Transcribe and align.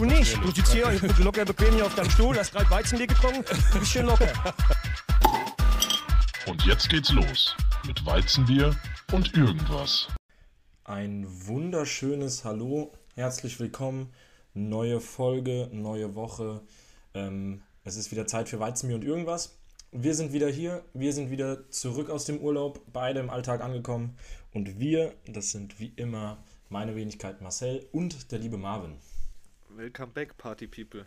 Du 0.00 0.06
nicht. 0.06 0.34
Du 0.42 0.50
sitzt 0.50 0.72
hier 0.72 0.86
locker 1.18 1.44
bequem 1.44 1.74
hier 1.74 1.84
auf 1.84 1.94
deinem 1.94 2.08
Stuhl, 2.08 2.34
hast 2.34 2.52
gerade 2.52 2.70
Weizenbier 2.70 3.06
getrunken, 3.06 3.44
du 3.44 3.78
bist 3.80 3.92
schön 3.92 4.06
locker. 4.06 4.32
Und 6.46 6.64
jetzt 6.64 6.88
geht's 6.88 7.12
los 7.12 7.54
mit 7.86 8.06
Weizenbier 8.06 8.74
und 9.12 9.36
irgendwas. 9.36 10.08
Ein 10.84 11.26
wunderschönes 11.46 12.46
Hallo, 12.46 12.94
herzlich 13.14 13.60
willkommen. 13.60 14.08
Neue 14.54 15.02
Folge, 15.02 15.68
neue 15.70 16.14
Woche. 16.14 16.62
Ähm, 17.12 17.60
es 17.84 17.96
ist 17.96 18.10
wieder 18.10 18.26
Zeit 18.26 18.48
für 18.48 18.58
Weizenbier 18.58 18.96
und 18.96 19.04
irgendwas. 19.04 19.58
Wir 19.92 20.14
sind 20.14 20.32
wieder 20.32 20.48
hier, 20.48 20.82
wir 20.94 21.12
sind 21.12 21.30
wieder 21.30 21.68
zurück 21.68 22.08
aus 22.08 22.24
dem 22.24 22.38
Urlaub, 22.38 22.80
beide 22.90 23.20
im 23.20 23.28
Alltag 23.28 23.60
angekommen. 23.60 24.16
Und 24.54 24.80
wir, 24.80 25.12
das 25.26 25.50
sind 25.50 25.78
wie 25.78 25.92
immer 25.96 26.42
meine 26.70 26.96
Wenigkeit 26.96 27.42
Marcel 27.42 27.86
und 27.92 28.32
der 28.32 28.38
liebe 28.38 28.56
Marvin. 28.56 28.96
Welcome 29.76 30.12
back, 30.12 30.36
Party 30.36 30.66
People. 30.66 31.06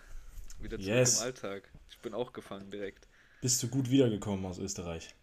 Wieder 0.59 0.77
zurück 0.77 0.87
Yes. 0.95 1.17
im 1.19 1.25
Alltag. 1.25 1.63
Ich 1.89 1.99
bin 1.99 2.13
auch 2.13 2.33
gefangen 2.33 2.69
direkt. 2.71 3.07
Bist 3.41 3.61
du 3.61 3.67
gut 3.67 3.89
wiedergekommen 3.89 4.45
aus 4.45 4.57
Österreich? 4.59 5.13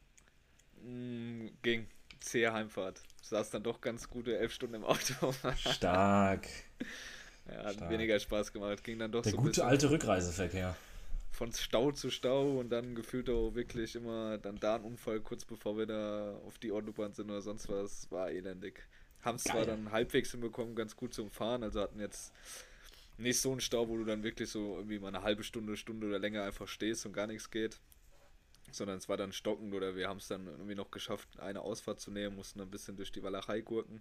Mm, 0.82 1.46
ging. 1.62 1.86
Zähe 2.20 2.52
Heimfahrt. 2.52 3.00
Saß 3.22 3.50
dann 3.50 3.62
doch 3.62 3.80
ganz 3.80 4.08
gute 4.08 4.36
elf 4.38 4.52
Stunden 4.52 4.74
im 4.76 4.84
Auto. 4.84 5.32
Stark. 5.56 6.46
ja, 7.48 7.64
hat 7.64 7.74
Stark. 7.74 7.90
weniger 7.90 8.18
Spaß 8.20 8.52
gemacht. 8.52 8.84
Ging 8.84 8.98
dann 8.98 9.10
doch 9.12 9.22
Der 9.22 9.32
so 9.32 9.38
gute 9.38 9.64
alte 9.64 9.90
Rückreiseverkehr. 9.90 10.76
von 11.30 11.50
Stau 11.52 11.92
zu 11.92 12.10
Stau 12.10 12.58
und 12.58 12.68
dann 12.70 12.94
gefühlt 12.94 13.30
auch 13.30 13.54
wirklich 13.54 13.96
immer 13.96 14.36
dann 14.36 14.56
da 14.60 14.74
ein 14.76 14.82
Unfall, 14.82 15.20
kurz 15.20 15.44
bevor 15.46 15.78
wir 15.78 15.86
da 15.86 16.34
auf 16.46 16.58
die 16.58 16.72
Autobahn 16.72 17.14
sind 17.14 17.30
oder 17.30 17.40
sonst 17.40 17.68
was. 17.70 18.10
War 18.10 18.30
elendig. 18.30 18.86
Haben 19.22 19.36
es 19.36 19.44
zwar 19.44 19.64
dann 19.64 19.92
halbwegs 19.92 20.30
hinbekommen, 20.32 20.74
ganz 20.74 20.94
gut 20.96 21.14
zum 21.14 21.30
Fahren. 21.30 21.62
Also 21.62 21.80
hatten 21.80 22.00
jetzt 22.00 22.32
nicht 23.20 23.40
so 23.40 23.50
einen 23.50 23.60
Stau, 23.60 23.88
wo 23.88 23.96
du 23.96 24.04
dann 24.04 24.22
wirklich 24.22 24.50
so 24.50 24.76
irgendwie 24.76 24.98
mal 24.98 25.08
eine 25.08 25.22
halbe 25.22 25.44
Stunde, 25.44 25.76
Stunde 25.76 26.06
oder 26.06 26.18
länger 26.18 26.44
einfach 26.44 26.68
stehst 26.68 27.06
und 27.06 27.12
gar 27.12 27.26
nichts 27.26 27.50
geht. 27.50 27.78
Sondern 28.72 28.98
es 28.98 29.08
war 29.08 29.16
dann 29.16 29.32
stockend 29.32 29.74
oder 29.74 29.96
wir 29.96 30.08
haben 30.08 30.18
es 30.18 30.28
dann 30.28 30.46
irgendwie 30.46 30.74
noch 30.74 30.90
geschafft, 30.90 31.28
eine 31.40 31.60
Ausfahrt 31.60 32.00
zu 32.00 32.10
nehmen, 32.10 32.36
mussten 32.36 32.60
ein 32.60 32.70
bisschen 32.70 32.96
durch 32.96 33.10
die 33.10 33.22
Walachei 33.22 33.60
gurken. 33.60 34.00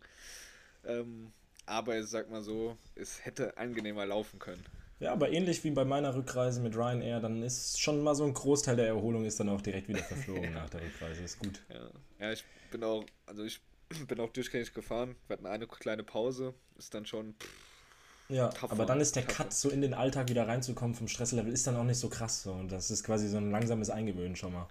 Ähm, 0.85 1.31
aber 1.65 1.97
ich 1.97 2.05
sag 2.05 2.29
mal 2.29 2.41
so, 2.41 2.77
es 2.95 3.25
hätte 3.25 3.57
angenehmer 3.57 4.05
laufen 4.05 4.39
können. 4.39 4.63
Ja, 4.99 5.13
aber 5.13 5.31
ähnlich 5.31 5.63
wie 5.63 5.71
bei 5.71 5.85
meiner 5.85 6.13
Rückreise 6.13 6.61
mit 6.61 6.75
Ryanair, 6.75 7.19
dann 7.19 7.41
ist 7.41 7.79
schon 7.79 8.03
mal 8.03 8.15
so 8.15 8.25
ein 8.25 8.33
Großteil 8.33 8.75
der 8.75 8.87
Erholung 8.87 9.23
ist 9.25 9.39
dann 9.39 9.49
auch 9.49 9.61
direkt 9.61 9.87
wieder 9.87 10.03
verflogen 10.03 10.53
nach 10.53 10.69
der 10.69 10.81
Rückreise. 10.81 11.23
Ist 11.23 11.39
gut. 11.39 11.61
Ja, 11.69 11.89
ja 12.19 12.31
ich 12.33 12.43
bin 12.69 12.83
auch, 12.83 13.05
also 13.25 13.43
ich 13.43 13.61
bin 14.07 14.19
auch 14.19 14.29
durchgängig 14.29 14.73
gefahren. 14.73 15.15
Wir 15.27 15.35
hatten 15.35 15.45
eine 15.45 15.67
kleine 15.67 16.03
Pause, 16.03 16.53
ist 16.77 16.93
dann 16.93 17.05
schon, 17.05 17.33
pff, 17.35 17.68
Ja, 18.29 18.49
Tough 18.49 18.71
aber 18.71 18.85
dann 18.85 19.01
ist 19.01 19.15
der 19.15 19.25
tough 19.25 19.37
Cut 19.37 19.53
so 19.53 19.69
in 19.69 19.81
den 19.81 19.93
Alltag 19.93 20.29
wieder 20.29 20.47
reinzukommen 20.47 20.95
vom 20.95 21.07
Stresslevel 21.07 21.51
ist 21.51 21.65
dann 21.67 21.75
auch 21.75 21.83
nicht 21.83 21.97
so 21.99 22.09
krass 22.09 22.43
so. 22.43 22.53
Und 22.53 22.71
das 22.71 22.91
ist 22.91 23.03
quasi 23.03 23.27
so 23.27 23.37
ein 23.37 23.49
langsames 23.51 23.89
Eingewöhnen 23.89 24.35
schon 24.35 24.53
mal. 24.53 24.67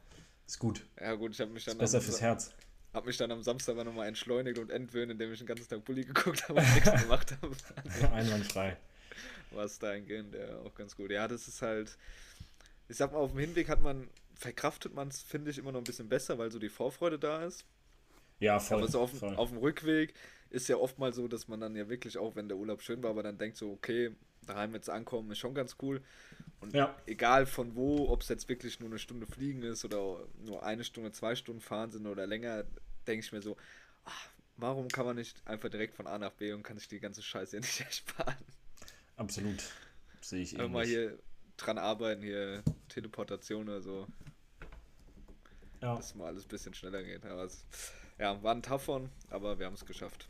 Ist 0.47 0.59
gut. 0.61 0.87
ja 1.01 1.15
gut, 1.15 1.33
ich 1.33 1.41
habe 1.41 1.51
mich 1.51 1.67
Ist 1.67 1.73
dann 1.73 1.79
besser 1.79 1.99
am, 1.99 2.05
fürs 2.05 2.21
Herz. 2.21 2.53
hab 2.95 3.05
mich 3.05 3.17
dann 3.17 3.31
am 3.33 3.43
Samstag 3.43 3.73
aber 3.75 3.85
nochmal 3.85 4.07
entschleunigt 4.09 4.59
und 4.59 4.71
entwöhnt, 4.71 5.11
indem 5.11 5.33
ich 5.33 5.39
den 5.39 5.47
ganzen 5.47 5.69
Tag 5.69 5.85
Bulli 5.85 6.05
geguckt 6.05 6.49
habe 6.49 6.61
und 6.61 6.75
nichts 6.75 7.03
gemacht 7.03 7.33
habe. 7.43 7.55
Also 7.85 8.07
Einwandfrei. 8.13 8.77
war 9.51 9.65
es 9.65 9.79
dahingehend 9.79 10.35
ja 10.35 10.59
auch 10.65 10.75
ganz 10.75 10.97
gut. 10.97 11.11
Ja, 11.11 11.27
das 11.29 11.49
ist 11.49 11.61
halt, 11.61 11.99
ich 12.89 12.97
sag 12.97 13.13
mal, 13.13 13.19
auf 13.19 13.33
dem 13.33 13.41
Hinweg 13.41 13.69
hat 13.69 13.83
man, 13.83 14.09
verkraftet 14.35 14.95
man 14.95 15.09
es, 15.09 15.21
finde 15.21 15.51
ich, 15.51 15.59
immer 15.59 15.73
noch 15.73 15.81
ein 15.81 15.85
bisschen 15.85 16.09
besser, 16.09 16.39
weil 16.39 16.53
so 16.53 16.59
die 16.61 16.69
Vorfreude 16.69 17.19
da 17.19 17.45
ist. 17.45 17.65
Ja, 18.41 18.61
voll. 18.61 18.79
Aber 18.79 18.89
so 18.89 19.01
auf, 19.01 19.11
voll. 19.19 19.35
auf 19.35 19.49
dem 19.51 19.59
Rückweg 19.59 20.15
ist 20.51 20.69
ja 20.69 20.77
oft 20.77 20.99
mal 20.99 21.13
so, 21.13 21.29
dass 21.29 21.49
man 21.49 21.61
dann 21.61 21.77
ja 21.77 21.89
wirklich 21.89 22.19
auch, 22.19 22.37
wenn 22.37 22.49
der 22.49 22.57
Urlaub 22.57 22.83
schön 22.83 23.03
war, 23.03 23.11
aber 23.11 23.23
dann 23.23 23.39
denkt 23.39 23.57
so, 23.57 23.71
okay, 23.73 24.15
daheim 24.47 24.75
jetzt 24.75 24.89
ankommen 24.91 25.31
ist 25.31 25.39
schon 25.39 25.55
ganz 25.55 25.77
cool. 25.83 26.03
Und 26.61 26.75
Ja. 26.75 26.97
egal 27.07 27.47
von 27.47 27.75
wo, 27.77 28.09
ob 28.09 28.23
es 28.23 28.29
jetzt 28.29 28.49
wirklich 28.49 28.81
nur 28.81 28.89
eine 28.89 28.99
Stunde 28.99 29.27
fliegen 29.27 29.63
ist 29.63 29.85
oder 29.85 30.27
nur 30.45 30.63
eine 30.65 30.85
Stunde, 30.85 31.13
zwei 31.13 31.35
Stunden 31.35 31.61
fahren 31.61 31.91
sind 31.91 32.07
oder 32.07 32.27
länger, 32.27 32.65
denke 33.07 33.25
ich 33.25 33.33
mir 33.33 33.43
so, 33.43 33.57
ach, 34.05 34.29
warum 34.57 34.89
kann 34.89 35.07
man 35.07 35.17
nicht 35.17 35.47
einfach 35.47 35.69
direkt 35.69 35.95
von 35.95 36.07
A 36.07 36.19
nach 36.19 36.33
B 36.33 36.53
und 36.53 36.63
kann 36.63 36.79
sich 36.79 36.89
die 36.89 37.01
ganze 37.01 37.23
Scheiße 37.23 37.53
hier 37.53 37.61
nicht 37.61 37.81
ersparen? 37.81 38.37
Absolut. 39.17 39.63
Sehe 40.21 40.43
ich 40.43 40.55
Einfach 40.55 40.69
mal 40.71 40.85
ähnlich. 40.85 40.97
hier 40.97 41.19
dran 41.57 41.79
arbeiten, 41.79 42.23
hier 42.23 42.63
Teleportation 42.89 43.69
oder 43.69 43.83
so, 43.83 44.07
Ja. 45.81 45.97
dass 45.97 46.15
mal 46.15 46.27
alles 46.27 46.45
ein 46.45 46.49
bisschen 46.49 46.75
schneller 46.75 47.03
geht. 47.03 47.25
Aber 47.25 47.45
es, 47.45 47.65
ja, 48.19 48.43
war 48.43 48.55
ein 48.55 48.63
one, 48.87 49.11
aber 49.31 49.59
wir 49.59 49.67
haben 49.67 49.75
es 49.75 49.85
geschafft. 49.87 50.29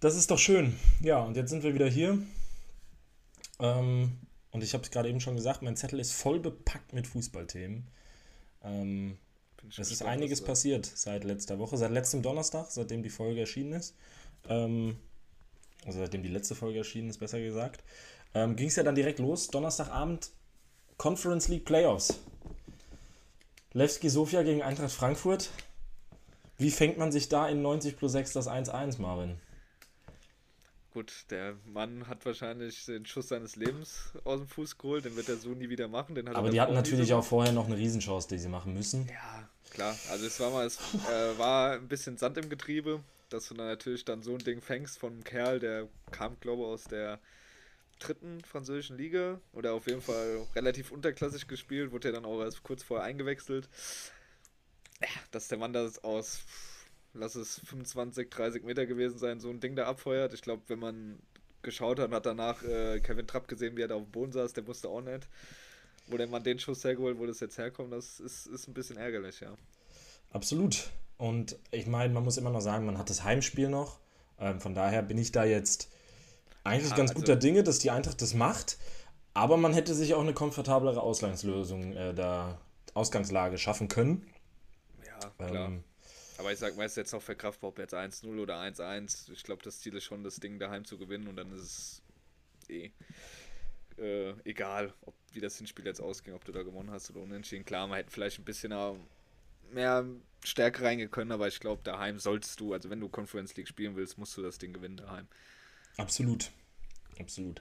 Das 0.00 0.16
ist 0.16 0.30
doch 0.30 0.38
schön. 0.38 0.74
Ja, 1.02 1.20
und 1.20 1.36
jetzt 1.36 1.50
sind 1.50 1.62
wir 1.62 1.74
wieder 1.74 1.88
hier. 1.88 2.18
Ähm, 3.58 4.12
und 4.50 4.62
ich 4.64 4.72
habe 4.72 4.82
es 4.82 4.90
gerade 4.90 5.10
eben 5.10 5.20
schon 5.20 5.36
gesagt, 5.36 5.60
mein 5.60 5.76
Zettel 5.76 6.00
ist 6.00 6.12
voll 6.12 6.40
bepackt 6.40 6.94
mit 6.94 7.06
Fußballthemen. 7.06 7.86
Ähm, 8.64 9.18
Es 9.76 9.90
ist 9.90 10.02
einiges 10.02 10.42
passiert 10.42 10.86
seit 10.86 11.24
letzter 11.24 11.58
Woche, 11.58 11.76
seit 11.76 11.90
letztem 11.90 12.22
Donnerstag, 12.22 12.70
seitdem 12.70 13.02
die 13.02 13.10
Folge 13.10 13.40
erschienen 13.40 13.74
ist. 13.74 13.94
Ähm, 14.48 14.96
also 15.84 15.98
seitdem 15.98 16.22
die 16.22 16.30
letzte 16.30 16.54
Folge 16.54 16.78
erschienen 16.78 17.10
ist, 17.10 17.18
besser 17.18 17.40
gesagt. 17.40 17.84
Ähm, 18.32 18.56
Ging 18.56 18.68
es 18.68 18.76
ja 18.76 18.82
dann 18.82 18.94
direkt 18.94 19.18
los, 19.18 19.48
Donnerstagabend, 19.48 20.30
Conference 20.96 21.48
League 21.48 21.66
Playoffs. 21.66 22.20
Levski 23.74 24.08
Sofia 24.08 24.42
gegen 24.44 24.62
Eintracht 24.62 24.92
Frankfurt. 24.92 25.50
Wie 26.56 26.70
fängt 26.70 26.96
man 26.96 27.12
sich 27.12 27.28
da 27.28 27.48
in 27.48 27.60
90 27.60 27.98
plus 27.98 28.12
6 28.12 28.32
das 28.32 28.48
1-1, 28.48 28.98
Marvin? 28.98 29.38
Gut, 30.92 31.12
der 31.30 31.54
Mann 31.66 32.08
hat 32.08 32.26
wahrscheinlich 32.26 32.84
den 32.84 33.06
Schuss 33.06 33.28
seines 33.28 33.54
Lebens 33.54 34.10
aus 34.24 34.40
dem 34.40 34.48
Fuß 34.48 34.76
geholt, 34.76 35.04
den 35.04 35.14
wird 35.14 35.28
er 35.28 35.36
so 35.36 35.50
nie 35.50 35.68
wieder 35.68 35.86
machen. 35.86 36.16
Den 36.16 36.28
hat 36.28 36.34
er 36.34 36.38
Aber 36.38 36.50
die 36.50 36.60
hatten 36.60 36.74
natürlich 36.74 37.14
auch 37.14 37.24
vorher 37.24 37.52
noch 37.52 37.66
eine 37.66 37.76
Riesenchance, 37.76 38.28
die 38.28 38.38
sie 38.38 38.48
machen 38.48 38.74
müssen. 38.74 39.06
Ja, 39.08 39.48
klar. 39.70 39.96
Also 40.10 40.26
es 40.26 40.40
war 40.40 40.50
mal, 40.50 40.66
es 40.66 40.78
äh, 41.08 41.38
war 41.38 41.72
ein 41.72 41.86
bisschen 41.86 42.16
Sand 42.16 42.38
im 42.38 42.48
Getriebe, 42.48 43.00
dass 43.28 43.48
du 43.48 43.54
dann 43.54 43.68
natürlich 43.68 44.04
dann 44.04 44.22
so 44.22 44.32
ein 44.32 44.38
Ding 44.38 44.60
fängst 44.60 44.98
von 44.98 45.12
einem 45.12 45.24
Kerl, 45.24 45.60
der 45.60 45.88
kam, 46.10 46.38
glaube 46.40 46.62
ich, 46.62 46.68
aus 46.68 46.84
der 46.84 47.20
dritten 48.00 48.40
französischen 48.42 48.96
Liga 48.96 49.40
oder 49.52 49.74
auf 49.74 49.86
jeden 49.86 50.02
Fall 50.02 50.46
relativ 50.56 50.90
unterklassig 50.90 51.46
gespielt, 51.46 51.92
wurde 51.92 52.08
ja 52.08 52.14
dann 52.14 52.24
auch 52.24 52.40
erst 52.40 52.62
kurz 52.62 52.82
vorher 52.82 53.06
eingewechselt. 53.06 53.68
Ja, 55.00 55.08
dass 55.30 55.48
der 55.48 55.58
Mann 55.58 55.72
das 55.72 56.02
aus, 56.02 56.40
lass 57.14 57.34
es 57.34 57.60
25, 57.64 58.30
30 58.30 58.64
Meter 58.64 58.86
gewesen 58.86 59.18
sein, 59.18 59.40
so 59.40 59.50
ein 59.50 59.60
Ding 59.60 59.76
da 59.76 59.86
abfeuert. 59.86 60.32
Ich 60.34 60.42
glaube, 60.42 60.62
wenn 60.68 60.78
man 60.78 61.18
geschaut 61.62 61.98
hat 61.98 62.08
und 62.08 62.14
hat 62.14 62.26
danach 62.26 62.62
äh, 62.62 63.00
Kevin 63.00 63.26
Trapp 63.26 63.48
gesehen, 63.48 63.76
wie 63.76 63.82
er 63.82 63.88
da 63.88 63.96
auf 63.96 64.04
dem 64.04 64.10
Boden 64.12 64.32
saß, 64.32 64.52
der 64.52 64.66
wusste 64.66 64.88
auch 64.88 65.02
nicht, 65.02 65.28
wo 66.06 66.16
der 66.16 66.26
Mann 66.26 66.42
den 66.42 66.58
Schuss 66.58 66.84
hergeholt, 66.84 67.18
wo 67.18 67.26
das 67.26 67.40
jetzt 67.40 67.58
herkommt, 67.58 67.92
das 67.92 68.20
ist, 68.20 68.46
ist 68.46 68.68
ein 68.68 68.74
bisschen 68.74 68.96
ärgerlich, 68.96 69.40
ja. 69.40 69.54
Absolut. 70.32 70.90
Und 71.18 71.58
ich 71.70 71.86
meine, 71.86 72.14
man 72.14 72.24
muss 72.24 72.38
immer 72.38 72.50
noch 72.50 72.60
sagen, 72.62 72.86
man 72.86 72.96
hat 72.96 73.10
das 73.10 73.24
Heimspiel 73.24 73.68
noch. 73.68 73.98
Ähm, 74.38 74.60
von 74.60 74.74
daher 74.74 75.02
bin 75.02 75.18
ich 75.18 75.32
da 75.32 75.44
jetzt 75.44 75.90
eigentlich 76.64 76.90
Ja, 76.90 76.96
ganz 76.96 77.10
also- 77.10 77.20
guter 77.20 77.36
Dinge, 77.36 77.62
dass 77.62 77.78
die 77.78 77.90
Eintracht 77.90 78.22
das 78.22 78.32
macht. 78.34 78.78
Aber 79.34 79.56
man 79.56 79.72
hätte 79.74 79.94
sich 79.94 80.14
auch 80.14 80.22
eine 80.22 80.32
komfortablere 80.32 81.00
Ausgangslösung 81.00 81.92
äh, 81.92 82.14
der 82.14 82.58
Ausgangslage 82.94 83.58
schaffen 83.58 83.88
können. 83.88 84.26
Ja, 85.06 85.30
klar. 85.46 85.66
Ähm, 85.68 85.84
Aber 86.40 86.52
ich 86.52 86.58
sag 86.58 86.74
mal, 86.74 86.86
es 86.86 86.92
ist 86.92 86.96
jetzt 86.96 87.12
noch 87.12 87.20
verkraftbar, 87.20 87.68
ob 87.68 87.78
jetzt 87.78 87.92
1-0 87.92 88.26
oder 88.40 88.58
1-1. 88.58 89.30
Ich 89.30 89.42
glaube, 89.42 89.62
das 89.62 89.80
Ziel 89.80 89.94
ist 89.94 90.04
schon, 90.04 90.24
das 90.24 90.36
Ding 90.36 90.58
daheim 90.58 90.86
zu 90.86 90.96
gewinnen 90.96 91.28
und 91.28 91.36
dann 91.36 91.52
ist 91.52 91.60
es 91.60 92.02
eh 92.70 92.90
äh, 93.98 94.32
egal, 94.44 94.94
ob, 95.02 95.14
wie 95.32 95.40
das 95.40 95.58
Hinspiel 95.58 95.84
jetzt 95.84 96.00
ausging, 96.00 96.32
ob 96.32 96.42
du 96.46 96.52
da 96.52 96.62
gewonnen 96.62 96.90
hast 96.90 97.10
oder 97.10 97.20
unentschieden. 97.20 97.66
Klar, 97.66 97.86
man 97.86 97.98
hätte 97.98 98.10
vielleicht 98.10 98.38
ein 98.38 98.46
bisschen 98.46 98.72
mehr 99.70 100.06
Stärke 100.42 100.82
reingehen 100.82 101.10
können, 101.10 101.30
aber 101.30 101.46
ich 101.46 101.60
glaube, 101.60 101.82
daheim 101.84 102.18
sollst 102.18 102.58
du, 102.58 102.72
also 102.72 102.88
wenn 102.88 103.00
du 103.00 103.10
Conference 103.10 103.54
League 103.56 103.68
spielen 103.68 103.94
willst, 103.94 104.16
musst 104.16 104.34
du 104.38 104.40
das 104.40 104.56
Ding 104.56 104.72
gewinnen 104.72 104.96
daheim. 104.96 105.28
absolut. 105.98 106.50
Absolut. 107.18 107.60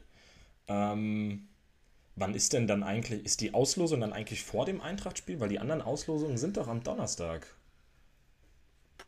Ähm, 0.70 1.50
wann 2.16 2.34
ist 2.34 2.54
denn 2.54 2.66
dann 2.66 2.84
eigentlich, 2.84 3.26
ist 3.26 3.42
die 3.42 3.54
Auslosung 3.54 4.00
dann 4.00 4.14
eigentlich 4.14 4.42
vor 4.42 4.66
dem 4.66 4.80
Eintracht-Spiel? 4.80 5.42
Weil 5.42 5.50
die 5.50 5.60
anderen 5.60 5.82
Auslosungen 5.82 6.38
sind 6.38 6.56
doch 6.56 6.70
am 6.70 6.82
Donnerstag. 6.82 7.59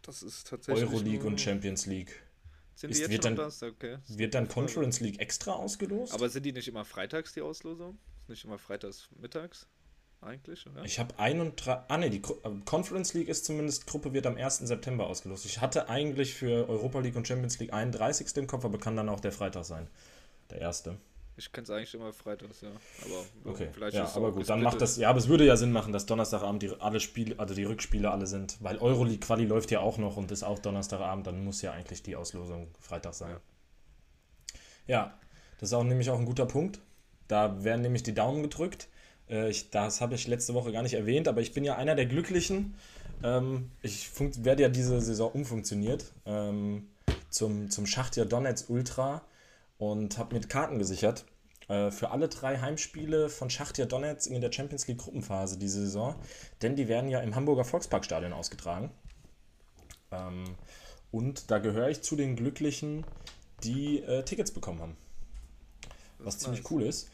Das 0.03 0.23
ist 0.23 0.47
tatsächlich. 0.47 0.89
Euroleague 0.89 1.25
und 1.27 1.39
Champions 1.39 1.85
League. 1.85 2.21
Sind 2.75 2.89
Ist- 2.89 2.97
die 2.97 3.01
jetzt 3.03 3.11
wird 3.11 3.23
schon 3.23 3.35
dann- 3.35 3.45
das? 3.45 3.61
Okay. 3.63 3.97
Wird 4.07 4.33
dann 4.33 4.47
Conference 4.47 4.99
League 4.99 5.19
extra 5.19 5.51
ausgelost? 5.53 6.13
Aber 6.13 6.29
sind 6.29 6.45
die 6.45 6.51
nicht 6.53 6.67
immer 6.67 6.85
freitags, 6.85 7.33
die 7.33 7.41
Auslosung? 7.41 7.99
Ist 8.23 8.29
nicht 8.29 8.45
immer 8.45 8.57
freitags 8.57 9.09
mittags? 9.19 9.67
Eigentlich, 10.21 10.67
oder? 10.67 10.83
Ich 10.83 10.99
habe 10.99 11.17
ein 11.17 11.39
und 11.41 11.55
drei. 11.65 11.83
Ah, 11.87 11.97
ne, 11.97 12.09
die 12.11 12.17
äh, 12.19 12.49
Conference 12.65 13.13
League 13.15 13.27
ist 13.27 13.43
zumindest, 13.45 13.87
Gruppe 13.87 14.13
wird 14.13 14.27
am 14.27 14.37
1. 14.37 14.67
September 14.67 15.07
ausgelost. 15.07 15.45
Ich 15.45 15.61
hatte 15.61 15.89
eigentlich 15.89 16.35
für 16.35 16.69
Europa 16.69 16.99
League 16.99 17.15
und 17.15 17.27
Champions 17.27 17.57
League 17.59 17.73
31. 17.73 18.37
im 18.37 18.47
Kopf, 18.47 18.63
aber 18.63 18.77
kann 18.77 18.95
dann 18.95 19.09
auch 19.09 19.19
der 19.19 19.31
Freitag 19.31 19.65
sein. 19.65 19.87
Der 20.51 20.59
erste. 20.59 20.97
Ich 21.41 21.51
kenne 21.51 21.63
es 21.63 21.71
eigentlich 21.71 21.93
immer 21.95 22.13
freitags, 22.13 22.61
ja. 22.61 22.69
Aber 23.03 23.51
Okay. 23.51 23.69
vielleicht 23.73 23.95
ja, 23.95 24.03
ist 24.03 24.11
es 24.11 24.15
aber 24.15 24.31
gut, 24.31 24.47
dann 24.47 24.61
macht 24.61 24.79
das. 24.79 24.97
Ja, 24.97 25.09
aber 25.09 25.17
es 25.17 25.27
würde 25.27 25.43
ja 25.43 25.57
Sinn 25.57 25.71
machen, 25.71 25.91
dass 25.91 26.05
Donnerstagabend 26.05 26.61
die, 26.61 26.71
alle 26.79 26.99
Spiele, 26.99 27.39
also 27.39 27.55
die 27.55 27.63
Rückspiele 27.63 28.11
alle 28.11 28.27
sind. 28.27 28.57
Weil 28.59 28.77
Euroleague 28.77 29.19
Quali 29.19 29.45
läuft 29.45 29.71
ja 29.71 29.79
auch 29.79 29.97
noch 29.97 30.17
und 30.17 30.29
ist 30.31 30.43
auch 30.43 30.59
Donnerstagabend, 30.59 31.25
dann 31.25 31.43
muss 31.43 31.63
ja 31.63 31.71
eigentlich 31.71 32.03
die 32.03 32.15
Auslosung 32.15 32.67
Freitag 32.79 33.15
sein. 33.15 33.37
Ja. 34.85 35.17
Das 35.59 35.69
ist 35.69 35.73
auch 35.73 35.83
nämlich 35.83 36.11
auch 36.11 36.19
ein 36.19 36.25
guter 36.25 36.45
Punkt. 36.45 36.79
Da 37.27 37.63
werden 37.63 37.81
nämlich 37.81 38.03
die 38.03 38.13
Daumen 38.13 38.43
gedrückt. 38.43 38.87
Äh, 39.27 39.49
ich, 39.49 39.71
das 39.71 39.99
habe 39.99 40.13
ich 40.13 40.27
letzte 40.27 40.53
Woche 40.53 40.71
gar 40.71 40.83
nicht 40.83 40.93
erwähnt, 40.93 41.27
aber 41.27 41.41
ich 41.41 41.53
bin 41.53 41.63
ja 41.63 41.75
einer 41.75 41.95
der 41.95 42.05
Glücklichen. 42.05 42.75
Ähm, 43.23 43.71
ich 43.81 44.09
werde 44.43 44.61
ja 44.61 44.69
diese 44.69 45.01
Saison 45.01 45.31
umfunktioniert 45.31 46.05
ähm, 46.27 46.87
zum, 47.31 47.71
zum 47.71 47.87
Schachtja 47.87 48.25
Donetsk 48.25 48.69
Ultra 48.69 49.23
und 49.77 50.19
habe 50.19 50.35
mir 50.35 50.41
Karten 50.41 50.77
gesichert 50.77 51.25
für 51.91 52.11
alle 52.11 52.27
drei 52.27 52.59
Heimspiele 52.59 53.29
von 53.29 53.49
Schachtja 53.49 53.85
Donetsk 53.85 54.29
in 54.29 54.41
der 54.41 54.51
Champions 54.51 54.87
League 54.87 54.97
Gruppenphase 54.97 55.57
diese 55.57 55.81
Saison, 55.81 56.15
denn 56.61 56.75
die 56.75 56.87
werden 56.87 57.09
ja 57.09 57.19
im 57.21 57.35
Hamburger 57.35 57.63
Volksparkstadion 57.63 58.33
ausgetragen. 58.33 58.91
Ähm, 60.11 60.55
und 61.11 61.51
da 61.51 61.59
gehöre 61.59 61.89
ich 61.89 62.01
zu 62.01 62.15
den 62.15 62.35
Glücklichen, 62.35 63.05
die 63.63 63.99
äh, 63.99 64.23
Tickets 64.23 64.51
bekommen 64.51 64.81
haben. 64.81 64.97
Was 66.19 66.39
ziemlich 66.39 66.61
nice. 66.61 66.71
cool 66.71 66.83
ist. 66.83 67.09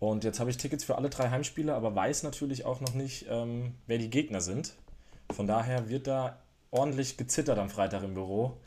Und 0.00 0.24
jetzt 0.24 0.38
habe 0.38 0.50
ich 0.50 0.56
Tickets 0.56 0.84
für 0.84 0.96
alle 0.96 1.10
drei 1.10 1.30
Heimspiele, 1.30 1.74
aber 1.74 1.94
weiß 1.94 2.22
natürlich 2.22 2.64
auch 2.64 2.80
noch 2.80 2.94
nicht, 2.94 3.26
ähm, 3.28 3.74
wer 3.86 3.98
die 3.98 4.10
Gegner 4.10 4.40
sind. 4.40 4.74
Von 5.32 5.46
daher 5.46 5.88
wird 5.88 6.06
da 6.06 6.38
ordentlich 6.70 7.16
gezittert 7.16 7.58
am 7.58 7.68
Freitag 7.68 8.02
im 8.04 8.14
Büro. 8.14 8.58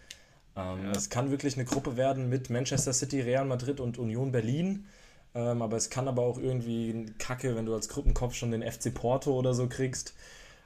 Ähm, 0.56 0.86
ja. 0.86 0.92
Es 0.92 1.10
kann 1.10 1.32
wirklich 1.32 1.56
eine 1.56 1.66
Gruppe 1.66 1.96
werden 1.96 2.28
mit 2.28 2.50
Manchester 2.50 2.94
City, 2.94 3.22
Real 3.22 3.46
Madrid 3.46 3.80
und 3.80 3.98
Union 3.98 4.32
Berlin. 4.32 4.88
Ähm, 5.34 5.62
aber 5.62 5.78
es 5.78 5.90
kann 5.90 6.08
aber 6.08 6.24
auch 6.24 6.38
irgendwie 6.38 7.06
Kacke, 7.18 7.56
wenn 7.56 7.66
du 7.66 7.74
als 7.74 7.90
Gruppenkopf 7.90 8.36
schon 8.36 8.52
den 8.52 8.70
FC 8.70 8.94
Porto 8.94 9.38
oder 9.38 9.54
so 9.54 9.68
kriegst. 9.68 10.14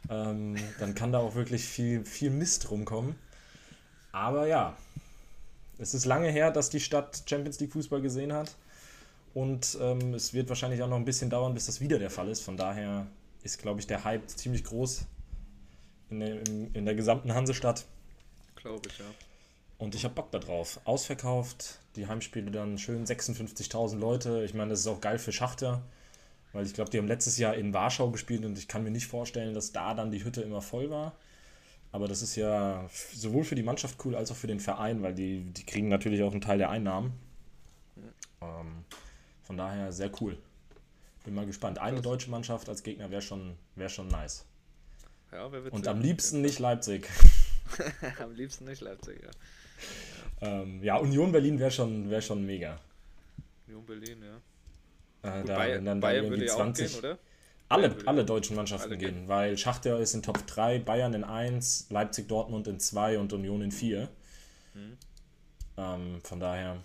Ähm, 0.09 0.55
dann 0.79 0.95
kann 0.95 1.11
da 1.11 1.19
auch 1.19 1.35
wirklich 1.35 1.65
viel, 1.65 2.05
viel 2.05 2.29
Mist 2.29 2.71
rumkommen. 2.71 3.15
Aber 4.11 4.47
ja, 4.47 4.75
es 5.77 5.93
ist 5.93 6.05
lange 6.05 6.29
her, 6.29 6.51
dass 6.51 6.69
die 6.69 6.79
Stadt 6.79 7.23
Champions 7.27 7.59
League 7.59 7.73
Fußball 7.73 8.01
gesehen 8.01 8.33
hat. 8.33 8.55
Und 9.33 9.77
ähm, 9.81 10.13
es 10.13 10.33
wird 10.33 10.47
wahrscheinlich 10.47 10.81
auch 10.81 10.87
noch 10.87 10.95
ein 10.95 11.05
bisschen 11.05 11.29
dauern, 11.29 11.53
bis 11.53 11.65
das 11.65 11.81
wieder 11.81 11.99
der 11.99 12.09
Fall 12.09 12.29
ist. 12.29 12.41
Von 12.41 12.55
daher 12.55 13.07
ist, 13.43 13.61
glaube 13.61 13.81
ich, 13.81 13.87
der 13.87 14.03
Hype 14.03 14.29
ziemlich 14.29 14.63
groß 14.63 15.05
in 16.09 16.19
der, 16.21 16.47
in, 16.47 16.73
in 16.73 16.85
der 16.85 16.95
gesamten 16.95 17.33
Hansestadt. 17.33 17.85
Glaube 18.55 18.87
ich, 18.87 18.97
ja. 18.97 19.05
Und 19.77 19.95
ich 19.95 20.05
habe 20.05 20.15
Bock 20.15 20.31
darauf. 20.31 20.79
Ausverkauft, 20.85 21.79
die 21.95 22.07
Heimspiele 22.07 22.51
dann 22.51 22.77
schön 22.77 23.05
56.000 23.05 23.97
Leute. 23.97 24.43
Ich 24.45 24.53
meine, 24.53 24.69
das 24.69 24.79
ist 24.81 24.87
auch 24.87 25.01
geil 25.01 25.19
für 25.19 25.31
Schachter, 25.31 25.81
weil 26.53 26.65
ich 26.65 26.73
glaube, 26.73 26.89
die 26.89 26.97
haben 26.97 27.07
letztes 27.07 27.37
Jahr 27.37 27.55
in 27.55 27.73
Warschau 27.73 28.09
gespielt 28.09 28.45
und 28.45 28.57
ich 28.57 28.67
kann 28.67 28.83
mir 28.83 28.91
nicht 28.91 29.07
vorstellen, 29.07 29.53
dass 29.53 29.73
da 29.73 29.93
dann 29.93 30.11
die 30.11 30.23
Hütte 30.23 30.41
immer 30.41 30.61
voll 30.61 30.89
war. 30.89 31.13
Aber 31.91 32.07
das 32.07 32.21
ist 32.21 32.35
ja 32.35 32.89
sowohl 33.13 33.43
für 33.43 33.55
die 33.55 33.63
Mannschaft 33.63 34.03
cool 34.05 34.15
als 34.15 34.31
auch 34.31 34.35
für 34.35 34.47
den 34.47 34.59
Verein, 34.59 35.01
weil 35.01 35.13
die, 35.13 35.41
die 35.43 35.65
kriegen 35.65 35.87
natürlich 35.87 36.23
auch 36.23 36.31
einen 36.31 36.41
Teil 36.41 36.57
der 36.57 36.69
Einnahmen. 36.69 37.13
Ähm, 38.41 38.83
von 39.43 39.57
daher 39.57 39.91
sehr 39.91 40.11
cool. 40.21 40.37
Bin 41.23 41.33
mal 41.33 41.45
gespannt. 41.45 41.79
Eine 41.79 42.01
deutsche 42.01 42.29
Mannschaft 42.29 42.69
als 42.69 42.83
Gegner 42.83 43.09
wäre 43.11 43.21
schon, 43.21 43.55
wär 43.75 43.89
schon 43.89 44.07
nice. 44.07 44.45
Ja, 45.31 45.45
Und 45.45 45.87
am 45.87 46.01
liebsten 46.01 46.41
nicht 46.41 46.59
Leipzig. 46.59 47.09
am 48.21 48.33
liebsten 48.33 48.65
nicht 48.65 48.81
Leipzig, 48.81 49.21
ja. 49.23 49.31
Ähm, 50.41 50.83
ja, 50.83 50.97
Union 50.97 51.31
Berlin 51.31 51.59
wäre 51.59 51.71
schon, 51.71 52.09
wär 52.09 52.21
schon 52.21 52.45
mega. 52.45 52.79
Union 53.67 53.85
Berlin, 53.85 54.17
ja. 54.21 55.29
Äh, 55.29 55.41
Gut, 55.41 55.49
da, 55.49 55.55
Bayern, 55.55 55.85
dann 55.85 55.99
Bayern 55.99 56.29
würde 56.29 56.45
20, 56.45 56.87
gehen, 56.87 56.99
oder? 56.99 57.17
Alle, 57.67 57.95
alle 58.05 58.25
deutschen 58.25 58.55
Mannschaften 58.55 58.89
alle 58.89 58.97
gehen, 58.97 59.15
gehen, 59.15 59.27
weil 59.27 59.57
Schachter 59.57 59.99
ist 59.99 60.13
in 60.13 60.21
Top 60.21 60.45
3, 60.45 60.79
Bayern 60.79 61.13
in 61.13 61.23
1, 61.23 61.87
Leipzig, 61.89 62.27
Dortmund 62.27 62.67
in 62.67 62.79
2 62.79 63.17
und 63.17 63.33
Union 63.33 63.61
in 63.61 63.71
4. 63.71 64.07
Hm. 64.73 64.97
Ähm, 65.77 66.21
von 66.23 66.39
daher 66.39 66.77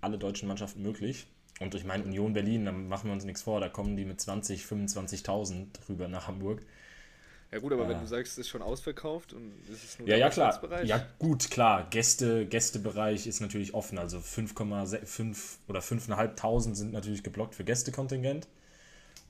alle 0.00 0.18
deutschen 0.18 0.48
Mannschaften 0.48 0.82
möglich. 0.82 1.26
Und 1.60 1.74
ich 1.74 1.84
meine, 1.84 2.04
Union 2.04 2.32
Berlin, 2.32 2.64
da 2.64 2.72
machen 2.72 3.08
wir 3.08 3.12
uns 3.12 3.24
nichts 3.24 3.42
vor, 3.42 3.60
da 3.60 3.68
kommen 3.68 3.96
die 3.96 4.04
mit 4.04 4.20
20, 4.20 4.64
25.000 4.64 5.66
rüber 5.88 6.08
nach 6.08 6.26
Hamburg. 6.26 6.62
Ja 7.52 7.58
gut, 7.58 7.72
aber 7.72 7.84
äh, 7.86 7.88
wenn 7.90 8.00
du 8.00 8.06
sagst, 8.06 8.32
es 8.32 8.38
ist 8.38 8.48
schon 8.48 8.62
ausverkauft 8.62 9.32
und 9.32 9.52
es 9.72 9.84
ist 9.84 9.98
nur 10.00 10.08
ja, 10.08 10.16
ja, 10.16 10.28
klar. 10.30 10.60
Ja 10.84 11.06
gut, 11.18 11.50
klar. 11.50 11.86
Gäste, 11.90 12.46
Gästebereich 12.46 13.26
ist 13.26 13.40
natürlich 13.40 13.74
offen. 13.74 13.98
Also 13.98 14.18
5,5 14.18 15.36
oder 15.68 15.80
5.500 15.80 16.74
sind 16.74 16.92
natürlich 16.92 17.22
geblockt 17.22 17.54
für 17.54 17.64
Gästekontingent. 17.64 18.48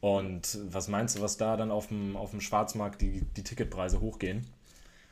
Und 0.01 0.59
was 0.71 0.89
meinst 0.89 1.17
du, 1.17 1.21
was 1.21 1.37
da 1.37 1.57
dann 1.57 1.71
auf 1.71 1.89
dem, 1.89 2.17
auf 2.17 2.31
dem 2.31 2.41
Schwarzmarkt 2.41 3.01
die, 3.01 3.23
die 3.37 3.43
Ticketpreise 3.43 4.01
hochgehen? 4.01 4.47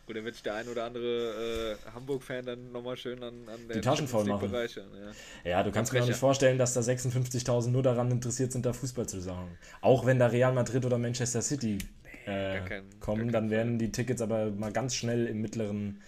Gut, 0.06 0.16
dann 0.16 0.24
wird 0.24 0.34
sich 0.34 0.42
der 0.42 0.54
ein 0.54 0.68
oder 0.68 0.84
andere 0.84 1.78
äh, 1.86 1.90
Hamburg-Fan 1.94 2.44
dann 2.44 2.72
nochmal 2.72 2.96
schön 2.96 3.22
an, 3.22 3.48
an 3.48 3.68
der 3.68 3.76
die 3.76 3.80
Taschen 3.80 4.06
voll 4.06 4.24
machen. 4.24 4.52
Ja. 4.52 5.50
ja. 5.50 5.62
du 5.62 5.72
kannst 5.72 5.94
mir 5.94 6.02
auch 6.02 6.06
nicht 6.06 6.18
vorstellen, 6.18 6.58
dass 6.58 6.74
da 6.74 6.80
56.000 6.80 7.68
nur 7.68 7.82
daran 7.82 8.10
interessiert 8.10 8.52
sind, 8.52 8.66
da 8.66 8.74
Fußball 8.74 9.08
zu 9.08 9.20
sagen. 9.20 9.56
Auch 9.80 10.04
wenn 10.04 10.18
da 10.18 10.26
Real 10.26 10.52
Madrid 10.52 10.84
oder 10.84 10.98
Manchester 10.98 11.40
City 11.40 11.78
äh, 12.26 12.60
kein, 12.60 13.00
kommen, 13.00 13.32
dann 13.32 13.50
werden 13.50 13.78
die 13.78 13.92
Tickets 13.92 14.22
aber 14.22 14.50
mal 14.50 14.72
ganz 14.72 14.94
schnell 14.94 15.26
im 15.26 15.40
mittleren 15.40 16.00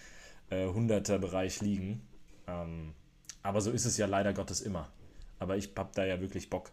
äh, 0.51 0.67
100er-Bereich 0.67 1.61
liegen. 1.61 2.03
Ähm, 2.47 2.93
aber 3.43 3.61
so 3.61 3.71
ist 3.71 3.85
es 3.85 3.97
ja 3.97 4.07
leider 4.07 4.33
Gottes 4.33 4.61
immer. 4.61 4.91
Aber 5.39 5.57
ich 5.57 5.71
hab 5.77 5.93
da 5.95 6.05
ja 6.05 6.21
wirklich 6.21 6.51
Bock. 6.51 6.71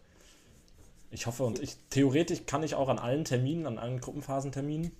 Ich 1.10 1.26
hoffe 1.26 1.44
und 1.44 1.60
ich 1.60 1.76
theoretisch 1.90 2.46
kann 2.46 2.62
ich 2.62 2.74
auch 2.74 2.88
an 2.88 2.98
allen 2.98 3.24
Terminen, 3.24 3.66
an 3.66 3.78
allen 3.78 4.00
Gruppenphasenterminen 4.00 4.90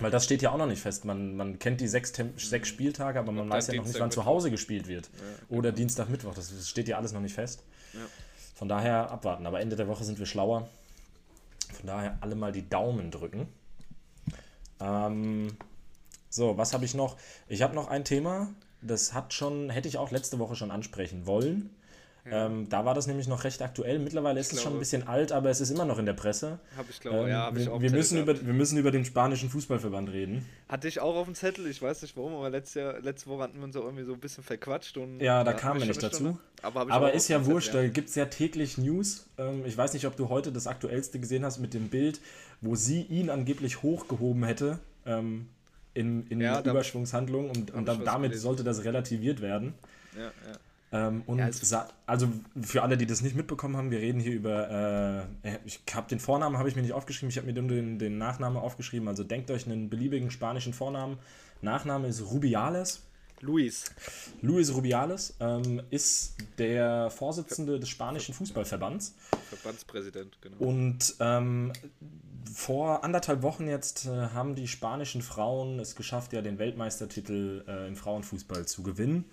weil 0.00 0.10
das 0.10 0.24
steht 0.24 0.42
ja 0.42 0.52
auch 0.52 0.58
noch 0.58 0.66
nicht 0.66 0.80
fest. 0.80 1.04
Man, 1.04 1.36
man 1.36 1.58
kennt 1.58 1.80
die 1.80 1.88
sechs, 1.88 2.12
Tem 2.12 2.36
sechs 2.38 2.68
Spieltage, 2.68 3.18
aber 3.18 3.32
man 3.32 3.48
weiß 3.50 3.68
ja 3.68 3.74
noch 3.74 3.86
nicht, 3.86 3.98
wann 3.98 4.10
zu 4.10 4.24
Hause 4.24 4.50
gespielt 4.50 4.86
wird. 4.86 5.06
Ja, 5.06 5.20
genau. 5.48 5.58
Oder 5.58 5.72
Dienstag, 5.72 6.08
Mittwoch. 6.08 6.34
Das 6.34 6.68
steht 6.68 6.88
ja 6.88 6.96
alles 6.96 7.12
noch 7.12 7.20
nicht 7.20 7.34
fest. 7.34 7.64
Ja. 7.94 8.00
Von 8.54 8.68
daher 8.68 9.10
abwarten. 9.10 9.46
Aber 9.46 9.60
Ende 9.60 9.76
der 9.76 9.88
Woche 9.88 10.04
sind 10.04 10.18
wir 10.18 10.26
schlauer. 10.26 10.68
Von 11.74 11.86
daher 11.86 12.18
alle 12.20 12.34
mal 12.34 12.52
die 12.52 12.68
Daumen 12.68 13.10
drücken. 13.10 13.48
Ähm, 14.80 15.56
so, 16.28 16.56
was 16.56 16.74
habe 16.74 16.84
ich 16.84 16.94
noch? 16.94 17.16
Ich 17.48 17.62
habe 17.62 17.74
noch 17.74 17.88
ein 17.88 18.04
Thema. 18.04 18.48
Das 18.80 19.12
hat 19.12 19.32
schon, 19.32 19.70
hätte 19.70 19.88
ich 19.88 19.98
auch 19.98 20.10
letzte 20.10 20.38
Woche 20.38 20.54
schon 20.56 20.70
ansprechen 20.70 21.26
wollen. 21.26 21.70
Ähm, 22.30 22.68
da 22.68 22.84
war 22.84 22.94
das 22.94 23.06
nämlich 23.06 23.26
noch 23.26 23.44
recht 23.44 23.62
aktuell. 23.62 23.98
Mittlerweile 23.98 24.38
ist 24.38 24.52
es 24.52 24.62
schon 24.62 24.74
ein 24.74 24.78
bisschen 24.78 25.06
alt, 25.06 25.32
aber 25.32 25.50
es 25.50 25.60
ist 25.60 25.70
immer 25.70 25.84
noch 25.84 25.98
in 25.98 26.06
der 26.06 26.12
Presse. 26.12 26.58
Habe 26.76 26.88
ich 26.90 27.00
glaube, 27.00 27.18
ähm, 27.20 27.28
ja, 27.28 27.38
habe 27.46 27.60
ich 27.60 27.68
auch. 27.68 27.80
Wir 27.80 27.90
müssen, 27.90 28.18
über, 28.18 28.38
wir 28.38 28.52
müssen 28.52 28.78
über 28.78 28.90
den 28.90 29.04
spanischen 29.04 29.48
Fußballverband 29.48 30.10
reden. 30.10 30.46
Hatte 30.68 30.88
ich 30.88 31.00
auch 31.00 31.16
auf 31.16 31.26
dem 31.26 31.34
Zettel, 31.34 31.66
ich 31.66 31.80
weiß 31.80 32.02
nicht 32.02 32.16
warum, 32.16 32.34
aber 32.34 32.50
letzte, 32.50 32.80
Jahr, 32.80 33.00
letzte 33.00 33.30
Woche 33.30 33.44
hatten 33.44 33.58
wir 33.58 33.64
uns 33.64 33.76
auch 33.76 33.84
irgendwie 33.84 34.04
so 34.04 34.12
ein 34.12 34.20
bisschen 34.20 34.44
verquatscht. 34.44 34.96
Und, 34.98 35.20
ja, 35.20 35.42
da 35.44 35.52
kamen 35.52 35.80
wir 35.80 35.86
nicht 35.86 36.02
dazu. 36.02 36.38
Aber, 36.62 36.90
aber 36.90 37.12
ist 37.14 37.28
ja 37.28 37.46
wurscht, 37.46 37.74
ja. 37.74 37.82
da 37.82 37.88
gibt 37.88 38.10
es 38.10 38.14
ja 38.14 38.26
täglich 38.26 38.78
News. 38.78 39.26
Ähm, 39.38 39.64
ich 39.64 39.76
weiß 39.76 39.94
nicht, 39.94 40.06
ob 40.06 40.16
du 40.16 40.28
heute 40.28 40.52
das 40.52 40.66
aktuellste 40.66 41.18
gesehen 41.18 41.44
hast 41.44 41.58
mit 41.58 41.72
dem 41.72 41.88
Bild, 41.88 42.20
wo 42.60 42.74
sie 42.74 43.02
ihn 43.02 43.30
angeblich 43.30 43.82
hochgehoben 43.82 44.44
hätte. 44.44 44.78
Ähm, 45.06 45.48
in, 45.94 46.26
in 46.28 46.40
ja, 46.40 46.60
Überschwungshandlung 46.60 47.50
und, 47.50 47.72
und 47.72 47.86
dann, 47.86 48.04
damit 48.04 48.30
gelesen. 48.30 48.42
sollte 48.42 48.62
das 48.62 48.84
relativiert 48.84 49.40
werden. 49.40 49.74
Ja, 50.16 50.24
ja. 50.24 50.58
Ähm, 50.90 51.22
und 51.26 51.38
ja, 51.38 51.46
also, 51.46 51.76
also 52.06 52.28
für 52.62 52.82
alle, 52.82 52.96
die 52.96 53.06
das 53.06 53.20
nicht 53.20 53.36
mitbekommen 53.36 53.76
haben, 53.76 53.90
wir 53.90 53.98
reden 53.98 54.20
hier 54.20 54.32
über, 54.32 55.28
äh, 55.42 55.58
ich 55.64 55.80
habe 55.92 56.08
den 56.08 56.18
Vornamen 56.18 56.56
habe 56.56 56.68
ich 56.68 56.76
mir 56.76 56.82
nicht 56.82 56.94
aufgeschrieben, 56.94 57.30
ich 57.30 57.36
habe 57.36 57.46
mir 57.46 57.52
den, 57.52 57.98
den 57.98 58.18
Nachnamen 58.18 58.58
aufgeschrieben. 58.58 59.08
Also 59.08 59.24
denkt 59.24 59.50
euch 59.50 59.66
einen 59.66 59.90
beliebigen 59.90 60.30
spanischen 60.30 60.72
Vornamen. 60.72 61.18
Nachname 61.60 62.08
ist 62.08 62.22
Rubiales. 62.30 63.02
Luis. 63.40 63.84
Luis 64.42 64.74
Rubiales 64.74 65.34
ähm, 65.38 65.80
ist 65.90 66.36
der 66.58 67.08
Vorsitzende 67.10 67.78
des 67.78 67.88
spanischen 67.88 68.34
Fußballverbands. 68.34 69.14
Verbandspräsident, 69.50 70.38
genau. 70.40 70.56
Und 70.58 71.14
ähm, 71.20 71.72
vor 72.52 73.04
anderthalb 73.04 73.42
Wochen 73.42 73.68
jetzt 73.68 74.06
äh, 74.06 74.10
haben 74.10 74.54
die 74.54 74.66
spanischen 74.66 75.22
Frauen 75.22 75.78
es 75.78 75.94
geschafft, 75.94 76.32
ja 76.32 76.42
den 76.42 76.58
Weltmeistertitel 76.58 77.64
äh, 77.68 77.86
im 77.86 77.94
Frauenfußball 77.94 78.66
zu 78.66 78.82
gewinnen. 78.82 79.24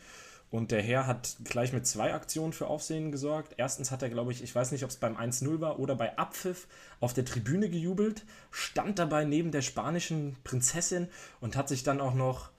Und 0.51 0.71
der 0.71 0.81
Herr 0.81 1.07
hat 1.07 1.37
gleich 1.43 1.73
mit 1.73 1.85
zwei 1.85 2.13
Aktionen 2.13 2.53
für 2.53 2.67
Aufsehen 2.67 3.11
gesorgt. 3.11 3.55
Erstens 3.57 3.91
hat 3.91 4.03
er, 4.03 4.09
glaube 4.09 4.31
ich, 4.31 4.43
ich 4.43 4.53
weiß 4.53 4.71
nicht, 4.71 4.83
ob 4.83 4.89
es 4.89 4.97
beim 4.97 5.17
1-0 5.17 5.59
war 5.59 5.79
oder 5.79 5.95
bei 5.95 6.17
Abpfiff 6.17 6.67
auf 6.99 7.13
der 7.13 7.25
Tribüne 7.25 7.69
gejubelt, 7.69 8.25
stand 8.51 8.99
dabei 8.99 9.25
neben 9.25 9.51
der 9.51 9.61
spanischen 9.61 10.37
Prinzessin 10.43 11.09
und 11.41 11.57
hat 11.57 11.67
sich 11.67 11.83
dann 11.83 11.99
auch 11.99 12.13
noch 12.13 12.51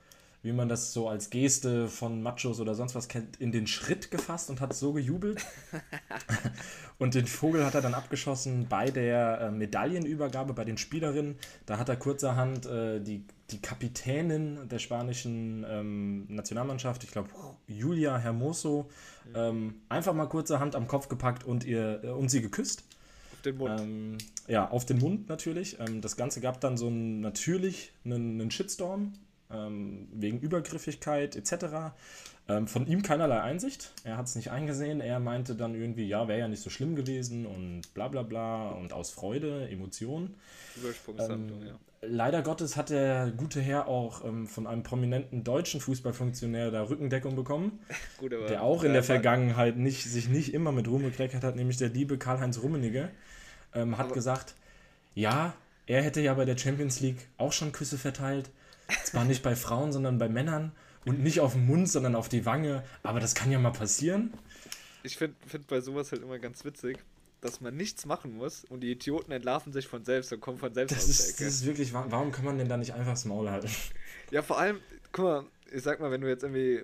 wie 0.47 0.53
man 0.53 0.69
das 0.69 0.93
so 0.93 1.09
als 1.09 1.29
Geste 1.29 1.89
von 1.89 2.23
Machos 2.23 2.61
oder 2.61 2.77
sonst 2.77 2.95
was 2.95 3.09
kennt, 3.09 3.41
in 3.41 3.51
den 3.51 3.67
Schritt 3.67 4.13
gefasst 4.13 4.49
und 4.49 4.61
hat 4.61 4.75
so 4.75 4.93
gejubelt. 4.93 5.45
und 6.99 7.15
den 7.15 7.27
Vogel 7.27 7.67
hat 7.67 7.75
er 7.75 7.81
dann 7.83 7.95
abgeschossen 7.95 8.67
bei 8.69 8.93
der 8.93 9.41
äh, 9.41 9.51
Medaillenübergabe 9.51 10.53
bei 10.53 10.65
den 10.65 10.79
Spielerinnen. 10.79 11.37
Da 11.67 11.79
hat 11.79 11.89
er 11.89 11.97
kurzerhand 11.97 12.65
äh, 12.65 13.01
die, 13.01 13.25
die 13.51 13.61
Kapitänin 13.61 14.69
der 14.69 14.79
spanischen 14.79 15.67
ähm, 15.69 16.27
Nationalmannschaft, 16.29 17.03
ich 17.03 17.11
glaube 17.11 17.31
Julia 17.67 18.17
Hermoso, 18.17 18.89
ähm, 19.35 19.75
einfach 19.89 20.15
mal 20.15 20.29
kurzerhand 20.29 20.77
am 20.77 20.87
Kopf 20.87 21.09
gepackt 21.09 21.43
und, 21.43 21.65
ihr, 21.65 22.05
äh, 22.05 22.11
und 22.11 22.29
sie 22.29 22.41
geküsst. 22.41 22.85
Auf 23.33 23.43
den 23.43 23.57
Mund. 23.57 23.81
Ähm, 23.81 24.19
ja, 24.47 24.71
auf 24.71 24.87
den 24.87 24.99
Mund 24.99 25.29
natürlich. 25.29 25.81
Ähm, 25.81 26.01
das 26.01 26.17
Ganze 26.17 26.41
gab 26.41 26.61
dann 26.61 26.77
so 26.77 26.87
einen, 26.87 27.21
natürlich 27.21 27.93
einen, 28.05 28.41
einen 28.41 28.53
Shitstorm 28.53 29.13
ähm, 29.53 30.09
wegen 30.13 30.41
Übergriffigkeit 30.41 31.37
etc. 31.37 31.93
Ähm, 32.49 32.67
von 32.69 32.87
ihm 32.87 33.03
keinerlei 33.03 33.41
Einsicht. 33.41 33.93
Er 34.05 34.17
hat 34.17 34.27
es 34.27 34.37
nicht 34.37 34.51
eingesehen. 34.51 35.01
Er 35.01 35.19
meinte 35.21 35.55
dann 35.55 35.75
irgendwie, 35.75 36.07
ja, 36.07 36.29
wäre 36.29 36.39
ja 36.41 36.49
nicht 36.49 36.63
so 36.63 36.71
schlimm 36.71 36.95
gewesen 36.97 37.47
und 37.47 37.83
bla 37.95 38.09
bla 38.09 38.23
bla 38.23 38.71
und 38.71 38.93
aus 38.93 39.11
Freude, 39.11 39.69
Emotionen. 39.69 40.35
Übersprungshandlung, 40.77 41.61
Ähm, 41.63 41.67
ja. 41.69 41.75
Leider 42.03 42.43
Gottes 42.43 42.77
hat 42.77 42.91
der 42.91 43.33
gute 43.37 43.61
Herr 43.61 43.89
auch 43.89 44.25
ähm, 44.25 44.47
von 44.47 44.67
einem 44.67 44.83
prominenten 44.85 45.43
deutschen 45.43 45.81
Fußballfunktionär 45.81 46.71
da 46.71 46.83
Rückendeckung 46.83 47.35
bekommen, 47.35 47.81
Gut, 48.19 48.33
der 48.33 48.63
auch 48.63 48.85
in 48.85 48.93
der 48.93 49.03
Vergangenheit 49.03 49.77
nicht, 49.77 50.05
sich 50.05 50.29
nicht 50.29 50.53
immer 50.55 50.71
mit 50.73 50.87
Ruhm 50.87 51.03
bekleckert 51.03 51.43
hat, 51.43 51.57
nämlich 51.57 51.79
der 51.79 51.89
liebe 51.89 52.19
Karl-Heinz 52.19 52.63
Rummenigge, 52.63 53.09
ähm, 53.75 53.97
hat 53.99 54.07
Aber- 54.07 54.15
gesagt, 54.15 54.55
ja, 55.15 55.55
er 55.87 56.03
hätte 56.03 56.21
ja 56.21 56.35
bei 56.35 56.45
der 56.45 56.59
Champions 56.59 57.01
League 57.01 57.27
auch 57.39 57.53
schon 57.53 57.73
Küsse 57.73 57.97
verteilt. 57.99 58.51
Zwar 59.05 59.25
nicht 59.25 59.43
bei 59.43 59.57
Frauen, 59.57 59.93
sondern 59.93 60.19
bei 60.19 60.29
Männern. 60.29 60.73
Und 61.05 61.23
nicht 61.23 61.41
auf 61.41 61.53
den 61.53 61.67
Mund, 61.67 61.89
sondern 61.89 62.15
auf 62.17 62.29
die 62.29 62.45
Wange. 62.47 62.83
Aber 63.03 63.21
das 63.21 63.35
kann 63.35 63.51
ja 63.53 63.59
mal 63.59 63.71
passieren. 63.73 64.33
Ich 65.03 65.17
finde 65.17 65.37
find 65.47 65.67
bei 65.69 65.81
sowas 65.81 66.11
halt 66.11 66.23
immer 66.23 66.39
ganz 66.41 66.65
witzig, 66.65 66.99
dass 67.41 67.61
man 67.61 67.77
nichts 67.77 68.07
machen 68.07 68.37
muss 68.37 68.65
und 68.65 68.81
die 68.81 68.91
Idioten 68.91 69.31
entlarven 69.31 69.73
sich 69.73 69.87
von 69.87 70.05
selbst 70.05 70.33
und 70.33 70.41
kommen 70.41 70.59
von 70.59 70.75
selbst 70.75 70.97
Das 70.97 71.05
aus 71.05 71.09
ist, 71.11 71.41
das 71.41 71.47
ist 71.47 71.67
wirklich, 71.67 71.93
wa- 71.93 72.07
warum 72.09 72.33
kann 72.33 72.45
man 72.45 72.59
denn 72.59 72.69
da 72.69 72.77
nicht 72.77 72.93
einfach 72.93 73.13
das 73.13 73.25
Maul 73.25 73.49
halten? 73.51 73.71
Ja, 74.33 74.43
vor 74.43 74.59
allem, 74.59 74.81
guck 75.13 75.25
mal, 75.25 75.45
ich 75.73 75.83
sag 75.85 76.01
mal, 76.01 76.11
wenn 76.11 76.21
du 76.23 76.29
jetzt 76.29 76.43
irgendwie, 76.43 76.83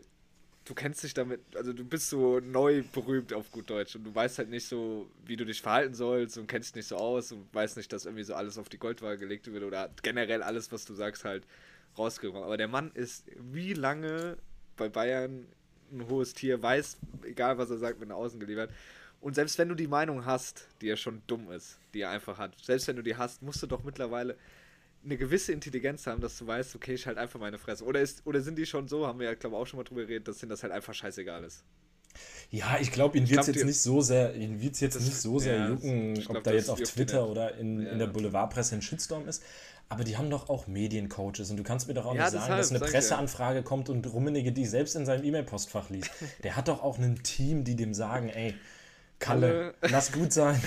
du 0.64 0.75
kennst 0.75 1.02
dich 1.02 1.14
damit, 1.14 1.40
also 1.56 1.73
du 1.73 1.85
bist 1.85 2.09
so 2.09 2.38
neu 2.38 2.85
berühmt 2.92 3.32
auf 3.32 3.50
gut 3.50 3.68
Deutsch 3.68 3.97
und 3.97 4.04
du 4.04 4.14
weißt 4.14 4.38
halt 4.38 4.50
nicht 4.50 4.68
so, 4.68 5.11
wie 5.26 5.37
du 5.37 5.44
dich 5.44 5.61
verhalten 5.61 5.94
sollst 5.94 6.38
und 6.38 6.47
kennst 6.47 6.68
dich 6.71 6.76
nicht 6.76 6.87
so 6.88 6.97
aus 6.97 7.32
und 7.32 7.52
weißt 7.52 7.76
nicht, 7.76 7.92
dass 7.92 8.04
irgendwie 8.04 8.23
so 8.23 8.35
alles 8.35 8.59
auf 8.59 8.68
die 8.68 8.78
Goldwaage 8.78 9.18
gelegt 9.18 9.52
wird 9.52 9.64
oder 9.64 9.90
generell 10.04 10.44
alles, 10.44 10.71
was 10.71 10.85
du 10.85 10.94
sagst, 10.94 11.25
halt 11.25 11.44
rausgekommen. 11.99 12.42
Aber 12.44 12.56
der 12.56 12.68
Mann 12.68 12.90
ist 12.94 13.25
wie 13.52 13.75
lange 13.75 14.37
bei 14.76 14.88
Bayern 14.88 15.46
ein 15.92 16.08
hohes 16.08 16.32
Tier, 16.32 16.62
weiß, 16.62 16.96
egal 17.25 17.58
was 17.58 17.70
er 17.70 17.78
sagt, 17.78 18.00
mit 18.00 18.08
nach 18.08 18.16
außen 18.16 18.40
geliefert. 18.40 18.70
Und 19.20 19.34
selbst 19.34 19.58
wenn 19.58 19.68
du 19.68 19.75
die 19.75 19.87
Meinung 19.87 20.25
hast, 20.25 20.66
die 20.80 20.87
ja 20.87 20.96
schon 20.96 21.22
dumm 21.26 21.50
ist, 21.52 21.78
die 21.94 22.00
er 22.00 22.11
einfach 22.11 22.38
hat, 22.38 22.52
selbst 22.62 22.88
wenn 22.88 22.96
du 22.96 23.02
die 23.02 23.16
hast, 23.16 23.42
musst 23.42 23.62
du 23.62 23.66
doch 23.66 23.84
mittlerweile 23.84 24.37
eine 25.04 25.16
gewisse 25.16 25.52
Intelligenz 25.52 26.06
haben, 26.06 26.20
dass 26.20 26.38
du 26.38 26.46
weißt, 26.46 26.75
okay, 26.76 26.94
ich 26.94 27.06
halt 27.06 27.18
einfach 27.18 27.38
meine 27.38 27.58
Fresse. 27.58 27.84
Oder, 27.84 28.00
ist, 28.00 28.22
oder 28.25 28.40
sind 28.40 28.56
die 28.56 28.66
schon 28.66 28.88
so, 28.88 29.06
haben 29.06 29.18
wir 29.18 29.26
ja, 29.26 29.34
glaube 29.34 29.56
ich, 29.56 29.62
auch 29.62 29.66
schon 29.66 29.78
mal 29.78 29.84
drüber 29.84 30.02
geredet, 30.02 30.28
dass 30.28 30.38
denen 30.38 30.50
das 30.50 30.62
halt 30.62 30.72
einfach 30.72 30.94
scheißegal 30.94 31.44
ist. 31.44 31.62
Ja, 32.50 32.78
ich 32.80 32.92
glaube, 32.92 33.16
ihn 33.16 33.28
wird 33.28 33.40
es 33.40 33.46
jetzt 33.46 33.64
nicht 33.64 33.80
so 33.80 34.00
sehr, 34.02 34.34
ihn 34.34 34.61
wird's 34.61 34.80
jetzt 34.80 34.96
Das- 34.96 35.04
nicht 35.04 35.16
so 35.16 35.38
sehr 35.38 35.56
ja, 35.56 35.68
jucken, 35.70 36.14
glaub, 36.14 36.37
ob 36.38 36.44
da 36.44 36.52
jetzt 36.52 36.68
auf 36.68 36.80
Twitter 36.80 37.22
nicht. 37.22 37.30
oder 37.30 37.54
in, 37.56 37.80
in 37.80 37.87
Ja. 37.87 37.94
der 37.94 38.06
Boulevardpresse 38.08 38.75
ein 38.76 38.82
Shitstorm 38.82 39.26
ist. 39.26 39.42
Aber 39.92 40.04
die 40.04 40.16
haben 40.16 40.30
doch 40.30 40.49
auch 40.49 40.66
Mediencoaches 40.66 41.50
und 41.50 41.58
du 41.58 41.62
kannst 41.62 41.87
mir 41.87 41.92
doch 41.92 42.06
auch 42.06 42.14
Ja, 42.14 42.22
nicht 42.22 42.32
sagen, 42.32 42.44
deshalb, 42.44 42.58
dass 42.61 42.70
eine 42.70 42.78
ich 42.78 42.84
ja. 42.87 42.90
Presseanfrage 42.92 43.62
kommt 43.62 43.90
und 43.90 44.11
Rummenigge 44.11 44.50
die 44.50 44.64
selbst 44.64 44.96
in 44.96 45.04
seinem 45.04 45.22
E-Mail-Postfach 45.22 45.90
liest. 45.90 46.11
Der 46.42 46.56
hat 46.56 46.68
doch 46.68 46.82
auch 46.82 46.96
ein 46.96 47.22
Team, 47.22 47.62
die 47.62 47.76
dem 47.76 47.92
sagen, 47.92 48.30
ey, 48.30 48.54
Kalle, 49.18 49.75
lass 49.82 50.11
gut 50.12 50.32
sein. 50.32 50.58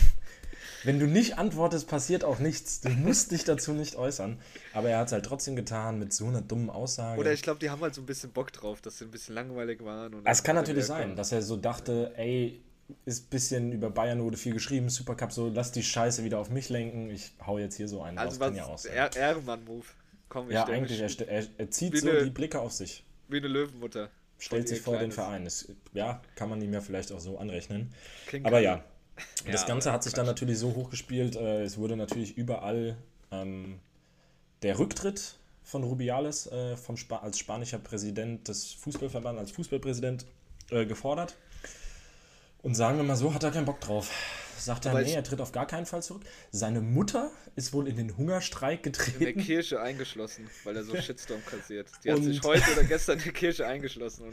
Wenn 0.83 0.99
du 0.99 1.07
nicht 1.07 1.39
antwortest, 1.39 1.87
passiert 1.87 2.23
auch 2.23 2.37
nichts. 2.37 2.81
Du 2.81 2.89
musst 2.89 3.31
dich 3.31 3.43
dazu 3.43 3.73
nicht 3.73 3.95
äußern. 3.95 4.39
Aber 4.73 4.89
er 4.89 4.99
hat 4.99 5.07
es 5.07 5.13
halt 5.13 5.25
trotzdem 5.25 5.55
getan 5.55 5.97
mit 5.97 6.13
so 6.13 6.27
einer 6.27 6.41
dummen 6.41 6.69
Aussage. 6.69 7.19
Oder 7.19 7.33
ich 7.33 7.41
glaube, 7.41 7.59
die 7.59 7.71
haben 7.71 7.81
halt 7.81 7.95
so 7.95 8.01
ein 8.01 8.05
bisschen 8.05 8.29
Bock 8.29 8.53
drauf, 8.53 8.79
dass 8.81 8.99
sie 8.99 9.05
ein 9.05 9.11
bisschen 9.11 9.33
langweilig 9.33 9.83
waren. 9.83 10.13
Und 10.13 10.27
Es 10.27 10.43
kann 10.43 10.55
natürlich 10.55 10.85
sein, 10.85 11.15
dass 11.15 11.31
er 11.31 11.41
so 11.41 11.57
dachte, 11.57 12.13
ey, 12.15 12.61
ist 13.05 13.25
ein 13.25 13.29
bisschen 13.29 13.71
über 13.71 13.89
Bayern 13.89 14.21
wurde 14.21 14.37
viel 14.37 14.53
geschrieben, 14.53 14.89
Supercup, 14.89 15.31
so 15.31 15.49
lass 15.49 15.71
die 15.71 15.83
Scheiße 15.83 16.23
wieder 16.23 16.39
auf 16.39 16.49
mich 16.49 16.69
lenken. 16.69 17.09
Ich 17.09 17.31
hau 17.45 17.57
jetzt 17.57 17.75
hier 17.75 17.87
so 17.87 18.01
einen 18.01 18.17
Also 18.17 18.39
raus, 18.39 18.51
was, 18.51 18.57
ja 18.57 18.77
sein. 18.77 18.93
Er 18.93 19.15
Ehrenmann-Move. 19.15 19.85
Komm, 20.29 20.47
ich 20.49 20.53
ja, 20.53 20.65
eigentlich, 20.65 20.99
er, 20.99 21.27
er, 21.29 21.45
er 21.57 21.71
zieht 21.71 21.97
so 21.97 22.09
eine- 22.09 22.23
die 22.23 22.29
Blicke 22.29 22.59
auf 22.59 22.71
sich, 22.73 23.03
Wie 23.27 23.37
eine 23.37 23.47
Löwenmutter. 23.47 24.09
stellt 24.37 24.67
sich 24.67 24.81
vor 24.81 24.97
den. 24.97 25.11
Verein. 25.11 25.45
Das, 25.45 25.67
ja, 25.93 26.21
kann 26.35 26.49
man 26.49 26.61
ihm 26.61 26.73
ja 26.73 26.81
vielleicht 26.81 27.11
auch 27.11 27.19
so 27.19 27.37
anrechnen. 27.37 27.91
King 28.27 28.45
Aber 28.45 28.57
Kong. 28.57 28.63
ja, 28.63 28.83
das 29.49 29.61
Ja, 29.61 29.67
Ganze 29.67 29.91
hat 29.91 30.03
sich 30.03 30.13
dann 30.13 30.25
natürlich 30.25 30.57
so 30.59 30.75
hochgespielt, 30.75 31.35
äh, 31.35 31.63
es 31.63 31.77
wurde 31.77 31.95
natürlich 31.95 32.37
überall 32.37 32.97
ähm, 33.31 33.79
der 34.61 34.77
Rücktritt 34.77 35.35
von 35.63 35.83
Rubiales 35.83 36.47
äh, 36.47 36.75
vom 36.75 36.97
Spa 36.97 37.17
als 37.17 37.39
spanischer 37.39 37.79
Präsident 37.79 38.47
des 38.47 38.73
Fußballverbands, 38.73 39.39
als 39.39 39.51
Fußballpräsident 39.51 40.25
äh, 40.69 40.85
gefordert. 40.85 41.35
Und 42.65 42.73
sagen 42.73 42.97
wir 42.97 43.03
mal 43.03 43.15
so, 43.15 43.31
hat 43.31 43.43
er 43.43 43.51
keinen 43.51 43.65
Bock 43.65 43.79
drauf. 43.79 44.09
Sagt 44.57 44.85
er, 44.85 44.91
Aber 44.91 45.01
nee, 45.01 45.13
er 45.13 45.23
tritt 45.23 45.39
auf 45.39 45.51
gar 45.51 45.67
keinen 45.67 45.85
Fall 45.85 46.01
zurück. 46.01 46.23
Seine 46.49 46.81
Mutter 46.81 47.29
ist 47.55 47.73
wohl 47.73 47.87
in 47.87 47.95
den 47.95 48.17
Hungerstreik 48.17 48.85
in 48.87 48.91
der 48.93 49.05
getreten. 49.05 49.39
Kirche 49.41 49.79
eingeschlossen, 49.81 50.49
weil 50.63 50.75
er 50.75 50.83
so 50.83 50.95
Shitstorm 50.99 51.45
kassiert. 51.45 51.87
Die 52.03 52.09
hat 52.09 52.17
Und- 52.17 52.23
sich 52.23 52.41
heute 52.41 52.63
oder 52.71 52.83
gestern 52.83 53.19
in 53.19 53.25
der 53.25 53.33
Kirche 53.33 53.67
eingeschlossen 53.67 54.23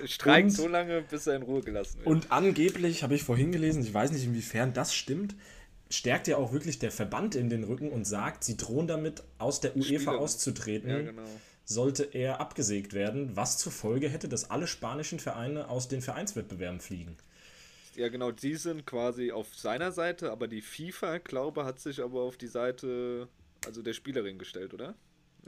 und 0.00 0.10
streikt 0.10 0.44
Und- 0.46 0.50
so 0.56 0.68
lange, 0.68 1.02
bis 1.02 1.26
er 1.26 1.36
in 1.36 1.42
Ruhe 1.42 1.60
gelassen 1.60 1.98
wird. 1.98 2.06
Und 2.06 2.32
angeblich, 2.32 3.02
habe 3.02 3.14
ich 3.14 3.24
vorhin 3.24 3.52
gelesen, 3.52 3.82
ich 3.82 3.92
weiß 3.92 4.12
nicht, 4.12 4.24
inwiefern 4.24 4.72
das 4.72 4.94
stimmt, 4.94 5.34
stärkt 5.90 6.28
ja 6.28 6.38
auch 6.38 6.52
wirklich 6.54 6.78
der 6.78 6.92
Verband 6.92 7.34
in 7.34 7.50
den 7.50 7.64
Rücken 7.64 7.90
und 7.90 8.06
sagt, 8.06 8.44
sie 8.44 8.56
drohen 8.56 8.86
damit, 8.86 9.22
aus 9.36 9.60
der 9.60 9.76
UEFA 9.76 9.84
Spieler. 9.84 10.18
auszutreten, 10.18 10.88
ja, 10.88 11.02
genau. 11.02 11.22
sollte 11.66 12.04
er 12.04 12.40
abgesägt 12.40 12.94
werden, 12.94 13.36
was 13.36 13.58
zur 13.58 13.72
Folge 13.72 14.08
hätte, 14.08 14.28
dass 14.30 14.50
alle 14.50 14.66
spanischen 14.66 15.20
Vereine 15.20 15.68
aus 15.68 15.88
den 15.88 16.00
Vereinswettbewerben 16.00 16.80
fliegen. 16.80 17.18
Ja, 17.96 18.08
genau, 18.08 18.30
die 18.30 18.54
sind 18.56 18.86
quasi 18.86 19.32
auf 19.32 19.54
seiner 19.54 19.92
Seite, 19.92 20.30
aber 20.32 20.48
die 20.48 20.62
FIFA, 20.62 21.18
glaube 21.18 21.64
hat 21.64 21.78
sich 21.80 22.00
aber 22.02 22.20
auf 22.22 22.36
die 22.36 22.46
Seite, 22.46 23.28
also 23.66 23.82
der 23.82 23.92
Spielerin 23.92 24.38
gestellt, 24.38 24.72
oder? 24.74 24.94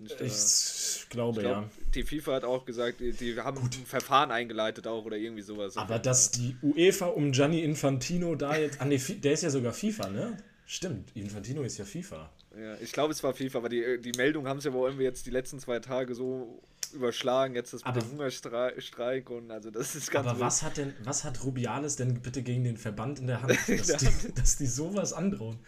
Ich 0.02 0.16
da- 0.16 0.24
Ich 0.24 1.06
glaube, 1.08 1.40
ich 1.40 1.44
glaub, 1.46 1.62
ja. 1.64 1.70
Die 1.94 2.02
FIFA 2.02 2.32
hat 2.34 2.44
auch 2.44 2.64
gesagt, 2.64 3.00
die, 3.00 3.12
die 3.12 3.38
haben 3.40 3.58
ein 3.58 3.70
Verfahren 3.86 4.30
eingeleitet 4.32 4.86
auch 4.88 5.04
oder 5.04 5.16
irgendwie 5.16 5.42
sowas. 5.42 5.76
Aber 5.76 5.98
dass 5.98 6.32
die 6.32 6.56
UEFA 6.62 7.06
um 7.06 7.30
Gianni 7.32 7.62
Infantino 7.62 8.34
da 8.34 8.56
jetzt. 8.56 8.80
Ah, 8.80 8.84
nee, 8.86 8.98
der 8.98 9.32
ist 9.32 9.42
ja 9.44 9.50
sogar 9.50 9.72
FIFA, 9.72 10.10
ne? 10.10 10.36
Stimmt, 10.66 11.10
Infantino 11.14 11.62
ist 11.62 11.78
ja 11.78 11.84
FIFA. 11.84 12.30
Ja, 12.58 12.76
ich 12.80 12.90
glaube, 12.92 13.12
es 13.12 13.22
war 13.22 13.34
FIFA, 13.34 13.58
aber 13.58 13.68
die, 13.68 14.00
die 14.00 14.12
Meldung 14.16 14.48
haben 14.48 14.60
sie 14.60 14.68
aber 14.68 14.84
irgendwie 14.86 15.04
jetzt 15.04 15.26
die 15.26 15.30
letzten 15.30 15.58
zwei 15.60 15.78
Tage 15.78 16.14
so 16.14 16.60
überschlagen. 16.94 17.54
Jetzt 17.54 17.72
das 17.74 17.80
mit 17.82 17.88
Aber- 17.88 18.00
dem 18.00 18.10
Hungerstreik 18.12 19.28
und 19.30 19.50
also 19.50 19.70
das 19.70 19.94
ist 19.94 20.10
ganz 20.10 20.26
Aber 20.26 20.36
wild. 20.38 20.46
was 20.46 20.62
hat 20.62 20.76
denn, 20.78 20.94
was 21.04 21.24
hat 21.24 21.44
Rubiales 21.44 21.96
denn 21.96 22.20
bitte 22.22 22.42
gegen 22.42 22.64
den 22.64 22.76
Verband 22.76 23.18
in 23.18 23.26
der 23.26 23.42
Hand, 23.42 23.50
dass, 23.68 23.96
die, 23.98 24.32
dass 24.34 24.56
die 24.56 24.66
sowas 24.66 25.12
androhen? 25.12 25.58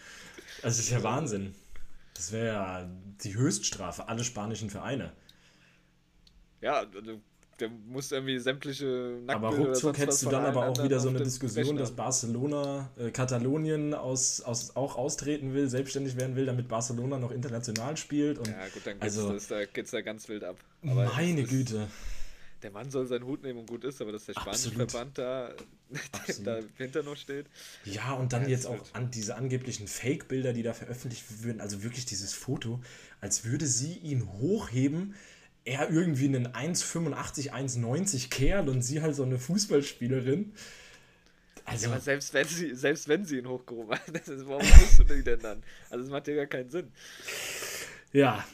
Also, 0.62 0.68
das 0.68 0.78
ist 0.78 0.90
ja 0.90 1.02
Wahnsinn. 1.02 1.54
Das 2.14 2.32
wäre 2.32 2.46
ja 2.46 2.90
die 3.22 3.34
Höchststrafe, 3.34 4.08
alle 4.08 4.24
spanischen 4.24 4.70
Vereine. 4.70 5.12
Ja, 6.62 6.78
also, 6.80 7.20
der 7.58 7.68
muss 7.70 8.12
irgendwie 8.12 8.38
sämtliche 8.38 8.84
Nacktbilder 9.24 9.34
Aber 9.34 9.56
ruckzuck 9.56 9.98
hättest 9.98 10.24
du 10.24 10.30
dann 10.30 10.44
aber 10.44 10.66
auch 10.68 10.82
wieder 10.82 11.00
so 11.00 11.08
eine 11.08 11.22
Diskussion, 11.22 11.76
dass 11.76 11.92
Barcelona 11.92 12.90
äh, 12.98 13.10
Katalonien 13.10 13.94
aus, 13.94 14.40
aus, 14.42 14.76
auch 14.76 14.96
austreten 14.96 15.54
will, 15.54 15.68
selbstständig 15.68 16.16
werden 16.16 16.36
will, 16.36 16.46
damit 16.46 16.68
Barcelona 16.68 17.18
noch 17.18 17.30
international 17.30 17.96
spielt. 17.96 18.38
Und 18.38 18.48
Ja, 18.48 18.68
gut, 18.72 18.82
dann 18.86 19.00
geht's, 19.00 19.16
Also- 19.16 19.32
das, 19.32 19.48
da 19.48 19.64
geht's 19.64 19.90
da 19.90 20.00
ganz 20.02 20.28
wild 20.28 20.44
ab. 20.44 20.56
meine 20.82 21.10
es 21.42 21.44
ist- 21.44 21.50
Güte. 21.50 21.88
Der 22.62 22.70
Mann 22.70 22.90
soll 22.90 23.06
seinen 23.06 23.24
Hut 23.26 23.42
nehmen 23.42 23.60
und 23.60 23.66
gut 23.68 23.84
ist, 23.84 24.00
aber 24.00 24.12
dass 24.12 24.24
der 24.24 24.32
spanische. 24.32 24.70
Verband 24.72 25.18
da, 25.18 25.52
da 26.44 26.58
hinter 26.76 27.02
noch 27.02 27.16
steht. 27.16 27.46
Ja, 27.84 28.14
und 28.14 28.32
dann 28.32 28.42
Ja, 28.44 28.48
jetzt 28.48 28.66
auch 28.66 28.78
an 28.94 29.10
diese 29.10 29.36
angeblichen 29.36 29.86
Fake-Bilder, 29.86 30.52
die 30.52 30.62
da 30.62 30.72
veröffentlicht 30.72 31.44
würden, 31.44 31.60
also 31.60 31.82
wirklich 31.82 32.06
dieses 32.06 32.32
Foto, 32.32 32.80
als 33.20 33.44
würde 33.44 33.66
sie 33.66 33.94
ihn 33.98 34.26
hochheben, 34.40 35.14
er 35.66 35.90
irgendwie 35.90 36.26
einen 36.26 36.48
1,85, 36.48 37.50
1,90 37.50 38.30
Kerl 38.30 38.68
und 38.68 38.82
sie 38.82 39.02
halt 39.02 39.14
so 39.14 39.24
eine 39.24 39.38
Fußballspielerin. 39.38 40.52
Also, 41.64 41.86
Ja, 41.86 41.92
aber 41.92 42.00
selbst 42.00 42.32
wenn 42.32 42.46
sie, 42.46 42.74
selbst 42.76 43.08
wenn 43.08 43.24
sie 43.24 43.38
ihn 43.38 43.48
hochgehoben 43.48 43.98
hat, 43.98 44.08
ist, 44.28 44.46
warum 44.46 44.66
musst 44.66 44.98
du 45.00 45.04
den 45.04 45.24
denn 45.24 45.40
dann? 45.40 45.62
Also 45.90 46.04
es 46.04 46.10
macht 46.10 46.28
ja 46.28 46.36
gar 46.36 46.46
keinen 46.46 46.70
Sinn. 46.70 46.92
ja, 48.12 48.44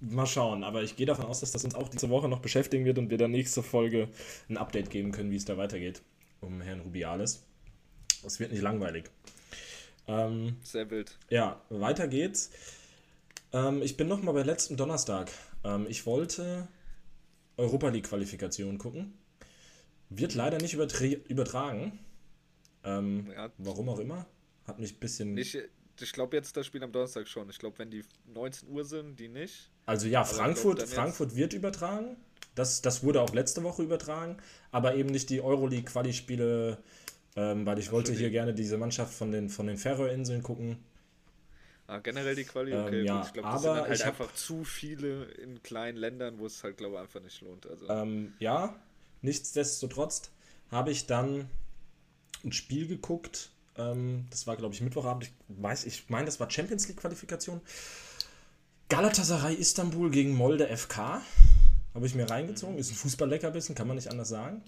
mal 0.00 0.26
schauen. 0.26 0.62
Aber 0.62 0.82
ich 0.82 0.96
gehe 0.96 1.06
davon 1.06 1.24
aus, 1.24 1.40
dass 1.40 1.52
das 1.52 1.64
uns 1.64 1.74
auch 1.74 1.88
diese 1.88 2.10
Woche 2.10 2.28
noch 2.28 2.40
beschäftigen 2.40 2.84
wird 2.84 2.98
und 2.98 3.08
wir 3.08 3.16
dann 3.16 3.30
nächste 3.30 3.62
Folge 3.62 4.08
ein 4.50 4.58
Update 4.58 4.90
geben 4.90 5.12
können, 5.12 5.30
wie 5.30 5.36
es 5.36 5.46
da 5.46 5.56
weitergeht, 5.56 6.02
um 6.42 6.60
Herrn 6.60 6.80
Rubiales. 6.80 7.42
Es 8.22 8.38
wird 8.38 8.52
nicht 8.52 8.62
langweilig. 8.62 9.04
Ähm, 10.06 10.56
Sehr 10.62 10.90
wild. 10.90 11.16
Ja, 11.30 11.62
weiter 11.70 12.06
geht's. 12.06 12.50
Ähm, 13.54 13.80
ich 13.80 13.96
bin 13.96 14.08
noch 14.08 14.22
mal 14.22 14.32
bei 14.32 14.42
letzten 14.42 14.76
Donnerstag. 14.76 15.30
Ähm, 15.64 15.86
ich 15.88 16.06
wollte 16.06 16.68
Europa 17.56 17.88
League 17.88 18.06
Qualifikation 18.08 18.78
gucken. 18.78 19.14
Wird 20.08 20.34
leider 20.34 20.58
nicht 20.58 20.74
übertragen. 20.74 21.98
Ähm, 22.84 23.30
Ja. 23.34 23.50
Warum 23.58 23.88
auch 23.88 23.98
immer. 23.98 24.26
Hat 24.66 24.78
mich 24.78 24.94
ein 24.94 25.00
bisschen. 25.00 25.36
Ich, 25.36 25.56
ich 26.00 26.12
glaube 26.12 26.36
jetzt 26.36 26.56
das 26.56 26.66
Spiel 26.66 26.82
am 26.82 26.92
Donnerstag 26.92 27.28
schon. 27.28 27.48
Ich 27.50 27.58
glaube, 27.58 27.78
wenn 27.78 27.90
die 27.90 28.02
19 28.32 28.68
Uhr 28.70 28.84
sind, 28.84 29.18
die 29.20 29.28
nicht. 29.28 29.70
also 29.86 30.06
ja, 30.06 30.22
ich 30.22 30.28
glaub, 30.28 30.38
Frankfurt, 30.40 30.82
Frankfurt 30.82 31.36
wird 31.36 31.52
übertragen. 31.52 32.16
Das, 32.54 32.82
das 32.82 33.02
wurde 33.04 33.20
auch 33.20 33.32
letzte 33.34 33.62
Woche 33.62 33.82
übertragen. 33.82 34.36
Aber 34.72 34.94
eben 34.96 35.10
nicht 35.10 35.30
die 35.30 35.40
Euroleague 35.40 35.84
Quali-Spiele, 35.84 36.78
ähm, 37.36 37.64
weil 37.66 37.78
ich 37.78 37.92
wollte 37.92 38.12
die- 38.12 38.18
hier 38.18 38.30
gerne 38.30 38.54
diese 38.54 38.76
Mannschaft 38.78 39.14
von 39.14 39.30
den, 39.30 39.48
von 39.48 39.66
den 39.66 39.76
Färöerinseln 39.76 40.42
gucken. 40.42 40.78
Ah, 41.90 41.98
generell 41.98 42.36
die 42.36 42.44
Quali, 42.44 42.70
Ähm, 42.72 42.84
okay. 42.86 43.02
ja, 43.02 43.16
gut. 43.16 43.26
Ich 43.26 43.32
glaube, 43.32 43.48
das 43.48 43.54
aber 43.54 43.60
sind 43.62 43.74
dann 43.74 43.84
halt 43.88 43.94
ich 43.98 44.06
hab- 44.06 44.20
einfach 44.20 44.34
zu 44.36 44.62
viele 44.62 45.24
in 45.24 45.60
kleinen 45.64 45.98
Ländern, 45.98 46.38
wo 46.38 46.46
es 46.46 46.62
halt, 46.62 46.76
glaube 46.76 46.94
ich, 46.94 47.00
einfach 47.00 47.20
nicht 47.20 47.40
lohnt. 47.40 47.66
Also, 47.66 47.88
Ähm, 47.88 48.32
ja, 48.38 48.76
nichtsdestotrotz 49.22 50.30
habe 50.70 50.92
ich 50.92 51.06
dann 51.06 51.48
ein 52.44 52.52
Spiel 52.52 52.86
geguckt. 52.86 53.50
Ähm, 53.76 54.26
das 54.30 54.46
war, 54.46 54.56
glaube 54.56 54.72
ich, 54.72 54.80
Mittwochabend. 54.82 55.24
Ich 55.24 55.32
weiß, 55.48 55.84
ich 55.86 56.08
meine, 56.08 56.26
das 56.26 56.38
war 56.38 56.48
Champions 56.48 56.86
League 56.86 56.98
Qualifikation. 56.98 57.60
Galatasaray 58.88 59.54
Istanbul 59.54 60.10
gegen 60.10 60.34
Molde 60.36 60.68
FK. 60.68 61.22
Habe 61.92 62.06
ich 62.06 62.14
mir 62.14 62.30
reingezogen. 62.30 62.78
Ist 62.78 62.92
ein 62.92 62.94
Fußball-Leckerbissen, 62.94 63.74
kann 63.74 63.88
man 63.88 63.96
nicht 63.96 64.08
anders 64.10 64.28
sagen. 64.28 64.62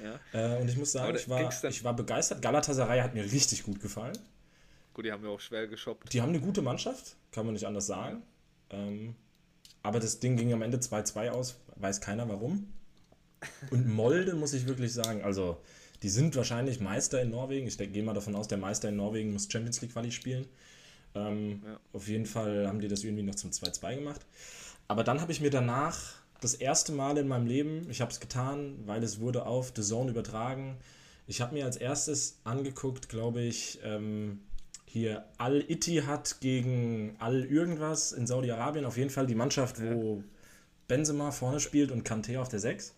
ja. 0.34 0.56
Äh, 0.58 0.60
und 0.60 0.68
ich 0.68 0.76
muss 0.76 0.92
sagen, 0.92 1.16
ich 1.16 1.28
war, 1.30 1.50
ich 1.68 1.82
war 1.84 1.96
begeistert. 1.96 2.42
Galatasaray 2.42 3.00
hat 3.00 3.14
mir 3.14 3.24
richtig 3.24 3.62
gut 3.62 3.80
gefallen. 3.80 4.18
Gut, 4.94 5.04
die 5.04 5.12
haben 5.12 5.24
ja 5.24 5.30
auch 5.30 5.40
schwer 5.40 5.66
geshoppt. 5.66 6.12
Die 6.12 6.20
haben 6.20 6.30
eine 6.30 6.40
gute 6.40 6.62
Mannschaft, 6.62 7.16
kann 7.30 7.46
man 7.46 7.54
nicht 7.54 7.66
anders 7.66 7.86
sagen. 7.86 8.22
Ähm, 8.70 9.14
aber 9.82 10.00
das 10.00 10.20
Ding 10.20 10.36
ging 10.36 10.52
am 10.52 10.62
Ende 10.62 10.78
2-2 10.78 11.30
aus, 11.30 11.56
weiß 11.76 12.00
keiner 12.00 12.28
warum. 12.28 12.72
Und 13.70 13.88
Molde 13.88 14.34
muss 14.34 14.52
ich 14.52 14.66
wirklich 14.66 14.92
sagen, 14.92 15.22
also 15.22 15.60
die 16.02 16.08
sind 16.08 16.36
wahrscheinlich 16.36 16.80
Meister 16.80 17.20
in 17.20 17.30
Norwegen. 17.30 17.66
Ich 17.66 17.78
gehe 17.78 18.02
mal 18.02 18.14
davon 18.14 18.34
aus, 18.34 18.48
der 18.48 18.58
Meister 18.58 18.88
in 18.88 18.96
Norwegen 18.96 19.32
muss 19.32 19.50
Champions 19.50 19.80
League 19.80 19.92
Quali 19.92 20.12
spielen. 20.12 20.46
Ähm, 21.14 21.62
Ja. 21.64 21.80
Auf 21.92 22.08
jeden 22.08 22.26
Fall 22.26 22.66
haben 22.66 22.80
die 22.80 22.88
das 22.88 23.04
irgendwie 23.04 23.22
noch 23.22 23.34
zum 23.34 23.50
2-2 23.50 23.96
gemacht. 23.96 24.20
Aber 24.88 25.04
dann 25.04 25.20
habe 25.20 25.32
ich 25.32 25.40
mir 25.40 25.50
danach 25.50 25.98
das 26.40 26.54
erste 26.54 26.92
Mal 26.92 27.18
in 27.18 27.28
meinem 27.28 27.46
Leben, 27.46 27.88
ich 27.88 28.00
habe 28.00 28.10
es 28.10 28.18
getan, 28.20 28.80
weil 28.86 29.02
es 29.02 29.20
wurde 29.20 29.46
auf 29.46 29.72
The 29.74 29.82
Zone 29.82 30.10
übertragen. 30.10 30.76
Ich 31.28 31.40
habe 31.40 31.54
mir 31.54 31.64
als 31.64 31.76
erstes 31.76 32.40
angeguckt, 32.42 33.08
glaube 33.08 33.42
ich, 33.42 33.78
ähm, 33.84 34.40
hier 34.92 35.24
Al-Ittihad 35.38 36.40
gegen 36.40 37.16
Al-Irgendwas 37.18 38.12
in 38.12 38.26
Saudi-Arabien. 38.26 38.84
Auf 38.84 38.98
jeden 38.98 39.08
Fall 39.08 39.26
die 39.26 39.34
Mannschaft, 39.34 39.80
wo 39.82 40.22
Benzema 40.86 41.30
vorne 41.30 41.60
spielt 41.60 41.90
und 41.90 42.06
Kanté 42.06 42.38
auf 42.38 42.50
der 42.50 42.58
6. 42.58 42.94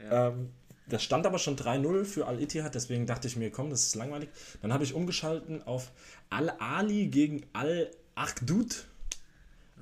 Ja. 0.00 0.28
Ähm, 0.28 0.50
das 0.88 1.04
stand 1.04 1.24
aber 1.24 1.38
schon 1.38 1.56
3-0 1.56 2.04
für 2.04 2.26
Al-Ittihad, 2.26 2.74
deswegen 2.74 3.06
dachte 3.06 3.28
ich 3.28 3.36
mir, 3.36 3.52
komm, 3.52 3.70
das 3.70 3.86
ist 3.86 3.94
langweilig. 3.94 4.30
Dann 4.62 4.72
habe 4.72 4.82
ich 4.82 4.94
umgeschalten 4.94 5.62
auf 5.62 5.92
Al-Ali 6.28 7.06
gegen 7.06 7.46
Al-Akhdud. 7.52 8.86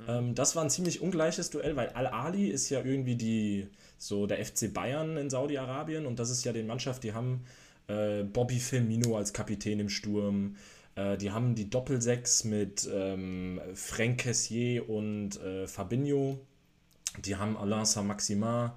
Ähm, 0.07 0.35
das 0.35 0.57
war 0.57 0.63
ein 0.63 0.71
ziemlich 0.71 1.01
ungleiches 1.01 1.49
Duell, 1.49 1.75
weil 1.75 1.89
Al-Ali 1.89 2.49
ist 2.49 2.69
ja 2.69 2.83
irgendwie 2.83 3.17
die, 3.17 3.69
so 3.97 4.27
der 4.27 4.45
FC 4.45 4.71
Bayern 4.75 5.17
in 5.17 5.31
Saudi-Arabien 5.31 6.05
und 6.05 6.19
das 6.19 6.29
ist 6.29 6.45
ja 6.45 6.53
die 6.53 6.63
Mannschaft, 6.63 7.03
die 7.03 7.15
haben 7.15 7.47
äh, 7.89 8.25
Bobby 8.25 8.59
Firmino 8.61 9.17
als 9.17 9.33
Kapitän 9.33 9.81
im 9.81 9.89
Sturm. 9.89 10.57
Äh, 10.97 11.17
die 11.17 11.31
haben 11.31 11.55
die 11.55 11.69
Doppelsechs 11.69 12.45
mit 12.45 12.89
ähm, 12.93 13.61
Frank 13.75 14.21
Kessier 14.21 14.89
und 14.89 15.41
äh, 15.41 15.67
Fabinho. 15.67 16.39
Die 17.25 17.37
haben 17.37 17.57
Alain 17.57 17.85
Saint-Maximin. 17.85 18.71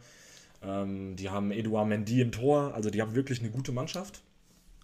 Ähm, 0.64 1.16
die 1.16 1.30
haben 1.30 1.52
Edouard 1.52 1.88
Mendy 1.88 2.22
im 2.22 2.32
Tor. 2.32 2.74
Also 2.74 2.90
die 2.90 3.02
haben 3.02 3.16
wirklich 3.16 3.40
eine 3.40 3.50
gute 3.50 3.72
Mannschaft. 3.72 4.22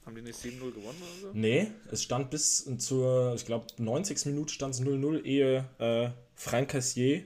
Haben 0.06 0.16
die 0.16 0.22
nicht 0.22 0.40
7-0 0.40 0.60
gewonnen 0.60 1.02
oder 1.02 1.22
so? 1.22 1.30
Nee, 1.34 1.68
es 1.90 2.04
stand 2.04 2.30
bis 2.30 2.70
zur, 2.78 3.34
ich 3.36 3.46
glaube, 3.46 3.68
90. 3.78 4.26
Minute 4.26 4.54
stand 4.54 4.76
es 4.76 4.82
0-0, 4.82 5.24
ehe 5.24 5.66
äh, 5.80 6.10
Frank 6.36 6.70
Cassier 6.70 7.24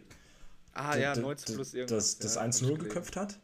Ah 0.77 0.95
ja, 0.95 1.15
90 1.15 1.55
plus 1.55 1.73
irgendwas. 1.73 2.19
das, 2.19 2.19
das 2.19 2.35
ja, 2.35 2.41
hab 2.41 2.49
1-0 2.49 2.53
ich 2.53 2.59
gelesen. 2.61 2.79
geköpft 2.83 3.15
hat. 3.15 3.39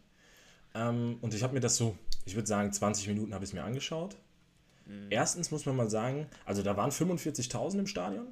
Ähm, 0.75 1.17
und 1.22 1.34
ich 1.34 1.41
habe 1.43 1.53
mir 1.53 1.60
das 1.60 1.77
so, 1.77 1.98
ich 2.25 2.36
würde 2.36 2.48
sagen, 2.48 2.72
20 2.72 3.08
Minuten 3.08 3.34
habe 3.34 3.43
ich 3.43 3.50
es 3.50 3.53
mir 3.53 3.63
angeschaut. 3.63 4.15
Mhm. 4.93 5.07
Erstens 5.09 5.51
muss 5.51 5.65
man 5.65 5.75
mal 5.75 5.89
sagen, 5.89 6.27
also 6.45 6.62
da 6.62 6.77
waren 6.77 6.91
45.000 6.91 7.79
im 7.79 7.88
Stadion. 7.88 8.27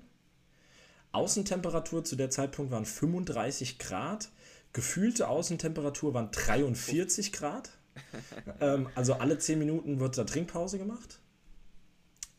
Außentemperatur 1.11 2.03
zu 2.03 2.15
der 2.15 2.29
Zeitpunkt 2.29 2.71
waren 2.71 2.85
35 2.85 3.79
Grad. 3.79 4.29
Gefühlte 4.73 5.27
Außentemperatur 5.27 6.13
waren 6.13 6.31
43 6.31 7.33
Grad. 7.33 7.71
ähm, 8.61 8.87
also 8.95 9.15
alle 9.15 9.37
10 9.37 9.59
Minuten 9.59 9.99
wird 9.99 10.17
da 10.17 10.23
Trinkpause 10.23 10.77
gemacht. 10.77 11.19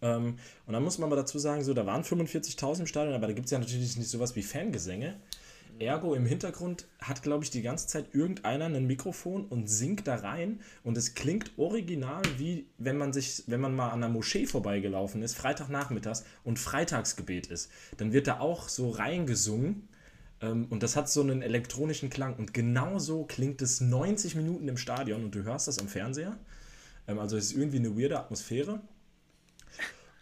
Ähm, 0.01 0.39
und 0.67 0.73
dann 0.73 0.83
muss 0.83 0.99
man 0.99 1.11
mal 1.11 1.17
dazu 1.17 1.39
sagen, 1.39 1.63
so, 1.63 1.75
da 1.75 1.87
waren 1.87 2.03
45.000 2.03 2.81
im 2.81 2.87
Stadion, 2.87 3.15
aber 3.15 3.27
da 3.27 3.33
gibt 3.35 3.47
es 3.47 3.53
ja 3.53 3.59
natürlich 3.59 3.97
nicht 3.97 4.09
sowas 4.09 4.35
wie 4.35 4.43
Fangesänge. 4.43 5.21
Ergo 5.83 6.15
im 6.15 6.27
Hintergrund 6.27 6.87
hat, 7.01 7.23
glaube 7.23 7.45
ich, 7.45 7.51
die 7.51 7.63
ganze 7.63 7.87
Zeit 7.87 8.15
irgendeiner 8.15 8.67
ein 8.67 8.87
Mikrofon 8.87 9.45
und 9.47 9.69
singt 9.69 10.07
da 10.07 10.17
rein 10.17 10.61
und 10.83 10.97
es 10.97 11.15
klingt 11.15 11.53
original 11.57 12.23
wie 12.39 12.67
wenn 12.79 12.97
man 12.97 13.13
sich, 13.13 13.45
wenn 13.47 13.61
man 13.61 13.75
mal 13.75 13.91
an 13.91 14.03
einer 14.03 14.13
Moschee 14.13 14.47
vorbeigelaufen 14.47 15.23
ist, 15.23 15.35
Freitagnachmittags 15.35 16.25
und 16.45 16.59
Freitagsgebet 16.59 17.49
ist. 17.49 17.71
Dann 17.97 18.13
wird 18.13 18.27
da 18.27 18.41
auch 18.41 18.69
so 18.69 18.91
reingesungen 18.91 19.89
ähm, 20.41 20.67
und 20.71 20.83
das 20.83 20.97
hat 20.97 21.09
so 21.09 21.21
einen 21.21 21.43
elektronischen 21.43 22.11
Klang 22.11 22.37
und 22.37 22.55
genau 22.55 22.99
so 22.99 23.25
klingt 23.25 23.63
es 23.63 23.81
90 23.81 24.35
Minuten 24.35 24.69
im 24.69 24.77
Stadion 24.77 25.25
und 25.25 25.35
du 25.35 25.45
hörst 25.45 25.69
das 25.69 25.79
am 25.79 25.89
Fernseher. 25.89 26.39
Ähm, 27.07 27.19
also 27.19 27.37
es 27.37 27.47
ist 27.47 27.57
irgendwie 27.57 27.79
eine 27.79 27.99
weirde 27.99 28.19
Atmosphäre. 28.19 28.81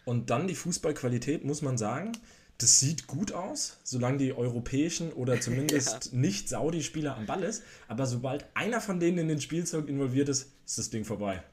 Und 0.03 0.29
dann 0.29 0.47
die 0.47 0.55
Fußballqualität, 0.55 1.45
muss 1.45 1.61
man 1.61 1.77
sagen, 1.77 2.13
das 2.61 2.79
sieht 2.79 3.07
gut 3.07 3.31
aus, 3.31 3.77
solange 3.83 4.17
die 4.17 4.33
europäischen 4.33 5.11
oder 5.13 5.39
zumindest 5.41 6.13
nicht 6.13 6.49
Saudi-Spieler 6.49 7.15
am 7.17 7.25
Ball 7.25 7.43
ist. 7.43 7.63
Aber 7.87 8.05
sobald 8.05 8.45
einer 8.53 8.81
von 8.81 8.99
denen 8.99 9.17
in 9.19 9.27
den 9.27 9.41
Spielzug 9.41 9.87
involviert 9.87 10.29
ist, 10.29 10.51
ist 10.65 10.77
das 10.77 10.89
Ding 10.89 11.05
vorbei. 11.05 11.43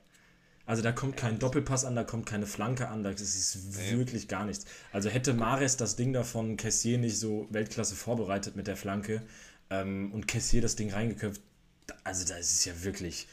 Also 0.67 0.83
da 0.83 0.93
kommt 0.93 1.17
kein 1.17 1.39
Doppelpass 1.39 1.87
an, 1.87 1.97
da 1.97 2.05
kommt 2.05 2.27
keine 2.27 2.45
Flanke 2.45 2.89
an, 2.89 3.03
das 3.03 3.21
ist 3.23 3.89
wirklich 3.91 4.29
gar 4.29 4.45
nichts. 4.45 4.67
Also 4.93 5.09
hätte 5.09 5.33
Mares 5.33 5.79
das 5.79 5.97
Ding 5.97 6.13
da 6.13 6.25
von 6.25 6.59
Kessier 6.59 6.99
nicht 6.99 7.19
so 7.19 7.47
Weltklasse 7.51 7.95
vorbereitet 7.95 8.55
mit 8.55 8.67
der 8.67 8.77
Flanke 8.77 9.23
ähm, 9.71 10.13
und 10.13 10.29
Kessier 10.29 10.61
das 10.61 10.77
Ding 10.77 10.93
reingeköpft, 10.93 11.41
da- 11.87 11.95
also 12.05 12.27
da 12.27 12.37
ist 12.37 12.53
es 12.53 12.65
ja 12.67 12.85
wirklich... 12.85 13.29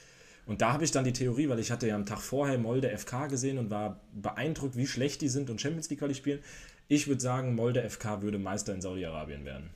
Und 0.47 0.61
da 0.61 0.73
habe 0.73 0.83
ich 0.83 0.91
dann 0.91 1.03
die 1.03 1.11
Theorie, 1.11 1.49
weil 1.49 1.57
ich 1.59 1.71
hatte 1.71 1.88
ja 1.88 1.95
am 1.95 2.05
Tag 2.05 2.19
vorher 2.21 2.59
Molde 2.59 2.95
FK 2.95 3.25
gesehen 3.27 3.57
und 3.57 3.71
war 3.71 3.99
beeindruckt, 4.13 4.77
wie 4.77 4.85
schlecht 4.85 5.21
die 5.21 5.27
sind 5.27 5.49
und 5.49 5.59
Champions 5.59 5.89
League 5.89 5.99
Quali 5.99 6.13
spielen. 6.13 6.39
Ich 6.87 7.07
würde 7.07 7.21
sagen, 7.21 7.55
Molde 7.55 7.87
FK 7.89 8.21
würde 8.21 8.37
Meister 8.37 8.73
in 8.73 8.81
Saudi-Arabien 8.81 9.43
werden. 9.45 9.69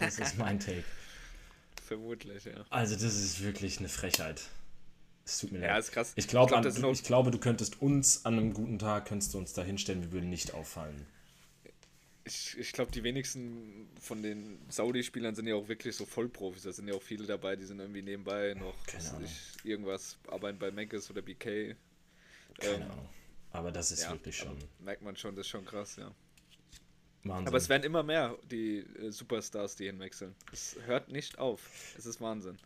Das 0.00 0.18
ist 0.18 0.38
mein 0.38 0.58
Take. 0.60 0.84
Vermutlich, 1.86 2.44
ja. 2.44 2.64
Also 2.70 2.94
das 2.94 3.14
ist 3.16 3.42
wirklich 3.42 3.78
eine 3.78 3.88
Frechheit. 3.88 4.42
Es 5.24 5.38
tut 5.38 5.52
mir 5.52 5.60
Ja, 5.60 5.72
leid. 5.74 5.80
ist 5.80 5.92
krass. 5.92 6.12
Ich, 6.16 6.26
glaub, 6.28 6.48
Ich 6.50 6.52
glaub, 6.60 6.64
an- 6.64 6.84
auch- 6.84 6.92
ich 6.92 7.02
glaube, 7.02 7.30
du 7.30 7.38
könntest 7.38 7.82
uns 7.82 8.24
an 8.24 8.34
einem 8.34 8.54
guten 8.54 8.78
Tag, 8.78 9.06
könntest 9.06 9.34
du 9.34 9.38
uns 9.38 9.52
da 9.52 9.62
hinstellen, 9.62 10.02
wir 10.02 10.12
würden 10.12 10.30
nicht 10.30 10.54
auffallen. 10.54 11.06
Ich, 12.24 12.56
ich 12.58 12.72
glaube, 12.72 12.92
die 12.92 13.02
wenigsten 13.04 13.88
von 14.00 14.22
den 14.22 14.58
Saudi-Spielern 14.68 15.34
sind 15.34 15.46
ja 15.46 15.54
auch 15.54 15.68
wirklich 15.68 15.96
so 15.96 16.04
Vollprofis. 16.04 16.62
Da 16.62 16.72
sind 16.72 16.86
ja 16.88 16.94
auch 16.94 17.02
viele 17.02 17.26
dabei, 17.26 17.56
die 17.56 17.64
sind 17.64 17.78
irgendwie 17.80 18.02
nebenbei 18.02 18.54
noch 18.54 18.74
Ahnung. 19.14 19.24
ich, 19.24 19.64
irgendwas, 19.64 20.18
arbeiten 20.28 20.58
bei 20.58 20.70
Maggis 20.70 21.10
oder 21.10 21.22
BK. 21.22 21.74
Keine 22.58 22.74
Ähm, 22.74 22.82
Ahnung. 22.82 23.08
Aber 23.52 23.72
das 23.72 23.92
ist 23.92 24.02
ja, 24.02 24.10
wirklich 24.10 24.36
schon 24.36 24.58
merkt 24.80 25.00
man 25.02 25.16
schon, 25.16 25.34
das 25.36 25.46
ist 25.46 25.50
schon 25.50 25.64
krass, 25.64 25.96
ja. 25.96 26.14
Wahnsinn. 27.24 27.48
Aber 27.48 27.56
es 27.58 27.68
werden 27.68 27.82
immer 27.84 28.02
mehr, 28.02 28.36
die 28.50 28.78
äh, 28.78 29.10
Superstars, 29.10 29.76
die 29.76 29.86
hinwechseln. 29.86 30.34
Es 30.52 30.76
hört 30.86 31.10
nicht 31.10 31.38
auf. 31.38 31.60
Es 31.98 32.06
ist 32.06 32.20
Wahnsinn. 32.20 32.56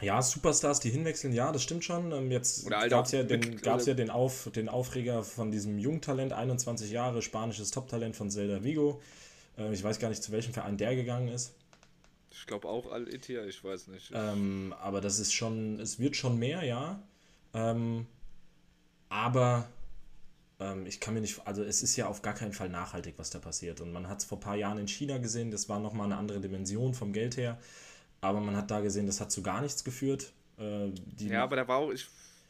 Ja, 0.00 0.20
Superstars, 0.20 0.80
die 0.80 0.90
hinwechseln, 0.90 1.32
ja, 1.32 1.52
das 1.52 1.62
stimmt 1.62 1.84
schon. 1.84 2.10
Ähm, 2.12 2.30
Jetzt 2.30 2.68
gab 2.68 3.06
es 3.06 3.12
ja, 3.12 3.22
den, 3.22 3.60
gab's 3.60 3.84
oder- 3.84 3.92
ja 3.92 3.94
den, 3.96 4.10
Auf, 4.10 4.50
den 4.54 4.68
Aufreger 4.68 5.22
von 5.22 5.50
diesem 5.52 5.78
Jungtalent, 5.78 6.32
21 6.32 6.90
Jahre, 6.90 7.22
spanisches 7.22 7.70
Toptalent 7.70 8.16
von 8.16 8.30
Zelda 8.30 8.62
Vigo. 8.64 9.00
Äh, 9.56 9.72
Ich 9.72 9.82
weiß 9.84 9.98
gar 10.00 10.08
nicht, 10.08 10.22
zu 10.22 10.32
welchem 10.32 10.52
Verein 10.52 10.76
der 10.76 10.96
gegangen 10.96 11.28
ist. 11.28 11.52
Ich 12.32 12.46
glaube 12.46 12.68
auch 12.68 12.90
Al-Itia, 12.90 13.44
ich 13.44 13.62
weiß 13.62 13.86
nicht. 13.86 14.10
Ähm, 14.12 14.74
aber 14.80 15.00
das 15.00 15.20
ist 15.20 15.32
schon, 15.32 15.78
es 15.78 16.00
wird 16.00 16.16
schon 16.16 16.38
mehr, 16.40 16.64
ja. 16.64 17.00
Ähm, 17.54 18.06
aber 19.08 19.68
ich 20.86 21.00
kann 21.00 21.14
mir 21.14 21.20
nicht, 21.20 21.40
also 21.46 21.62
es 21.62 21.82
ist 21.82 21.96
ja 21.96 22.06
auf 22.06 22.22
gar 22.22 22.34
keinen 22.34 22.52
Fall 22.52 22.68
nachhaltig, 22.68 23.14
was 23.18 23.30
da 23.30 23.38
passiert. 23.38 23.80
Und 23.80 23.92
man 23.92 24.08
hat 24.08 24.20
es 24.20 24.24
vor 24.24 24.38
ein 24.38 24.40
paar 24.42 24.56
Jahren 24.56 24.78
in 24.78 24.88
China 24.88 25.18
gesehen, 25.18 25.50
das 25.50 25.68
war 25.68 25.78
nochmal 25.80 26.06
eine 26.06 26.16
andere 26.16 26.40
Dimension 26.40 26.94
vom 26.94 27.12
Geld 27.12 27.36
her. 27.36 27.58
Aber 28.20 28.40
man 28.40 28.56
hat 28.56 28.70
da 28.70 28.80
gesehen, 28.80 29.06
das 29.06 29.20
hat 29.20 29.30
zu 29.32 29.42
gar 29.42 29.60
nichts 29.60 29.84
geführt. 29.84 30.32
Äh, 30.58 30.90
die 30.94 31.28
Ja, 31.28 31.42
aber 31.44 31.56
da 31.56 31.68
war 31.68 31.78
auch, 31.78 31.90
ich, 31.90 32.06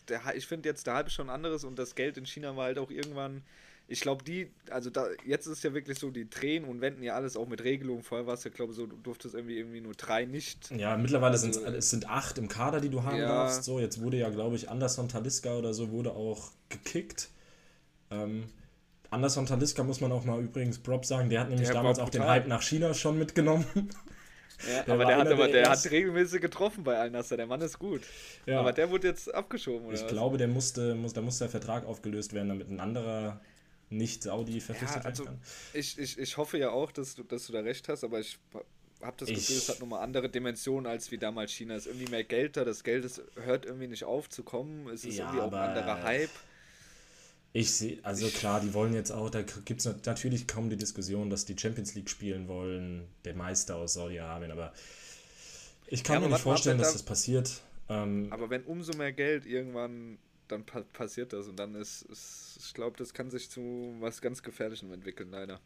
der, 0.09 0.21
ich 0.37 0.47
finde 0.47 0.69
jetzt, 0.69 0.87
der 0.87 0.95
Hype 0.95 1.11
schon 1.11 1.31
anderes 1.31 1.65
und 1.65 1.79
das 1.79 1.95
Geld 1.95 2.17
in 2.17 2.27
China 2.27 2.57
war 2.57 2.65
halt 2.67 2.79
auch 2.79 2.91
irgendwann, 2.91 3.43
ich 3.87 4.01
glaube, 4.01 4.25
die, 4.25 4.51
also 4.71 4.89
da, 4.91 5.07
jetzt 5.27 5.47
ist 5.47 5.63
ja 5.63 5.75
wirklich 5.75 5.99
so, 5.99 6.11
die 6.11 6.29
drehen 6.29 6.65
und 6.65 6.81
wenden 6.81 7.03
ja 7.03 7.15
alles 7.17 7.37
auch 7.37 7.49
mit 7.49 7.63
Regelungen. 7.65 8.03
Vorher 8.03 8.27
war 8.27 8.35
es 8.35 8.45
ja, 8.45 8.51
glaube 8.51 8.73
ich, 8.73 8.77
so, 8.77 8.87
du 8.87 8.97
durftest 8.97 9.35
irgendwie, 9.35 9.59
irgendwie 9.59 9.81
nur 9.81 9.95
drei 9.95 10.25
nicht. 10.25 10.71
Ja, 10.71 10.97
mittlerweile 10.97 11.37
sind 11.37 11.57
Also, 11.57 11.77
es 11.77 11.91
sind 11.91 12.09
acht 12.09 12.39
im 12.39 12.49
Kader, 12.49 12.81
die 12.81 12.89
du 12.89 13.03
haben 13.03 13.19
Ja. 13.19 13.29
darfst. 13.29 13.65
So, 13.65 13.81
jetzt 13.81 14.01
wurde 14.01 14.17
ja, 14.17 14.31
glaube 14.31 14.57
ich, 14.57 14.71
Anderson 14.71 15.09
Taliska 15.09 15.57
oder 15.57 15.75
so 15.75 15.91
wurde 15.91 16.13
auch 16.15 16.51
gekickt. 16.71 17.29
Ähm, 18.23 18.45
Anderson 19.11 19.47
Taliska 19.47 19.83
muss 19.85 20.01
man 20.01 20.11
auch 20.13 20.25
mal 20.25 20.41
übrigens 20.43 20.79
Prop 20.79 21.05
sagen, 21.05 21.31
der 21.31 21.41
hat 21.41 21.49
nämlich 21.51 21.69
Der 21.69 21.75
damals 21.75 21.99
auch 21.99 22.09
den. 22.09 22.25
Hype 22.25 22.49
nach 22.49 22.63
China 22.63 22.95
schon 22.95 23.19
mitgenommen. 23.19 23.65
Ja, 24.71 24.83
Der 24.85 24.95
aber 24.95 25.05
der 25.05 25.17
hat 25.19 25.27
aber, 25.27 25.45
der 25.49 25.63
der 25.65 25.71
hat 25.71 25.91
regelmäßig 25.91 26.41
getroffen 26.41 26.85
bei 26.85 26.97
Al-Nasser, 26.97 27.37
der 27.37 27.47
Mann 27.47 27.61
ist 27.61 27.79
gut. 27.79 28.03
Ja. 28.47 28.61
Aber 28.61 28.73
der 28.73 28.89
wurde 28.89 29.09
jetzt 29.09 29.35
abgeschoben, 29.35 29.87
oder? 29.87 29.95
Ich 29.97 30.03
was? 30.03 30.09
glaube, 30.09 30.39
der 30.39 30.47
musste, 30.47 30.95
muss, 30.95 31.13
da 31.13 31.21
muss 31.21 31.39
der 31.39 31.49
Vertrag 31.49 31.85
aufgelöst 31.85 32.33
werden, 32.33 32.49
damit 32.49 32.71
ein 32.71 32.79
anderer, 32.81 33.41
nicht 33.91 34.23
Saudi 34.23 34.61
verpflichtet 34.61 35.03
Ja, 35.03 35.11
also 35.11 35.25
werden 35.25 35.41
kann. 35.41 35.81
ich, 35.81 35.99
ich, 35.99 36.19
ich 36.19 36.37
hoffe 36.37 36.57
ja 36.57 36.71
auch, 36.71 36.93
dass 36.93 37.17
du, 37.17 37.25
dass 37.25 37.47
du 37.49 37.53
da 37.53 37.61
recht 37.61 37.89
hast, 37.89 38.05
aber 38.05 38.21
ich 38.21 38.39
habe 39.03 39.17
das 39.19 39.29
Gefühl, 39.29 39.57
Ich- 39.57 39.63
es 39.65 39.69
hat 39.69 39.81
nochmal 39.81 40.03
andere 40.05 40.29
Dimensionen 40.31 40.87
als 40.87 41.11
wie 41.11 41.19
damals 41.19 41.51
China. 41.53 41.75
Es 41.75 41.85
ist 41.87 41.93
irgendwie 41.93 42.11
mehr 42.13 42.25
Geld 42.25 42.57
da, 42.57 42.65
das 42.65 42.85
Geld 42.85 43.05
ist, 43.05 43.21
hört 43.45 43.67
irgendwie 43.67 43.89
nicht 43.89 44.05
auf 44.05 44.31
zu 44.31 44.45
kommen, 44.45 44.89
es 44.89 45.05
ist 45.05 45.17
Ja, 45.19 45.25
irgendwie 45.25 45.41
auch 45.43 45.53
ein 45.53 45.69
anderer 45.77 46.03
Hype. 46.05 46.31
Ich 47.55 47.73
sehe, 47.73 47.99
also 48.03 48.31
klar, 48.31 48.61
die 48.61 48.75
wollen 48.75 48.93
jetzt 48.95 49.13
auch, 49.13 49.31
da 49.31 49.41
gibt 49.43 49.81
es 49.81 49.87
natürlich 50.05 50.47
kaum 50.49 50.69
die 50.71 50.77
Diskussion, 50.77 51.31
dass 51.31 51.47
die 51.47 51.57
Champions 51.59 51.95
League 51.95 52.11
spielen 52.11 52.49
wollen, 52.49 53.07
der 53.25 53.35
Meister 53.35 53.77
aus 53.77 53.95
Saudi-Arabien, 53.95 54.51
aber 54.51 54.73
ich 55.87 56.05
kann 56.05 56.19
Ja, 56.19 56.21
mir 56.21 56.29
nicht 56.29 56.41
vorstellen, 56.41 56.79
dass 56.79 56.93
da- 56.93 56.93
das 56.93 57.03
passiert. 57.03 57.63
Ähm, 57.89 58.31
Aber 58.31 58.51
wenn 58.51 58.65
umso 58.65 58.93
mehr 58.95 59.13
Geld 59.13 59.47
irgendwann, 59.47 60.19
dann 60.49 60.65
pa 60.67 60.83
passiert 60.83 61.33
das 61.33 61.49
und 61.49 61.57
dann 61.57 61.75
ist, 61.75 62.03
ist 62.03 62.59
ich 62.61 62.75
glaube, 62.75 62.97
das 62.99 63.15
kann 63.15 63.31
sich 63.31 63.49
zu 63.51 63.95
was 64.01 64.21
ganz 64.21 64.43
Gefährlichem 64.43 64.93
entwickeln, 64.93 65.31
leider. 65.31 65.61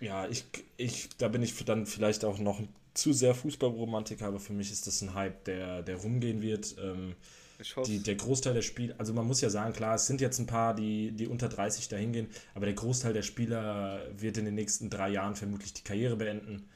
ja, 0.00 0.26
ich, 0.28 0.44
ich, 0.76 1.08
da 1.18 1.28
bin 1.28 1.42
ich 1.42 1.54
dann 1.64 1.86
vielleicht 1.86 2.24
auch 2.24 2.38
noch 2.38 2.60
zu 2.94 3.12
sehr 3.12 3.34
Fußballromantiker, 3.34 4.26
aber 4.26 4.40
für 4.40 4.52
mich 4.52 4.70
ist 4.72 4.86
das 4.86 5.00
ein 5.02 5.14
Hype, 5.14 5.44
der, 5.44 5.82
der 5.82 5.96
rumgehen 5.96 6.42
wird. 6.42 6.76
Ähm, 6.82 7.14
Ich 7.62 7.76
hoffe, 7.76 7.90
die, 7.90 8.02
der 8.02 8.16
Großteil 8.16 8.54
der 8.54 8.62
Spieler, 8.62 8.94
also 8.98 9.12
man 9.12 9.26
muss 9.26 9.40
ja 9.40 9.48
sagen, 9.48 9.72
klar, 9.72 9.94
es 9.94 10.06
sind 10.06 10.20
jetzt 10.20 10.38
ein 10.38 10.46
paar, 10.46 10.74
die, 10.74 11.12
die 11.12 11.28
unter 11.28 11.48
30 11.48 11.88
dahin 11.88 12.12
gehen, 12.12 12.28
aber 12.54 12.66
der 12.66 12.74
Großteil 12.74 13.12
der 13.12 13.22
Spieler 13.22 14.02
wird 14.16 14.36
in 14.36 14.44
den 14.44 14.54
nächsten 14.54 14.90
drei 14.90 15.10
Jahren 15.10 15.36
vermutlich 15.36 15.72
die 15.72 15.82
Karriere 15.82 16.16
beenden. 16.16 16.68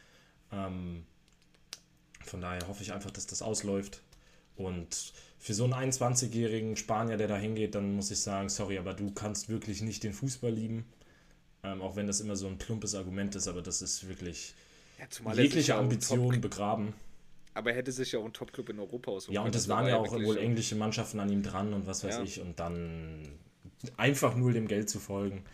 Ähm, 0.53 1.05
von 2.25 2.40
daher 2.40 2.66
hoffe 2.68 2.83
ich 2.83 2.92
einfach, 2.92 3.11
dass 3.11 3.27
das 3.27 3.42
ausläuft. 3.42 4.03
Und 4.57 5.12
für 5.38 5.55
so 5.55 5.64
einen 5.64 5.75
21-jährigen 5.75 6.77
Spanier, 6.77 7.16
der 7.16 7.29
da 7.29 7.37
hingeht, 7.37 7.75
dann 7.75 7.94
muss 7.94 8.11
ich 8.11 8.20
sagen, 8.20 8.49
sorry, 8.49 8.79
aber 8.79 8.94
du 8.94 9.12
kannst 9.12 9.49
wirklich 9.49 9.83
nicht 9.83 10.03
den 10.03 10.12
Fußball 10.12 10.53
lieben. 10.53 10.87
Ähm, 11.62 11.83
auch 11.83 11.96
wenn 11.96 12.07
das 12.07 12.20
immer 12.20 12.37
so 12.37 12.46
ein 12.46 12.59
plumpes 12.59 12.94
Argument 12.94 13.35
ist, 13.35 13.49
aber 13.49 13.61
das 13.61 13.83
ist 13.83 14.09
wirklich 14.09 14.55
ja, 14.99 15.35
jegliche 15.35 15.75
Ambition 15.75 16.40
begraben. 16.40 16.94
Aber 17.57 17.71
er 17.71 17.77
hätte 17.77 17.92
sich 17.92 18.12
ja 18.12 18.19
auch 18.21 18.25
einen 18.25 18.33
Top-Club 18.33 18.69
in 18.69 18.79
Europa 18.79 19.11
aussuchen 19.11 19.35
Ja, 19.35 19.42
und 19.42 19.55
Also 19.55 19.69
waren 19.69 19.85
war 19.85 19.90
ja 19.90 19.97
auch 19.97 20.12
wohl 20.12 20.38
englische 20.38 20.77
Mannschaften 20.77 21.21
an 21.21 21.31
ihm 21.31 21.42
dran 21.42 21.73
und 21.75 21.87
was 21.87 22.05
weiß 22.05 22.16
Ja. 22.16 22.23
ich. 22.23 22.40
Und 22.40 22.61
dann 22.61 23.38
einfach 23.97 24.37
nur 24.37 24.53
dem 24.53 24.69
Geld 24.69 24.88
zu 24.90 24.99
folgen. 25.01 25.45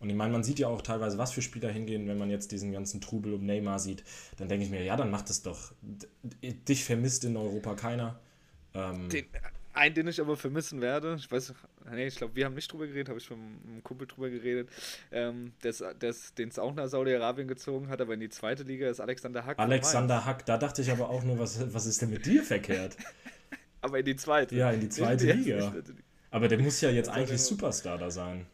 Und 0.00 0.08
ich 0.10 0.16
meine, 0.16 0.32
man 0.32 0.44
sieht 0.44 0.60
ja 0.60 0.68
auch 0.68 0.82
teilweise, 0.82 1.18
was 1.18 1.32
für 1.32 1.42
Spieler 1.42 1.70
hingehen, 1.70 2.06
wenn 2.06 2.18
man 2.18 2.30
jetzt 2.30 2.52
diesen 2.52 2.70
ganzen 2.70 3.00
Trubel 3.00 3.34
um 3.34 3.44
Neymar 3.44 3.80
sieht. 3.80 4.04
Dann 4.36 4.48
denke 4.48 4.64
ich 4.64 4.70
mir, 4.70 4.82
ja, 4.84 4.96
dann 4.96 5.10
macht 5.10 5.28
es 5.30 5.42
doch. 5.42 5.72
Dich 6.42 6.84
vermisst 6.84 7.24
in 7.24 7.36
Europa 7.36 7.74
keiner. 7.74 8.20
Ähm, 8.74 9.08
Den, 9.08 9.26
einen, 9.78 9.94
den 9.94 10.08
ich 10.08 10.20
aber 10.20 10.36
vermissen 10.36 10.80
werde, 10.80 11.16
ich 11.18 11.30
weiß, 11.30 11.54
nee, 11.92 12.06
ich 12.06 12.16
glaube, 12.16 12.36
wir 12.36 12.44
haben 12.44 12.54
nicht 12.54 12.70
drüber 12.72 12.86
geredet, 12.86 13.08
habe 13.08 13.18
ich 13.18 13.30
mit 13.30 13.38
einem 13.38 13.82
Kumpel 13.82 14.06
drüber 14.06 14.28
geredet, 14.28 14.68
ähm, 15.10 15.52
des, 15.62 15.82
des, 16.00 16.34
den 16.34 16.48
es 16.50 16.58
auch 16.58 16.74
nach 16.74 16.88
Saudi-Arabien 16.88 17.48
gezogen 17.48 17.88
hat, 17.88 18.00
aber 18.00 18.14
in 18.14 18.20
die 18.20 18.28
zweite 18.28 18.64
Liga 18.64 18.90
ist 18.90 19.00
Alexander 19.00 19.46
Hack. 19.46 19.58
Alexander 19.58 20.24
Hack, 20.24 20.44
da 20.44 20.58
dachte 20.58 20.82
ich 20.82 20.90
aber 20.90 21.08
auch 21.08 21.22
nur, 21.22 21.38
was, 21.38 21.72
was 21.72 21.86
ist 21.86 22.02
denn 22.02 22.10
mit 22.10 22.26
dir 22.26 22.42
verkehrt? 22.42 22.96
Aber 23.80 24.00
in 24.00 24.04
die 24.04 24.16
zweite. 24.16 24.56
Ja, 24.56 24.72
in 24.72 24.80
die 24.80 24.88
zweite 24.88 25.24
Nicht 25.26 25.46
Liga. 25.46 25.70
nicht- 25.70 25.92
Aber 26.32 26.48
der 26.48 26.58
muss 26.58 26.80
ja 26.80 26.90
jetzt 26.90 27.08
eigentlich 27.08 27.40
Superstar 27.40 27.96
da 27.96 28.10
sein. 28.10 28.44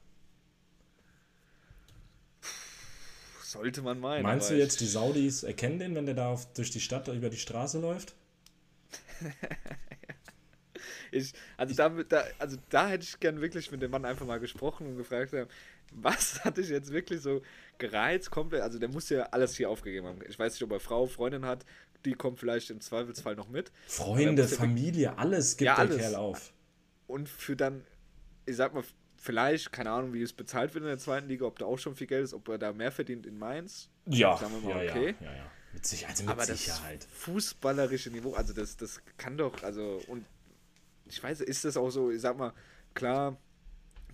Sollte 3.43 3.81
man 3.81 4.01
meinen. 4.01 4.23
Meinst 4.23 4.51
du 4.51 4.55
jetzt, 4.55 4.81
die 4.81 4.87
Saudis 4.87 5.43
erkennen 5.45 5.79
den, 5.79 5.95
wenn 5.95 6.05
der 6.07 6.15
da 6.15 6.29
auf, 6.29 6.53
durch 6.53 6.71
die 6.71 6.81
Stadt 6.81 7.09
über 7.09 7.31
die 7.31 7.39
Straße 7.39 7.81
läuft? 7.81 8.15
Ich, 11.15 11.33
also, 11.57 11.75
da, 11.75 11.89
da, 11.89 12.25
also 12.39 12.57
da 12.69 12.89
hätte 12.89 13.05
ich 13.05 13.19
gern 13.21 13.41
wirklich 13.41 13.71
mit 13.71 13.81
dem 13.83 13.91
Mann 13.91 14.05
einfach 14.05 14.27
mal 14.27 14.41
gesprochen 14.41 14.87
und 14.87 14.97
gefragt, 14.97 15.33
haben, 15.33 15.49
was 15.93 16.45
hat 16.45 16.57
dich 16.57 16.69
jetzt 16.69 16.91
wirklich 16.93 17.21
so 17.21 17.43
gereizt, 17.79 18.31
komplett, 18.31 18.63
also 18.63 18.79
der 18.79 18.89
muss 18.89 19.09
ja 19.09 19.25
alles 19.31 19.57
hier 19.57 19.71
aufgegeben 19.71 20.07
haben. 20.07 20.21
Ich 20.29 20.39
weiß 20.39 20.53
nicht, 20.55 20.63
ob 20.63 20.73
er 20.73 20.81
Frau, 20.81 21.07
Freundin 21.07 21.45
hat, 21.45 21.65
die 22.05 22.15
kommt 22.15 22.39
vielleicht 22.39 22.71
im 22.71 22.81
Zweifelsfall 22.81 23.37
noch 23.37 23.49
mit. 23.49 23.71
Freunde, 23.87 24.47
Familie, 24.47 25.17
alles 25.19 25.57
gibt 25.57 25.67
Ja, 25.67 25.75
der 25.77 25.85
alles. 25.85 25.97
Kerl 25.99 26.15
auf. 26.17 26.53
Und 27.07 27.29
für 27.29 27.57
dann, 27.57 27.85
ich 28.47 28.57
sag 28.57 28.75
mal, 28.75 28.85
vielleicht, 29.17 29.73
keine 29.73 29.91
Ahnung, 29.91 30.13
wie 30.13 30.23
es 30.23 30.33
bezahlt 30.33 30.75
wird 30.75 30.83
in 30.85 30.89
der 30.89 30.99
zweiten 30.99 31.29
Liga, 31.29 31.47
ob 31.47 31.59
da 31.59 31.65
auch 31.67 31.79
schon 31.79 31.95
viel 31.97 32.07
Geld 32.07 32.25
ist, 32.25 32.35
ob 32.35 32.49
er 32.49 32.59
da 32.59 32.73
mehr 32.73 32.93
verdient 32.93 33.27
in 33.27 33.39
Mainz. 33.39 33.89
Ja, 34.07 34.37
Sagen 34.37 34.53
wir 34.63 34.75
mal, 34.75 34.85
ja, 34.85 34.91
okay. 34.93 35.15
ja, 35.21 35.27
ja, 35.31 35.37
ja. 35.37 35.51
Mit 35.73 35.87
Sicherheit, 35.87 36.11
also 36.13 36.23
mit 36.25 36.33
Aber 36.33 36.47
das 36.47 36.59
Sicherheit. 36.65 37.07
fußballerische 37.11 38.11
Niveau, 38.11 38.35
also 38.35 38.53
das, 38.53 38.77
das 38.77 39.01
kann 39.17 39.37
doch, 39.37 39.63
also, 39.63 40.01
und 40.07 40.25
ich 41.17 41.23
weiß, 41.23 41.41
ist 41.41 41.65
das 41.65 41.77
auch 41.77 41.91
so, 41.91 42.11
ich 42.11 42.21
sag 42.21 42.37
mal, 42.37 42.53
klar, 42.95 43.37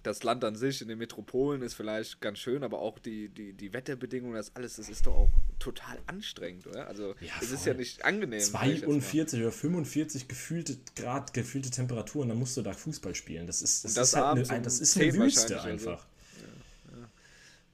das 0.03 0.23
Land 0.23 0.45
an 0.45 0.55
sich 0.55 0.81
in 0.81 0.89
den 0.89 0.99
Metropolen 0.99 1.63
ist 1.63 1.75
vielleicht 1.75 2.21
ganz 2.21 2.39
schön, 2.39 2.63
aber 2.63 2.79
auch 2.79 2.99
die, 2.99 3.29
die, 3.29 3.53
die 3.53 3.73
Wetterbedingungen, 3.73 4.35
das 4.35 4.55
alles, 4.57 4.77
das 4.77 4.89
ist 4.89 5.07
doch 5.07 5.15
auch 5.15 5.29
total 5.59 5.99
anstrengend, 6.07 6.67
oder? 6.67 6.87
Also, 6.87 7.15
Ja, 7.21 7.33
es 7.43 7.51
ist 7.51 7.67
ja 7.67 7.75
nicht 7.75 8.05
angenehm. 8.05 8.41
sag 8.41 8.63
ich 8.67 8.81
jetzt 8.81 8.89
mal. 8.89 9.01
42 9.01 9.41
oder 9.41 9.53
45 9.53 10.29
gefühlte 10.29 10.79
Grad, 10.97 11.35
gefühlte 11.35 11.71
Temperaturen, 11.71 12.29
dann 12.31 12.39
musst 12.39 12.57
du 12.57 12.63
da 12.63 12.73
Fußball 12.73 13.15
spielen. 13.15 13.47
Das 13.47 13.61
ist, 13.61 13.85
das 13.85 13.95
das 13.95 14.09
ist 14.09 14.17
halt 14.17 14.39
eine, 14.39 14.51
ein, 14.51 14.63
das 14.63 14.81
ist 14.81 14.93
10 14.93 15.15
eine 15.15 15.25
Wüste 15.25 15.57
also. 15.57 15.69
einfach. 15.69 16.07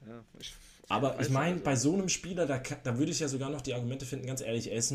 Ja, 0.06 0.24
ich, 0.40 0.54
Aber 0.88 1.20
ich 1.20 1.30
meine, 1.30 1.54
nicht, 1.54 1.64
bei 1.64 1.76
so 1.76 1.94
einem 1.94 2.08
Spieler, 2.08 2.46
da, 2.46 2.58
da 2.58 2.98
würde 2.98 3.12
ich 3.12 3.20
ja 3.20 3.28
sogar 3.28 3.50
noch 3.50 3.60
die 3.60 3.74
Argumente 3.74 4.06
finden, 4.06 4.26
ganz 4.26 4.40
ehrlich, 4.40 4.70
ist 4.70 4.94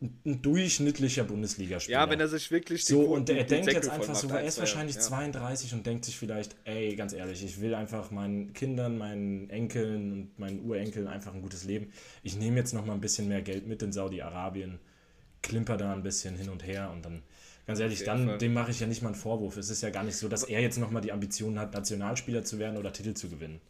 ein, 0.00 0.40
durchschnittlicher 0.42 1.24
Bundesligaspieler. 1.24 1.98
Ja, 1.98 2.10
wenn 2.10 2.20
er 2.20 2.28
sich 2.28 2.50
wirklich 2.50 2.84
die 2.84 2.92
So, 2.92 3.00
Gurken- 3.00 3.14
und 3.14 3.30
er 3.30 3.44
denkt 3.44 3.66
Säcke 3.66 3.76
jetzt 3.76 3.90
einfach 3.90 4.14
so, 4.14 4.28
er 4.28 4.44
ist 4.44 4.58
wahrscheinlich 4.58 4.96
ja. 4.96 5.02
32 5.02 5.74
und 5.74 5.86
denkt 5.86 6.06
sich 6.06 6.16
vielleicht, 6.16 6.56
ey, 6.64 6.96
ganz 6.96 7.12
ehrlich, 7.12 7.44
ich 7.44 7.60
will 7.60 7.74
einfach 7.74 8.10
meinen 8.10 8.52
Kindern, 8.54 8.96
meinen 8.96 9.50
Enkeln 9.50 10.12
und 10.12 10.38
meinen 10.38 10.64
Urenkeln 10.64 11.06
einfach 11.06 11.34
ein 11.34 11.42
gutes 11.42 11.64
Leben. 11.64 11.92
Ich 12.22 12.36
nehme 12.36 12.56
jetzt 12.56 12.72
noch 12.72 12.86
mal 12.86 12.94
ein 12.94 13.00
bisschen 13.00 13.28
mehr 13.28 13.42
Geld 13.42 13.66
mit 13.66 13.82
in 13.82 13.92
Saudi-Arabien, 13.92 14.78
klimper 15.42 15.76
da 15.76 15.92
ein 15.92 16.02
bisschen 16.02 16.34
hin 16.34 16.48
und 16.48 16.66
her 16.66 16.90
und 16.90 17.04
dann, 17.04 17.22
ganz 17.66 17.78
ehrlich, 17.78 18.02
dann, 18.04 18.26
Fall. 18.26 18.38
dem 18.38 18.54
mache 18.54 18.70
ich 18.70 18.80
ja 18.80 18.86
nicht 18.86 19.02
mal 19.02 19.10
einen 19.10 19.16
Vorwurf. 19.18 19.58
Es 19.58 19.68
ist 19.68 19.82
ja 19.82 19.90
gar 19.90 20.04
nicht 20.04 20.16
so, 20.16 20.28
dass 20.28 20.44
er 20.44 20.60
jetzt 20.60 20.78
noch 20.78 20.90
mal 20.90 21.02
die 21.02 21.12
Ambitionen 21.12 21.58
hat, 21.58 21.74
Nationalspieler 21.74 22.42
zu 22.42 22.58
werden 22.58 22.78
oder 22.78 22.92
Titel 22.92 23.12
zu 23.12 23.28
gewinnen. 23.28 23.60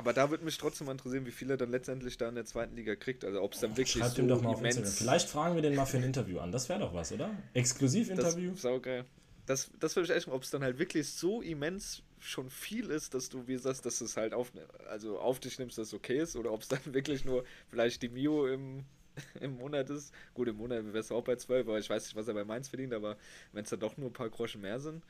Aber 0.00 0.14
da 0.14 0.30
würde 0.30 0.44
mich 0.46 0.56
trotzdem 0.56 0.88
interessieren, 0.88 1.26
wie 1.26 1.30
viel 1.30 1.50
er 1.50 1.58
dann 1.58 1.70
letztendlich 1.70 2.16
da 2.16 2.26
in 2.30 2.34
der 2.34 2.46
zweiten 2.46 2.74
Liga 2.74 2.96
kriegt. 2.96 3.22
Also 3.22 3.42
ob 3.42 3.52
es 3.52 3.60
dann 3.60 3.72
wirklich 3.76 4.02
Schreibt 4.02 4.16
so 4.16 4.22
ihm 4.22 4.28
doch 4.28 4.40
mal 4.40 4.48
auf 4.54 4.64
Instagram. 4.64 4.90
Vielleicht 4.90 5.28
fragen 5.28 5.54
wir 5.56 5.60
den 5.62 5.74
mal 5.74 5.84
für 5.84 5.98
ein 5.98 6.04
Interview 6.04 6.38
an. 6.38 6.50
Das 6.52 6.70
wäre 6.70 6.80
doch 6.80 6.94
was, 6.94 7.12
oder? 7.12 7.30
Exklusivinterview? 7.52 8.56
saugeil. 8.56 9.04
Das, 9.44 9.70
das 9.78 9.94
würde 9.96 10.10
ich 10.10 10.16
echt 10.16 10.26
mal, 10.26 10.32
ob 10.32 10.42
es 10.42 10.48
dann 10.50 10.62
halt 10.62 10.78
wirklich 10.78 11.06
so 11.10 11.42
immens 11.42 12.02
schon 12.18 12.48
viel 12.48 12.88
ist, 12.88 13.12
dass 13.12 13.28
du, 13.28 13.46
wie 13.46 13.58
sagst, 13.58 13.84
dass 13.84 14.00
es 14.00 14.16
halt 14.16 14.32
auf, 14.32 14.52
also 14.88 15.18
auf 15.18 15.38
dich 15.38 15.58
nimmst, 15.58 15.76
dass 15.76 15.88
es 15.88 15.94
okay 15.94 16.18
ist, 16.18 16.34
oder 16.34 16.50
ob 16.50 16.62
es 16.62 16.68
dann 16.68 16.80
wirklich 16.94 17.26
nur 17.26 17.44
vielleicht 17.68 18.00
die 18.00 18.08
Mio 18.08 18.46
im, 18.46 18.84
im 19.40 19.56
Monat 19.58 19.90
ist. 19.90 20.14
Gut, 20.32 20.48
im 20.48 20.56
Monat 20.56 20.82
wärst 20.94 21.10
du 21.10 21.16
auch 21.16 21.24
bei 21.24 21.36
12, 21.36 21.68
aber 21.68 21.78
ich 21.78 21.90
weiß 21.90 22.04
nicht, 22.04 22.16
was 22.16 22.26
er 22.26 22.32
bei 22.34 22.44
Mainz 22.44 22.68
verdient, 22.68 22.94
aber 22.94 23.18
wenn 23.52 23.64
es 23.64 23.70
dann 23.70 23.80
doch 23.80 23.98
nur 23.98 24.08
ein 24.08 24.14
paar 24.14 24.30
Groschen 24.30 24.62
mehr 24.62 24.80
sind, 24.80 25.02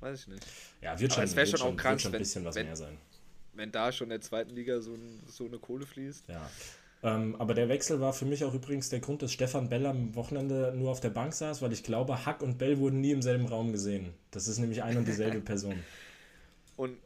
weiß 0.00 0.20
ich 0.20 0.28
nicht. 0.28 0.46
Ja, 0.80 0.98
wird 0.98 1.12
Aber 1.12 1.20
schon, 1.20 1.24
es 1.24 1.36
wär 1.36 1.46
wird 1.46 1.58
schon 1.58 1.68
auch 1.68 1.76
krass, 1.76 2.00
schon 2.00 2.10
ein 2.10 2.12
wenn- 2.14 2.18
bisschen 2.20 2.44
was 2.46 2.54
wenn- 2.54 2.66
mehr 2.66 2.76
sein. 2.76 2.96
Wenn 3.54 3.70
da 3.70 3.92
schon 3.92 4.06
in 4.06 4.10
der 4.10 4.20
zweiten 4.20 4.54
Liga 4.54 4.80
so, 4.80 4.94
ein, 4.94 5.22
so 5.26 5.46
eine 5.46 5.58
Kohle 5.58 5.86
fließt. 5.86 6.28
Ja. 6.28 6.50
Ähm, 7.02 7.36
aber 7.38 7.52
der 7.54 7.68
Wechsel 7.68 8.00
war 8.00 8.12
für 8.12 8.24
mich 8.24 8.44
auch 8.44 8.54
übrigens 8.54 8.88
der 8.88 9.00
Grund, 9.00 9.20
dass 9.22 9.32
Stefan 9.32 9.68
Bell 9.68 9.84
am 9.86 10.14
Wochenende 10.14 10.72
nur 10.74 10.90
auf 10.90 11.00
der 11.00 11.10
Bank 11.10 11.34
saß, 11.34 11.60
weil 11.60 11.72
ich 11.72 11.82
glaube, 11.82 12.24
Hack 12.24 12.42
und 12.42 12.56
Bell 12.56 12.78
wurden 12.78 13.00
nie 13.00 13.10
im 13.10 13.20
selben 13.20 13.46
Raum 13.46 13.72
gesehen. 13.72 14.14
Das 14.30 14.48
ist 14.48 14.58
nämlich 14.58 14.82
ein 14.82 14.96
und 14.96 15.06
dieselbe 15.06 15.40
Person. 15.42 15.82
Und 16.76 16.96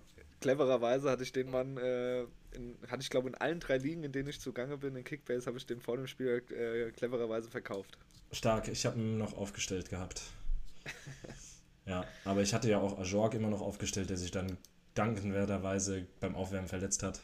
clevererweise 0.41 1.11
hatte 1.11 1.25
ich 1.25 1.33
den 1.33 1.51
Mann, 1.51 1.77
äh, 1.79 2.21
in, 2.53 2.77
hatte 2.89 3.03
ich 3.03 3.11
glaube 3.11 3.29
in 3.29 3.35
allen 3.35 3.59
drei 3.59 3.79
Ligen, 3.79 4.05
in 4.05 4.13
denen 4.13 4.29
ich 4.29 4.41
zugange 4.41 4.79
bin, 4.79 4.95
in 4.95 5.03
Kickbase, 5.03 5.47
habe 5.47 5.59
ich 5.59 5.67
den 5.67 5.81
vor 5.81 5.97
dem 5.97 6.07
Spiel 6.07 6.45
äh, 6.51 6.93
clevererweise 6.93 7.51
verkauft. 7.51 7.99
Stark, 8.31 8.69
ich 8.69 8.87
habe 8.87 9.01
ihn 9.01 9.19
noch 9.19 9.37
aufgestellt 9.37 9.91
gehabt. 9.91 10.23
Ja, 11.89 12.05
aber 12.27 12.43
ich 12.43 12.53
hatte 12.53 12.69
ja 12.69 12.79
auch 12.79 12.99
Ajorg 12.99 13.35
immer 13.35 13.49
noch 13.49 13.63
aufgestellt, 13.63 14.11
der 14.11 14.19
sich 14.19 14.31
dann 14.31 14.59
dankenswerterweise 14.99 16.07
beim 16.21 16.35
Aufwärmen 16.35 16.69
verletzt 16.69 17.03
hat. 17.03 17.21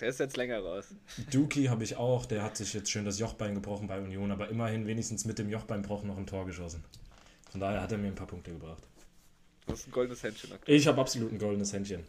Der 0.00 0.08
ist 0.08 0.18
jetzt 0.18 0.36
länger 0.36 0.58
raus. 0.58 0.86
Duki 1.30 1.66
habe 1.66 1.84
ich 1.84 1.96
auch, 1.96 2.26
der 2.26 2.42
hat 2.42 2.56
sich 2.56 2.74
jetzt 2.74 2.90
schön 2.90 3.04
das 3.04 3.20
Jochbein 3.20 3.54
gebrochen 3.54 3.86
bei 3.86 4.00
Union, 4.00 4.32
aber 4.32 4.48
immerhin 4.48 4.86
wenigstens 4.86 5.24
mit 5.24 5.38
dem 5.38 5.48
Jochbeinbruch 5.48 6.02
noch 6.02 6.18
ein 6.18 6.26
Tor 6.26 6.46
geschossen. 6.46 6.82
Von 7.50 7.60
daher 7.60 7.80
hat 7.80 7.92
er 7.92 7.98
mir 7.98 8.08
ein 8.08 8.16
paar 8.16 8.26
Punkte 8.26 8.50
gebracht. 8.50 8.82
Du 9.66 9.72
hast 9.72 9.86
ein 9.86 9.92
goldenes 9.92 10.22
Händchen 10.22 10.52
aktuell. 10.52 10.76
Ich 10.76 10.86
habe 10.88 11.00
absolut 11.00 11.32
ein 11.32 11.38
goldenes 11.38 11.72
Händchen. 11.72 12.04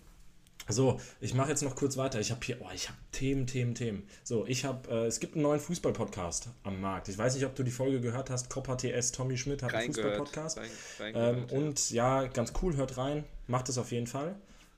So, 0.67 0.99
ich 1.21 1.35
mache 1.35 1.49
jetzt 1.49 1.61
noch 1.61 1.75
kurz 1.75 1.95
weiter. 1.95 2.19
Ich 2.19 2.31
habe 2.31 2.43
hier, 2.43 2.57
oh, 2.59 2.69
ich 2.73 2.89
habe 2.89 2.97
Themen, 3.11 3.45
Themen, 3.45 3.75
Themen. 3.75 4.07
So, 4.23 4.47
ich 4.47 4.65
habe, 4.65 4.89
äh, 4.89 5.05
es 5.05 5.19
gibt 5.19 5.35
einen 5.35 5.43
neuen 5.43 5.59
Fußball-Podcast 5.59 6.49
am 6.63 6.81
Markt. 6.81 7.07
Ich 7.07 7.17
weiß 7.19 7.35
nicht, 7.35 7.45
ob 7.45 7.53
du 7.53 7.61
die 7.61 7.69
Folge 7.69 8.01
gehört 8.01 8.31
hast. 8.31 8.49
Copper 8.49 8.75
TS, 8.75 9.11
Tommy 9.11 9.37
Schmidt 9.37 9.61
hat 9.61 9.75
einen. 9.75 9.93
Fußball-Podcast. 9.93 10.59
Ähm, 10.99 11.45
ja. 11.47 11.55
und 11.55 11.91
ja, 11.91 12.25
ganz 12.25 12.51
cool, 12.63 12.75
hört 12.77 12.97
rein, 12.97 13.25
macht 13.45 13.69
es 13.69 13.77
auf 13.77 13.91
jeden 13.91 14.07
Fall. 14.07 14.35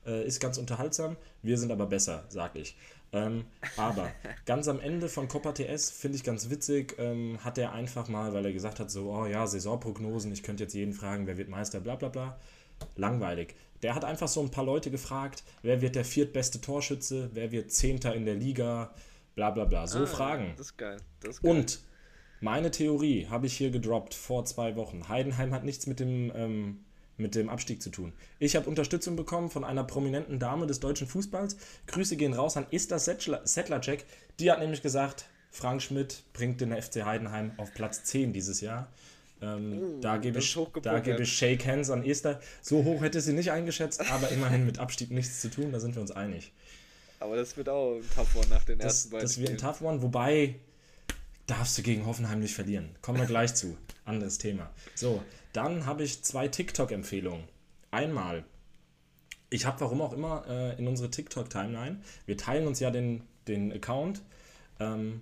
Äh, 0.07 0.25
ist 0.25 0.39
ganz 0.39 0.57
unterhaltsam. 0.57 1.17
Wir 1.43 1.57
sind 1.57 1.71
aber 1.71 1.85
besser, 1.85 2.23
sag 2.29 2.55
ich. 2.55 2.77
Ähm, 3.11 3.45
aber 3.75 4.09
ganz 4.45 4.67
am 4.67 4.79
Ende 4.79 5.09
von 5.09 5.27
Copper 5.27 5.53
TS 5.53 5.91
finde 5.91 6.17
ich 6.17 6.23
ganz 6.23 6.49
witzig, 6.49 6.95
ähm, 6.97 7.37
hat 7.43 7.57
er 7.57 7.73
einfach 7.73 8.07
mal, 8.07 8.33
weil 8.33 8.45
er 8.45 8.53
gesagt 8.53 8.79
hat, 8.79 8.89
so, 8.89 9.11
oh 9.11 9.25
ja, 9.25 9.45
Saisonprognosen, 9.45 10.31
ich 10.31 10.43
könnte 10.43 10.63
jetzt 10.63 10.73
jeden 10.73 10.93
fragen, 10.93 11.27
wer 11.27 11.37
wird 11.37 11.49
Meister, 11.49 11.79
bla 11.79 11.95
bla 11.95 12.09
bla. 12.09 12.39
Langweilig. 12.95 13.55
Der 13.81 13.95
hat 13.95 14.05
einfach 14.05 14.27
so 14.27 14.41
ein 14.41 14.51
paar 14.51 14.65
Leute 14.65 14.91
gefragt, 14.91 15.43
wer 15.61 15.81
wird 15.81 15.95
der 15.95 16.05
viertbeste 16.05 16.61
Torschütze, 16.61 17.29
wer 17.33 17.51
wird 17.51 17.71
Zehnter 17.71 18.15
in 18.15 18.25
der 18.25 18.35
Liga, 18.35 18.93
bla 19.35 19.51
bla 19.51 19.65
bla. 19.65 19.87
So 19.87 19.99
Ah, 19.99 20.05
Fragen. 20.05 20.53
Das 20.57 20.67
ist 20.67 20.77
geil. 20.77 20.97
Das 21.21 21.35
ist 21.35 21.41
geil. 21.41 21.51
Und 21.51 21.79
meine 22.39 22.71
Theorie 22.71 23.27
habe 23.27 23.47
ich 23.47 23.57
hier 23.57 23.71
gedroppt 23.71 24.13
vor 24.13 24.45
zwei 24.45 24.75
Wochen. 24.75 25.09
Heidenheim 25.09 25.53
hat 25.53 25.63
nichts 25.63 25.87
mit 25.87 25.99
dem, 25.99 26.31
ähm, 26.35 26.85
mit 27.17 27.35
dem 27.35 27.49
Abstieg 27.49 27.81
zu 27.81 27.89
tun. 27.89 28.13
Ich 28.39 28.55
habe 28.55 28.69
Unterstützung 28.69 29.15
bekommen 29.15 29.49
von 29.49 29.63
einer 29.63 29.83
prominenten 29.83 30.39
Dame 30.39 30.67
des 30.67 30.79
deutschen 30.79 31.07
Fußballs. 31.07 31.57
Grüße 31.87 32.15
gehen 32.15 32.33
raus 32.33 32.57
an 32.57 32.67
Ista 32.71 32.99
Settlercheck. 32.99 34.05
Die 34.39 34.51
hat 34.51 34.59
nämlich 34.59 34.81
gesagt, 34.81 35.25
Frank 35.51 35.81
Schmidt 35.81 36.23
bringt 36.33 36.61
den 36.61 36.71
FC 36.71 37.03
Heidenheim 37.05 37.51
auf 37.57 37.73
Platz 37.73 38.03
10 38.03 38.33
dieses 38.33 38.61
Jahr. 38.61 38.87
Ähm, 39.41 40.01
da 40.01 40.17
gebe 40.17 40.39
ich, 40.39 40.57
da 40.81 40.99
gebe 40.99 41.23
ich 41.23 41.31
Shake 41.31 41.65
Hands 41.65 41.89
an 41.89 42.03
Esther. 42.03 42.39
So 42.61 42.83
hoch 42.83 43.01
hätte 43.01 43.21
sie 43.21 43.33
nicht 43.33 43.51
eingeschätzt, 43.51 44.09
aber 44.11 44.29
immerhin 44.29 44.65
mit 44.65 44.79
Abstieg 44.79 45.11
nichts 45.11 45.41
zu 45.41 45.49
tun, 45.49 45.71
da 45.71 45.79
sind 45.79 45.95
wir 45.95 46.01
uns 46.01 46.11
einig. 46.11 46.51
Aber 47.19 47.35
das 47.35 47.57
wird 47.57 47.69
auch 47.69 47.95
ein 47.95 48.03
Tough 48.15 48.35
One 48.35 48.47
nach 48.49 48.63
den 48.63 48.79
Das, 48.79 48.93
ersten 48.93 49.09
beiden 49.11 49.25
das 49.25 49.37
wird 49.39 49.49
ein 49.49 49.57
tough 49.57 49.81
one, 49.81 50.01
wobei 50.01 50.55
darfst 51.47 51.77
du 51.77 51.81
gegen 51.81 52.05
Hoffenheim 52.05 52.39
nicht 52.39 52.53
verlieren. 52.53 52.89
Kommen 53.01 53.19
wir 53.19 53.25
gleich 53.25 53.55
zu. 53.55 53.77
Anderes 54.05 54.37
Thema. 54.37 54.69
So, 54.95 55.23
dann 55.53 55.85
habe 55.85 56.03
ich 56.03 56.23
zwei 56.23 56.47
TikTok-Empfehlungen. 56.47 57.43
Einmal, 57.91 58.43
ich 59.49 59.65
habe 59.65 59.79
warum 59.81 60.01
auch 60.01 60.13
immer 60.13 60.45
äh, 60.47 60.77
in 60.77 60.87
unsere 60.87 61.09
TikTok-Timeline, 61.09 62.01
wir 62.25 62.37
teilen 62.37 62.67
uns 62.67 62.79
ja 62.79 62.91
den, 62.91 63.23
den 63.47 63.71
Account, 63.71 64.21
ähm, 64.79 65.21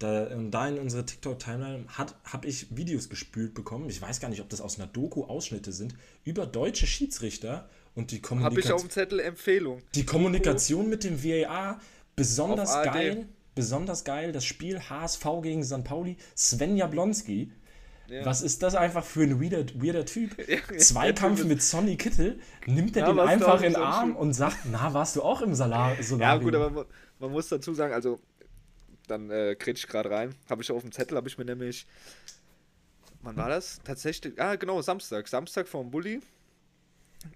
da, 0.00 0.24
und 0.24 0.50
da 0.50 0.68
in 0.68 0.78
unsere 0.78 1.06
TikTok-Timeline 1.06 1.84
habe 1.96 2.46
ich 2.48 2.76
Videos 2.76 3.08
gespült 3.08 3.54
bekommen, 3.54 3.88
ich 3.88 4.02
weiß 4.02 4.20
gar 4.20 4.28
nicht, 4.28 4.40
ob 4.40 4.48
das 4.48 4.60
aus 4.60 4.78
einer 4.78 4.88
Doku 4.88 5.24
Ausschnitte 5.24 5.72
sind, 5.72 5.94
über 6.24 6.46
deutsche 6.46 6.86
Schiedsrichter 6.86 7.68
und 7.94 8.10
die 8.10 8.16
Habe 8.16 8.20
ich 8.20 8.22
Kommunikation. 8.22 8.74
auf 8.74 8.82
dem 8.82 8.90
Zettel 8.90 9.20
Empfehlung. 9.20 9.82
Die 9.94 10.04
Kommunikation 10.04 10.88
mit 10.88 11.04
dem 11.04 11.22
VAR, 11.22 11.80
besonders 12.16 12.72
geil. 12.82 13.26
Besonders 13.54 14.02
geil, 14.02 14.32
das 14.32 14.44
Spiel 14.44 14.80
HSV 14.80 15.24
gegen 15.42 15.62
St. 15.62 15.84
Pauli, 15.84 16.16
Sven 16.34 16.76
Jablonski. 16.76 17.52
Ja. 18.08 18.24
Was 18.26 18.42
ist 18.42 18.62
das 18.62 18.74
einfach 18.74 19.04
für 19.04 19.22
ein 19.22 19.40
weirder, 19.40 19.64
weirder 19.74 20.04
Typ? 20.04 20.36
Ja, 20.48 20.58
Zweikampf 20.78 21.44
mit 21.44 21.62
Sonny 21.62 21.96
Kittel, 21.96 22.38
nimmt 22.66 22.96
er 22.96 23.06
Ja, 23.06 23.12
den 23.12 23.20
einfach 23.20 23.62
in 23.62 23.72
den 23.72 23.82
Arm 23.82 24.14
und 24.14 24.34
sagt, 24.34 24.58
na, 24.70 24.92
warst 24.92 25.16
du 25.16 25.22
auch 25.22 25.40
im 25.40 25.54
Salar 25.54 25.96
Ja, 26.18 26.36
gut, 26.36 26.54
aber 26.54 26.86
man, 27.18 27.30
muss 27.30 27.48
dazu 27.48 27.72
sagen, 27.74 27.94
also, 27.94 28.20
dann 29.06 29.30
äh, 29.30 29.52
ich 29.52 29.86
gerade 29.86 30.10
rein. 30.10 30.34
Habe 30.48 30.62
ich 30.62 30.70
auf 30.70 30.82
dem 30.82 30.92
Zettel, 30.92 31.16
habe 31.16 31.28
ich 31.28 31.38
mir 31.38 31.44
nämlich. 31.44 31.86
Wann 33.22 33.36
war 33.36 33.48
das? 33.48 33.80
Tatsächlich. 33.84 34.38
Ah, 34.40 34.56
genau, 34.56 34.82
Samstag. 34.82 35.28
Samstag 35.28 35.66
vom 35.66 35.90
Bulli. 35.90 36.20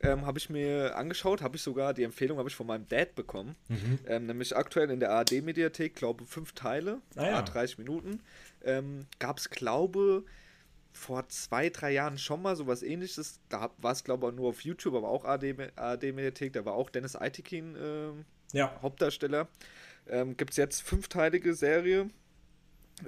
Ähm, 0.02 0.26
habe 0.26 0.38
ich 0.38 0.50
mir 0.50 0.96
angeschaut, 0.96 1.40
habe 1.40 1.56
ich 1.56 1.62
sogar 1.62 1.94
die 1.94 2.02
Empfehlung 2.02 2.36
habe 2.36 2.48
ich 2.48 2.54
von 2.54 2.66
meinem 2.66 2.86
Dad 2.88 3.14
bekommen. 3.14 3.56
Mhm. 3.68 3.98
Ähm, 4.06 4.26
nämlich 4.26 4.54
aktuell 4.54 4.90
in 4.90 5.00
der 5.00 5.10
ARD-Mediathek, 5.12 5.94
glaube 5.94 6.26
fünf 6.26 6.52
Teile, 6.52 7.00
Ah 7.16 7.26
ja. 7.26 7.38
ah, 7.38 7.42
30 7.42 7.78
Minuten. 7.78 8.20
Ähm, 8.64 9.06
Gab 9.18 9.38
es, 9.38 9.48
glaube 9.48 10.24
vor 10.98 11.28
zwei, 11.28 11.70
drei 11.70 11.92
Jahren 11.92 12.18
schon 12.18 12.42
mal 12.42 12.56
sowas 12.56 12.82
ähnliches. 12.82 13.40
Da 13.48 13.70
war 13.78 13.92
es, 13.92 14.04
glaube 14.04 14.28
ich, 14.28 14.34
nur 14.34 14.48
auf 14.48 14.62
YouTube, 14.62 14.94
aber 14.94 15.08
auch 15.08 15.24
ARD-Mediathek. 15.24 16.52
Da 16.52 16.64
war 16.64 16.74
auch 16.74 16.90
Dennis 16.90 17.16
Eitekin 17.16 17.76
ähm, 17.80 18.24
ja, 18.52 18.78
Hauptdarsteller. 18.82 19.48
Ähm, 20.08 20.36
Gibt 20.36 20.50
es 20.50 20.56
jetzt 20.56 20.82
fünfteilige 20.82 21.54
Serie. 21.54 22.08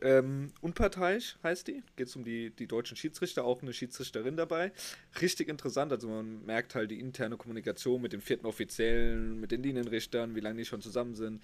Ähm, 0.03 0.53
Unparteiisch 0.61 1.37
heißt 1.43 1.67
die. 1.67 1.83
Geht 1.97 2.09
es 2.09 2.17
um 2.17 2.25
die, 2.25 2.51
die 2.51 2.67
deutschen 2.67 2.97
Schiedsrichter, 2.97 3.45
auch 3.45 3.63
eine 3.63 3.73
Schiedsrichterin 3.73 4.37
dabei. 4.37 4.73
Richtig 5.21 5.49
interessant, 5.49 5.93
also 5.93 6.09
man 6.09 6.45
merkt 6.45 6.75
halt 6.75 6.91
die 6.93 7.01
interne 7.01 7.37
Kommunikation 7.37 8.01
mit 8.01 8.13
den 8.13 8.21
vierten 8.21 8.47
Offiziellen, 8.47 9.41
mit 9.41 9.51
den 9.51 9.63
Linienrichtern, 9.63 10.37
wie 10.37 10.41
lange 10.41 10.59
die 10.59 10.65
schon 10.65 10.81
zusammen 10.81 11.15
sind, 11.15 11.43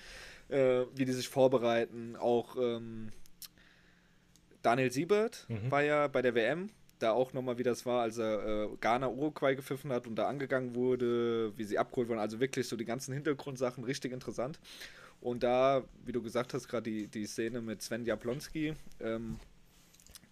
äh, 0.48 0.84
wie 0.94 1.04
die 1.04 1.12
sich 1.12 1.28
vorbereiten. 1.28 2.14
Auch 2.16 2.56
ähm, 2.56 3.10
Daniel 4.66 4.90
Siebert 4.90 5.46
Mhm. 5.48 5.70
war 5.70 5.82
ja 5.82 6.08
bei 6.08 6.22
der 6.22 6.34
WM, 6.34 6.70
da 6.98 7.12
auch 7.12 7.32
nochmal, 7.32 7.58
wie 7.58 7.62
das 7.62 7.84
war, 7.86 8.02
als 8.02 8.18
er 8.18 8.64
äh, 8.64 8.68
Ghana 8.80 9.08
Uruguay 9.08 9.54
gepfiffen 9.54 9.92
hat 9.92 10.06
und 10.06 10.16
da 10.16 10.26
angegangen 10.28 10.74
wurde, 10.74 11.52
wie 11.56 11.64
sie 11.64 11.78
abgeholt 11.78 12.08
wurden. 12.08 12.18
Also 12.20 12.40
wirklich 12.40 12.66
so 12.66 12.76
die 12.76 12.84
ganzen 12.86 13.12
Hintergrundsachen 13.14 13.84
richtig 13.84 14.12
interessant. 14.12 14.58
Und 15.20 15.42
da, 15.42 15.82
wie 16.04 16.12
du 16.12 16.22
gesagt 16.22 16.52
hast, 16.54 16.68
gerade 16.68 16.90
die, 16.90 17.06
die 17.06 17.26
Szene 17.26 17.60
mit 17.60 17.80
Sven 17.82 18.04
Jablonski, 18.04 18.74
ähm, 19.00 19.38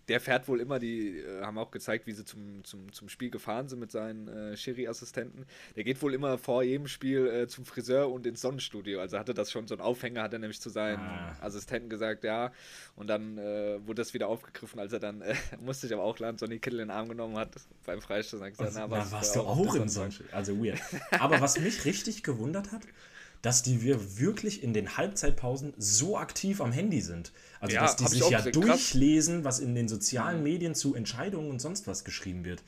der 0.09 0.21
fährt 0.21 0.49
wohl 0.49 0.61
immer, 0.61 0.79
die 0.79 1.19
äh, 1.19 1.43
haben 1.43 1.59
auch 1.59 1.71
gezeigt, 1.71 2.07
wie 2.07 2.13
sie 2.13 2.25
zum, 2.25 2.63
zum, 2.65 2.93
zum 2.93 3.09
Spiel 3.09 3.31
gefahren 3.31 3.69
sind 3.69 3.81
mit 3.81 3.91
seinen 3.91 4.29
äh, 4.29 4.57
Schiri-Assistenten. 4.57 5.47
Der 5.77 5.85
geht 5.85 6.01
wohl 6.03 6.15
immer 6.15 6.39
vor 6.39 6.63
jedem 6.63 6.87
Spiel 6.89 7.27
äh, 7.27 7.49
zum 7.49 7.65
Friseur 7.65 8.11
und 8.11 8.27
ins 8.27 8.41
Sonnenstudio. 8.41 9.01
Also 9.01 9.19
hatte 9.19 9.35
das 9.35 9.51
schon 9.51 9.67
so 9.67 9.75
einen 9.75 9.83
Aufhänger, 9.83 10.23
hat 10.23 10.33
er 10.33 10.39
nämlich 10.39 10.61
zu 10.61 10.71
seinen 10.71 11.01
Ah. 11.01 11.37
Assistenten 11.41 11.89
gesagt, 11.89 12.25
ja. 12.25 12.53
Und 12.97 13.09
dann 13.09 13.39
äh, 13.39 13.79
wurde 13.87 14.03
das 14.03 14.15
wieder 14.15 14.29
aufgegriffen, 14.29 14.79
als 14.81 14.93
er 14.93 15.01
dann, 15.01 15.23
äh, 15.23 15.35
musste 15.61 15.87
ich 15.87 15.93
aber 15.93 16.03
auch 16.03 16.19
laden, 16.19 16.39
Sonny 16.39 16.59
Kittel 16.59 16.81
in 16.81 16.89
den 16.89 16.97
Arm 16.97 17.09
genommen 17.09 17.37
hat 17.37 17.51
beim 17.85 18.01
Freistoß 18.01 18.41
und 18.41 18.47
hat 18.47 18.53
gesagt, 18.53 18.73
na, 18.75 18.91
was 18.91 19.13
warst 19.13 19.33
für 19.33 19.41
du 19.41 19.47
auch 19.47 19.75
im 19.75 19.89
Sonntag?" 19.89 20.13
Sonntag. 20.19 20.35
Also 20.35 20.63
weird. 20.63 20.81
Aber 21.19 21.41
was 21.41 21.59
mich 21.59 21.85
richtig 21.85 22.23
gewundert 22.23 22.73
hat, 22.73 22.83
dass 23.45 23.63
die 23.63 23.83
wir 23.83 24.19
wirklich 24.19 24.63
in 24.63 24.73
den 24.73 24.97
Halbzeitpausen 24.97 25.75
so 25.77 26.17
aktiv 26.17 26.63
am 26.63 26.73
Handy 26.73 27.03
sind. 27.03 27.31
Also 27.61 27.75
Ja, 27.75 27.83
dass 27.83 27.97
die 27.97 28.07
sich 28.07 28.29
ja 28.31 28.39
gesehen, 28.41 28.53
krass. 28.63 28.63
durchlesen, 28.79 29.45
was 29.45 29.59
in 29.59 29.75
den 29.75 29.87
sozialen 29.87 30.43
Medien 30.43 30.75
zu 30.75 30.95
Entscheidungen 30.95 31.51
und 31.51 31.61
sonst 31.61 31.87
was 31.87 32.05
geschrieben 32.05 32.45
wird. 32.47 32.63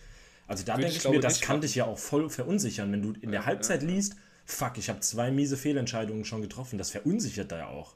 Also 0.47 0.65
da 0.65 0.77
denke 0.77 0.91
ich 0.93 0.99
ich 1.05 1.11
mir, 1.11 1.21
das 1.21 1.41
kann 1.41 1.63
dich 1.63 1.75
ja 1.77 1.87
auch 1.87 1.99
voll 1.99 2.29
verunsichern, 2.29 2.93
wenn 2.93 3.01
du 3.03 3.15
in 3.23 3.31
der 3.33 3.47
Halbzeit 3.47 3.83
liest, 3.83 4.17
fuck, 4.45 4.77
ich 4.77 4.91
habe 4.91 5.01
zwei 5.01 5.31
miese 5.31 5.57
Fehlentscheidungen 5.57 6.27
schon 6.27 6.43
getroffen. 6.43 6.77
Das 6.79 6.91
verunsichert 6.91 7.51
da 7.53 7.59
ja 7.59 7.67
auch. 7.69 7.95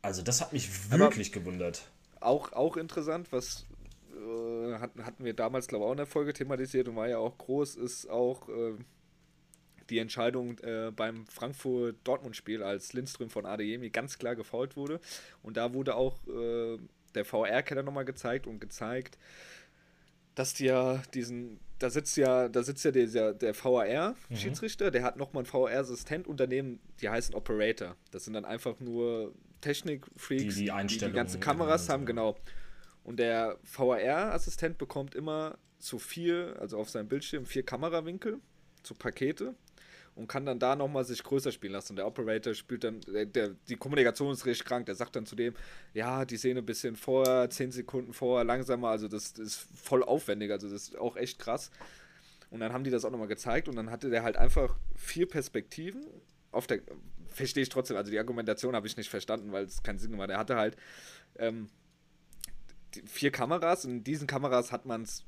Also 0.00 0.22
das 0.22 0.40
hat 0.40 0.54
mich 0.54 0.70
Aber- 0.88 1.00
wirklich 1.00 1.30
gewundert. 1.30 1.88
Auch, 2.20 2.52
auch 2.54 2.78
interessant, 2.78 3.28
was 3.32 3.66
äh, 4.14 4.74
hatten, 4.78 5.04
hatten 5.04 5.24
wir 5.24 5.34
damals, 5.34 5.68
glaube 5.68 5.84
ich, 5.84 5.88
auch 5.88 5.92
in 5.92 5.98
der 5.98 6.06
Folge 6.06 6.32
thematisiert 6.32 6.88
und 6.88 6.96
war 6.96 7.06
ja 7.08 7.18
auch 7.18 7.36
groß, 7.36 7.76
ist 7.76 8.08
auch 8.08 8.48
äh, 8.48 8.72
die 9.90 9.98
Entscheidung 9.98 10.58
äh, 10.58 10.90
beim 10.94 11.26
Frankfurt-Dortmund-Spiel, 11.26 12.62
als 12.62 12.92
Lindström 12.92 13.30
von 13.30 13.46
Adeyemi 13.46 13.90
ganz 13.90 14.18
klar 14.18 14.34
gefault 14.34 14.76
wurde. 14.76 15.00
Und 15.42 15.56
da 15.56 15.74
wurde 15.74 15.94
auch 15.94 16.18
äh, 16.26 16.78
der 17.14 17.24
VR-Keller 17.24 17.82
nochmal 17.82 18.04
gezeigt 18.04 18.46
und 18.46 18.60
gezeigt, 18.60 19.18
dass 20.34 20.54
die 20.54 20.66
ja 20.66 21.02
diesen, 21.14 21.58
da 21.78 21.88
sitzt 21.88 22.16
ja, 22.16 22.48
da 22.48 22.62
sitzt 22.62 22.84
ja 22.84 22.90
dieser, 22.90 23.32
der 23.32 23.54
VAR-Schiedsrichter, 23.54 24.90
der 24.90 25.02
hat 25.02 25.16
nochmal 25.16 25.42
einen 25.42 25.46
VR-Assistent 25.46 26.26
und 26.26 26.40
daneben, 26.40 26.80
die 27.00 27.08
heißen 27.08 27.34
Operator. 27.34 27.96
Das 28.10 28.24
sind 28.24 28.34
dann 28.34 28.44
einfach 28.44 28.78
nur 28.80 29.32
Technik-Freaks, 29.62 30.42
Die 30.42 30.48
die 30.48 30.54
die 30.54 30.64
die 30.64 30.72
Einstellungen 30.72 31.16
ganzen 31.16 31.40
Kameras 31.40 31.88
haben, 31.88 32.04
genau. 32.04 32.36
Und 33.02 33.18
der 33.18 33.56
VAR-Assistent 33.64 34.78
bekommt 34.78 35.14
immer 35.14 35.58
zu 35.78 35.98
vier, 35.98 36.56
also 36.60 36.78
auf 36.78 36.90
seinem 36.90 37.08
Bildschirm, 37.08 37.46
vier 37.46 37.64
Kamerawinkel, 37.64 38.40
zu 38.82 38.94
Pakete 38.94 39.54
und 40.16 40.26
kann 40.28 40.46
dann 40.46 40.58
da 40.58 40.74
nochmal 40.74 41.04
sich 41.04 41.22
größer 41.22 41.52
spielen 41.52 41.74
lassen. 41.74 41.92
Und 41.92 41.96
der 41.96 42.06
Operator 42.06 42.54
spielt 42.54 42.84
dann, 42.84 43.00
der, 43.02 43.26
der, 43.26 43.50
die 43.68 43.76
Kommunikation 43.76 44.32
ist 44.32 44.46
richtig 44.46 44.66
krank, 44.66 44.86
der 44.86 44.94
sagt 44.94 45.14
dann 45.14 45.26
zu 45.26 45.36
dem, 45.36 45.54
ja, 45.92 46.24
die 46.24 46.38
Szene 46.38 46.60
ein 46.60 46.66
bisschen 46.66 46.96
vorher, 46.96 47.48
zehn 47.50 47.70
Sekunden 47.70 48.12
vorher, 48.12 48.44
langsamer, 48.44 48.88
also 48.88 49.08
das, 49.08 49.34
das 49.34 49.46
ist 49.46 49.56
voll 49.56 50.02
aufwendig, 50.02 50.50
also 50.50 50.68
das 50.68 50.88
ist 50.88 50.98
auch 50.98 51.16
echt 51.16 51.38
krass. 51.38 51.70
Und 52.50 52.60
dann 52.60 52.72
haben 52.72 52.82
die 52.82 52.90
das 52.90 53.04
auch 53.04 53.10
nochmal 53.10 53.28
gezeigt 53.28 53.68
und 53.68 53.76
dann 53.76 53.90
hatte 53.90 54.08
der 54.08 54.22
halt 54.22 54.36
einfach 54.36 54.76
vier 54.96 55.28
Perspektiven 55.28 56.06
auf 56.50 56.66
der, 56.66 56.80
verstehe 57.28 57.62
ich 57.62 57.68
trotzdem, 57.68 57.98
also 57.98 58.10
die 58.10 58.18
Argumentation 58.18 58.74
habe 58.74 58.86
ich 58.86 58.96
nicht 58.96 59.10
verstanden, 59.10 59.52
weil 59.52 59.64
es 59.64 59.82
keinen 59.82 59.98
Sinn 59.98 60.12
gemacht 60.12 60.28
hat. 60.28 60.36
Er 60.36 60.38
hatte 60.38 60.56
halt 60.56 60.76
ähm, 61.38 61.68
vier 63.04 63.30
Kameras 63.30 63.84
und 63.84 63.90
in 63.90 64.04
diesen 64.04 64.26
Kameras 64.26 64.72
hat 64.72 64.86
man 64.86 65.02
es 65.02 65.24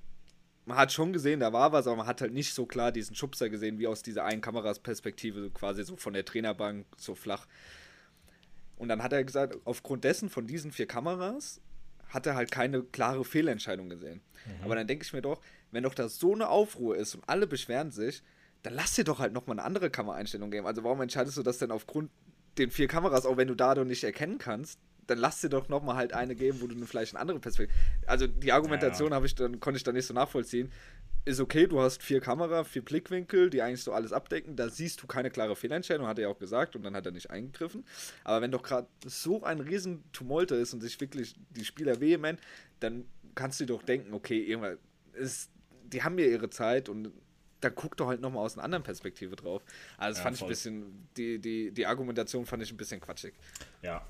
man 0.68 0.76
hat 0.76 0.92
schon 0.92 1.14
gesehen, 1.14 1.40
da 1.40 1.50
war 1.52 1.72
was, 1.72 1.86
aber 1.86 1.96
man 1.96 2.06
hat 2.06 2.20
halt 2.20 2.34
nicht 2.34 2.52
so 2.52 2.66
klar 2.66 2.92
diesen 2.92 3.16
Schubser 3.16 3.48
gesehen, 3.48 3.78
wie 3.78 3.86
aus 3.86 4.02
dieser 4.02 4.26
einen 4.26 4.42
Kamerasperspektive, 4.42 5.40
so 5.40 5.50
quasi 5.50 5.82
so 5.82 5.96
von 5.96 6.12
der 6.12 6.26
Trainerbank, 6.26 6.84
so 6.98 7.14
flach. 7.14 7.46
Und 8.76 8.88
dann 8.88 9.02
hat 9.02 9.14
er 9.14 9.24
gesagt, 9.24 9.56
aufgrund 9.64 10.04
dessen 10.04 10.28
von 10.28 10.46
diesen 10.46 10.70
vier 10.70 10.86
Kameras 10.86 11.62
hat 12.10 12.26
er 12.26 12.34
halt 12.34 12.50
keine 12.50 12.82
klare 12.82 13.24
Fehlentscheidung 13.24 13.88
gesehen. 13.88 14.20
Aber 14.62 14.74
dann 14.74 14.86
denke 14.86 15.04
ich 15.04 15.12
mir 15.14 15.22
doch, 15.22 15.40
wenn 15.70 15.84
doch 15.84 15.94
da 15.94 16.08
so 16.08 16.34
eine 16.34 16.48
Aufruhr 16.48 16.96
ist 16.96 17.14
und 17.14 17.24
alle 17.26 17.46
beschweren 17.46 17.90
sich, 17.90 18.22
dann 18.62 18.74
lass 18.74 18.94
dir 18.94 19.04
doch 19.04 19.20
halt 19.20 19.32
nochmal 19.32 19.58
eine 19.58 19.64
andere 19.64 19.88
Kameraeinstellung 19.88 20.50
geben. 20.50 20.66
Also 20.66 20.84
warum 20.84 21.00
entscheidest 21.00 21.38
du 21.38 21.42
das 21.42 21.56
denn 21.56 21.70
aufgrund 21.70 22.10
den 22.58 22.70
vier 22.70 22.88
Kameras, 22.88 23.24
auch 23.24 23.38
wenn 23.38 23.48
du 23.48 23.54
dadurch 23.54 23.88
nicht 23.88 24.04
erkennen 24.04 24.36
kannst, 24.36 24.78
dann 25.08 25.18
lass 25.18 25.40
dir 25.40 25.48
doch 25.48 25.68
nochmal 25.68 25.96
halt 25.96 26.12
eine 26.12 26.34
geben, 26.36 26.60
wo 26.60 26.66
du 26.66 26.76
vielleicht 26.86 27.14
eine 27.14 27.20
andere 27.20 27.40
Perspektive. 27.40 27.76
Also 28.06 28.26
die 28.26 28.52
Argumentation 28.52 29.12
habe 29.14 29.26
ich 29.26 29.34
dann, 29.34 29.58
konnte 29.58 29.78
ich 29.78 29.84
dann 29.84 29.94
nicht 29.94 30.06
so 30.06 30.14
nachvollziehen. 30.14 30.70
Ist 31.24 31.40
okay, 31.40 31.66
du 31.66 31.80
hast 31.80 32.02
vier 32.02 32.20
Kamera, 32.20 32.62
vier 32.64 32.82
Blickwinkel, 32.84 33.50
die 33.50 33.60
eigentlich 33.62 33.82
so 33.82 33.92
alles 33.92 34.12
abdecken. 34.12 34.54
Da 34.54 34.68
siehst 34.68 35.02
du 35.02 35.06
keine 35.06 35.30
klare 35.30 35.56
Fehlentscheidung, 35.56 36.06
hat 36.06 36.18
er 36.18 36.24
ja 36.24 36.28
auch 36.28 36.38
gesagt, 36.38 36.76
und 36.76 36.82
dann 36.82 36.94
hat 36.94 37.06
er 37.06 37.12
nicht 37.12 37.30
eingegriffen. 37.30 37.84
Aber 38.24 38.40
wenn 38.42 38.50
doch 38.50 38.62
gerade 38.62 38.86
so 39.04 39.42
ein 39.42 39.60
riesen 39.60 40.04
Tumulte 40.12 40.54
ist 40.54 40.72
und 40.74 40.80
sich 40.80 41.00
wirklich 41.00 41.34
die 41.50 41.64
Spieler 41.64 42.00
vehement, 42.00 42.40
dann 42.80 43.06
kannst 43.34 43.60
du 43.60 43.64
dir 43.66 43.74
doch 43.74 43.82
denken, 43.82 44.14
okay, 44.14 44.40
irgendwann 44.42 44.78
ist, 45.14 45.50
die 45.84 46.02
haben 46.02 46.18
ja 46.18 46.26
ihre 46.26 46.50
Zeit 46.50 46.88
und 46.88 47.10
da 47.60 47.70
guck 47.70 47.96
doch 47.96 48.06
halt 48.08 48.20
nochmal 48.20 48.44
aus 48.44 48.56
einer 48.56 48.64
anderen 48.64 48.84
Perspektive 48.84 49.34
drauf. 49.36 49.62
Also 49.96 50.16
das 50.16 50.18
Ja, 50.18 50.22
fand 50.22 50.36
ich 50.36 50.40
voll. 50.40 50.46
ein 50.46 50.50
bisschen, 50.50 51.08
die, 51.16 51.38
die, 51.38 51.72
die 51.72 51.86
Argumentation 51.86 52.46
fand 52.46 52.62
ich 52.62 52.70
ein 52.70 52.76
bisschen 52.76 53.00
quatschig. 53.00 53.34
Ja. 53.82 54.06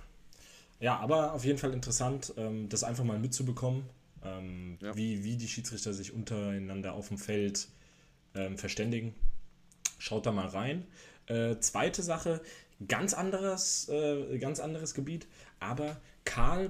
Ja, 0.81 0.99
aber 0.99 1.33
auf 1.33 1.45
jeden 1.45 1.59
Fall 1.59 1.73
interessant, 1.73 2.33
ähm, 2.37 2.69
das 2.69 2.85
einfach 2.85 3.05
mal 3.05 3.19
mitzubekommen, 3.19 3.85
ähm, 4.25 4.79
Ja. 4.81 4.97
wie, 4.97 5.25
wie 5.25 5.37
die 5.37 5.49
Schiedsrichter 5.49 5.93
sich 5.93 6.13
untereinander 6.13 6.95
auf 6.95 7.09
dem 7.09 7.19
Feld 7.19 7.69
ähm, 8.35 8.59
verständigen. 8.59 9.15
Schaut 9.99 10.27
da 10.27 10.33
mal 10.33 10.47
rein. 10.47 10.87
Äh, 11.27 11.59
zweite 11.59 12.03
Sache, 12.03 12.41
ganz 12.87 13.13
anderes, 13.13 13.89
äh, 13.89 14.39
ganz 14.39 14.61
anderes 14.61 14.95
Gebiet, 14.95 15.27
aber 15.59 15.97
Karl 16.25 16.69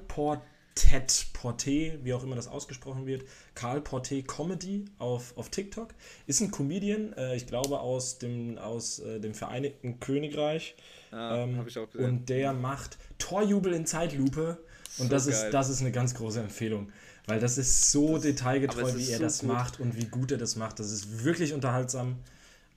Portet, 0.87 1.27
Porté, 1.35 1.99
wie 2.05 2.13
auch 2.13 2.23
immer 2.23 2.37
das 2.37 2.49
ausgesprochen 2.49 3.07
wird, 3.07 3.25
Karl 3.55 3.81
Porté 3.81 4.25
Comedy 4.27 4.85
auf, 4.99 5.37
auf 5.37 5.49
TikTok, 5.51 5.89
ist 6.27 6.41
ein 6.41 6.51
Comedian, 6.51 7.13
äh, 7.15 7.35
ich 7.37 7.47
glaube 7.47 7.81
aus 7.81 8.19
dem, 8.19 8.59
aus, 8.59 8.99
äh, 9.01 9.21
dem 9.21 9.35
Vereinigten 9.35 9.99
Königreich. 10.01 10.77
Ja, 11.11 11.45
Ähm, 11.45 11.57
hab 11.59 11.67
ich 11.67 11.79
auch 11.79 11.91
gesehen. 11.91 12.05
und 12.05 12.29
der 12.29 12.53
macht 12.53 12.99
Torjubel 13.19 13.73
in 13.73 13.87
Zeitlupe. 13.87 14.59
Und 14.99 15.05
So 15.07 15.09
das 15.09 15.27
ist, 15.27 15.51
das 15.51 15.69
ist 15.69 15.81
eine 15.81 15.93
ganz 15.93 16.15
große 16.15 16.41
Empfehlung. 16.41 16.91
Weil 17.27 17.41
das 17.41 17.59
ist 17.59 17.91
so 17.93 18.19
detailgetreu, 18.19 18.81
aber 18.81 18.89
es 18.91 18.97
wie 18.99 19.11
er 19.11 19.19
so 19.19 19.25
das 19.25 19.41
gut. 19.41 19.49
macht 19.49 19.81
und 19.81 19.97
wie 19.97 20.07
gut 20.07 20.33
er 20.33 20.39
das 20.39 20.57
macht. 20.57 20.81
Das 20.81 20.91
ist 20.91 21.25
wirklich 21.25 21.53
unterhaltsam. 21.53 22.17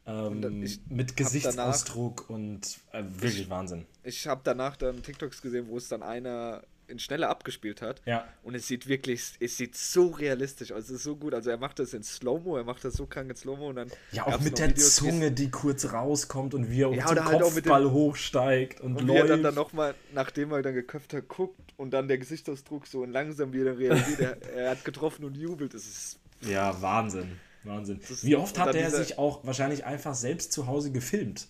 Und 0.03 0.43
Ähm, 0.43 0.63
ich 0.63 0.79
mit 0.89 1.15
Gesichtsausdruck 1.15 2.29
und 2.29 2.79
äh, 2.91 3.03
wirklich 3.05 3.49
Wahnsinn. 3.49 3.85
Ich 4.03 4.27
habe 4.27 4.41
danach 4.43 4.75
dann 4.75 5.01
TikToks 5.03 5.41
gesehen, 5.41 5.67
wo 5.69 5.77
es 5.77 5.87
dann 5.89 6.01
einer 6.03 6.63
in 6.91 6.99
Schnelle 6.99 7.27
abgespielt 7.29 7.81
hat. 7.81 8.01
Ja. 8.05 8.27
Und 8.43 8.53
es 8.53 8.67
sieht 8.67 8.87
wirklich, 8.87 9.31
es 9.39 9.57
sieht 9.57 9.75
so 9.75 10.07
realistisch 10.09 10.71
aus. 10.71 10.83
Es 10.83 10.89
ist 10.91 11.03
so 11.03 11.15
gut. 11.15 11.33
Also 11.33 11.49
er 11.49 11.57
macht 11.57 11.79
das 11.79 11.93
in 11.93 12.03
Slow-Mo, 12.03 12.57
er 12.57 12.63
macht 12.63 12.83
das 12.85 12.93
so 12.93 13.05
krank 13.07 13.29
in 13.29 13.35
Slow-Mo 13.35 13.69
und 13.69 13.77
dann. 13.77 13.91
Ja, 14.11 14.27
auch 14.27 14.39
mit 14.39 14.59
der 14.59 14.69
Videos, 14.69 14.95
Zunge, 14.97 15.31
die 15.31 15.49
kurz 15.49 15.91
rauskommt 15.91 16.53
und 16.53 16.69
wie 16.69 16.83
er 16.83 16.93
Ja, 16.93 17.05
zum 17.07 17.25
halt 17.25 17.39
mit 17.39 17.41
dem- 17.65 17.69
Kopfball 17.71 17.91
hochsteigt 17.91 18.81
und, 18.81 18.97
Und 18.97 19.03
wie 19.03 19.07
läuft. 19.07 19.21
er 19.21 19.27
dann, 19.29 19.43
dann 19.43 19.55
nochmal, 19.55 19.95
nachdem 20.13 20.51
er 20.51 20.61
dann 20.61 20.73
geköpft 20.75 21.13
hat, 21.13 21.27
guckt 21.27 21.73
und 21.77 21.91
dann 21.91 22.07
der 22.07 22.17
Gesichtsausdruck 22.17 22.85
so 22.85 23.01
und 23.01 23.11
langsam 23.11 23.53
wieder 23.53 23.77
realisiert, 23.79 24.19
er, 24.19 24.41
er 24.55 24.69
hat 24.71 24.85
getroffen 24.85 25.25
und 25.25 25.35
jubelt. 25.37 25.73
Das 25.73 25.85
ist. 25.85 26.19
Ja, 26.41 26.79
Wahnsinn. 26.81 27.39
Wahnsinn. 27.63 27.99
Wie 28.23 28.35
oft 28.35 28.57
und 28.57 28.63
hat 28.63 28.75
er 28.75 28.89
sich 28.89 29.17
auch 29.19 29.45
wahrscheinlich 29.45 29.85
einfach 29.85 30.15
selbst 30.15 30.51
zu 30.51 30.65
Hause 30.67 30.91
gefilmt, 30.91 31.47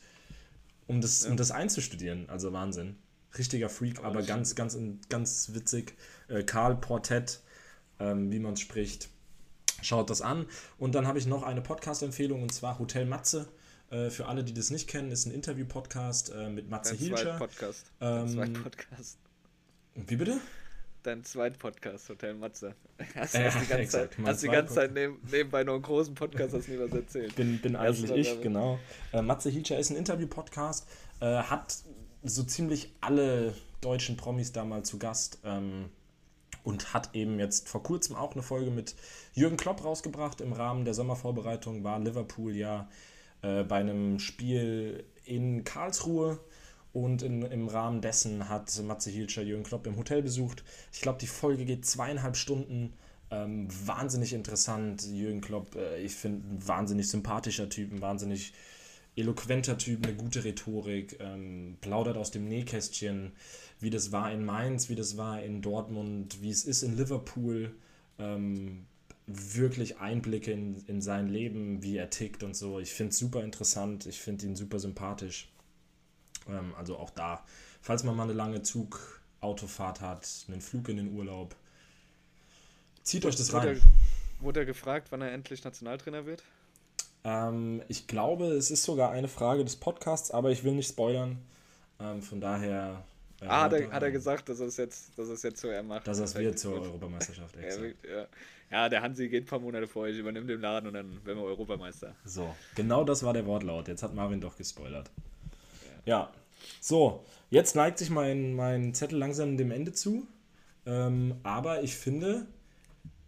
um 0.88 1.00
das, 1.00 1.26
um 1.26 1.38
das 1.38 1.52
einzustudieren? 1.52 2.30
Also 2.30 2.52
Wahnsinn. 2.52 2.98
Richtiger 3.38 3.70
Freak, 3.70 4.04
aber 4.04 4.20
das 4.20 4.28
ganz, 4.28 4.56
ganz, 4.56 4.78
ganz 5.10 5.52
witzig. 5.54 5.96
Äh, 6.28 6.44
Karl 6.44 6.76
Portet, 6.76 7.42
ähm, 8.00 8.32
wie 8.32 8.40
man 8.40 8.54
es 8.54 8.60
spricht. 8.60 9.10
Schaut 9.82 10.10
das 10.10 10.22
an. 10.22 10.46
Und 10.78 10.96
dann 10.96 11.08
habe 11.08 11.18
ich 11.18 11.26
noch 11.26 11.44
eine 11.44 11.62
Podcast-Empfehlung 11.62 12.44
und 12.44 12.54
zwar 12.54 12.78
Hotel 12.80 13.06
Matze. 13.06 13.48
Äh, 13.90 14.10
für 14.10 14.28
alle, 14.28 14.44
die 14.44 14.54
das 14.54 14.70
nicht 14.70 14.88
kennen, 14.88 15.12
ist 15.12 15.26
ein 15.26 15.32
Interview-Podcast 15.32 16.32
äh, 16.34 16.50
mit 16.50 16.70
Matze 16.70 16.96
Dein 16.96 17.00
Hilscher. 17.00 17.50
Dein 18.00 18.22
Ähm, 18.22 18.28
Zweit-Podcast. 18.30 19.18
Wie 19.96 20.16
bitte? 20.16 20.40
Dein 21.04 21.24
Zweit-Podcast, 21.24 22.10
Hotel 22.10 22.36
Matze. 22.36 22.76
Hast, 23.16 23.36
hast 23.36 23.56
die 23.56 23.60
ganze 23.60 23.78
exakt, 23.78 24.14
Zeit, 24.14 24.26
hast 24.26 24.44
die 24.44 24.48
ganze 24.48 24.74
Zeit 24.76 24.94
neben, 24.94 25.20
nebenbei 25.32 25.64
noch 25.64 25.74
einen 25.74 25.82
großen 25.82 26.14
Podcast, 26.14 26.54
hast 26.54 26.70
nie 26.70 26.78
was 26.78 26.92
erzählt. 26.92 27.36
bin, 27.36 27.60
bin 27.60 27.76
eigentlich 27.76 28.12
ich, 28.12 28.42
genau. 28.42 28.78
Äh, 29.12 29.24
Matze 29.24 29.50
Hilscher 29.50 29.80
ist 29.80 29.90
ein 29.90 29.98
Interview-Podcast, 29.98 30.88
äh, 31.20 31.26
hat 31.26 31.76
so 32.24 32.44
ziemlich 32.44 32.94
alle 33.02 33.54
deutschen 33.82 34.18
Promis 34.18 34.52
da 34.52 34.64
mal 34.64 34.84
zu 34.84 35.00
Gast 35.00 35.40
ähm, 35.44 35.90
und 36.64 36.94
hat 36.94 37.16
eben 37.16 37.40
jetzt 37.40 37.68
vor 37.68 37.82
kurzem 37.82 38.16
auch 38.16 38.34
eine 38.34 38.44
Folge 38.44 38.72
mit 38.72 38.96
Jürgen 39.34 39.58
Klopp 39.58 39.84
rausgebracht. 39.84 40.42
Im 40.42 40.54
Rahmen 40.54 40.86
der 40.86 40.94
Sommervorbereitung 40.94 41.84
war 41.84 42.00
Liverpool 42.00 42.56
ja 42.56 42.88
äh, 43.42 43.64
bei 43.64 43.78
einem 43.78 44.20
Spiel 44.20 45.04
in 45.26 45.64
Karlsruhe 45.64 46.40
und 46.94 47.22
in, 47.24 47.42
im 47.44 47.68
Rahmen 47.68 48.02
dessen 48.02 48.50
hat 48.50 48.82
Matze 48.84 49.10
Hilscher 49.10 49.42
Jürgen 49.42 49.64
Klopp 49.64 49.88
im 49.88 49.98
Hotel 49.98 50.22
besucht. 50.22 50.64
Ich 50.92 51.02
glaube, 51.02 51.20
die 51.20 51.28
Folge 51.28 51.66
geht 51.66 51.86
zweieinhalb 51.86 52.36
Stunden. 52.36 52.94
Ähm, 53.32 53.68
wahnsinnig 53.86 54.34
interessant. 54.34 55.08
Jürgen 55.08 55.42
Klopp, 55.42 55.76
äh, 55.76 56.02
ich 56.02 56.14
finde, 56.14 56.46
ein 56.48 56.68
wahnsinnig 56.68 57.10
sympathischer 57.10 57.70
Typ, 57.70 57.94
ein 57.94 58.02
wahnsinnig 58.02 58.54
eloquenter 59.16 59.78
Typ, 59.78 60.06
eine 60.06 60.16
gute 60.16 60.44
Rhetorik, 60.44 61.18
ähm, 61.20 61.78
plaudert 61.82 62.18
aus 62.18 62.32
dem 62.32 62.48
Nähkästchen, 62.48 63.34
wie 63.80 63.90
das 63.90 64.12
war 64.12 64.32
in 64.32 64.46
Mainz, 64.46 64.90
wie 64.90 64.96
das 64.96 65.18
war 65.18 65.42
in 65.42 65.62
Dortmund, 65.62 66.42
wie 66.42 66.50
es 66.50 66.64
ist 66.64 66.84
in 66.84 66.96
Liverpool. 66.96 67.76
Ähm, 68.20 68.86
wirklich 69.28 70.00
Einblicke 70.00 70.52
in, 70.52 70.84
in 70.88 71.02
sein 71.02 71.28
Leben, 71.28 71.84
wie 71.84 71.98
er 71.98 72.10
tickt 72.10 72.44
und 72.44 72.56
so. 72.56 72.80
Ich 72.80 72.94
finde 72.94 73.12
es 73.12 73.18
super 73.18 73.44
interessant, 73.44 74.06
ich 74.06 74.20
finde 74.20 74.46
ihn 74.46 74.56
super 74.56 74.80
sympathisch. 74.80 75.50
Ähm, 76.48 76.74
also 76.76 76.98
auch 76.98 77.10
da, 77.10 77.44
falls 77.82 78.04
man 78.04 78.16
mal 78.16 78.24
eine 78.24 78.34
lange 78.34 78.62
Zugautofahrt 78.62 80.02
hat, 80.02 80.28
einen 80.48 80.62
Flug 80.62 80.90
in 80.90 80.98
den 80.98 81.14
Urlaub, 81.14 81.56
zieht 83.04 83.26
euch 83.26 83.36
das 83.36 83.54
Wurde 83.54 83.68
rein. 83.68 83.78
er, 83.78 84.44
wurde 84.44 84.60
er 84.62 84.66
gefragt, 84.66 85.08
wann 85.12 85.22
er 85.22 85.32
endlich 85.32 85.64
Nationaltrainer 85.64 86.26
wird? 86.26 86.44
Ähm, 87.24 87.82
ich 87.88 88.08
glaube, 88.08 88.48
es 88.48 88.72
ist 88.72 88.84
sogar 88.84 89.12
eine 89.12 89.28
Frage 89.28 89.64
des 89.64 89.76
Podcasts, 89.76 90.32
aber 90.32 90.52
ich 90.52 90.64
will 90.64 90.74
nicht 90.74 90.90
spoilern. 90.90 91.38
Ähm, 92.00 92.22
von 92.22 92.42
daher. 92.42 93.04
äh, 93.42 93.46
ah, 93.46 93.64
hat 93.64 93.74
er, 93.74 93.92
hat 93.92 94.04
er 94.04 94.12
gesagt, 94.12 94.50
dass 94.50 94.60
er 94.60 94.68
es 94.68 94.78
jetzt, 94.78 95.18
dass 95.18 95.28
es 95.28 95.44
jetzt 95.44 95.62
so 95.62 95.68
er 95.68 95.84
macht. 95.84 96.08
Dass 96.08 96.20
es 96.20 96.34
Perfekt, 96.34 96.46
wird 96.46 96.60
zur 96.60 96.76
gut. 96.76 96.88
Europameisterschaft. 96.88 97.56
Ja, 97.62 97.86
ja. 98.16 98.28
ja, 98.72 98.90
der 98.90 99.02
Hansi 99.02 99.30
geht 99.30 99.44
ein 99.44 99.48
paar 99.48 99.60
Monate 99.60 99.88
vorher, 99.88 100.14
ich 100.14 100.20
übernehme 100.20 100.48
den 100.48 100.62
Laden 100.62 100.88
und 100.88 100.94
dann 100.94 101.24
werden 101.26 101.38
wir 101.38 101.46
Europameister. 101.46 102.16
So, 102.26 102.56
genau 102.76 103.04
das 103.04 103.24
war 103.24 103.34
der 103.34 103.46
Wortlaut. 103.46 103.88
Jetzt 103.88 104.02
hat 104.04 104.16
Marvin 104.16 104.42
doch 104.42 104.58
gespoilert. 104.58 105.12
Ja, 106.06 106.32
so, 106.80 107.24
jetzt 107.50 107.76
neigt 107.76 108.00
sich 108.00 108.10
mein, 108.10 108.54
mein 108.54 108.94
Zettel 108.94 109.20
langsam 109.20 109.58
dem 109.58 109.72
Ende 109.72 109.94
zu. 109.94 110.26
Ähm, 110.86 111.36
aber 111.44 111.84
ich 111.84 111.96
finde, 111.96 112.48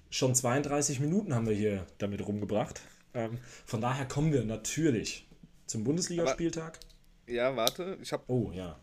schon 0.10 0.34
32 0.34 1.00
Minuten 1.00 1.36
haben 1.36 1.48
wir 1.48 1.56
hier 1.56 1.86
damit 2.00 2.26
rumgebracht. 2.26 2.82
Ähm, 3.14 3.38
von 3.66 3.82
daher 3.82 4.06
kommen 4.08 4.32
wir 4.34 4.44
natürlich 4.44 5.28
zum 5.68 5.84
Bundesligaspieltag. 5.84 6.80
Ja, 7.28 7.56
warte, 7.56 7.98
ich 8.02 8.12
habe 8.12 8.24
Oh 8.28 8.52
ja, 8.54 8.80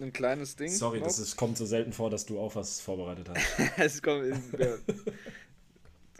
ein 0.00 0.12
kleines 0.12 0.56
Ding. 0.56 0.70
sorry, 0.70 0.98
noch. 0.98 1.06
das 1.06 1.18
ist, 1.18 1.36
kommt 1.36 1.56
so 1.58 1.66
selten 1.66 1.92
vor, 1.92 2.10
dass 2.10 2.24
du 2.26 2.38
auch 2.40 2.54
was 2.54 2.80
vorbereitet 2.80 3.28
hast. 3.28 3.38
es 3.78 4.02
kommt, 4.02 4.26
ja. 4.58 4.74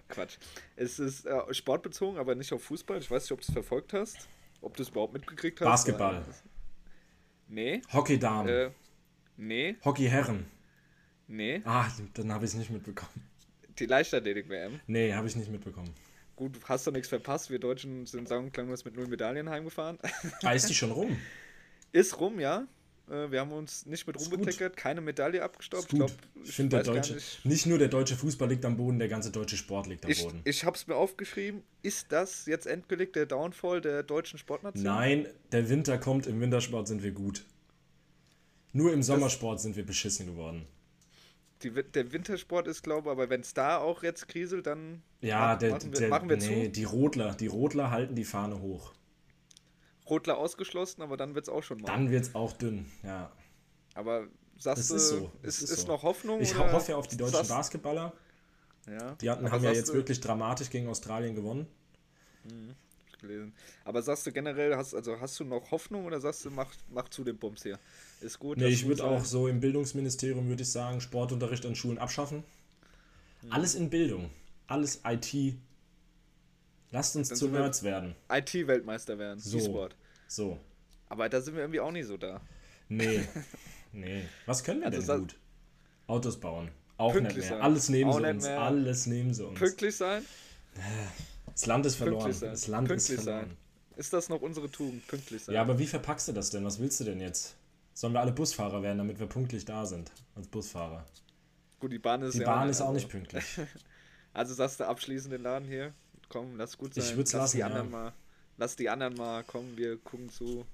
Quatsch. 0.09 0.37
Es 0.77 0.99
ist 0.99 1.25
äh, 1.27 1.55
sportbezogen, 1.55 2.19
aber 2.19 2.35
nicht 2.35 2.53
auf 2.53 2.63
Fußball. 2.65 2.99
Ich 2.99 3.11
weiß 3.11 3.23
nicht, 3.25 3.33
ob 3.33 3.41
du 3.41 3.47
es 3.49 3.53
verfolgt 3.53 3.93
hast. 3.95 4.29
Ob 4.61 4.77
du 4.77 4.83
es 4.83 4.91
überhaupt 4.91 5.15
mitgekriegt 5.15 5.61
hast. 5.61 5.67
Basketball. 5.67 6.23
Nee. 7.49 7.83
Hockeydamen, 7.93 8.49
Äh, 8.49 8.71
nee. 9.37 9.77
Hockeyherren. 9.85 10.47
Nee. 11.27 11.63
Ah, 11.65 11.87
dann 12.15 12.31
habe 12.33 12.45
ich 12.45 12.53
es 12.53 12.57
nicht 12.59 12.71
mitbekommen. 12.71 13.11
Die 13.79 13.87
Leichtathletik-WM. 13.87 14.81
Nee, 14.87 15.15
habe 15.15 15.27
ich 15.27 15.35
nicht 15.35 15.51
mitbekommen. 15.51 15.95
Gut, 16.37 16.59
hast 16.65 16.87
du 16.87 16.91
nichts 16.91 17.09
verpasst. 17.09 17.51
Wir 17.51 17.59
Deutschen 17.59 18.07
sind 18.07 18.27
sang- 18.29 18.45
und 18.45 18.53
klanglos 18.53 18.85
mit 18.85 18.97
null 18.97 19.07
Medaillen 19.07 19.49
heimgefahren. 19.51 19.99
Ah, 20.43 20.53
ist 20.53 20.69
die 20.69 20.75
schon 20.75 20.91
rum? 20.93 21.17
Ist 21.93 22.19
rum, 22.19 22.41
ja. 22.41 22.67
Äh, 23.11 23.31
Wir 23.31 23.41
haben 23.41 23.53
uns 23.53 23.85
nicht 23.87 24.07
mit 24.07 24.17
beteckert, 24.31 24.77
keine 24.77 25.01
Medaille 25.01 25.43
abgestaubt. 25.43 25.85
Ich, 25.93 25.99
glaub, 25.99 26.11
Ich 26.45 26.53
finde, 26.53 26.77
der 26.77 26.85
deutsche, 26.85 27.15
nicht. 27.15 27.45
nicht. 27.45 27.67
nur 27.67 27.79
der 27.79 27.89
deutsche 27.89 28.17
Fußball 28.17 28.49
liegt 28.49 28.65
am 28.65 28.77
Boden, 28.77 28.99
der 28.99 29.09
ganze 29.09 29.31
deutsche 29.31 29.57
Sport 29.57 29.87
liegt 29.89 30.05
am 30.05 30.11
Ich, 30.11 30.23
Boden. 30.25 30.41
ich 30.45 30.65
habe 30.65 30.77
es 30.77 30.87
mir 30.87 30.95
aufgeschrieben. 30.97 31.63
Ist 31.83 32.11
das 32.13 32.47
jetzt 32.47 32.67
endgültig 32.67 33.13
der 33.13 33.27
Downfall 33.27 33.81
der 33.81 34.03
deutschen 34.03 34.39
Sportnation? 34.39 34.85
Nein, 34.85 35.29
der 35.53 35.69
Winter 35.69 35.99
kommt, 35.99 36.27
im 36.27 36.41
Wintersport 36.41 36.89
sind 36.89 37.03
wir 37.03 37.13
gut. 37.13 37.45
Nur 38.73 38.93
im 38.95 39.03
Sommersport 39.03 39.61
sind 39.61 39.77
wir 39.77 39.85
beschissen 39.85 40.25
geworden. 40.27 40.67
Die, 41.63 41.71
der 41.71 42.13
Wintersport 42.13 42.67
ist, 42.67 42.83
glaube 42.83 43.09
ich, 43.09 43.13
aber 43.13 43.31
wenn 43.31 43.41
es 43.43 43.55
da 43.55 43.79
auch 43.79 44.03
jetzt 44.03 44.29
kriselt, 44.29 44.67
dann 44.67 45.03
Ja, 45.21 45.39
mach- 45.53 45.59
der, 45.59 45.71
machen 45.71 45.93
wir, 45.93 45.99
der, 46.01 46.09
machen 46.09 46.29
wir 46.29 46.37
nee, 46.37 46.65
zu. 46.67 46.71
die 46.71 46.85
Rotler, 46.85 47.35
die 47.35 47.47
Rotler 47.47 47.91
halten 47.91 48.15
die 48.15 48.25
Fahne 48.25 48.61
hoch. 48.61 48.93
Rotler 50.11 50.37
ausgeschlossen, 50.39 51.03
aber 51.03 51.17
dann 51.17 51.35
wird 51.35 51.45
es 51.45 51.49
auch 51.49 51.63
schon 51.63 51.81
mal. 51.81 51.87
Dann 51.87 52.11
wird 52.11 52.25
es 52.25 52.35
auch 52.35 52.53
dünn, 52.53 52.87
ja. 53.05 53.31
aber 53.95 54.27
sagst 54.59 54.83
Es 54.83 54.89
du, 54.89 54.95
ist 54.97 55.09
so, 55.09 55.33
ist, 55.43 55.63
ist 55.63 55.71
ist 55.71 55.81
so. 55.83 55.89
noch 55.89 56.03
Hoffnung? 56.03 56.41
Ich 56.41 56.57
hoffe 56.59 56.97
auf 56.97 57.07
die 57.07 57.17
deutschen 57.17 57.35
sagst- 57.37 57.51
Basketballer. 57.51 58.13
Ja, 58.89 59.13
Die 59.21 59.31
hatten, 59.31 59.51
haben 59.51 59.63
ja 59.63 59.71
jetzt 59.71 59.95
wirklich 59.95 60.21
dramatisch 60.21 60.69
gegen 60.69 60.89
Australien 60.89 61.35
gewonnen. 61.37 61.67
Gelesen. 63.23 63.55
Aber 63.85 64.03
sagst 64.03 64.27
du 64.27 64.33
generell, 64.33 64.77
hast, 64.77 64.95
also 64.95 65.19
hast 65.19 65.41
du 65.41 65.45
noch 65.45 65.71
Hoffnung 65.71 66.05
oder 66.05 66.21
sagst 66.21 66.45
du, 66.45 66.51
mach, 66.51 66.71
mach 66.91 67.09
zu 67.09 67.25
den 67.25 67.39
Bums 67.39 67.63
hier? 67.63 67.79
Ist 68.21 68.39
gut. 68.39 68.59
Nee, 68.59 68.67
ich 68.69 68.87
würde 68.87 69.05
auch 69.05 69.25
so 69.25 69.49
im 69.49 69.61
Bildungsministerium, 69.61 70.47
würde 70.49 70.63
ich 70.63 70.71
sagen, 70.71 71.01
Sportunterricht 71.01 71.65
an 71.65 71.75
Schulen 71.75 71.97
abschaffen. 71.99 72.45
Hm. 73.41 73.53
Alles 73.53 73.75
in 73.75 73.89
Bildung. 73.89 74.29
Alles 74.67 75.01
IT. 75.05 75.55
Lasst 76.91 77.17
uns 77.17 77.31
Dann 77.31 77.39
zu 77.39 77.49
Nerds 77.49 77.83
werden. 77.83 78.15
IT-Weltmeister 78.31 79.19
werden, 79.19 79.41
So. 79.41 79.57
E-Sport. 79.59 79.97
So. 80.29 80.59
Aber 81.09 81.29
da 81.29 81.41
sind 81.41 81.55
wir 81.55 81.63
irgendwie 81.63 81.81
auch 81.81 81.91
nicht 81.91 82.07
so 82.07 82.17
da. 82.19 82.41
Nee. 82.89 83.23
nee. 83.93 84.25
Was 84.47 84.63
können 84.63 84.81
wir 84.81 84.89
Also 84.89 85.01
denn 85.13 85.21
gut? 85.23 85.37
Autos 86.07 86.39
bauen. 86.39 86.71
Auch 86.99 87.13
Pünktlich 87.13 87.37
nicht 87.39 87.45
mehr. 87.51 87.59
sein. 87.59 87.63
Alles 87.63 87.89
nehmen 87.89 88.11
Auch 88.11 88.19
sie 88.21 88.27
uns. 88.27 88.47
Alles 88.47 89.07
nehmen 89.07 89.35
sie 89.35 89.47
uns. 89.47 89.59
Pünktlich 89.59 89.97
sein? 89.97 90.23
Das 91.53 91.67
Land 91.67 91.87
ist 91.87 91.97
verloren. 91.97 92.23
Pünktlich 92.25 92.41
sein. 92.41 92.51
Das 92.51 92.67
Land 92.67 92.89
Pünktlich 92.89 93.19
ist 93.19 93.25
verloren. 93.25 93.47
sein. 93.49 93.57
Ist 93.97 94.13
das 94.13 94.29
noch 94.29 94.41
unsere 94.41 94.71
Tugend? 94.71 95.07
Pünktlich 95.07 95.45
sein. 95.45 95.55
Ja, 95.55 95.61
aber 95.61 95.79
wie 95.79 95.87
verpackst 95.87 96.29
du 96.29 96.33
das 96.33 96.51
denn? 96.51 96.65
Was 96.65 96.79
willst 96.79 96.99
du 97.01 97.05
denn 97.05 97.21
jetzt? 97.21 97.57
Sollen 97.95 98.15
wir 98.15 98.21
alle 98.21 98.33
Busfahrer 98.33 98.83
werden, 98.83 98.99
damit 98.99 99.21
wir 99.21 99.27
pünktlich 99.27 99.65
da 99.65 99.85
sind 99.85 100.11
als 100.35 100.49
Busfahrer? 100.49 101.05
Gut, 101.79 101.93
die 101.93 101.99
Bahn 101.99 102.23
ist 102.23 102.35
Die 102.35 102.39
ja 102.39 102.47
Bahn 102.47 102.69
ist 102.69 102.81
auch 102.81 102.93
nicht 102.93 103.09
pünktlich. 103.09 103.45
Also 104.35 104.55
sagst 104.55 104.81
du 104.81 104.87
abschließend 104.87 105.35
den 105.35 105.43
Laden 105.43 105.69
hier? 105.69 105.93
Komm, 106.31 106.57
lass 106.57 106.79
gut 106.79 106.95
sein. 106.95 107.05
Ich 107.05 107.17
würd's 107.17 107.35
lass 107.35 107.43
lassen, 107.43 107.57
die 107.57 107.61
ja. 107.61 107.67
anderen 107.67 107.91
mal. 107.91 108.15
Lass 108.57 108.77
die 108.77 108.89
anderen 108.89 109.15
mal 109.15 109.45
kommen, 109.45 109.77
wir 109.77 109.99
gucken 109.99 110.31
zu. 110.31 110.65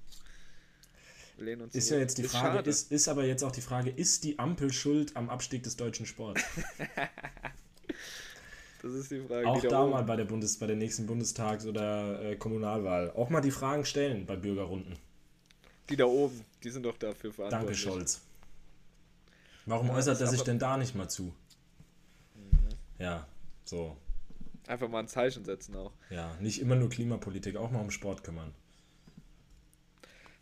Lehnen 1.38 1.62
uns 1.62 1.74
Ist 1.74 1.90
ja 1.90 1.98
jetzt 1.98 2.18
die 2.18 2.22
Frage, 2.22 2.58
schade. 2.58 2.70
ist, 2.70 2.92
ist 2.92 3.08
aber 3.08 3.24
jetzt 3.24 3.42
auch 3.42 3.50
die 3.50 3.60
Frage, 3.60 3.90
ist 3.90 4.22
die 4.22 4.38
Ampel 4.38 4.72
schuld 4.72 5.16
am 5.16 5.28
Abstieg 5.28 5.64
des 5.64 5.74
deutschen 5.74 6.06
Sports? 6.06 6.40
das 8.82 8.92
ist 8.92 9.10
die 9.10 9.20
Frage. 9.20 9.46
Auch 9.46 9.60
die 9.60 9.68
da 9.68 9.82
oben- 9.82 9.90
mal 9.92 10.02
bei 10.04 10.16
der, 10.16 10.24
Bundes, 10.24 10.58
bei 10.58 10.66
der 10.66 10.76
nächsten 10.76 11.06
Bundestags- 11.06 11.66
oder 11.66 12.22
äh, 12.22 12.36
Kommunalwahl. 12.36 13.10
Auch 13.12 13.30
mal 13.30 13.40
die 13.40 13.50
Fragen 13.50 13.84
stellen 13.84 14.26
bei 14.26 14.36
Bürgerrunden. 14.36 14.96
Die 15.88 15.96
da 15.96 16.04
oben, 16.04 16.44
die 16.62 16.70
sind 16.70 16.82
doch 16.84 16.96
dafür 16.98 17.30
Danke, 17.30 17.34
verantwortlich. 17.50 17.80
Scholz. 17.80 18.20
Warum 19.66 19.88
Ja, 19.88 19.94
äußert 19.94 20.20
er 20.20 20.26
sich 20.26 20.42
denn 20.42 20.58
da 20.58 20.76
nicht 20.76 20.94
mal 20.94 21.08
zu? 21.08 21.34
Ja, 22.98 23.26
so. 23.64 23.96
Einfach 24.66 24.88
mal 24.88 24.98
ein 25.00 25.08
Zeichen 25.08 25.44
setzen 25.44 25.76
auch. 25.76 25.92
Ja, 26.10 26.34
nicht 26.40 26.60
immer 26.60 26.74
nur 26.76 26.90
Klimapolitik, 26.90 27.56
auch 27.56 27.70
mal 27.70 27.80
um 27.80 27.90
Sport 27.90 28.22
kümmern. 28.24 28.52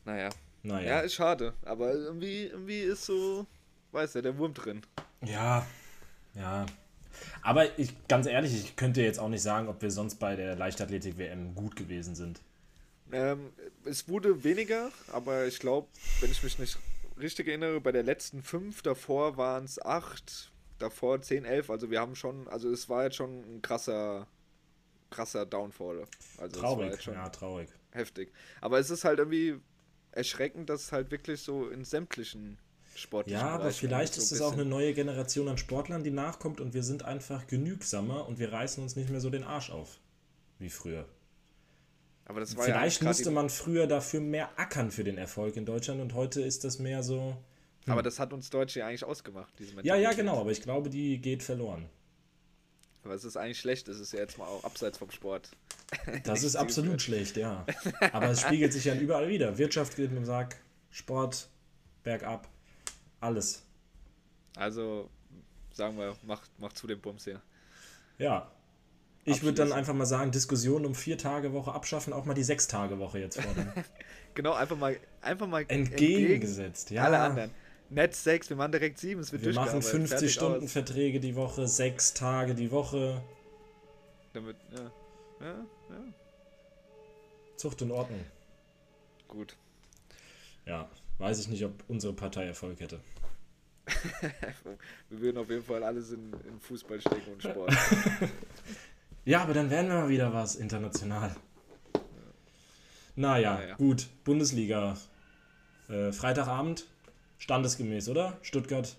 Naja. 0.04 0.30
Naja. 0.62 0.86
Ja, 0.88 1.00
ist 1.00 1.14
schade. 1.14 1.54
Aber 1.64 1.92
irgendwie, 1.92 2.44
irgendwie 2.46 2.80
ist 2.80 3.04
so, 3.04 3.46
weiß 3.92 4.14
ja, 4.14 4.22
der 4.22 4.36
Wurm 4.38 4.52
drin. 4.54 4.82
Ja, 5.24 5.64
ja. 6.34 6.66
Aber 7.42 7.78
ich, 7.78 7.92
ganz 8.08 8.26
ehrlich, 8.26 8.54
ich 8.54 8.76
könnte 8.76 9.02
jetzt 9.02 9.18
auch 9.18 9.28
nicht 9.28 9.42
sagen, 9.42 9.68
ob 9.68 9.82
wir 9.82 9.90
sonst 9.90 10.16
bei 10.16 10.36
der 10.36 10.56
Leichtathletik-WM 10.56 11.54
gut 11.54 11.76
gewesen 11.76 12.14
sind. 12.14 12.40
Ähm, 13.12 13.52
es 13.84 14.08
wurde 14.08 14.42
weniger, 14.42 14.90
aber 15.12 15.46
ich 15.46 15.58
glaube, 15.58 15.88
wenn 16.20 16.30
ich 16.30 16.42
mich 16.42 16.58
nicht 16.58 16.78
richtig 17.18 17.48
erinnere, 17.48 17.80
bei 17.80 17.92
der 17.92 18.02
letzten 18.02 18.42
fünf 18.42 18.82
davor 18.82 19.36
waren 19.36 19.64
es 19.64 19.80
acht, 19.80 20.50
davor 20.78 21.22
10, 21.22 21.44
11. 21.44 21.70
Also 21.70 21.90
wir 21.90 22.00
haben 22.00 22.16
schon, 22.16 22.48
also 22.48 22.70
es 22.70 22.88
war 22.88 23.04
jetzt 23.04 23.16
schon 23.16 23.56
ein 23.56 23.62
krasser, 23.62 24.26
krasser 25.10 25.46
Downfall. 25.46 26.04
Also 26.38 26.60
Traurig, 26.60 27.06
ja, 27.06 27.28
traurig. 27.28 27.68
heftig. 27.92 28.32
Aber 28.60 28.78
es 28.78 28.90
ist 28.90 29.04
halt 29.04 29.18
irgendwie 29.18 29.60
erschreckend, 30.12 30.68
dass 30.68 30.84
es 30.84 30.92
halt 30.92 31.10
wirklich 31.10 31.40
so 31.40 31.68
in 31.68 31.84
sämtlichen 31.84 32.58
sportlichen 32.96 33.40
Ja, 33.40 33.48
aber 33.48 33.64
Bereichen 33.64 33.78
vielleicht 33.78 34.14
so 34.14 34.20
ist 34.20 34.32
es 34.32 34.40
auch 34.40 34.52
eine 34.52 34.64
neue 34.64 34.94
Generation 34.94 35.48
an 35.48 35.58
Sportlern, 35.58 36.02
die 36.04 36.10
nachkommt 36.10 36.60
und 36.60 36.74
wir 36.74 36.82
sind 36.82 37.04
einfach 37.04 37.46
genügsamer 37.46 38.26
und 38.26 38.38
wir 38.38 38.52
reißen 38.52 38.82
uns 38.82 38.96
nicht 38.96 39.10
mehr 39.10 39.20
so 39.20 39.30
den 39.30 39.44
Arsch 39.44 39.70
auf 39.70 39.98
wie 40.58 40.70
früher. 40.70 41.06
Aber 42.24 42.40
das 42.40 42.56
war 42.56 42.64
Vielleicht 42.64 43.02
ja 43.02 43.08
musste 43.08 43.30
man 43.30 43.50
früher 43.50 43.86
dafür 43.86 44.20
mehr 44.20 44.58
ackern 44.58 44.90
für 44.90 45.04
den 45.04 45.16
Erfolg 45.16 45.56
in 45.56 45.64
Deutschland 45.64 46.00
und 46.00 46.14
heute 46.14 46.40
ist 46.42 46.64
das 46.64 46.78
mehr 46.78 47.02
so. 47.02 47.36
die, 47.86 47.90
aber 47.92 48.02
das 48.02 48.18
hat 48.18 48.32
uns 48.32 48.50
Deutsche 48.50 48.80
ja 48.80 48.88
eigentlich 48.88 49.04
ausgemacht, 49.04 49.52
diese 49.58 49.72
Ja, 49.74 49.76
ja, 49.76 49.94
Mentalität. 49.94 50.16
genau, 50.18 50.40
aber 50.40 50.50
ich 50.50 50.60
glaube, 50.62 50.90
die 50.90 51.20
geht 51.20 51.42
verloren. 51.42 51.88
Aber 53.04 53.14
es 53.14 53.22
ist 53.22 53.36
eigentlich 53.36 53.60
schlecht, 53.60 53.86
es 53.86 54.00
ist 54.00 54.12
ja 54.12 54.18
jetzt 54.18 54.36
mal 54.38 54.46
auch 54.46 54.64
abseits 54.64 54.98
vom 54.98 55.10
Sport. 55.10 55.50
Das 56.24 56.42
ist 56.42 56.56
absolut 56.56 57.00
schlecht, 57.00 57.36
ja. 57.36 57.64
Aber 58.12 58.30
es 58.30 58.40
spiegelt 58.40 58.72
sich 58.72 58.86
ja 58.86 58.96
überall 58.96 59.28
wieder. 59.28 59.56
Wirtschaft 59.56 59.94
geht 59.94 60.10
mit 60.10 60.18
dem 60.18 60.24
Sack, 60.24 60.56
Sport, 60.90 61.48
bergab, 62.02 62.48
alles. 63.20 63.62
Also, 64.56 65.10
sagen 65.72 65.98
wir, 65.98 66.16
macht 66.22 66.50
mach 66.58 66.72
zu 66.72 66.86
dem 66.86 67.00
Bums 67.00 67.24
hier. 67.24 67.40
Ja. 68.18 68.50
Ich 69.24 69.42
würde 69.42 69.54
dann 69.54 69.72
einfach 69.72 69.92
mal 69.92 70.06
sagen, 70.06 70.30
Diskussionen 70.30 70.86
um 70.86 70.94
vier 70.94 71.18
Tage 71.18 71.52
Woche 71.52 71.72
abschaffen, 71.72 72.12
auch 72.12 72.24
mal 72.24 72.34
die 72.34 72.44
sechs 72.44 72.68
Tage 72.68 72.98
Woche 72.98 73.18
jetzt 73.18 73.40
fordern. 73.40 73.72
Genau, 74.34 74.52
einfach 74.52 74.76
mal, 74.76 75.00
einfach 75.22 75.46
mal 75.46 75.64
Entgegengesetzt, 75.66 76.90
ja. 76.90 77.04
alle 77.04 77.18
anderen. 77.18 77.50
Netz 77.88 78.22
6, 78.22 78.50
wir 78.50 78.56
machen 78.58 78.72
direkt 78.72 78.98
7, 78.98 79.18
es 79.18 79.32
wird 79.32 79.46
Wir 79.46 79.54
machen 79.54 79.80
durchgearbeitet, 79.80 79.90
50 79.90 80.10
fertig 80.10 80.34
Stunden 80.34 80.64
aus. 80.64 80.72
Verträge 80.72 81.20
die 81.20 81.36
Woche, 81.36 81.66
sechs 81.66 82.12
Tage 82.12 82.54
die 82.54 82.70
Woche. 82.70 83.22
Damit, 84.34 84.56
ja. 84.70 84.90
Ja, 85.40 85.54
ja, 85.88 86.04
Zucht 87.56 87.80
und 87.80 87.92
Ordnung. 87.92 88.20
gut. 89.26 89.56
Ja, 90.66 90.90
weiß 91.18 91.38
ich 91.40 91.48
nicht, 91.48 91.64
ob 91.64 91.72
unsere 91.88 92.12
Partei 92.12 92.46
Erfolg 92.46 92.80
hätte. 92.80 93.00
Wir 95.10 95.20
würden 95.20 95.38
auf 95.38 95.48
jeden 95.48 95.62
Fall 95.62 95.82
alles 95.84 96.10
in, 96.10 96.32
in 96.32 96.60
Fußball 96.60 97.00
stecken 97.00 97.32
und 97.32 97.42
Sport. 97.42 97.72
Ja, 99.24 99.42
aber 99.42 99.54
dann 99.54 99.70
wären 99.70 99.88
wir 99.88 99.94
mal 99.94 100.08
wieder 100.08 100.32
was 100.32 100.54
international. 100.54 101.34
Naja, 103.16 103.54
Naja. 103.54 103.74
gut. 103.74 104.06
Bundesliga. 104.22 104.96
Äh, 105.88 106.12
Freitagabend, 106.12 106.86
standesgemäß, 107.38 108.08
oder? 108.08 108.38
Stuttgart. 108.42 108.96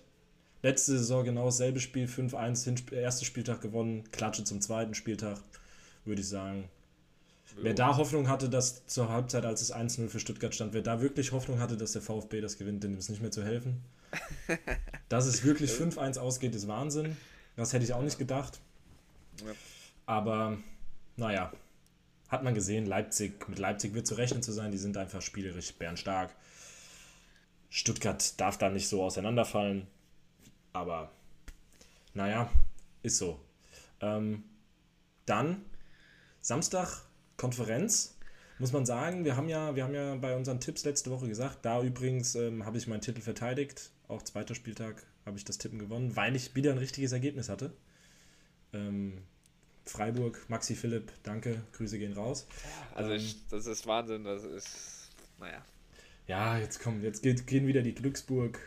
Letzte 0.62 0.98
Saison 0.98 1.24
genau 1.24 1.46
dasselbe 1.46 1.80
Spiel, 1.80 2.04
5-1, 2.06 2.64
Hinsp- 2.68 2.92
erster 2.94 3.24
Spieltag 3.24 3.62
gewonnen, 3.62 4.04
Klatsche 4.10 4.44
zum 4.44 4.60
zweiten 4.60 4.94
Spieltag, 4.94 5.38
würde 6.04 6.20
ich 6.20 6.28
sagen. 6.28 6.68
Wer 7.60 7.74
da 7.74 7.96
Hoffnung 7.96 8.28
hatte, 8.28 8.48
dass 8.48 8.86
zur 8.86 9.08
Halbzeit, 9.08 9.44
als 9.44 9.62
es 9.62 9.74
1-0 9.74 10.08
für 10.08 10.20
Stuttgart 10.20 10.54
stand, 10.54 10.72
wer 10.74 10.82
da 10.82 11.00
wirklich 11.00 11.32
Hoffnung 11.32 11.58
hatte, 11.58 11.76
dass 11.76 11.92
der 11.92 12.02
VfB 12.02 12.40
das 12.40 12.56
gewinnt, 12.56 12.84
dem 12.84 12.96
ist 12.96 13.08
nicht 13.08 13.20
mehr 13.20 13.30
zu 13.30 13.42
helfen. 13.42 13.82
Dass 15.08 15.26
es 15.26 15.44
wirklich 15.44 15.70
5-1 15.70 16.18
ausgeht, 16.18 16.54
ist 16.54 16.68
Wahnsinn. 16.68 17.16
Das 17.56 17.72
hätte 17.72 17.84
ich 17.84 17.92
auch 17.92 18.02
nicht 18.02 18.18
gedacht. 18.18 18.60
Aber 20.06 20.56
naja, 21.16 21.52
hat 22.28 22.42
man 22.42 22.54
gesehen, 22.54 22.86
Leipzig, 22.86 23.48
mit 23.48 23.58
Leipzig 23.58 23.94
wird 23.94 24.06
zu 24.06 24.14
rechnen 24.14 24.42
zu 24.42 24.52
sein, 24.52 24.70
die 24.70 24.78
sind 24.78 24.96
einfach 24.96 25.22
spielerisch 25.22 25.74
bärenstark. 25.74 26.34
Stuttgart 27.70 28.38
darf 28.40 28.58
da 28.58 28.68
nicht 28.68 28.88
so 28.88 29.02
auseinanderfallen. 29.02 29.86
Aber 30.72 31.10
naja, 32.14 32.50
ist 33.02 33.18
so. 33.18 33.40
Ähm, 34.00 34.44
dann 35.26 35.62
Samstag 36.40 37.02
Konferenz. 37.38 38.18
Muss 38.58 38.72
man 38.72 38.84
sagen, 38.84 39.24
wir 39.24 39.36
haben 39.36 39.48
ja, 39.48 39.74
wir 39.76 39.84
haben 39.84 39.94
ja 39.94 40.16
bei 40.16 40.36
unseren 40.36 40.60
Tipps 40.60 40.84
letzte 40.84 41.10
Woche 41.10 41.28
gesagt, 41.28 41.58
da 41.62 41.80
übrigens 41.82 42.34
ähm, 42.34 42.66
habe 42.66 42.76
ich 42.76 42.88
meinen 42.88 43.00
Titel 43.00 43.20
verteidigt. 43.20 43.90
Auch 44.08 44.20
zweiter 44.22 44.54
Spieltag 44.54 45.06
habe 45.24 45.38
ich 45.38 45.44
das 45.44 45.58
Tippen 45.58 45.78
gewonnen, 45.78 46.16
weil 46.16 46.34
ich 46.34 46.54
wieder 46.56 46.72
ein 46.72 46.78
richtiges 46.78 47.12
Ergebnis 47.12 47.48
hatte. 47.48 47.72
Ähm, 48.72 49.22
Freiburg, 49.84 50.44
Maxi 50.48 50.74
Philipp, 50.74 51.12
danke, 51.22 51.62
Grüße 51.72 51.98
gehen 51.98 52.12
raus. 52.12 52.46
Also, 52.94 53.12
Ähm, 53.12 53.16
ich, 53.16 53.46
das 53.48 53.66
ist 53.66 53.86
Wahnsinn, 53.86 54.24
das 54.24 54.44
ist. 54.44 55.10
Naja. 55.38 55.64
Ja, 56.26 56.58
jetzt 56.58 56.82
kommen, 56.82 57.02
jetzt 57.02 57.22
geht, 57.22 57.46
gehen 57.46 57.66
wieder 57.66 57.82
die 57.82 57.94
Glücksburg. 57.94 58.58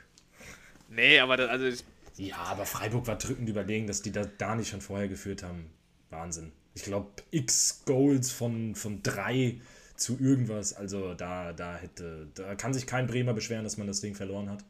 Nee, 0.89 1.19
aber 1.19 1.37
das, 1.37 1.49
also 1.49 1.65
ich, 1.65 1.83
Ja, 2.17 2.37
aber 2.37 2.65
Freiburg 2.65 3.07
war 3.07 3.17
drückend 3.17 3.49
überlegen, 3.49 3.87
dass 3.87 4.01
die 4.01 4.11
da, 4.11 4.25
da 4.25 4.55
nicht 4.55 4.69
schon 4.69 4.81
vorher 4.81 5.07
geführt 5.09 5.43
haben. 5.43 5.69
Wahnsinn. 6.09 6.53
Ich 6.73 6.83
glaube, 6.83 7.09
x 7.31 7.83
Goals 7.85 8.31
von, 8.31 8.75
von 8.75 9.03
drei 9.03 9.59
zu 9.95 10.17
irgendwas. 10.19 10.73
Also 10.73 11.13
da, 11.13 11.53
da 11.53 11.77
hätte, 11.77 12.27
da 12.33 12.55
kann 12.55 12.73
sich 12.73 12.87
kein 12.87 13.07
Bremer 13.07 13.33
beschweren, 13.33 13.63
dass 13.63 13.77
man 13.77 13.87
das 13.87 14.01
Ding 14.01 14.15
verloren 14.15 14.49
hat. 14.49 14.63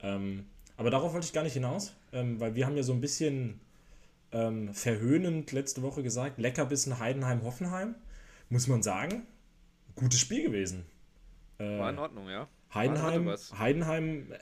Ähm, 0.00 0.46
aber 0.76 0.90
darauf 0.90 1.12
wollte 1.12 1.26
ich 1.26 1.32
gar 1.32 1.42
nicht 1.42 1.54
hinaus, 1.54 1.94
ähm, 2.12 2.38
weil 2.38 2.54
wir 2.54 2.66
haben 2.66 2.76
ja 2.76 2.82
so 2.82 2.92
ein 2.92 3.00
bisschen 3.00 3.60
ähm, 4.32 4.72
verhöhnend 4.74 5.52
letzte 5.52 5.82
Woche 5.82 6.02
gesagt, 6.02 6.38
Leckerbissen 6.38 6.98
Heidenheim-Hoffenheim. 6.98 7.94
Muss 8.50 8.66
man 8.66 8.82
sagen, 8.82 9.26
gutes 9.96 10.20
Spiel 10.20 10.42
gewesen. 10.42 10.86
Äh, 11.58 11.78
war 11.78 11.90
in 11.90 11.98
Ordnung, 11.98 12.28
ja. 12.28 12.48
Heidenheim. 12.72 13.34
Heidenheim 13.58 14.32
äh, 14.32 14.38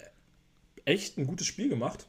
echt 0.84 1.18
ein 1.18 1.26
gutes 1.26 1.46
Spiel 1.46 1.68
gemacht. 1.68 2.06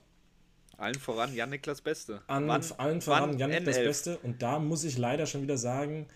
Allen 0.78 0.96
voran 0.96 1.34
Jan 1.34 1.50
Niklas 1.50 1.82
Beste. 1.82 2.22
An 2.28 2.48
Wann- 2.48 2.64
allen 2.78 3.02
voran 3.02 3.38
Janik 3.38 3.66
das 3.66 3.78
N11? 3.78 3.84
Beste. 3.84 4.18
Und 4.20 4.42
da 4.42 4.60
muss 4.60 4.84
ich 4.84 4.98
leider 4.98 5.26
schon 5.26 5.42
wieder 5.42 5.58
sagen, 5.58 6.08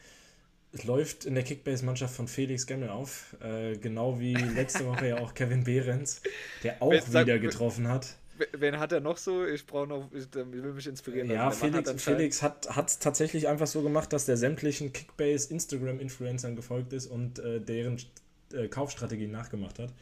es 0.72 0.84
läuft 0.84 1.26
in 1.26 1.34
der 1.36 1.43
Kickbase-Mannschaft 1.43 2.16
von 2.16 2.28
Felix 2.28 2.66
Gemmel 2.68 2.89
auf. 2.89 3.36
Äh, 3.41 3.78
genau 3.78 4.20
wie 4.20 4.34
letzte 4.55 4.86
Woche 4.86 5.07
ja 5.09 5.18
auch 5.20 5.34
Kevin 5.34 5.64
Behrens, 5.64 6.22
der 6.64 6.82
auch 6.82 6.93
sagt- 6.93 7.26
wieder 7.28 7.39
getroffen 7.39 7.88
hat. 7.88 8.16
Wen 8.53 8.80
hat 8.80 8.91
er 8.91 9.01
noch 9.01 9.18
so? 9.18 9.45
Ich 9.45 9.68
brauche 9.68 9.86
noch, 9.88 10.09
ich, 10.14 10.26
will 10.34 10.74
mich 10.74 10.88
inspirieren. 10.88 11.30
Ja, 11.30 11.51
Felix, 11.51 11.78
hat 11.78 11.88
anscheinend- 11.89 12.01
Felix 12.01 12.41
hat 12.41 12.88
es 12.89 12.97
tatsächlich 12.97 13.47
einfach 13.47 13.68
so 13.68 13.84
gemacht, 13.84 14.12
dass 14.14 14.26
der 14.26 14.36
sämtlichen 14.38 14.91
Kickbase-Instagram-Influencern 14.93 16.55
gefolgt 16.55 16.93
ist 16.93 17.07
und 17.07 17.38
äh, 17.39 17.59
deren 17.62 17.97
äh, 18.53 18.68
Kaufstrategien 18.68 19.30
nachgemacht 19.32 19.78
hat. 19.80 19.93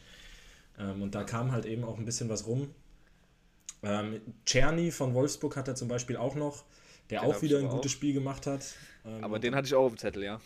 Ähm, 0.78 1.01
und 1.01 1.16
da 1.16 1.24
kam 1.24 1.51
halt 1.51 1.66
eben 1.66 1.84
auch 1.84 1.97
ein 1.97 2.05
bisschen 2.05 2.30
was 2.30 2.47
rum. 2.47 2.74
Ähm, 3.84 4.21
Czerny 4.45 4.91
von 4.91 5.13
Wolfsburg 5.13 5.55
hat 5.55 5.67
er 5.67 5.75
zum 5.75 5.88
Beispiel 5.88 6.17
auch 6.17 6.36
noch, 6.36 6.65
der 7.09 7.21
Den 7.21 7.30
auch 7.32 7.41
wieder 7.41 7.59
ein 7.59 7.65
aber 7.65 7.75
gutes 7.75 7.91
auch. 7.91 7.95
Spiel 7.95 8.13
gemacht 8.13 8.45
hat. 8.47 8.65
Ähm, 9.05 9.23
Aber 9.23 9.39
den 9.39 9.55
hatte 9.55 9.67
ich 9.67 9.73
auch 9.75 9.86
auf 9.86 9.93
dem 9.93 9.97
Zettel, 9.97 10.23
ja. 10.23 10.41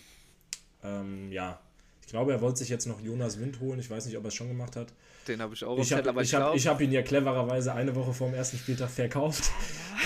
ähm, 0.83 1.31
ja, 1.31 1.59
ich 2.01 2.07
glaube, 2.07 2.31
er 2.33 2.41
wollte 2.41 2.59
sich 2.59 2.69
jetzt 2.69 2.85
noch 2.85 3.01
Jonas 3.01 3.39
Wind 3.39 3.59
holen. 3.59 3.79
Ich 3.79 3.89
weiß 3.89 4.05
nicht, 4.05 4.17
ob 4.17 4.23
er 4.23 4.27
es 4.27 4.35
schon 4.35 4.49
gemacht 4.49 4.75
hat. 4.75 4.93
Den 5.27 5.41
habe 5.41 5.53
ich 5.55 5.63
auch 5.63 5.69
auf 5.69 5.75
dem 5.77 5.81
Ich 5.81 5.87
Zettel, 5.89 5.99
habe 6.01 6.09
aber 6.09 6.21
ich 6.21 6.29
ich 6.29 6.33
hab, 6.35 6.41
glaube, 6.41 6.57
ich 6.57 6.67
hab 6.67 6.81
ihn 6.81 6.91
ja 6.91 7.01
clevererweise 7.01 7.73
eine 7.73 7.95
Woche 7.95 8.13
vor 8.13 8.27
dem 8.29 8.35
ersten 8.35 8.57
Spieltag 8.57 8.89
verkauft. 8.89 9.49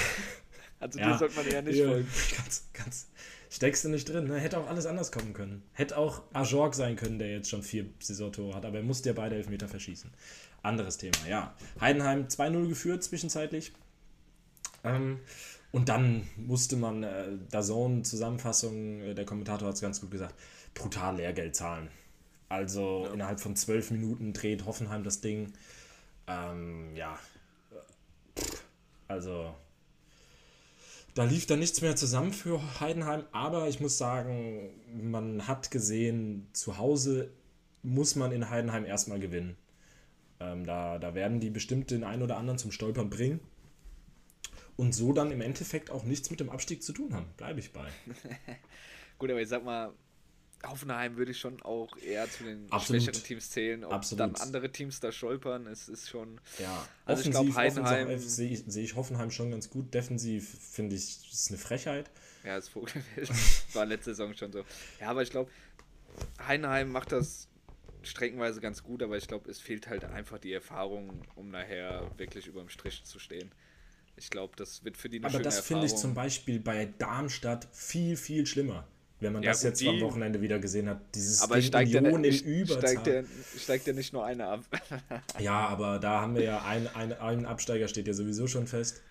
also 0.79 0.99
Ja. 0.99 1.11
dir 1.13 1.17
sollte 1.17 1.35
man 1.35 1.47
eher 1.47 1.61
nicht 1.63 1.77
Ja, 1.77 1.87
folgen. 1.87 2.07
Ganz, 2.37 2.63
ganz 2.73 3.07
steckst 3.49 3.85
du 3.85 3.89
nicht 3.89 4.07
drin. 4.07 4.27
Ne? 4.27 4.39
Hätte 4.39 4.57
auch 4.59 4.67
alles 4.67 4.85
anders 4.85 5.11
kommen 5.11 5.33
können. 5.33 5.63
Hätte 5.73 5.97
auch 5.97 6.21
Ajorg 6.33 6.75
sein 6.75 6.95
können, 6.95 7.17
der 7.19 7.31
jetzt 7.31 7.49
schon 7.49 7.63
vier 7.63 7.85
Saisontore 7.99 8.55
hat, 8.55 8.65
aber 8.65 8.77
er 8.77 8.83
musste 8.83 9.09
ja 9.09 9.13
beide 9.13 9.35
Elfmeter 9.35 9.67
verschießen. 9.67 10.11
Anderes 10.63 10.97
Thema, 10.97 11.17
ja. 11.29 11.55
Heidenheim 11.79 12.27
2-0 12.27 12.67
geführt 12.67 13.03
zwischenzeitlich. 13.03 13.73
Ähm, 14.83 15.19
und 15.71 15.89
dann 15.89 16.27
musste 16.37 16.75
man, 16.75 17.03
äh, 17.03 17.37
Dazone-Zusammenfassung, 17.51 19.01
äh, 19.01 19.13
der 19.13 19.25
Kommentator 19.25 19.67
hat 19.67 19.75
es 19.75 19.81
ganz 19.81 20.01
gut 20.01 20.11
gesagt, 20.11 20.35
brutal 20.73 21.17
Lehrgeld 21.17 21.55
zahlen. 21.55 21.89
Also 22.49 23.05
ja. 23.05 23.13
innerhalb 23.13 23.39
von 23.39 23.55
zwölf 23.55 23.91
Minuten 23.91 24.33
dreht 24.33 24.65
Hoffenheim 24.65 25.03
das 25.03 25.21
Ding. 25.21 25.53
Ähm, 26.27 26.95
ja. 26.95 27.17
Also 29.07 29.53
da 31.17 31.23
lief 31.23 31.47
dann 31.47 31.59
nichts 31.59 31.81
mehr 31.81 31.95
zusammen 31.95 32.31
für 32.31 32.61
Heidenheim, 32.79 33.23
aber 33.31 33.67
ich 33.67 33.79
muss 33.79 33.97
sagen, 33.97 34.69
man 35.01 35.47
hat 35.47 35.71
gesehen, 35.71 36.47
zu 36.53 36.77
Hause 36.77 37.31
muss 37.81 38.15
man 38.15 38.31
in 38.31 38.49
Heidenheim 38.51 38.85
erstmal 38.85 39.19
gewinnen. 39.19 39.57
Ähm, 40.39 40.65
da, 40.65 40.99
da 40.99 41.15
werden 41.15 41.39
die 41.39 41.49
bestimmt 41.49 41.91
den 41.91 42.03
einen 42.03 42.21
oder 42.21 42.37
anderen 42.37 42.57
zum 42.57 42.71
Stolpern 42.71 43.09
bringen. 43.09 43.39
Und 44.75 44.93
so 44.93 45.11
dann 45.11 45.31
im 45.31 45.41
Endeffekt 45.41 45.89
auch 45.89 46.03
nichts 46.03 46.29
mit 46.29 46.39
dem 46.39 46.49
Abstieg 46.49 46.83
zu 46.83 46.93
tun 46.93 47.13
haben. 47.13 47.25
Bleibe 47.35 47.59
ich 47.59 47.73
bei. 47.73 47.87
Gut, 49.17 49.31
aber 49.31 49.41
ich 49.41 49.49
sag 49.49 49.63
mal, 49.63 49.91
Hoffenheim 50.65 51.17
würde 51.17 51.31
ich 51.31 51.39
schon 51.39 51.61
auch 51.61 51.97
eher 51.97 52.29
zu 52.29 52.43
den 52.43 52.71
Absolut. 52.71 53.03
schwächeren 53.03 53.23
Teams 53.23 53.49
zählen. 53.49 53.83
Ob 53.83 53.93
Absolut. 53.93 54.19
dann 54.19 54.35
andere 54.35 54.71
Teams 54.71 54.99
da 54.99 55.11
stolpern, 55.11 55.67
es 55.67 55.87
ist 55.87 56.09
schon. 56.09 56.39
Ja, 56.59 56.87
also 57.05 57.21
offensiv, 57.21 57.49
ich 57.49 57.53
glaube, 57.53 57.55
Heidenheim. 57.55 58.19
Sehe 58.19 58.49
ich, 58.49 58.63
seh 58.67 58.83
ich 58.83 58.95
Hoffenheim 58.95 59.31
schon 59.31 59.51
ganz 59.51 59.69
gut. 59.69 59.93
Defensiv 59.93 60.57
finde 60.71 60.95
ich, 60.95 61.31
ist 61.31 61.49
eine 61.49 61.57
Frechheit. 61.57 62.09
Ja, 62.43 62.55
das 62.55 62.69
Vogelfeld 62.69 63.29
war 63.73 63.85
letzte 63.85 64.11
Saison 64.11 64.33
schon 64.33 64.51
so. 64.51 64.63
Ja, 64.99 65.09
aber 65.09 65.21
ich 65.21 65.29
glaube, 65.29 65.49
Heidenheim 66.47 66.91
macht 66.91 67.11
das 67.11 67.46
streckenweise 68.03 68.61
ganz 68.61 68.83
gut, 68.83 69.03
aber 69.03 69.17
ich 69.17 69.27
glaube, 69.27 69.49
es 69.49 69.59
fehlt 69.59 69.87
halt 69.87 70.05
einfach 70.05 70.39
die 70.39 70.53
Erfahrung, 70.53 71.21
um 71.35 71.49
nachher 71.49 72.09
wirklich 72.17 72.47
über 72.47 72.61
dem 72.61 72.69
Strich 72.69 73.03
zu 73.03 73.19
stehen. 73.19 73.51
Ich 74.15 74.29
glaube, 74.29 74.53
das 74.55 74.83
wird 74.83 74.97
für 74.97 75.09
die 75.09 75.19
eine 75.19 75.27
Aber 75.27 75.39
das 75.39 75.59
finde 75.59 75.85
ich 75.85 75.95
zum 75.95 76.13
Beispiel 76.13 76.59
bei 76.59 76.89
Darmstadt 76.97 77.67
viel, 77.71 78.17
viel 78.17 78.45
schlimmer. 78.45 78.87
Wenn 79.19 79.33
man 79.33 79.41
ja, 79.41 79.51
das 79.51 79.63
jetzt 79.63 79.81
die, 79.81 79.89
am 79.89 79.99
Wochenende 80.01 80.41
wieder 80.41 80.59
gesehen 80.59 80.87
hat, 80.89 80.99
dieses 81.15 81.41
aber 81.41 81.59
steigt 81.61 81.95
Union 81.95 82.21
der, 82.21 82.31
in 82.31 82.39
Überzahl. 82.39 82.81
Steigt 82.81 83.07
der, 83.07 83.23
steigt 83.57 83.87
der 83.87 83.93
nicht 83.95 84.13
nur 84.13 84.23
einer 84.23 84.47
ab. 84.47 84.63
ja, 85.39 85.67
aber 85.67 85.97
da 85.97 86.21
haben 86.21 86.35
wir 86.35 86.43
ja 86.43 86.63
ein, 86.63 86.87
ein, 86.95 87.13
ein 87.13 87.45
Absteiger 87.47 87.87
steht 87.87 88.07
ja 88.07 88.13
sowieso 88.13 88.45
schon 88.47 88.67
fest. 88.67 89.01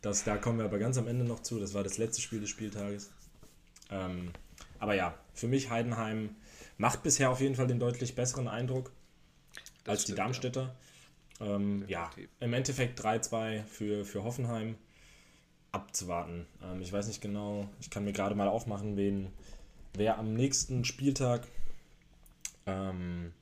Das, 0.00 0.24
da 0.24 0.36
kommen 0.36 0.58
wir 0.58 0.64
aber 0.64 0.78
ganz 0.78 0.98
am 0.98 1.06
Ende 1.06 1.24
noch 1.24 1.40
zu. 1.40 1.60
Das 1.60 1.74
war 1.74 1.84
das 1.84 1.96
letzte 1.96 2.20
Spiel 2.20 2.40
des 2.40 2.50
Spieltages. 2.50 3.10
Ähm, 3.90 4.32
aber 4.80 4.94
ja, 4.94 5.14
für 5.32 5.46
mich 5.46 5.70
Heidenheim 5.70 6.34
macht 6.82 7.04
bisher 7.04 7.30
auf 7.30 7.40
jeden 7.40 7.54
Fall 7.54 7.68
den 7.68 7.78
deutlich 7.78 8.16
besseren 8.16 8.48
Eindruck 8.48 8.90
das 9.84 9.92
als 9.92 10.02
stimmt, 10.02 10.18
die 10.18 10.20
Darmstädter. 10.20 10.74
Ja, 11.38 11.46
ähm, 11.46 11.84
ja 11.86 12.10
im 12.40 12.52
Endeffekt 12.52 13.00
3-2 13.00 13.62
für, 13.66 14.04
für 14.04 14.24
Hoffenheim 14.24 14.74
abzuwarten. 15.70 16.44
Ähm, 16.60 16.82
ich 16.82 16.92
weiß 16.92 17.06
nicht 17.06 17.20
genau, 17.20 17.68
ich 17.80 17.88
kann 17.88 18.02
mir 18.04 18.12
gerade 18.12 18.34
mal 18.34 18.48
aufmachen, 18.48 18.96
wen, 18.96 19.28
wer 19.94 20.18
am 20.18 20.34
nächsten 20.34 20.84
Spieltag. 20.84 21.46
Ähm, 22.66 23.32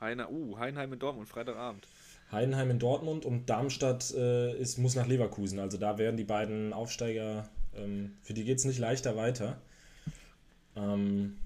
Heine, 0.00 0.30
uh, 0.30 0.58
Heinheim 0.58 0.94
in 0.94 0.98
Dortmund, 0.98 1.28
Freitagabend. 1.28 1.86
Heidenheim 2.32 2.70
in 2.70 2.78
Dortmund 2.78 3.26
und 3.26 3.50
Darmstadt 3.50 4.14
äh, 4.14 4.56
ist, 4.56 4.78
muss 4.78 4.94
nach 4.94 5.06
Leverkusen. 5.06 5.58
Also 5.58 5.76
da 5.76 5.98
werden 5.98 6.16
die 6.16 6.24
beiden 6.24 6.72
Aufsteiger, 6.72 7.50
ähm, 7.76 8.16
für 8.22 8.32
die 8.32 8.44
geht 8.44 8.56
es 8.56 8.64
nicht 8.64 8.78
leichter 8.78 9.14
weiter. 9.14 9.60
Ähm, 10.74 11.36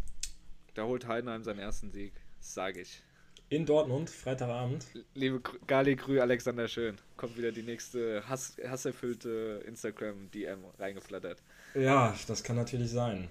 da 0.77 0.85
holt 0.85 1.07
Heidenheim 1.07 1.43
seinen 1.43 1.59
ersten 1.59 1.91
Sieg, 1.91 2.12
sage 2.41 2.83
ich 2.83 3.03
in 3.49 3.64
Dortmund, 3.64 4.11
Freitagabend. 4.11 4.87
Liebe 5.14 5.41
Gali 5.66 5.95
Grü, 5.95 6.20
Alexander 6.20 6.66
Schön. 6.66 6.97
Kommt 7.16 7.39
wieder 7.39 7.53
die 7.53 7.62
nächste 7.62 8.29
Hass, 8.29 8.57
hasserfüllte 8.66 9.62
Instagram-DM 9.66 10.64
reingeflattert. 10.79 11.39
Ja, 11.74 12.14
das 12.27 12.43
kann 12.43 12.57
natürlich 12.57 12.91
sein. 12.91 13.29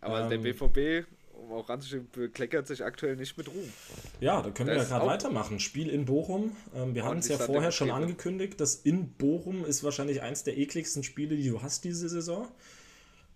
Aber 0.00 0.20
ähm, 0.20 0.28
der 0.28 0.38
BVB, 0.38 1.08
um 1.32 1.52
auch 1.52 1.68
ranzuschieben, 1.68 2.08
bekleckert 2.12 2.66
sich 2.66 2.84
aktuell 2.84 3.16
nicht 3.16 3.38
mit 3.38 3.48
Ruhm. 3.48 3.72
Ja, 4.20 4.42
da 4.42 4.50
können 4.50 4.68
das 4.68 4.76
wir 4.76 4.82
ja 4.82 4.98
gerade 4.98 5.06
weitermachen. 5.06 5.60
Spiel 5.60 5.88
in 5.88 6.04
Bochum. 6.04 6.54
Ähm, 6.76 6.94
wir 6.94 7.04
hatten 7.04 7.20
es 7.20 7.28
ja 7.28 7.38
vorher 7.38 7.72
schon 7.72 7.90
angekündigt, 7.90 8.60
dass 8.60 8.74
in 8.74 9.12
Bochum 9.12 9.64
ist 9.64 9.82
wahrscheinlich 9.82 10.20
eins 10.20 10.44
der 10.44 10.58
ekligsten 10.58 11.02
Spiele, 11.02 11.36
die 11.36 11.48
du 11.48 11.62
hast 11.62 11.84
diese 11.84 12.10
Saison. 12.10 12.48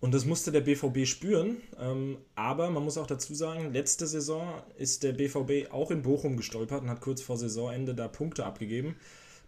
Und 0.03 0.13
das 0.13 0.25
musste 0.25 0.51
der 0.51 0.59
BVB 0.59 1.05
spüren. 1.07 1.61
Ähm, 1.79 2.17
aber 2.35 2.69
man 2.69 2.83
muss 2.83 2.97
auch 2.97 3.07
dazu 3.07 3.33
sagen, 3.33 3.71
letzte 3.71 4.05
Saison 4.05 4.61
ist 4.77 5.01
der 5.01 5.13
BVB 5.13 5.71
auch 5.71 5.91
in 5.91 6.01
Bochum 6.01 6.35
gestolpert 6.35 6.81
und 6.81 6.89
hat 6.89 6.99
kurz 6.99 7.21
vor 7.21 7.37
Saisonende 7.37 7.95
da 7.95 8.09
Punkte 8.09 8.45
abgegeben. 8.45 8.97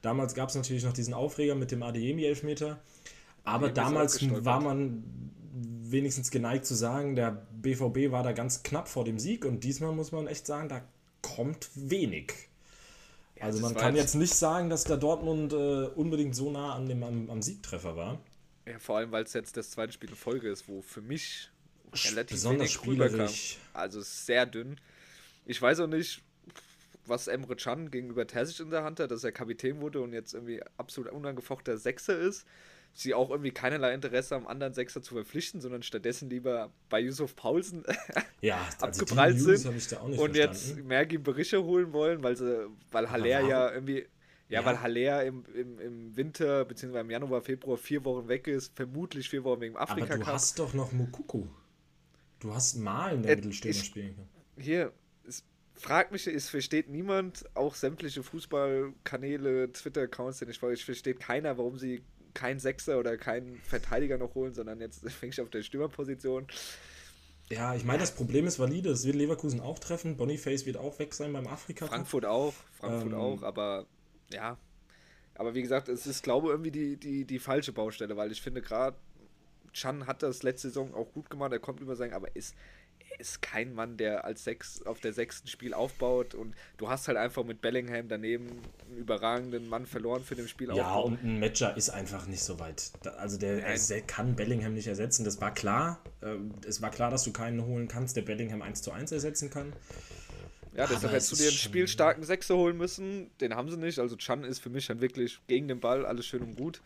Damals 0.01 0.33
gab 0.33 0.47
es 0.47 0.55
natürlich 0.55 0.85
noch 0.85 0.93
diesen 0.93 1.13
Aufreger 1.13 1.55
mit 1.55 1.71
dem 1.71 1.83
Adeyemi-Elfmeter. 1.83 2.79
Aber 3.43 3.67
damals 3.67 4.21
war 4.45 4.61
man 4.61 5.03
wenigstens 5.51 6.31
geneigt 6.31 6.65
zu 6.65 6.73
sagen, 6.73 7.17
der 7.17 7.45
BVB 7.61 8.11
war 8.11 8.23
da 8.23 8.31
ganz 8.31 8.63
knapp 8.63 8.87
vor 8.87 9.03
dem 9.03 9.19
Sieg. 9.19 9.43
Und 9.43 9.65
diesmal 9.65 9.91
muss 9.91 10.13
man 10.13 10.25
echt 10.25 10.47
sagen, 10.47 10.69
da 10.69 10.79
kommt 11.21 11.69
wenig. 11.75 12.31
Ja, 13.35 13.43
also 13.43 13.59
man 13.59 13.75
kann 13.75 13.97
jetzt 13.97 14.15
nicht 14.15 14.35
sagen, 14.35 14.69
dass 14.69 14.85
der 14.85 14.95
Dortmund 14.95 15.51
äh, 15.51 15.87
unbedingt 15.87 16.33
so 16.33 16.49
nah 16.49 16.75
an 16.75 16.87
dem, 16.87 17.03
am, 17.03 17.29
am 17.29 17.41
Siegtreffer 17.41 17.97
war. 17.97 18.21
Ja, 18.65 18.79
vor 18.79 18.97
allem, 18.97 19.11
weil 19.11 19.23
es 19.23 19.33
jetzt 19.33 19.57
das 19.57 19.71
zweite 19.71 19.93
Spiel 19.93 20.09
in 20.09 20.15
Folge 20.15 20.49
ist, 20.49 20.67
wo 20.67 20.81
für 20.81 21.01
mich 21.01 21.49
relativ 21.93 22.35
Besonders 22.35 22.83
wenig 22.83 22.87
rüberkam. 22.87 23.33
Also 23.73 24.01
sehr 24.01 24.45
dünn. 24.45 24.79
Ich 25.45 25.61
weiß 25.61 25.79
auch 25.81 25.87
nicht, 25.87 26.21
was 27.05 27.27
Emre 27.27 27.55
Can 27.55 27.91
gegenüber 27.91 28.25
Terzic 28.25 28.59
in 28.59 28.71
der 28.71 28.83
Hand 28.83 28.99
hat, 28.99 29.11
dass 29.11 29.23
er 29.23 29.31
Kapitän 29.31 29.81
wurde 29.81 30.01
und 30.01 30.13
jetzt 30.13 30.33
irgendwie 30.33 30.61
absolut 30.77 31.11
unangefochter 31.11 31.77
Sechser 31.77 32.17
ist. 32.17 32.45
Sie 32.97 33.13
auch 33.13 33.29
irgendwie 33.29 33.51
keinerlei 33.51 33.93
Interesse 33.93 34.35
haben, 34.35 34.47
anderen 34.47 34.73
Sechser 34.73 35.01
zu 35.01 35.15
verpflichten, 35.15 35.59
sondern 35.59 35.83
stattdessen 35.83 36.29
lieber 36.29 36.71
bei 36.89 37.01
Yusuf 37.01 37.35
Paulsen 37.35 37.83
ja, 38.41 38.57
also 38.79 39.03
abgeprallt 39.03 39.37
sind 39.37 39.65
und 39.65 39.81
verstanden. 39.81 40.35
jetzt 40.35 40.77
Mergi 40.77 41.17
Berische 41.17 41.61
holen 41.61 41.91
wollen, 41.91 42.23
weil 42.23 42.37
sie, 42.37 42.67
weil 42.91 43.11
Haller 43.11 43.41
ja 43.41 43.71
irgendwie 43.71 44.07
ja, 44.47 44.59
ja, 44.59 44.65
weil 44.65 44.81
Haller 44.81 45.23
im, 45.23 45.43
im, 45.55 45.79
im 45.79 46.15
Winter 46.15 46.65
bzw. 46.65 46.99
im 46.99 47.09
Januar, 47.09 47.41
Februar 47.41 47.77
vier 47.77 48.03
Wochen 48.05 48.27
weg 48.27 48.47
ist, 48.47 48.75
vermutlich 48.75 49.29
vier 49.29 49.43
Wochen 49.43 49.61
wegen 49.61 49.75
Afrika. 49.75 50.13
Aber 50.13 50.23
du 50.23 50.27
hast 50.27 50.59
doch 50.59 50.73
noch 50.73 50.91
Mukuku. 50.91 51.45
Du 52.39 52.53
hast 52.53 52.75
Malen, 52.75 53.23
der 53.23 53.31
äh, 53.31 53.35
Mittelstürmer 53.37 53.83
spielen 53.83 54.15
kann. 54.15 54.27
Hier, 54.63 54.93
es 55.27 55.43
fragt 55.73 56.11
mich, 56.11 56.27
es 56.27 56.49
versteht 56.49 56.89
niemand, 56.89 57.45
auch 57.55 57.73
sämtliche 57.73 58.21
Fußballkanäle, 58.21 59.71
Twitter-Accounts, 59.71 60.39
den 60.39 60.49
ich 60.49 60.59
folge, 60.59 60.75
ich 60.75 60.85
versteht 60.85 61.19
keiner, 61.19 61.57
warum 61.57 61.79
sie 61.79 62.03
keinen 62.35 62.59
Sechser 62.59 62.99
oder 62.99 63.17
keinen 63.17 63.55
Verteidiger 63.61 64.19
noch 64.19 64.35
holen, 64.35 64.53
sondern 64.53 64.79
jetzt 64.79 65.09
fängt 65.09 65.33
ich 65.33 65.41
auf 65.41 65.49
der 65.49 65.63
Stürmerposition. 65.63 66.45
Ja, 67.49 67.75
ich 67.75 67.83
meine, 67.83 67.99
das 67.99 68.13
Problem 68.13 68.45
ist 68.47 68.59
valide. 68.59 68.89
Das 68.89 69.05
wird 69.05 69.15
Leverkusen 69.15 69.59
auch 69.59 69.79
treffen. 69.79 70.17
Boniface 70.17 70.65
wird 70.65 70.77
auch 70.77 70.97
weg 70.99 71.13
sein 71.13 71.31
beim 71.31 71.47
Afrika. 71.47 71.87
Frankfurt 71.87 72.25
auch, 72.25 72.53
Frankfurt 72.73 73.13
ähm, 73.13 73.19
auch, 73.19 73.43
aber 73.43 73.85
ja. 74.31 74.57
Aber 75.35 75.53
wie 75.53 75.61
gesagt, 75.61 75.89
es 75.89 76.07
ist, 76.07 76.23
glaube 76.23 76.47
ich, 76.47 76.51
irgendwie 76.51 76.71
die, 76.71 76.97
die, 76.97 77.25
die 77.25 77.39
falsche 77.39 77.73
Baustelle, 77.73 78.15
weil 78.15 78.31
ich 78.31 78.41
finde 78.41 78.61
gerade, 78.61 78.97
Chan 79.73 80.07
hat 80.07 80.23
das 80.23 80.43
letzte 80.43 80.69
Saison 80.69 80.93
auch 80.95 81.11
gut 81.11 81.29
gemacht, 81.29 81.51
er 81.51 81.59
kommt 81.59 81.81
über 81.81 81.95
sein, 81.97 82.13
aber 82.13 82.33
ist, 82.35 82.55
ist 83.19 83.41
kein 83.41 83.73
Mann, 83.73 83.97
der 83.97 84.25
als 84.25 84.43
sechs 84.43 84.81
auf 84.83 84.99
der 84.99 85.13
sechsten 85.13 85.47
Spiel 85.47 85.73
aufbaut 85.73 86.33
und 86.33 86.55
du 86.77 86.89
hast 86.89 87.07
halt 87.07 87.17
einfach 87.17 87.43
mit 87.43 87.61
Bellingham 87.61 88.07
daneben 88.07 88.47
einen 88.87 88.97
überragenden 88.97 89.67
Mann 89.67 89.85
verloren 89.85 90.23
für 90.23 90.35
den 90.35 90.47
Spiel. 90.47 90.73
Ja, 90.75 90.95
und 90.95 91.23
ein 91.23 91.39
Matcher 91.39 91.75
ist 91.75 91.89
einfach 91.89 92.27
nicht 92.27 92.43
so 92.43 92.59
weit. 92.59 92.91
Also 93.17 93.37
der, 93.37 93.77
der 93.77 94.01
kann 94.01 94.35
Bellingham 94.35 94.73
nicht 94.73 94.87
ersetzen, 94.87 95.25
das 95.25 95.41
war 95.41 95.53
klar. 95.53 95.99
Ähm, 96.21 96.51
es 96.67 96.81
war 96.81 96.91
klar, 96.91 97.09
dass 97.09 97.23
du 97.23 97.31
keinen 97.31 97.65
holen 97.65 97.87
kannst, 97.87 98.15
der 98.15 98.21
Bellingham 98.21 98.61
1 98.61 98.81
zu 98.81 98.91
1 98.91 99.11
ersetzen 99.11 99.49
kann. 99.49 99.73
Ja, 100.75 100.87
deshalb 100.87 101.13
hättest 101.13 101.31
du 101.31 101.35
dir 101.37 101.47
einen 101.47 101.57
spielstarken 101.57 102.23
Sechser 102.23 102.57
holen 102.57 102.77
müssen. 102.77 103.31
Den 103.39 103.55
haben 103.55 103.69
sie 103.69 103.77
nicht. 103.77 103.99
Also 103.99 104.17
Chan 104.17 104.43
ist 104.43 104.59
für 104.59 104.69
mich 104.69 104.87
dann 104.87 104.99
wirklich 104.99 105.39
gegen 105.47 105.69
den 105.69 105.79
Ball, 105.79 106.05
alles 106.05 106.25
schön 106.25 106.41
und 106.41 106.57
gut. 106.57 106.81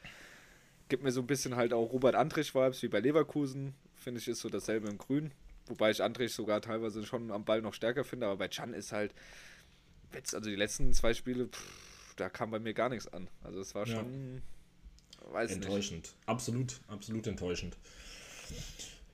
Gibt 0.89 1.03
mir 1.03 1.11
so 1.11 1.21
ein 1.21 1.27
bisschen 1.27 1.55
halt 1.55 1.73
auch 1.73 1.91
Robert 1.91 2.15
Andrich-Vibes 2.15 2.83
wie 2.83 2.87
bei 2.87 2.99
Leverkusen. 2.99 3.73
Finde 3.95 4.19
ich, 4.19 4.27
ist 4.27 4.41
so 4.41 4.49
dasselbe 4.49 4.89
in 4.89 4.99
Grün. 4.99 5.31
Wobei 5.67 5.89
ich 5.89 6.03
Andrich 6.03 6.33
sogar 6.33 6.61
teilweise 6.61 7.03
schon 7.03 7.31
am 7.31 7.45
Ball 7.45 7.61
noch 7.61 7.73
stärker 7.73 8.03
finde. 8.03 8.27
Aber 8.27 8.37
bei 8.37 8.47
Chan 8.47 8.73
ist 8.73 8.91
halt, 8.91 9.13
jetzt, 10.13 10.35
also 10.35 10.49
die 10.49 10.55
letzten 10.55 10.93
zwei 10.93 11.15
Spiele, 11.15 11.47
pff, 11.47 12.13
da 12.15 12.29
kam 12.29 12.51
bei 12.51 12.59
mir 12.59 12.75
gar 12.75 12.89
nichts 12.89 13.07
an. 13.11 13.27
Also 13.43 13.59
es 13.59 13.73
war 13.73 13.87
schon, 13.87 14.41
ja. 15.25 15.33
weiß 15.33 15.51
enttäuschend. 15.51 16.03
Nicht. 16.03 16.15
Absolut, 16.27 16.79
absolut 16.87 17.25
enttäuschend. 17.25 17.75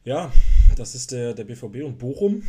Ja, 0.03 0.33
das 0.75 0.95
ist 0.95 1.11
der, 1.11 1.33
der 1.33 1.45
BVB 1.45 1.83
und 1.83 1.97
Bochum 1.97 2.43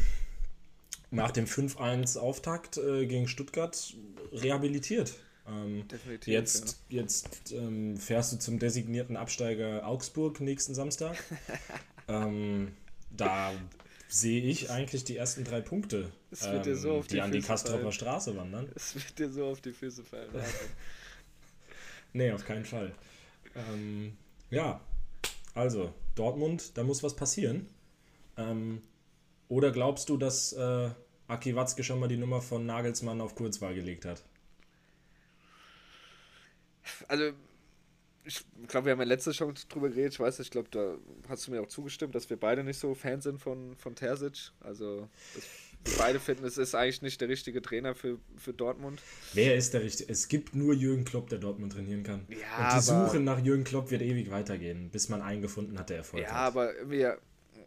nach 1.11 1.31
dem 1.31 1.47
5-1 1.47 2.19
Auftakt 2.19 2.77
äh, 2.79 3.07
gegen 3.07 3.29
Stuttgart 3.29 3.95
rehabilitiert. 4.33 5.15
Ähm, 5.49 5.87
Definitiv. 5.89 6.27
Jetzt, 6.27 6.79
ja. 6.89 7.03
jetzt 7.03 7.53
ähm, 7.53 7.97
fährst 7.97 8.33
du 8.33 8.39
zum 8.39 8.59
designierten 8.59 9.17
Absteiger 9.17 9.87
Augsburg 9.87 10.41
nächsten 10.41 10.75
Samstag. 10.75 11.17
ähm, 12.09 12.73
da 13.11 13.53
sehe 14.09 14.43
ich 14.43 14.71
eigentlich 14.71 15.05
die 15.05 15.17
ersten 15.17 15.45
drei 15.45 15.61
Punkte, 15.61 16.11
ähm, 16.43 16.75
so 16.75 17.03
die, 17.03 17.09
die 17.09 17.21
an 17.21 17.33
die 17.33 17.41
Kastropper 17.41 17.93
Straße 17.93 18.37
wandern. 18.37 18.69
Es 18.75 18.95
wird 18.95 19.19
dir 19.19 19.31
so 19.31 19.47
auf 19.47 19.61
die 19.61 19.73
Füße 19.73 20.05
fallen. 20.05 20.31
nee, 22.13 22.31
auf 22.33 22.45
keinen 22.45 22.65
Fall. 22.65 22.93
Ähm, 23.55 24.17
ja, 24.51 24.81
also 25.55 25.93
Dortmund, 26.15 26.77
da 26.77 26.83
muss 26.83 27.03
was 27.03 27.17
passieren. 27.17 27.69
Oder 29.49 29.71
glaubst 29.71 30.09
du, 30.09 30.17
dass 30.17 30.53
äh, 30.53 30.91
Aki 31.29 31.55
Watzke 31.57 31.85
schon 31.85 32.01
mal 32.01 32.09
die 32.09 32.17
Nummer 32.17 32.41
von 32.41 32.67
Nagelsmann 32.67 33.21
auf 33.21 33.35
Kurzwahl 33.35 33.75
gelegt 33.75 34.05
hat? 34.05 34.23
Also 37.09 37.33
ich 38.27 38.45
glaube, 38.67 38.87
wir 38.87 38.93
haben 38.93 38.99
ja 38.99 39.07
letztes 39.07 39.37
schon 39.37 39.55
drüber 39.69 39.89
geredet. 39.89 40.15
Ich 40.15 40.21
weiß, 40.21 40.41
ich 40.41 40.51
glaube, 40.51 40.69
da 40.71 40.97
hast 41.29 41.47
du 41.47 41.53
mir 41.53 41.63
auch 41.63 41.69
zugestimmt, 41.69 42.15
dass 42.15 42.29
wir 42.29 42.37
beide 42.37 42.65
nicht 42.65 42.79
so 42.79 42.95
Fan 42.95 43.21
sind 43.21 43.41
von, 43.41 43.77
von 43.77 43.95
Terzic. 43.95 44.51
Also, 44.61 45.09
wir 45.85 45.95
beide 45.99 46.19
finden, 46.19 46.45
es 46.45 46.59
ist 46.59 46.75
eigentlich 46.75 47.03
nicht 47.03 47.21
der 47.21 47.29
richtige 47.29 47.63
Trainer 47.63 47.95
für, 47.95 48.19
für 48.37 48.53
Dortmund. 48.53 49.01
Wer 49.33 49.55
ist 49.55 49.75
der 49.75 49.83
richtige? 49.83 50.11
Es 50.11 50.27
gibt 50.27 50.57
nur 50.57 50.75
Jürgen 50.75 51.05
Klopp, 51.05 51.29
der 51.29 51.39
Dortmund 51.39 51.73
trainieren 51.73 52.03
kann. 52.03 52.27
Ja, 52.29 52.67
Und 52.67 52.77
die 52.77 52.85
Suche 52.85 53.21
nach 53.21 53.39
Jürgen 53.39 53.63
Klopp 53.63 53.93
wird 53.93 54.03
ewig 54.03 54.31
weitergehen, 54.31 54.91
bis 54.91 55.09
man 55.09 55.23
einen 55.23 55.41
gefunden 55.41 55.79
hat, 55.79 55.91
der 55.91 55.99
Erfolg 55.99 56.25
ja, 56.25 56.29
hat. 56.29 56.35
Ja, 56.35 56.41
aber 56.41 56.73
wir, 56.91 57.19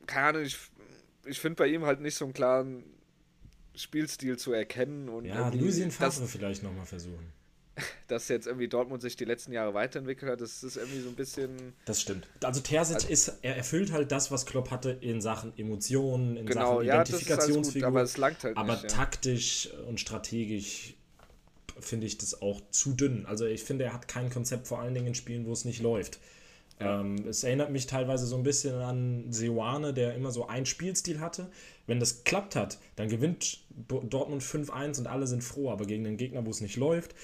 keine 0.08 0.28
Ahnung, 0.28 0.44
ich, 0.44 0.58
ich 1.30 1.40
finde 1.40 1.56
bei 1.56 1.68
ihm 1.68 1.86
halt 1.86 2.02
nicht 2.02 2.16
so 2.16 2.26
einen 2.26 2.34
klaren 2.34 2.84
Spielstil 3.76 4.38
zu 4.38 4.52
erkennen. 4.52 5.10
Und 5.10 5.26
ja, 5.26 5.50
Lucien 5.50 5.92
Favre 5.92 6.28
vielleicht 6.28 6.64
nochmal 6.64 6.86
versuchen 6.86 7.34
dass 8.08 8.28
jetzt 8.28 8.48
irgendwie 8.48 8.68
Dortmund 8.68 9.02
sich 9.02 9.16
die 9.16 9.26
letzten 9.26 9.52
Jahre 9.52 9.74
weiterentwickelt 9.74 10.32
hat, 10.32 10.42
das 10.42 10.64
ist 10.64 10.78
irgendwie 10.78 11.00
so 11.00 11.10
ein 11.10 11.16
bisschen. 11.16 11.74
Das 11.86 12.02
stimmt. 12.02 12.28
Also 12.44 12.62
Terzic 12.62 12.96
also, 12.96 13.08
ist, 13.08 13.34
er 13.42 13.56
erfüllt 13.58 13.92
halt 13.92 14.12
das, 14.12 14.32
was 14.32 14.46
Klopp 14.46 14.72
hatte 14.72 14.92
in 15.02 15.22
Sachen 15.22 15.58
Emotionen, 15.58 16.38
in 16.38 16.46
genau, 16.46 16.76
Sachen 16.76 16.86
Identifikationsfigur. 16.86 17.82
Ja, 17.82 17.88
aber 17.88 18.02
es 18.02 18.18
langt 18.18 18.44
halt 18.44 18.58
Aber 18.58 18.74
nicht, 18.74 18.84
ja. 18.84 18.90
taktisch 18.90 19.70
und 19.88 20.00
strategisch 20.00 20.96
finde 21.80 22.08
ich 22.08 22.18
das 22.18 22.42
auch 22.42 22.62
zu 22.72 22.94
dünn. 22.94 23.26
Also 23.26 23.46
ich 23.46 23.64
finde, 23.64 23.86
er 23.86 23.94
hat 23.94 24.08
kein 24.08 24.30
Konzept, 24.30 24.68
vor 24.68 24.80
allen 24.80 24.94
Dingen 24.94 25.08
in 25.08 25.16
Spielen, 25.16 25.46
wo 25.46 25.54
es 25.54 25.64
nicht 25.66 25.82
läuft. 25.82 26.20
Ja. 26.80 27.02
Ähm, 27.02 27.28
es 27.28 27.44
erinnert 27.44 27.72
mich 27.72 27.88
teilweise 27.88 28.26
so 28.26 28.36
ein 28.36 28.44
bisschen 28.44 28.76
an 28.76 29.32
Seoane, 29.32 29.94
der 29.94 30.16
immer 30.16 30.32
so 30.32 30.48
einen 30.48 30.66
Spielstil 30.66 31.20
hatte. 31.20 31.52
Wenn 31.88 32.00
das 32.00 32.24
klappt 32.24 32.56
hat, 32.56 32.80
dann 32.96 33.10
gewinnt 33.10 33.60
Dortmund 33.88 34.44
5-1 34.44 35.00
und 35.00 35.08
alle 35.08 35.28
sind 35.28 35.44
froh, 35.44 35.72
aber 35.72 35.86
gegen 35.86 36.04
den 36.04 36.18
Gegner, 36.18 36.46
wo 36.46 36.52
es 36.52 36.62
nicht 36.62 36.78
läuft, 36.78 37.16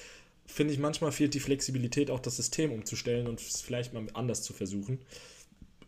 finde 0.46 0.72
ich, 0.72 0.78
manchmal 0.78 1.12
fehlt 1.12 1.34
die 1.34 1.40
Flexibilität, 1.40 2.10
auch 2.10 2.20
das 2.20 2.36
System 2.36 2.72
umzustellen 2.72 3.26
und 3.26 3.40
es 3.40 3.60
vielleicht 3.60 3.92
mal 3.92 4.06
anders 4.14 4.42
zu 4.42 4.52
versuchen. 4.52 5.00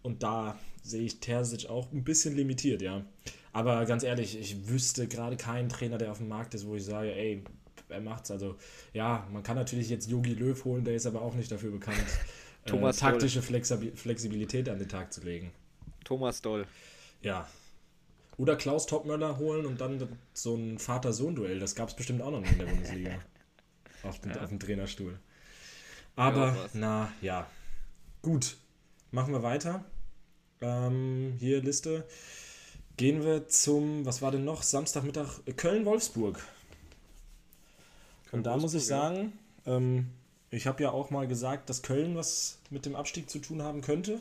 Und 0.02 0.22
da 0.22 0.58
sehe 0.82 1.02
ich 1.02 1.20
Terzic 1.20 1.68
auch 1.68 1.92
ein 1.92 2.04
bisschen 2.04 2.34
limitiert, 2.34 2.82
ja. 2.82 3.04
Aber 3.52 3.84
ganz 3.86 4.02
ehrlich, 4.02 4.38
ich 4.38 4.68
wüsste 4.68 5.08
gerade 5.08 5.36
keinen 5.36 5.68
Trainer, 5.68 5.98
der 5.98 6.12
auf 6.12 6.18
dem 6.18 6.28
Markt 6.28 6.54
ist, 6.54 6.66
wo 6.66 6.76
ich 6.76 6.84
sage, 6.84 7.12
ey, 7.14 7.42
er 7.88 8.00
macht's. 8.00 8.30
Also, 8.30 8.56
ja, 8.92 9.26
man 9.32 9.42
kann 9.42 9.56
natürlich 9.56 9.88
jetzt 9.88 10.10
Yogi 10.10 10.34
Löw 10.34 10.64
holen, 10.64 10.84
der 10.84 10.94
ist 10.94 11.06
aber 11.06 11.22
auch 11.22 11.34
nicht 11.34 11.50
dafür 11.50 11.70
bekannt, 11.70 11.98
äh, 12.72 12.92
taktische 12.92 13.42
Flexi 13.42 13.92
Flexibilität 13.94 14.68
an 14.68 14.78
den 14.78 14.88
Tag 14.88 15.12
zu 15.12 15.22
legen. 15.22 15.52
Thomas 16.04 16.42
Doll. 16.42 16.66
Ja. 17.22 17.48
Oder 18.36 18.56
Klaus 18.56 18.86
Topmöller 18.86 19.38
holen 19.38 19.66
und 19.66 19.80
dann 19.80 20.08
so 20.32 20.54
ein 20.54 20.78
Vater-Sohn-Duell. 20.78 21.58
Das 21.58 21.74
gab 21.74 21.88
es 21.88 21.96
bestimmt 21.96 22.22
auch 22.22 22.30
noch 22.30 22.40
nicht 22.40 22.52
in 22.52 22.58
der 22.58 22.66
Bundesliga 22.66 23.18
auf, 24.04 24.20
den, 24.20 24.32
ja. 24.32 24.42
auf 24.42 24.48
dem 24.48 24.60
Trainerstuhl. 24.60 25.18
Aber, 26.14 26.46
ja, 26.46 26.68
na 26.72 27.12
ja. 27.20 27.46
Gut, 28.22 28.56
machen 29.10 29.32
wir 29.32 29.42
weiter. 29.42 29.84
Ähm, 30.60 31.36
hier 31.38 31.62
Liste. 31.62 32.06
Gehen 32.96 33.24
wir 33.24 33.48
zum, 33.48 34.04
was 34.04 34.22
war 34.22 34.32
denn 34.32 34.44
noch? 34.44 34.62
Samstagmittag 34.62 35.40
Köln-Wolfsburg. 35.56 36.44
Und 38.32 38.44
da 38.44 38.56
muss 38.56 38.74
ich 38.74 38.84
sagen, 38.84 39.32
ähm, 39.66 40.10
ich 40.50 40.66
habe 40.66 40.82
ja 40.82 40.90
auch 40.90 41.10
mal 41.10 41.26
gesagt, 41.26 41.68
dass 41.68 41.82
Köln 41.82 42.16
was 42.16 42.58
mit 42.70 42.86
dem 42.86 42.96
Abstieg 42.96 43.28
zu 43.28 43.38
tun 43.38 43.62
haben 43.62 43.80
könnte. 43.80 44.20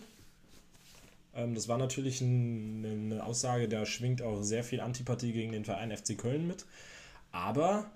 Ähm, 1.34 1.55
das 1.55 1.67
war 1.67 1.78
natürlich 1.78 2.19
ein, 2.21 2.84
eine 2.86 3.23
Aussage, 3.23 3.69
da 3.69 3.86
schwingt 3.86 4.21
auch 4.21 4.41
sehr 4.41 4.63
viel 4.63 4.82
Antipathie 4.82 5.32
gegen 5.32 5.51
den 5.51 5.65
Verein 5.65 5.95
FC 5.95 6.17
Köln 6.17 6.47
mit. 6.47 6.65
Aber 7.32 7.89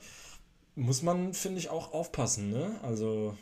muss 0.76 1.02
man, 1.02 1.34
finde 1.34 1.60
ich, 1.60 1.70
auch 1.70 1.94
aufpassen, 1.94 2.50
ne? 2.50 2.80
Also. 2.84 3.38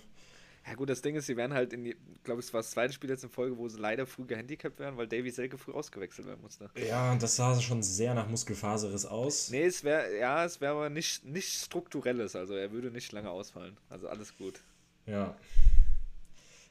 Ja 0.66 0.76
gut, 0.76 0.90
das 0.90 1.02
Ding 1.02 1.16
ist, 1.16 1.26
sie 1.26 1.36
werden 1.36 1.54
halt 1.54 1.74
in, 1.74 1.96
glaube 2.24 2.42
ich, 2.42 2.48
es 2.48 2.54
war 2.54 2.62
das 2.62 2.72
zweite 2.72 2.94
Spiel 2.94 3.10
jetzt 3.10 3.24
in 3.24 3.30
Folge, 3.30 3.58
wo 3.58 3.68
sie 3.68 3.80
leider 3.80 4.06
früh 4.06 4.26
gehandicapt 4.26 4.80
werden, 4.80 4.98
weil 4.98 5.08
Davy 5.08 5.32
Selke 5.32 5.58
früh 5.58 5.72
ausgewechselt 5.72 6.28
werden 6.28 6.42
musste. 6.42 6.70
Ja, 6.88 7.16
das 7.16 7.36
sah 7.38 7.60
schon 7.60 7.82
sehr 7.82 8.14
nach 8.14 8.28
Muskelfaseres 8.28 9.06
aus. 9.06 9.50
Nee, 9.50 9.64
es 9.64 9.84
wäre, 9.84 10.16
ja, 10.20 10.46
es 10.46 10.62
wäre 10.62 10.74
aber 10.74 10.90
nicht, 10.90 11.26
nicht 11.26 11.54
strukturelles, 11.54 12.36
also 12.36 12.54
er 12.54 12.72
würde 12.72 12.92
nicht 12.92 13.12
lange 13.12 13.32
ausfallen. 13.32 13.78
Also 13.90 14.10
alles 14.10 14.38
gut. 14.38 14.62
Ja. 15.10 15.36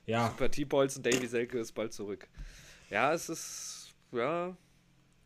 Ja. 0.06 0.28
Sympathiebolzen, 0.28 1.02
Davy 1.02 1.26
Selke 1.26 1.58
ist 1.58 1.72
bald 1.72 1.92
zurück. 1.92 2.26
Ja, 2.88 3.12
es 3.12 3.28
ist, 3.28 3.94
ja. 4.12 4.56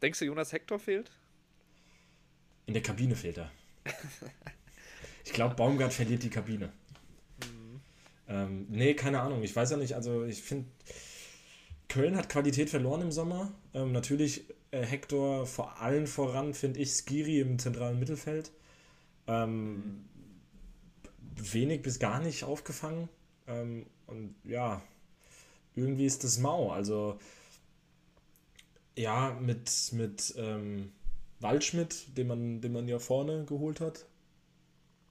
Denkst 0.01 0.19
du, 0.19 0.25
Jonas 0.25 0.53
Hector 0.53 0.79
fehlt? 0.79 1.11
In 2.67 2.75
der 2.75 2.83
Kabine 2.83 3.15
fehlt 3.15 3.39
er. 3.39 3.51
Ich 5.25 5.33
glaube, 5.33 5.55
Baumgart 5.55 5.93
verliert 5.93 6.25
die 6.25 6.31
Kabine. 6.31 6.73
Mhm. 7.39 7.81
Ähm, 8.29 8.67
nee, 8.69 8.95
keine 8.95 9.21
Ahnung. 9.21 9.45
Ich 9.45 9.55
weiß 9.55 9.71
ja 9.71 9.77
nicht. 9.77 9.95
Also, 9.95 10.25
ich 10.25 10.43
finde, 10.43 10.69
Köln 11.89 12.17
hat 12.17 12.29
Qualität 12.29 12.71
verloren 12.71 13.03
im 13.03 13.13
Sommer. 13.13 13.53
Ähm, 13.73 13.93
natürlich 13.93 14.45
äh, 14.73 14.85
Hector 14.85 15.47
vor 15.47 15.81
allen 15.81 16.09
voran, 16.09 16.55
finde 16.55 16.81
ich, 16.81 16.91
Skiri 16.91 17.41
im 17.41 17.59
zentralen 17.61 18.01
Mittelfeld. 18.01 18.51
Ähm, 19.29 19.75
mhm. 19.75 20.05
Wenig 21.37 21.83
bis 21.83 21.99
gar 21.99 22.21
nicht 22.21 22.45
aufgefangen. 22.45 23.09
Ähm, 23.47 23.87
und 24.07 24.35
ja, 24.45 24.83
irgendwie 25.75 26.07
ist 26.07 26.25
das 26.25 26.39
mau. 26.39 26.71
Also, 26.71 27.19
ja, 28.97 29.37
mit, 29.41 29.71
mit 29.93 30.35
ähm, 30.37 30.93
Waldschmidt, 31.41 32.17
den 32.17 32.27
man, 32.27 32.61
den 32.61 32.73
man 32.73 32.89
ja 32.89 32.99
vorne 32.99 33.45
geholt 33.45 33.81
hat, 33.81 34.07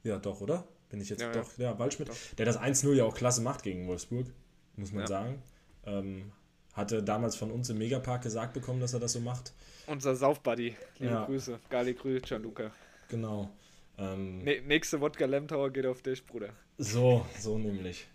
ja, 0.04 0.18
doch, 0.18 0.42
oder? 0.42 0.68
Bin 0.90 1.00
ich 1.00 1.10
jetzt 1.10 1.22
ja, 1.22 1.32
doch, 1.32 1.58
ja, 1.58 1.72
ja 1.72 1.80
Waldschmidt, 1.80 2.10
doch. 2.10 2.16
der 2.38 2.46
das 2.46 2.60
1-0 2.60 2.94
ja 2.94 3.06
auch 3.06 3.16
klasse 3.16 3.42
macht 3.42 3.64
gegen 3.64 3.88
Wolfsburg, 3.88 4.28
muss 4.76 4.92
man 4.92 5.02
ja. 5.02 5.08
sagen. 5.08 5.42
Ähm, 5.86 6.32
hatte 6.74 7.04
damals 7.04 7.36
von 7.36 7.52
uns 7.52 7.70
im 7.70 7.78
Megapark 7.78 8.24
gesagt 8.24 8.54
bekommen, 8.54 8.80
dass 8.80 8.94
er 8.94 9.00
das 9.00 9.14
so 9.14 9.20
macht. 9.20 9.54
Unser 9.88 10.16
Saufbuddy. 10.16 10.76
Liebe 11.00 11.14
ja. 11.14 11.26
Grüße. 11.26 11.60
Geile 11.70 11.94
Grüße, 11.94 12.22
Gianluca. 12.22 12.72
Genau. 13.10 13.50
Ähm, 13.98 14.44
nächste 14.44 15.02
Wodka 15.02 15.26
Lemtauer 15.26 15.72
geht 15.72 15.86
auf 15.86 16.02
dich, 16.02 16.26
Bruder. 16.26 16.50
So, 16.78 17.26
so 17.39 17.58
nämlich. 17.58 18.08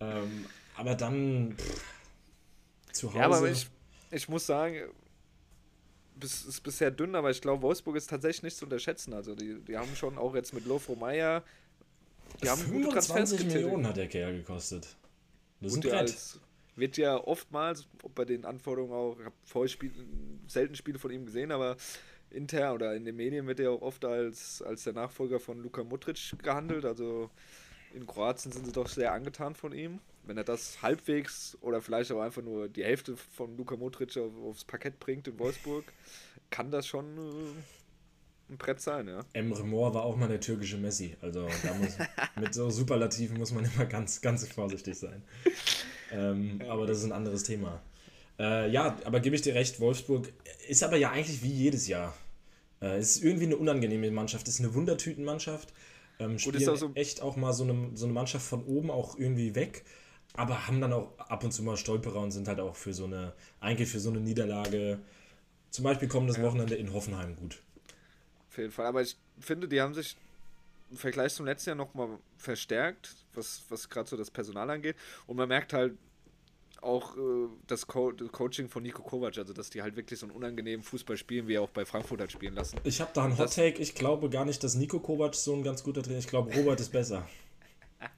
Ähm, 0.00 0.46
aber 0.76 0.94
dann 0.94 1.56
pff, 1.56 1.84
zu 2.92 3.08
Hause. 3.08 3.18
Ja, 3.18 3.26
aber 3.26 3.50
ich, 3.50 3.68
ich 4.10 4.28
muss 4.28 4.46
sagen, 4.46 4.76
bis, 6.16 6.44
ist 6.44 6.62
bisher 6.62 6.90
dünn, 6.90 7.14
aber 7.14 7.30
ich 7.30 7.40
glaube, 7.40 7.62
Wolfsburg 7.62 7.96
ist 7.96 8.10
tatsächlich 8.10 8.42
nicht 8.42 8.56
zu 8.56 8.64
unterschätzen. 8.64 9.12
Also 9.12 9.34
die, 9.34 9.60
die 9.60 9.76
haben 9.76 9.94
schon 9.96 10.18
auch 10.18 10.34
jetzt 10.34 10.52
mit 10.54 10.66
Lofro 10.66 10.96
Meyer. 10.96 11.44
Die 12.42 12.48
haben 12.48 12.60
25 12.60 13.46
Millionen 13.46 13.86
hat 13.86 13.96
der 13.96 14.08
Kerl 14.08 14.36
gekostet. 14.36 14.96
Das 15.60 15.72
ist 15.72 15.84
ein 15.84 16.08
wird 16.78 16.96
ja 16.96 17.16
oftmals, 17.16 17.86
bei 18.14 18.24
den 18.24 18.44
Anforderungen 18.44 18.92
auch, 18.92 19.18
ich 19.18 19.24
habe 19.26 19.34
vorher 19.44 19.68
Spiel, 19.68 19.92
selten 20.46 20.76
Spiele 20.76 20.98
von 20.98 21.10
ihm 21.10 21.26
gesehen, 21.26 21.50
aber 21.50 21.76
intern 22.30 22.74
oder 22.74 22.94
in 22.94 23.04
den 23.04 23.16
Medien 23.16 23.46
wird 23.46 23.60
er 23.60 23.70
auch 23.70 23.82
oft 23.82 24.04
als, 24.04 24.62
als 24.62 24.84
der 24.84 24.92
Nachfolger 24.92 25.40
von 25.40 25.62
Luka 25.62 25.84
Modric 25.84 26.34
gehandelt. 26.42 26.84
Also 26.84 27.30
in 27.94 28.06
Kroatien 28.06 28.52
sind 28.52 28.66
sie 28.66 28.72
doch 28.72 28.88
sehr 28.88 29.12
angetan 29.12 29.54
von 29.54 29.72
ihm. 29.72 30.00
Wenn 30.24 30.36
er 30.36 30.44
das 30.44 30.82
halbwegs 30.82 31.56
oder 31.62 31.80
vielleicht 31.80 32.12
auch 32.12 32.20
einfach 32.20 32.42
nur 32.42 32.68
die 32.68 32.84
Hälfte 32.84 33.16
von 33.16 33.56
Luka 33.56 33.76
Modric 33.76 34.16
auf, 34.18 34.32
aufs 34.44 34.64
Parkett 34.64 34.98
bringt 35.00 35.26
in 35.26 35.38
Wolfsburg, 35.38 35.84
kann 36.50 36.70
das 36.70 36.86
schon 36.86 37.16
äh, 37.16 38.52
ein 38.52 38.56
Brett 38.58 38.80
sein, 38.80 39.08
ja. 39.08 39.20
Emre 39.32 39.64
Mor 39.64 39.94
war 39.94 40.04
auch 40.04 40.16
mal 40.16 40.28
der 40.28 40.40
türkische 40.40 40.76
Messi. 40.76 41.16
Also 41.20 41.48
muss, 41.78 41.96
mit 42.36 42.54
so 42.54 42.70
Superlativen 42.70 43.38
muss 43.38 43.52
man 43.52 43.64
immer 43.64 43.86
ganz, 43.86 44.20
ganz 44.20 44.46
vorsichtig 44.48 44.98
sein. 44.98 45.22
Ähm, 46.10 46.60
ja. 46.62 46.72
Aber 46.72 46.86
das 46.86 46.98
ist 46.98 47.04
ein 47.04 47.12
anderes 47.12 47.42
Thema. 47.42 47.82
Äh, 48.38 48.70
ja, 48.70 48.96
aber 49.04 49.20
gebe 49.20 49.36
ich 49.36 49.42
dir 49.42 49.54
recht, 49.54 49.80
Wolfsburg 49.80 50.32
ist 50.68 50.82
aber 50.82 50.96
ja 50.96 51.10
eigentlich 51.10 51.42
wie 51.42 51.52
jedes 51.52 51.88
Jahr. 51.88 52.16
Äh, 52.80 52.98
es 52.98 53.16
ist 53.16 53.24
irgendwie 53.24 53.46
eine 53.46 53.56
unangenehme 53.56 54.10
Mannschaft, 54.10 54.46
es 54.48 54.54
ist 54.54 54.60
eine 54.60 54.74
Wundertütenmannschaft. 54.74 55.72
Ähm, 56.20 56.38
spielen 56.38 56.68
auch 56.68 56.76
so 56.76 56.90
echt 56.94 57.22
auch 57.22 57.36
mal 57.36 57.52
so 57.52 57.64
eine, 57.64 57.90
so 57.94 58.04
eine 58.04 58.12
Mannschaft 58.12 58.46
von 58.46 58.64
oben 58.64 58.90
auch 58.90 59.16
irgendwie 59.18 59.54
weg 59.54 59.84
aber 60.34 60.66
haben 60.66 60.80
dann 60.80 60.92
auch 60.92 61.18
ab 61.18 61.44
und 61.44 61.52
zu 61.52 61.62
mal 61.62 61.76
Stolperer 61.76 62.20
und 62.20 62.30
sind 62.30 62.48
halt 62.48 62.60
auch 62.60 62.76
für 62.76 62.92
so 62.92 63.04
eine, 63.04 63.32
eigentlich 63.60 63.88
für 63.88 64.00
so 64.00 64.10
eine 64.10 64.20
Niederlage, 64.20 65.00
zum 65.70 65.84
Beispiel 65.84 66.08
kommendes 66.08 66.36
ja. 66.36 66.44
Wochenende 66.44 66.74
in 66.74 66.92
Hoffenheim 66.92 67.36
gut. 67.36 67.60
Auf 68.48 68.58
jeden 68.58 68.70
Fall, 68.70 68.86
aber 68.86 69.02
ich 69.02 69.16
finde, 69.40 69.68
die 69.68 69.80
haben 69.80 69.94
sich 69.94 70.16
im 70.90 70.96
Vergleich 70.96 71.34
zum 71.34 71.44
letzten 71.46 71.70
Jahr 71.70 71.76
nochmal 71.76 72.18
verstärkt, 72.36 73.14
was, 73.34 73.64
was 73.68 73.88
gerade 73.88 74.08
so 74.08 74.16
das 74.16 74.30
Personal 74.30 74.70
angeht. 74.70 74.96
Und 75.26 75.36
man 75.36 75.48
merkt 75.48 75.72
halt, 75.72 75.94
auch 76.82 77.16
äh, 77.16 77.48
das, 77.66 77.86
Co 77.86 78.12
das 78.12 78.30
Coaching 78.30 78.68
von 78.68 78.82
Nico 78.82 79.02
Kovac, 79.02 79.36
also 79.38 79.52
dass 79.52 79.70
die 79.70 79.82
halt 79.82 79.96
wirklich 79.96 80.18
so 80.18 80.26
einen 80.26 80.34
unangenehmen 80.34 80.82
Fußball 80.84 81.16
spielen, 81.16 81.48
wie 81.48 81.54
er 81.54 81.62
auch 81.62 81.70
bei 81.70 81.84
Frankfurt 81.84 82.20
hat 82.20 82.32
spielen 82.32 82.54
lassen. 82.54 82.78
Ich 82.84 83.00
habe 83.00 83.10
da 83.14 83.24
einen 83.24 83.36
Hot 83.38 83.54
Take. 83.54 83.80
Ich 83.82 83.94
glaube 83.94 84.30
gar 84.30 84.44
nicht, 84.44 84.62
dass 84.62 84.74
Nico 84.74 85.00
Kovac 85.00 85.34
so 85.34 85.54
ein 85.54 85.62
ganz 85.62 85.82
guter 85.82 86.02
Trainer 86.02 86.18
ist. 86.18 86.24
Ich 86.24 86.30
glaube, 86.30 86.54
Robert 86.54 86.80
ist 86.80 86.90
besser. 86.92 87.26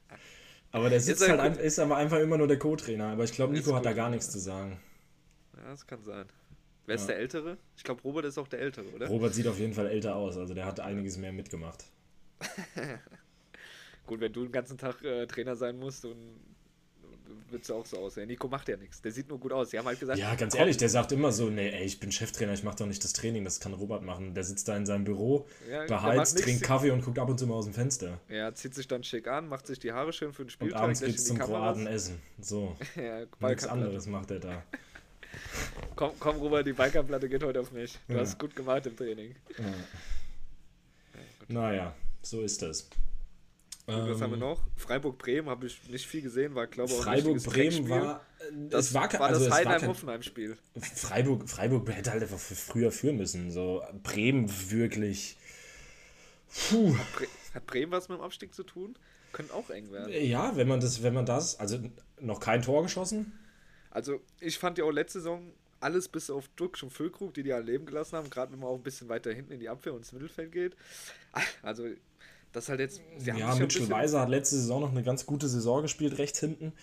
Aber 0.71 0.89
der 0.89 0.99
sitzt 1.01 1.21
Ist 1.21 1.29
halt, 1.29 1.39
ein, 1.39 1.55
ist 1.55 1.79
aber 1.79 1.97
einfach 1.97 2.19
immer 2.19 2.37
nur 2.37 2.47
der 2.47 2.57
Co-Trainer. 2.57 3.07
Aber 3.11 3.25
ich 3.25 3.33
glaube, 3.33 3.51
Nico 3.51 3.75
hat 3.75 3.83
da 3.85 3.91
gar 3.91 4.09
nichts 4.09 4.29
zu 4.31 4.39
sagen. 4.39 4.79
Ja, 5.57 5.69
das 5.71 5.85
kann 5.85 6.01
sein. 6.01 6.27
Wer 6.85 6.95
ist 6.95 7.01
Ja. 7.01 7.07
der 7.07 7.17
Ältere? 7.17 7.57
Ich 7.75 7.83
glaube, 7.83 8.01
Robert 8.03 8.23
ist 8.23 8.37
auch 8.37 8.47
der 8.47 8.59
Ältere, 8.59 8.87
oder? 8.95 9.07
Robert 9.07 9.33
sieht 9.33 9.47
auf 9.47 9.59
jeden 9.59 9.73
Fall 9.73 9.87
älter 9.87 10.15
aus. 10.15 10.37
Also 10.37 10.53
der 10.53 10.65
hat 10.65 10.79
einiges 10.79 11.17
mehr 11.17 11.33
mitgemacht. 11.33 11.83
Gut, 14.05 14.21
wenn 14.21 14.31
du 14.31 14.43
den 14.43 14.51
ganzen 14.51 14.77
Tag 14.77 15.03
äh, 15.03 15.27
Trainer 15.27 15.57
sein 15.57 15.77
musst, 15.77 16.05
und 16.05 16.39
wird 17.49 17.63
es 17.63 17.71
auch 17.71 17.85
so 17.85 17.97
aussehen. 17.97 18.27
Nico 18.27 18.47
macht 18.47 18.67
ja 18.69 18.77
nichts. 18.77 19.01
Der 19.01 19.11
sieht 19.11 19.29
nur 19.29 19.39
gut 19.39 19.51
aus. 19.51 19.69
Sie 19.71 19.77
haben 19.77 19.85
halt 19.85 19.99
gesagt, 19.99 20.19
Ja, 20.19 20.35
ganz 20.35 20.55
ehrlich, 20.55 20.77
der 20.77 20.89
sagt 20.89 21.11
immer 21.11 21.31
so, 21.31 21.49
nee, 21.49 21.69
ey, 21.69 21.83
ich 21.85 21.99
bin 21.99 22.11
Cheftrainer, 22.11 22.53
ich 22.53 22.63
mache 22.63 22.77
doch 22.77 22.85
nicht 22.85 23.03
das 23.03 23.13
Training, 23.13 23.43
das 23.43 23.59
kann 23.59 23.73
Robert 23.73 24.03
machen. 24.03 24.33
Der 24.33 24.43
sitzt 24.43 24.67
da 24.67 24.77
in 24.77 24.85
seinem 24.85 25.03
Büro, 25.03 25.47
Ja, 25.69 25.85
beheizt, 25.85 26.37
trinkt 26.39 26.63
Kaffee 26.63 26.91
und 26.91 27.03
guckt 27.03 27.19
ab 27.19 27.29
und 27.29 27.37
zu 27.39 27.47
mal 27.47 27.55
aus 27.55 27.65
dem 27.65 27.73
Fenster. 27.73 28.19
Er 28.29 28.53
zieht 28.55 28.73
sich 28.75 28.87
dann 28.87 29.03
schick 29.03 29.27
an, 29.27 29.47
macht 29.47 29.67
sich 29.67 29.79
die 29.79 29.91
Haare 29.91 30.13
schön 30.13 30.33
für 30.33 30.43
den 30.43 30.47
Und 30.47 30.51
Spieltag, 30.51 30.81
abends 30.81 31.01
lächelt 31.01 31.17
geht's 31.17 31.27
zum 31.27 31.37
Kameras. 31.37 31.61
Kroaten 31.75 31.87
essen. 31.87 32.19
So, 32.39 32.75
Ja, 32.95 33.25
nichts 33.47 33.65
anderes 33.65 34.05
macht 34.07 34.31
er 34.31 34.39
da. 34.39 34.63
Komm, 35.95 36.11
komm, 36.19 36.37
Robert, 36.37 36.67
die 36.67 36.73
Balkanplatte 36.73 37.29
geht 37.29 37.43
heute 37.43 37.59
auf 37.61 37.71
mich. 37.71 37.97
Du 38.07 38.15
Ja. 38.15 38.19
hast 38.21 38.37
gut 38.37 38.55
gemacht 38.55 38.85
im 38.85 38.95
Training. 38.97 39.33
Naja, 41.47 41.93
so 42.21 42.41
ist 42.41 42.61
das. 42.61 42.87
Und 43.87 44.09
was 44.09 44.21
haben 44.21 44.31
wir 44.31 44.35
Ähm, 44.35 44.39
noch? 44.39 44.61
Freiburg-Bremen 44.77 45.49
habe 45.49 45.65
ich 45.67 45.81
nicht 45.89 46.05
viel 46.07 46.21
gesehen, 46.21 46.53
war 46.55 46.67
glaube 46.67 46.91
ich 46.91 46.97
Freiburg-Bremen 46.97 47.43
Dreckspiel. 47.87 47.89
war. 47.89 48.25
äh, 48.39 48.43
Das 48.69 48.87
es 48.87 48.93
war, 48.93 49.11
war 49.13 49.21
also 49.21 49.45
das 49.45 49.53
Heidenheim-Hoffenheim-Spiel. 49.53 50.57
Freiburg, 50.95 51.49
Freiburg 51.49 51.89
hätte 51.89 52.11
halt 52.11 52.23
einfach 52.23 52.39
früher 52.39 52.91
führen 52.91 53.17
müssen. 53.17 53.51
So, 53.51 53.83
Bremen 54.03 54.49
wirklich. 54.71 55.37
Puh. 56.69 56.93
Bre 57.15 57.27
hat 57.53 57.65
Bremen 57.65 57.91
was 57.91 58.07
mit 58.07 58.17
dem 58.19 58.21
Abstieg 58.23 58.53
zu 58.53 58.63
tun? 58.63 58.95
Könnte 59.33 59.53
auch 59.53 59.69
eng 59.69 59.91
werden. 59.91 60.11
Ja, 60.25 60.55
wenn 60.55 60.67
man 60.67 60.79
das, 60.79 61.01
wenn 61.03 61.13
man 61.13 61.25
das, 61.25 61.59
also 61.59 61.79
noch 62.19 62.39
kein 62.39 62.61
Tor 62.61 62.83
geschossen. 62.83 63.31
Also, 63.89 64.21
ich 64.39 64.57
fand 64.57 64.77
ja 64.77 64.83
auch 64.85 64.91
letzte 64.91 65.19
Saison 65.19 65.53
alles 65.79 66.07
bis 66.07 66.29
auf 66.29 66.47
Duck 66.55 66.77
und 66.83 66.91
Füllkrug, 66.91 67.33
die 67.33 67.43
die 67.43 67.51
alle 67.53 67.63
leben 67.65 67.85
gelassen 67.85 68.15
haben, 68.15 68.29
gerade 68.29 68.51
wenn 68.51 68.59
man 68.59 68.69
auch 68.69 68.75
ein 68.75 68.83
bisschen 68.83 69.09
weiter 69.09 69.33
hinten 69.33 69.53
in 69.53 69.59
die 69.59 69.67
Abwehr 69.69 69.93
und 69.93 69.99
ins 69.99 70.11
Mittelfeld 70.11 70.51
geht. 70.51 70.75
Also, 71.63 71.87
das 72.53 72.69
halt 72.69 72.79
jetzt. 72.79 73.01
Ja, 73.23 73.55
Mitchell 73.55 73.89
Weiser 73.89 74.21
hat 74.21 74.29
letzte 74.29 74.55
Saison 74.55 74.81
noch 74.81 74.91
eine 74.91 75.03
ganz 75.03 75.25
gute 75.25 75.47
Saison 75.47 75.81
gespielt, 75.81 76.17
rechts 76.17 76.39
hinten. 76.39 76.73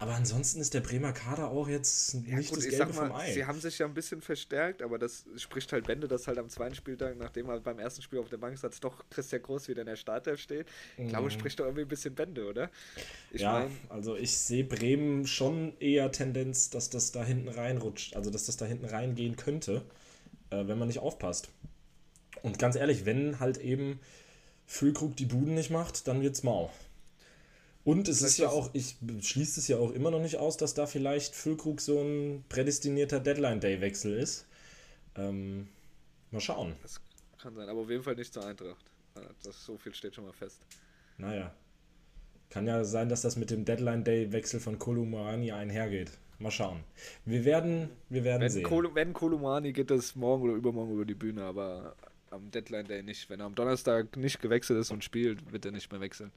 Aber 0.00 0.14
ansonsten 0.14 0.60
ist 0.60 0.74
der 0.74 0.80
Bremer 0.80 1.12
Kader 1.12 1.50
auch 1.50 1.66
jetzt 1.66 2.14
Ja, 2.24 2.36
nicht 2.36 2.50
gut, 2.50 2.58
das 2.58 2.68
Gelbe 2.68 2.92
sag 2.92 2.94
vom 2.94 3.08
mal, 3.08 3.20
Ei. 3.20 3.32
sie 3.32 3.44
haben 3.44 3.60
sich 3.60 3.78
ja 3.80 3.86
ein 3.86 3.94
bisschen 3.94 4.20
verstärkt, 4.22 4.80
aber 4.80 4.96
das 4.96 5.24
spricht 5.36 5.72
halt 5.72 5.86
Bände, 5.86 6.06
dass 6.06 6.28
halt 6.28 6.38
am 6.38 6.48
zweiten 6.48 6.76
Spieltag, 6.76 7.16
nachdem 7.18 7.48
er 7.48 7.58
beim 7.58 7.80
ersten 7.80 8.00
Spiel 8.02 8.20
auf 8.20 8.28
der 8.28 8.36
Bank 8.36 8.56
saß, 8.56 8.78
doch 8.78 9.04
Christian 9.10 9.42
Groß 9.42 9.66
wieder 9.66 9.80
in 9.80 9.86
der 9.88 9.96
Startelf 9.96 10.40
steht. 10.40 10.68
Ich 10.96 11.08
glaube, 11.08 11.30
spricht 11.32 11.58
doch 11.58 11.64
irgendwie 11.64 11.82
ein 11.82 11.88
bisschen 11.88 12.14
Bände, 12.14 12.46
oder? 12.48 12.70
Ich 13.32 13.40
Mhm. 13.40 13.42
ja, 13.42 13.52
mein, 13.60 13.76
also 13.88 14.14
ich 14.14 14.36
sehe 14.38 14.62
Bremen 14.62 15.26
schon 15.26 15.72
eher 15.80 16.12
Tendenz, 16.12 16.70
dass 16.70 16.90
das 16.90 17.10
da 17.10 17.24
hinten 17.24 17.48
reinrutscht, 17.48 18.14
also 18.14 18.30
dass 18.30 18.46
das 18.46 18.56
da 18.56 18.66
hinten 18.66 18.84
reingehen 18.84 19.34
könnte, 19.36 19.82
äh, 20.50 20.68
wenn 20.68 20.78
man 20.78 20.86
nicht 20.86 21.00
aufpasst. 21.00 21.48
Und 22.42 22.60
ganz 22.60 22.76
ehrlich, 22.76 23.04
wenn 23.04 23.40
halt 23.40 23.58
eben 23.58 23.98
Füllkrug 24.68 25.16
die 25.16 25.24
Buden 25.24 25.54
nicht 25.54 25.70
macht, 25.70 26.06
dann 26.06 26.20
wird's 26.20 26.42
mau. 26.42 26.70
Und 27.84 28.06
es 28.06 28.20
ist 28.20 28.36
ja 28.36 28.50
auch, 28.50 28.68
ich 28.74 28.96
schließe 29.22 29.60
es 29.60 29.66
ja 29.66 29.78
auch 29.78 29.92
immer 29.92 30.10
noch 30.10 30.20
nicht 30.20 30.36
aus, 30.36 30.58
dass 30.58 30.74
da 30.74 30.86
vielleicht 30.86 31.34
Füllkrug 31.34 31.80
so 31.80 32.02
ein 32.02 32.44
prädestinierter 32.50 33.18
Deadline-Day-Wechsel 33.18 34.18
ist. 34.18 34.46
Ähm, 35.16 35.68
mal 36.30 36.40
schauen. 36.40 36.76
das 36.82 37.00
kann 37.38 37.54
sein, 37.54 37.66
aber 37.66 37.80
auf 37.80 37.88
jeden 37.88 38.02
Fall 38.02 38.14
nicht 38.14 38.32
zur 38.32 38.44
Eintracht. 38.44 38.84
Das, 39.42 39.64
so 39.64 39.78
viel 39.78 39.94
steht 39.94 40.14
schon 40.14 40.26
mal 40.26 40.34
fest. 40.34 40.60
Naja. 41.16 41.54
Kann 42.50 42.66
ja 42.66 42.84
sein, 42.84 43.08
dass 43.08 43.22
das 43.22 43.36
mit 43.36 43.50
dem 43.50 43.64
Deadline-Day-Wechsel 43.64 44.60
von 44.60 44.78
Kolumani 44.78 45.52
einhergeht. 45.52 46.10
Mal 46.38 46.50
schauen. 46.50 46.84
Wir 47.24 47.46
werden, 47.46 47.88
wir 48.10 48.22
werden 48.22 48.42
Wenn, 48.42 48.50
sehen. 48.50 48.64
Kolo, 48.64 48.94
wenn 48.94 49.14
Kolumani 49.14 49.72
geht 49.72 49.90
das 49.90 50.14
morgen 50.14 50.42
oder 50.44 50.52
übermorgen 50.52 50.92
über 50.92 51.06
die 51.06 51.14
Bühne, 51.14 51.42
aber 51.44 51.96
am 52.30 52.50
Deadline 52.50 52.86
Day 52.86 53.02
nicht. 53.02 53.28
Wenn 53.30 53.40
er 53.40 53.46
am 53.46 53.54
Donnerstag 53.54 54.16
nicht 54.16 54.40
gewechselt 54.40 54.78
ist 54.80 54.90
und 54.90 55.04
spielt, 55.04 55.52
wird 55.52 55.64
er 55.64 55.72
nicht 55.72 55.90
mehr 55.90 56.00
wechseln. 56.00 56.32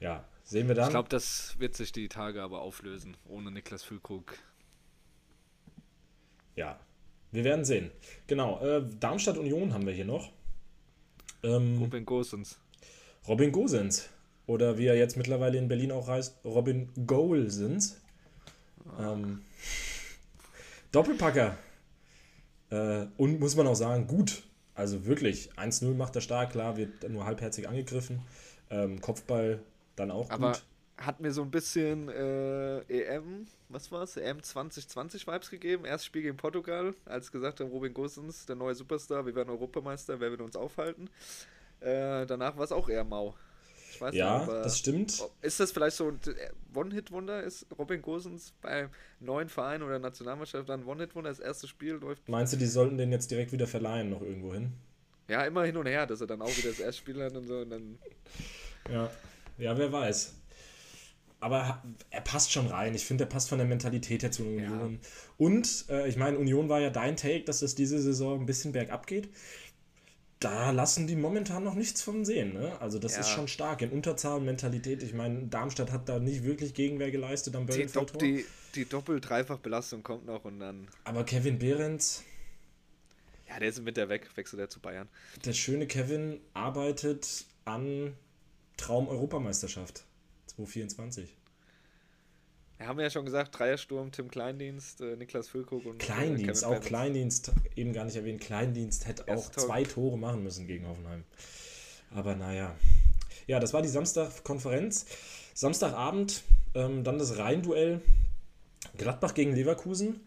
ja, 0.00 0.24
sehen 0.44 0.68
wir 0.68 0.74
dann. 0.74 0.84
Ich 0.86 0.90
glaube, 0.90 1.08
das 1.08 1.58
wird 1.58 1.74
sich 1.74 1.92
die 1.92 2.08
Tage 2.08 2.42
aber 2.42 2.60
auflösen, 2.60 3.16
ohne 3.26 3.50
Niklas 3.50 3.82
Füllkrug. 3.82 4.36
ja, 6.56 6.78
wir 7.32 7.42
werden 7.42 7.64
sehen. 7.64 7.90
Genau, 8.28 8.60
äh, 8.60 8.84
Darmstadt 9.00 9.36
Union 9.38 9.74
haben 9.74 9.86
wir 9.86 9.92
hier 9.92 10.04
noch. 10.04 10.30
Ähm, 11.42 11.78
Ruben 11.78 12.06
Gosens. 12.06 12.58
Robin 13.26 13.50
Gosens. 13.50 14.08
Oder 14.46 14.78
wie 14.78 14.86
er 14.86 14.96
jetzt 14.96 15.16
mittlerweile 15.16 15.58
in 15.58 15.66
Berlin 15.66 15.90
auch 15.90 16.06
heißt, 16.06 16.44
Robin 16.44 16.90
Goalsens. 17.06 18.00
Ähm, 19.00 19.42
Doppelpacker. 20.92 21.58
Äh, 22.70 23.06
und 23.16 23.40
muss 23.40 23.56
man 23.56 23.66
auch 23.66 23.74
sagen, 23.74 24.06
gut. 24.06 24.44
Also 24.74 25.06
wirklich, 25.06 25.50
1-0 25.56 25.94
macht 25.94 26.16
er 26.16 26.20
stark, 26.20 26.50
klar, 26.50 26.76
wird 26.76 27.08
nur 27.08 27.24
halbherzig 27.24 27.68
angegriffen. 27.68 28.22
Ähm, 28.70 29.00
Kopfball 29.00 29.60
dann 29.96 30.10
auch 30.10 30.30
Aber 30.30 30.52
gut. 30.52 30.64
hat 30.96 31.20
mir 31.20 31.30
so 31.30 31.42
ein 31.42 31.50
bisschen 31.50 32.08
äh, 32.08 32.80
EM, 32.80 33.46
was 33.68 33.92
war's? 33.92 34.16
EM 34.16 34.42
2020 34.42 35.26
Vibes 35.26 35.50
gegeben. 35.50 35.84
Erstes 35.84 36.06
Spiel 36.06 36.22
gegen 36.22 36.36
Portugal, 36.36 36.94
als 37.04 37.30
gesagt 37.30 37.60
haben, 37.60 37.70
Robin 37.70 37.94
Gosens, 37.94 38.46
der 38.46 38.56
neue 38.56 38.74
Superstar, 38.74 39.24
wir 39.26 39.34
werden 39.34 39.50
Europameister, 39.50 40.18
wer 40.18 40.30
wird 40.30 40.40
uns 40.40 40.56
aufhalten? 40.56 41.08
Äh, 41.80 42.26
danach 42.26 42.56
war 42.56 42.64
es 42.64 42.72
auch 42.72 42.88
eher 42.88 43.04
mau. 43.04 43.34
Ich 43.94 44.00
weiß 44.00 44.14
Ja, 44.14 44.38
nicht, 44.38 44.48
aber 44.48 44.62
das 44.62 44.78
stimmt. 44.78 45.22
ist 45.40 45.60
das 45.60 45.72
vielleicht 45.72 45.96
so 45.96 46.08
ein 46.08 46.20
äh, 46.26 46.50
One-Hit-Wunder? 46.78 47.42
Ist 47.42 47.66
Robin 47.78 48.02
Gosens 48.02 48.52
bei 48.60 48.88
neuen 49.20 49.48
Verein 49.48 49.82
oder 49.82 49.98
Nationalmannschaft 49.98 50.68
dann 50.68 50.84
One-Hit-Wunder? 50.84 51.30
Das 51.30 51.38
erste 51.40 51.68
Spiel 51.68 51.94
läuft 51.94 52.28
Meinst 52.28 52.52
du, 52.52 52.56
die 52.56 52.66
sollten 52.66 52.98
den 52.98 53.12
jetzt 53.12 53.30
direkt 53.30 53.52
wieder 53.52 53.66
verleihen, 53.66 54.10
noch 54.10 54.22
irgendwo 54.22 54.52
hin? 54.52 54.72
ja 55.28 55.44
immer 55.46 55.64
hin 55.64 55.76
und 55.76 55.86
her, 55.86 56.06
dass 56.06 56.20
er 56.20 56.26
dann 56.26 56.42
auch 56.42 56.56
wieder 56.56 56.68
das 56.70 56.80
erste 56.80 57.00
Spiel 57.00 57.22
hat 57.22 57.34
und 57.36 57.46
so. 57.46 57.58
Und 57.60 57.70
dann 57.70 57.98
Ja, 58.90 59.10
ja, 59.58 59.76
wer 59.78 59.92
weiß. 59.92 60.34
Aber 61.40 61.82
er 62.10 62.22
passt 62.22 62.52
schon 62.52 62.66
rein. 62.68 62.94
Ich 62.94 63.04
finde, 63.04 63.24
er 63.24 63.26
passt 63.28 63.50
von 63.50 63.58
der 63.58 63.66
Mentalität 63.66 64.22
her 64.22 64.30
zu 64.30 64.44
Union. 64.44 64.98
Und 65.36 65.84
äh, 65.90 66.08
ich 66.08 66.16
meine, 66.16 66.38
Union 66.38 66.70
war 66.70 66.80
ja 66.80 66.88
dein 66.90 67.16
Take, 67.16 67.44
dass 67.44 67.60
es 67.60 67.74
diese 67.74 68.00
Saison 68.00 68.40
ein 68.40 68.46
bisschen 68.46 68.72
bergab 68.72 69.06
geht. 69.06 69.28
Da 70.44 70.70
lassen 70.72 71.06
die 71.06 71.16
momentan 71.16 71.64
noch 71.64 71.74
nichts 71.74 72.02
von 72.02 72.24
sehen. 72.24 72.52
Ne? 72.52 72.78
Also 72.80 72.98
das 72.98 73.14
Ja. 73.14 73.20
ist 73.20 73.28
schon 73.30 73.48
stark. 73.48 73.80
In 73.82 73.90
Unterzahl 73.90 74.36
und 74.38 74.44
Mentalität. 74.44 75.02
Ich 75.02 75.14
meine, 75.14 75.46
Darmstadt 75.46 75.90
hat 75.90 76.08
da 76.08 76.18
nicht 76.18 76.44
wirklich 76.44 76.74
Gegenwehr 76.74 77.10
geleistet 77.10 77.56
am 77.56 77.66
die, 77.66 77.84
Dopp- 77.86 78.18
die, 78.18 78.44
die 78.74 78.84
Doppel-Dreifach-Belastung 78.84 80.02
kommt 80.02 80.26
noch 80.26 80.44
und 80.44 80.60
dann. 80.60 80.88
Aber 81.04 81.24
Kevin 81.24 81.58
Behrens, 81.58 82.22
Ja, 83.48 83.58
der 83.58 83.68
ist 83.70 83.82
mit 83.82 83.96
der 83.96 84.08
weg, 84.08 84.28
wechselt 84.36 84.60
er 84.60 84.68
zu 84.68 84.80
Bayern. 84.80 85.08
der 85.44 85.52
schöne 85.54 85.86
Kevin, 85.86 86.40
arbeitet 86.52 87.44
an 87.64 88.14
Traum-Europameisterschaft 88.76 90.04
2024. 90.48 91.34
Wir 92.78 92.88
haben 92.88 92.98
ja 92.98 93.08
schon 93.08 93.24
gesagt, 93.24 93.56
Dreiersturm, 93.58 94.10
Tim 94.10 94.28
Kleindienst, 94.30 95.00
äh, 95.00 95.16
Niklas 95.16 95.48
Füllkrug 95.48 95.86
und 95.86 95.94
äh, 96.02 96.04
Kleindienst, 96.04 96.62
Kevin 96.62 96.64
auch 96.64 96.70
Behrens. 96.70 96.86
Kleindienst, 96.86 97.52
eben 97.76 97.92
gar 97.92 98.04
nicht 98.04 98.16
erwähnt, 98.16 98.40
Kleindienst 98.40 99.06
hätte 99.06 99.22
auch 99.24 99.28
Erst 99.28 99.54
Tor. 99.54 99.64
zwei 99.66 99.84
Tore 99.84 100.18
machen 100.18 100.42
müssen 100.42 100.66
gegen 100.66 100.86
Hoffenheim. 100.88 101.24
Aber 102.10 102.34
naja. 102.34 102.74
Ja, 103.46 103.60
das 103.60 103.72
war 103.72 103.82
die 103.82 103.88
Samstagkonferenz. 103.88 105.06
Samstagabend, 105.54 106.42
ähm, 106.74 107.04
dann 107.04 107.18
das 107.18 107.38
Rhein-Duell. 107.38 108.00
Gladbach 108.98 109.34
gegen 109.34 109.54
Leverkusen. 109.54 110.20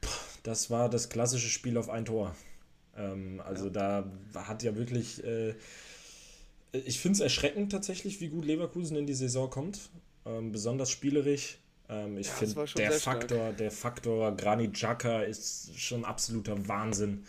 Puh, 0.00 0.10
Das 0.42 0.70
war 0.70 0.88
das 0.90 1.08
klassische 1.08 1.48
Spiel 1.48 1.78
auf 1.78 1.88
ein 1.88 2.04
Tor. 2.04 2.34
Ähm, 2.96 3.40
also 3.44 3.70
da 3.70 4.10
hat 4.34 4.62
ja 4.62 4.76
wirklich. 4.76 5.24
Äh, 5.24 5.54
ich 6.72 7.00
finde 7.00 7.16
es 7.16 7.20
erschreckend 7.20 7.72
tatsächlich, 7.72 8.20
wie 8.20 8.28
gut 8.28 8.44
Leverkusen 8.44 8.96
in 8.96 9.06
die 9.06 9.14
Saison 9.14 9.48
kommt. 9.48 9.88
Ähm, 10.26 10.52
besonders 10.52 10.90
spielerisch. 10.90 11.58
Ähm, 11.88 12.18
ich 12.18 12.26
Ja, 12.26 12.32
das 12.40 12.52
finde, 12.52 12.72
der 12.72 12.90
sehr 12.90 13.00
stark. 13.00 13.20
Faktor, 13.20 13.52
der 13.52 13.70
Faktor 13.70 14.36
Granit 14.36 14.74
Xhaka 14.74 15.22
ist 15.22 15.78
schon 15.78 16.04
absoluter 16.04 16.66
Wahnsinn, 16.66 17.24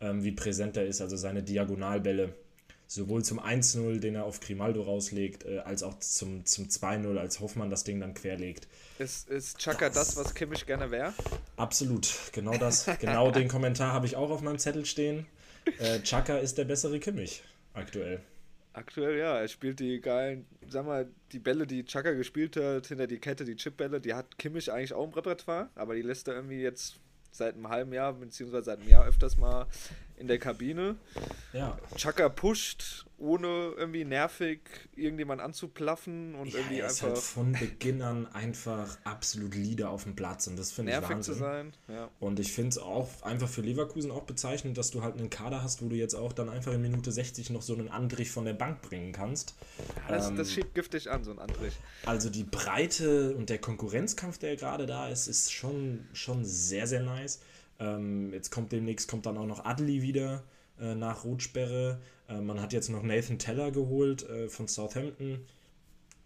ähm, 0.00 0.24
wie 0.24 0.32
präsent 0.32 0.76
er 0.76 0.86
ist. 0.86 1.00
Also 1.02 1.16
seine 1.16 1.42
Diagonalbälle, 1.42 2.34
sowohl 2.86 3.22
zum 3.22 3.38
1-0, 3.38 4.00
den 4.00 4.14
er 4.14 4.24
auf 4.24 4.40
Grimaldo 4.40 4.82
rauslegt, 4.82 5.44
äh, 5.44 5.58
als 5.58 5.82
auch 5.82 5.98
zum, 5.98 6.46
zum 6.46 6.68
2-0, 6.68 7.18
als 7.18 7.40
Hoffmann 7.40 7.68
das 7.68 7.84
Ding 7.84 8.00
dann 8.00 8.14
querlegt. 8.14 8.66
Ist, 8.98 9.28
ist 9.28 9.58
Chaka 9.58 9.90
das, 9.90 10.16
was 10.16 10.34
Kimmich 10.34 10.64
gerne 10.64 10.90
wäre? 10.90 11.12
Absolut, 11.56 12.08
genau 12.32 12.56
das. 12.56 12.86
genau 13.00 13.30
den 13.30 13.48
Kommentar 13.48 13.92
habe 13.92 14.06
ich 14.06 14.16
auch 14.16 14.30
auf 14.30 14.40
meinem 14.40 14.58
Zettel 14.58 14.86
stehen. 14.86 15.26
Äh, 15.78 16.00
Chaka 16.00 16.38
ist 16.38 16.56
der 16.56 16.64
bessere 16.64 16.98
Kimmich 16.98 17.42
aktuell. 17.74 18.22
Aktuell 18.72 19.18
ja, 19.18 19.38
er 19.38 19.48
spielt 19.48 19.80
die 19.80 20.00
geilen, 20.00 20.46
sag 20.68 20.86
mal, 20.86 21.08
die 21.32 21.38
Bälle, 21.38 21.66
die 21.66 21.84
Chaka 21.84 22.12
gespielt 22.12 22.56
hat, 22.56 22.86
hinter 22.86 23.06
die 23.06 23.18
Kette, 23.18 23.44
die 23.44 23.56
Chipbälle, 23.56 24.00
die 24.00 24.14
hat 24.14 24.38
Kimmich 24.38 24.70
eigentlich 24.70 24.92
auch 24.92 25.04
im 25.04 25.12
Repertoire, 25.12 25.70
aber 25.74 25.94
die 25.94 26.02
lässt 26.02 26.28
er 26.28 26.34
irgendwie 26.34 26.60
jetzt 26.60 27.00
seit 27.30 27.54
einem 27.54 27.68
halben 27.68 27.92
Jahr, 27.92 28.12
beziehungsweise 28.12 28.64
seit 28.64 28.80
einem 28.80 28.88
Jahr 28.88 29.06
öfters 29.06 29.36
mal 29.36 29.66
in 30.18 30.28
der 30.28 30.38
Kabine. 30.38 30.96
Ja. 31.52 31.78
Chaka 31.96 32.28
pusht, 32.28 33.06
ohne 33.18 33.72
irgendwie 33.76 34.04
nervig 34.04 34.60
irgendjemand 34.94 35.40
anzuplaffen 35.40 36.34
und 36.34 36.48
ja, 36.48 36.58
irgendwie 36.58 36.78
er 36.80 36.86
ist 36.86 37.02
einfach 37.02 37.16
halt 37.16 37.18
von 37.18 37.52
Beginn 37.52 38.02
an 38.02 38.26
einfach 38.32 38.98
absolut 39.04 39.54
Leader 39.54 39.90
auf 39.90 40.04
dem 40.04 40.14
Platz 40.14 40.46
und 40.46 40.58
das 40.58 40.72
finde 40.72 40.92
ich 40.92 41.02
Wahnsinn. 41.02 41.22
zu 41.22 41.34
sein. 41.34 41.72
Ja. 41.88 42.10
Und 42.20 42.38
ich 42.38 42.52
finde 42.52 42.70
es 42.70 42.78
auch 42.78 43.08
einfach 43.22 43.48
für 43.48 43.62
Leverkusen 43.62 44.10
auch 44.10 44.24
bezeichnend, 44.24 44.78
dass 44.78 44.90
du 44.90 45.02
halt 45.02 45.18
einen 45.18 45.30
Kader 45.30 45.62
hast, 45.62 45.82
wo 45.82 45.88
du 45.88 45.96
jetzt 45.96 46.14
auch 46.14 46.32
dann 46.32 46.48
einfach 46.48 46.72
in 46.72 46.82
Minute 46.82 47.10
60 47.10 47.50
noch 47.50 47.62
so 47.62 47.74
einen 47.74 47.88
Andrich 47.88 48.30
von 48.30 48.44
der 48.44 48.54
Bank 48.54 48.82
bringen 48.82 49.12
kannst. 49.12 49.54
Ja, 50.08 50.16
das, 50.16 50.28
Ähm, 50.28 50.36
das 50.36 50.52
schiebt 50.52 50.74
giftig 50.74 51.10
an, 51.10 51.24
so 51.24 51.30
ein 51.30 51.38
Andrich. 51.38 51.74
Also 52.04 52.30
die 52.30 52.44
Breite 52.44 53.34
und 53.34 53.50
der 53.50 53.58
Konkurrenzkampf, 53.58 54.38
der 54.38 54.56
gerade 54.56 54.86
da 54.86 55.08
ist, 55.08 55.26
ist 55.26 55.52
schon, 55.52 56.06
schon 56.12 56.44
sehr, 56.44 56.86
sehr 56.86 57.02
nice. 57.02 57.40
Ähm, 57.78 58.32
jetzt 58.32 58.50
kommt 58.50 58.72
demnächst 58.72 59.08
kommt 59.08 59.26
dann 59.26 59.38
auch 59.38 59.46
noch 59.46 59.64
Adli 59.64 60.02
wieder 60.02 60.42
äh, 60.80 60.94
nach 60.94 61.24
Rotsperre. 61.24 62.00
Äh, 62.28 62.40
man 62.40 62.60
hat 62.60 62.72
jetzt 62.72 62.88
noch 62.88 63.02
Nathan 63.02 63.38
Teller 63.38 63.70
geholt 63.70 64.28
äh, 64.28 64.48
von 64.48 64.68
Southampton. 64.68 65.46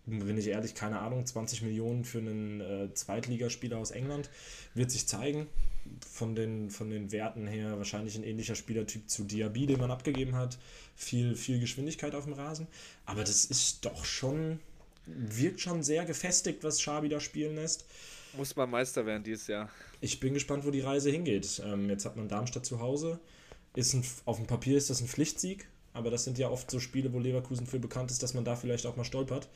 Bin 0.04 0.36
ich 0.36 0.48
ehrlich, 0.48 0.74
keine 0.74 0.98
Ahnung, 0.98 1.24
20 1.24 1.62
Millionen 1.62 2.04
für 2.04 2.18
einen 2.18 2.60
äh, 2.60 2.92
Zweitligaspieler 2.92 3.78
aus 3.78 3.92
England. 3.92 4.30
Wird 4.74 4.90
sich 4.90 5.06
zeigen. 5.06 5.46
Von 6.00 6.34
den, 6.34 6.70
von 6.70 6.90
den 6.90 7.12
Werten 7.12 7.46
her 7.46 7.76
wahrscheinlich 7.76 8.16
ein 8.16 8.24
ähnlicher 8.24 8.54
Spielertyp 8.54 9.08
zu 9.08 9.24
Diaby, 9.24 9.66
den 9.66 9.78
man 9.78 9.90
abgegeben 9.90 10.36
hat. 10.36 10.58
Viel, 10.96 11.36
viel 11.36 11.60
Geschwindigkeit 11.60 12.14
auf 12.14 12.24
dem 12.24 12.32
Rasen. 12.32 12.66
Aber 13.04 13.22
das 13.22 13.44
ist 13.44 13.84
doch 13.84 14.04
schon, 14.04 14.58
wirkt 15.06 15.60
schon 15.60 15.82
sehr 15.82 16.04
gefestigt, 16.04 16.64
was 16.64 16.80
Schabi 16.80 17.08
da 17.08 17.20
spielen 17.20 17.56
lässt. 17.56 17.84
Muss 18.36 18.56
man 18.56 18.70
Meister 18.70 19.04
werden 19.06 19.22
dieses 19.22 19.46
Jahr. 19.46 19.68
Ich 20.00 20.20
bin 20.20 20.34
gespannt, 20.34 20.64
wo 20.64 20.70
die 20.70 20.80
Reise 20.80 21.10
hingeht. 21.10 21.60
Ähm, 21.64 21.88
jetzt 21.90 22.04
hat 22.04 22.16
man 22.16 22.28
Darmstadt 22.28 22.64
zu 22.66 22.80
Hause. 22.80 23.20
Ist 23.74 23.94
ein, 23.94 24.04
auf 24.24 24.36
dem 24.36 24.46
Papier 24.46 24.76
ist 24.76 24.90
das 24.90 25.00
ein 25.00 25.08
Pflichtsieg, 25.08 25.66
aber 25.92 26.10
das 26.10 26.24
sind 26.24 26.38
ja 26.38 26.48
oft 26.48 26.70
so 26.70 26.80
Spiele, 26.80 27.12
wo 27.12 27.18
Leverkusen 27.18 27.66
für 27.66 27.78
bekannt 27.78 28.10
ist, 28.10 28.22
dass 28.22 28.34
man 28.34 28.44
da 28.44 28.56
vielleicht 28.56 28.86
auch 28.86 28.96
mal 28.96 29.04
stolpert. 29.04 29.48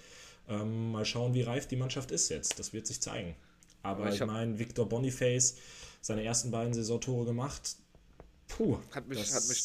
Ähm, 0.48 0.92
mal 0.92 1.04
schauen, 1.04 1.34
wie 1.34 1.42
reif 1.42 1.66
die 1.66 1.76
Mannschaft 1.76 2.10
ist 2.12 2.28
jetzt. 2.28 2.58
Das 2.58 2.72
wird 2.72 2.86
sich 2.86 3.00
zeigen. 3.00 3.34
Aber, 3.82 4.02
Aber 4.02 4.14
ich 4.14 4.20
ich, 4.20 4.26
meine, 4.26 4.58
Victor 4.58 4.88
Boniface, 4.88 5.56
seine 6.00 6.22
ersten 6.24 6.50
beiden 6.50 6.72
Saisontore 6.74 7.24
gemacht. 7.24 7.76
Puh. 8.48 8.78
Hat 8.92 9.06
mich- 9.08 9.32
hat 9.34 9.48
mich 9.48 9.64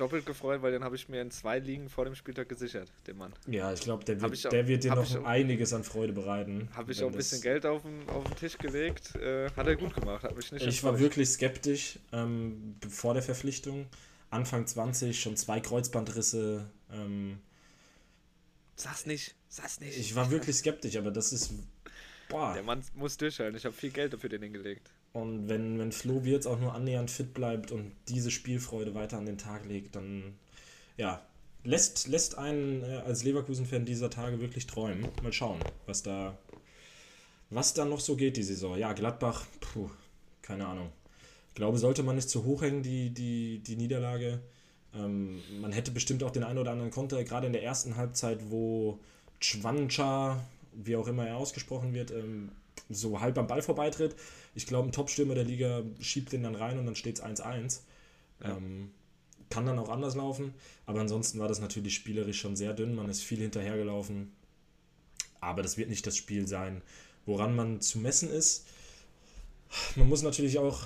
Doppelt 0.00 0.26
gefreut, 0.26 0.62
weil 0.62 0.72
den 0.72 0.82
habe 0.82 0.96
ich 0.96 1.08
mir 1.08 1.20
in 1.22 1.30
zwei 1.30 1.58
Ligen 1.58 1.88
vor 1.88 2.04
dem 2.04 2.14
Spieltag 2.14 2.48
gesichert, 2.48 2.90
den 3.06 3.18
Mann. 3.18 3.32
Ja, 3.46 3.72
ich 3.72 3.80
glaube, 3.80 4.04
der, 4.04 4.20
wird- 4.20 4.46
auch- 4.46 4.50
der 4.50 4.66
wird 4.66 4.82
dir 4.84 4.94
noch 4.94 5.16
auch- 5.16 5.24
einiges 5.24 5.72
an 5.72 5.84
Freude 5.84 6.12
bereiten. 6.12 6.68
Habe 6.74 6.92
ich 6.92 7.02
auch 7.02 7.08
ein 7.08 7.14
bisschen 7.16 7.40
Geld 7.42 7.66
auf 7.66 7.82
den, 7.82 8.08
auf 8.08 8.24
den 8.24 8.36
Tisch 8.36 8.56
gelegt. 8.58 9.14
Äh, 9.16 9.50
hat 9.54 9.66
er 9.66 9.76
gut 9.76 9.94
gemacht, 9.94 10.24
hat 10.24 10.34
mich 10.36 10.50
nicht 10.52 10.66
Ich 10.66 10.82
war 10.82 10.98
wirklich 10.98 11.28
skeptisch 11.28 11.98
ähm, 12.12 12.76
vor 12.88 13.14
der 13.14 13.22
Verpflichtung. 13.22 13.86
Anfang 14.30 14.66
20 14.66 15.20
schon 15.20 15.36
zwei 15.36 15.60
Kreuzbandrisse. 15.60 16.70
Ähm, 16.92 17.38
Sag's 18.76 19.04
nicht, 19.06 19.34
sag's 19.48 19.80
nicht. 19.80 19.98
ich 19.98 20.14
war 20.14 20.30
wirklich 20.30 20.56
skeptisch, 20.56 20.96
aber 20.96 21.10
das 21.10 21.32
ist. 21.32 21.52
Boah. 22.28 22.54
Der 22.54 22.62
Mann 22.62 22.82
muss 22.94 23.16
durchhalten. 23.16 23.56
Ich 23.56 23.64
habe 23.64 23.74
viel 23.74 23.90
Geld 23.90 24.12
dafür 24.12 24.30
den 24.30 24.42
hingelegt. 24.42 24.90
Und 25.12 25.48
wenn, 25.48 25.78
wenn 25.78 25.92
Flo 25.92 26.24
Wirtz 26.24 26.46
auch 26.46 26.60
nur 26.60 26.74
annähernd 26.74 27.10
fit 27.10 27.34
bleibt 27.34 27.72
und 27.72 27.92
diese 28.08 28.30
Spielfreude 28.30 28.94
weiter 28.94 29.18
an 29.18 29.26
den 29.26 29.38
Tag 29.38 29.66
legt, 29.66 29.96
dann 29.96 30.34
ja, 30.96 31.20
lässt, 31.64 32.06
lässt 32.08 32.38
einen 32.38 32.82
äh, 32.82 33.02
als 33.04 33.24
Leverkusen-Fan 33.24 33.84
dieser 33.84 34.10
Tage 34.10 34.40
wirklich 34.40 34.66
träumen. 34.66 35.08
Mal 35.22 35.32
schauen, 35.32 35.58
was 35.86 36.02
da, 36.02 36.38
was 37.50 37.74
da 37.74 37.84
noch 37.84 38.00
so 38.00 38.16
geht 38.16 38.36
die 38.36 38.42
Saison. 38.42 38.78
Ja, 38.78 38.92
Gladbach, 38.92 39.46
puh, 39.60 39.90
keine 40.42 40.66
Ahnung. 40.66 40.90
Ich 41.48 41.54
glaube, 41.54 41.78
sollte 41.78 42.04
man 42.04 42.14
nicht 42.14 42.30
zu 42.30 42.44
hoch 42.44 42.62
hängen, 42.62 42.82
die, 42.82 43.10
die, 43.10 43.58
die 43.58 43.76
Niederlage. 43.76 44.40
Ähm, 44.94 45.40
man 45.60 45.72
hätte 45.72 45.90
bestimmt 45.90 46.22
auch 46.22 46.30
den 46.30 46.44
einen 46.44 46.58
oder 46.58 46.70
anderen 46.70 46.92
Konter, 46.92 47.22
gerade 47.24 47.48
in 47.48 47.52
der 47.52 47.64
ersten 47.64 47.96
Halbzeit, 47.96 48.38
wo 48.50 49.00
Chwancha, 49.40 50.40
wie 50.72 50.94
auch 50.96 51.08
immer 51.08 51.26
er 51.26 51.36
ausgesprochen 51.36 51.94
wird, 51.94 52.12
ähm, 52.12 52.50
so 52.88 53.20
halb 53.20 53.36
am 53.38 53.46
Ball 53.46 53.62
vorbeitritt. 53.62 54.14
Ich 54.54 54.66
glaube, 54.66 54.88
ein 54.88 54.92
Top-Stürmer 54.92 55.34
der 55.34 55.44
Liga 55.44 55.82
schiebt 56.00 56.32
den 56.32 56.42
dann 56.42 56.54
rein 56.54 56.78
und 56.78 56.86
dann 56.86 56.96
steht 56.96 57.18
es 57.18 57.24
1-1. 57.24 57.80
Ja. 58.42 58.56
Ähm, 58.56 58.90
kann 59.50 59.66
dann 59.66 59.78
auch 59.78 59.88
anders 59.88 60.14
laufen, 60.14 60.54
aber 60.86 61.00
ansonsten 61.00 61.40
war 61.40 61.48
das 61.48 61.60
natürlich 61.60 61.94
spielerisch 61.96 62.40
schon 62.40 62.54
sehr 62.54 62.72
dünn. 62.72 62.94
Man 62.94 63.08
ist 63.08 63.22
viel 63.22 63.40
hinterhergelaufen. 63.40 64.32
Aber 65.40 65.62
das 65.62 65.76
wird 65.76 65.88
nicht 65.88 66.06
das 66.06 66.16
Spiel 66.16 66.46
sein, 66.46 66.82
woran 67.26 67.56
man 67.56 67.80
zu 67.80 67.98
messen 67.98 68.30
ist. 68.30 68.66
Man 69.96 70.08
muss 70.08 70.22
natürlich 70.22 70.58
auch 70.58 70.82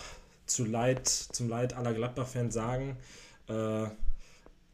zu 0.46 0.64
Leid, 0.64 1.08
zum 1.08 1.48
Leid 1.48 1.74
aller 1.74 1.92
Gladbach-Fans 1.92 2.54
sagen, 2.54 2.96
äh, 3.48 3.86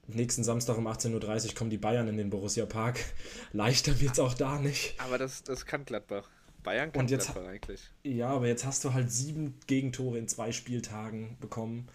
nächsten 0.07 0.45
Samstag 0.45 0.77
um 0.77 0.87
18.30 0.87 1.49
Uhr 1.49 1.55
kommen 1.55 1.71
die 1.71 1.79
Bayern 1.79 2.09
in 2.09 2.17
den 2.17 2.31
Borussia 2.31 2.67
Park. 2.67 3.01
Leichter 3.53 4.01
wird 4.01 4.13
es 4.13 4.19
auch 4.19 4.35
da 4.35 4.59
nicht. 4.59 4.95
Aber 5.01 5.19
das, 5.19 5.43
das 5.43 5.67
kann 5.67 5.85
Gladbach. 5.85 6.29
Bayern 6.63 6.93
kann 6.93 7.03
Und 7.03 7.11
jetzt- 7.11 7.37
eigentlich. 7.37 7.81
Ja, 8.03 8.29
aber 8.29 8.47
jetzt 8.49 8.65
hast 8.65 8.85
du 8.85 8.93
halt 8.93 9.11
sieben 9.11 9.59
Gegentore 9.67 10.19
in 10.19 10.29
zwei 10.29 10.53
Spieltagen 10.53 11.37
bekommen, 11.41 11.89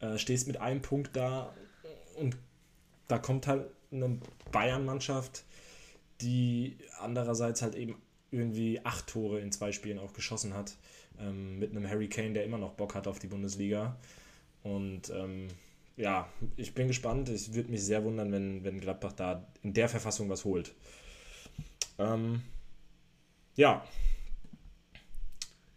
äh, 0.00 0.18
stehst 0.18 0.46
mit 0.46 0.58
einem 0.58 0.82
Punkt 0.82 1.16
da 1.16 1.52
und 2.16 2.36
da 3.08 3.18
kommt 3.18 3.46
halt 3.46 3.66
eine 3.90 4.18
Bayern-Mannschaft, 4.52 5.44
die 6.20 6.76
andererseits 6.98 7.62
halt 7.62 7.74
eben 7.74 7.96
irgendwie 8.30 8.80
acht 8.84 9.06
Tore 9.08 9.40
in 9.40 9.52
zwei 9.52 9.72
Spielen 9.72 9.98
auch 9.98 10.12
geschossen 10.14 10.54
hat, 10.54 10.76
ähm, 11.18 11.58
mit 11.58 11.70
einem 11.70 11.88
Harry 11.88 12.08
Kane, 12.08 12.32
der 12.32 12.44
immer 12.44 12.58
noch 12.58 12.72
Bock 12.72 12.94
hat 12.94 13.06
auf 13.06 13.18
die 13.18 13.26
Bundesliga. 13.26 13.96
Und 14.62 15.10
ähm, 15.10 15.48
ja, 15.96 16.28
ich 16.56 16.72
bin 16.74 16.88
gespannt. 16.88 17.28
Es 17.28 17.52
würde 17.52 17.70
mich 17.70 17.82
sehr 17.84 18.02
wundern, 18.04 18.32
wenn, 18.32 18.64
wenn 18.64 18.80
Gladbach 18.80 19.12
da 19.12 19.46
in 19.62 19.74
der 19.74 19.88
Verfassung 19.88 20.30
was 20.30 20.44
holt. 20.44 20.72
Ähm, 21.98 22.42
ja, 23.56 23.84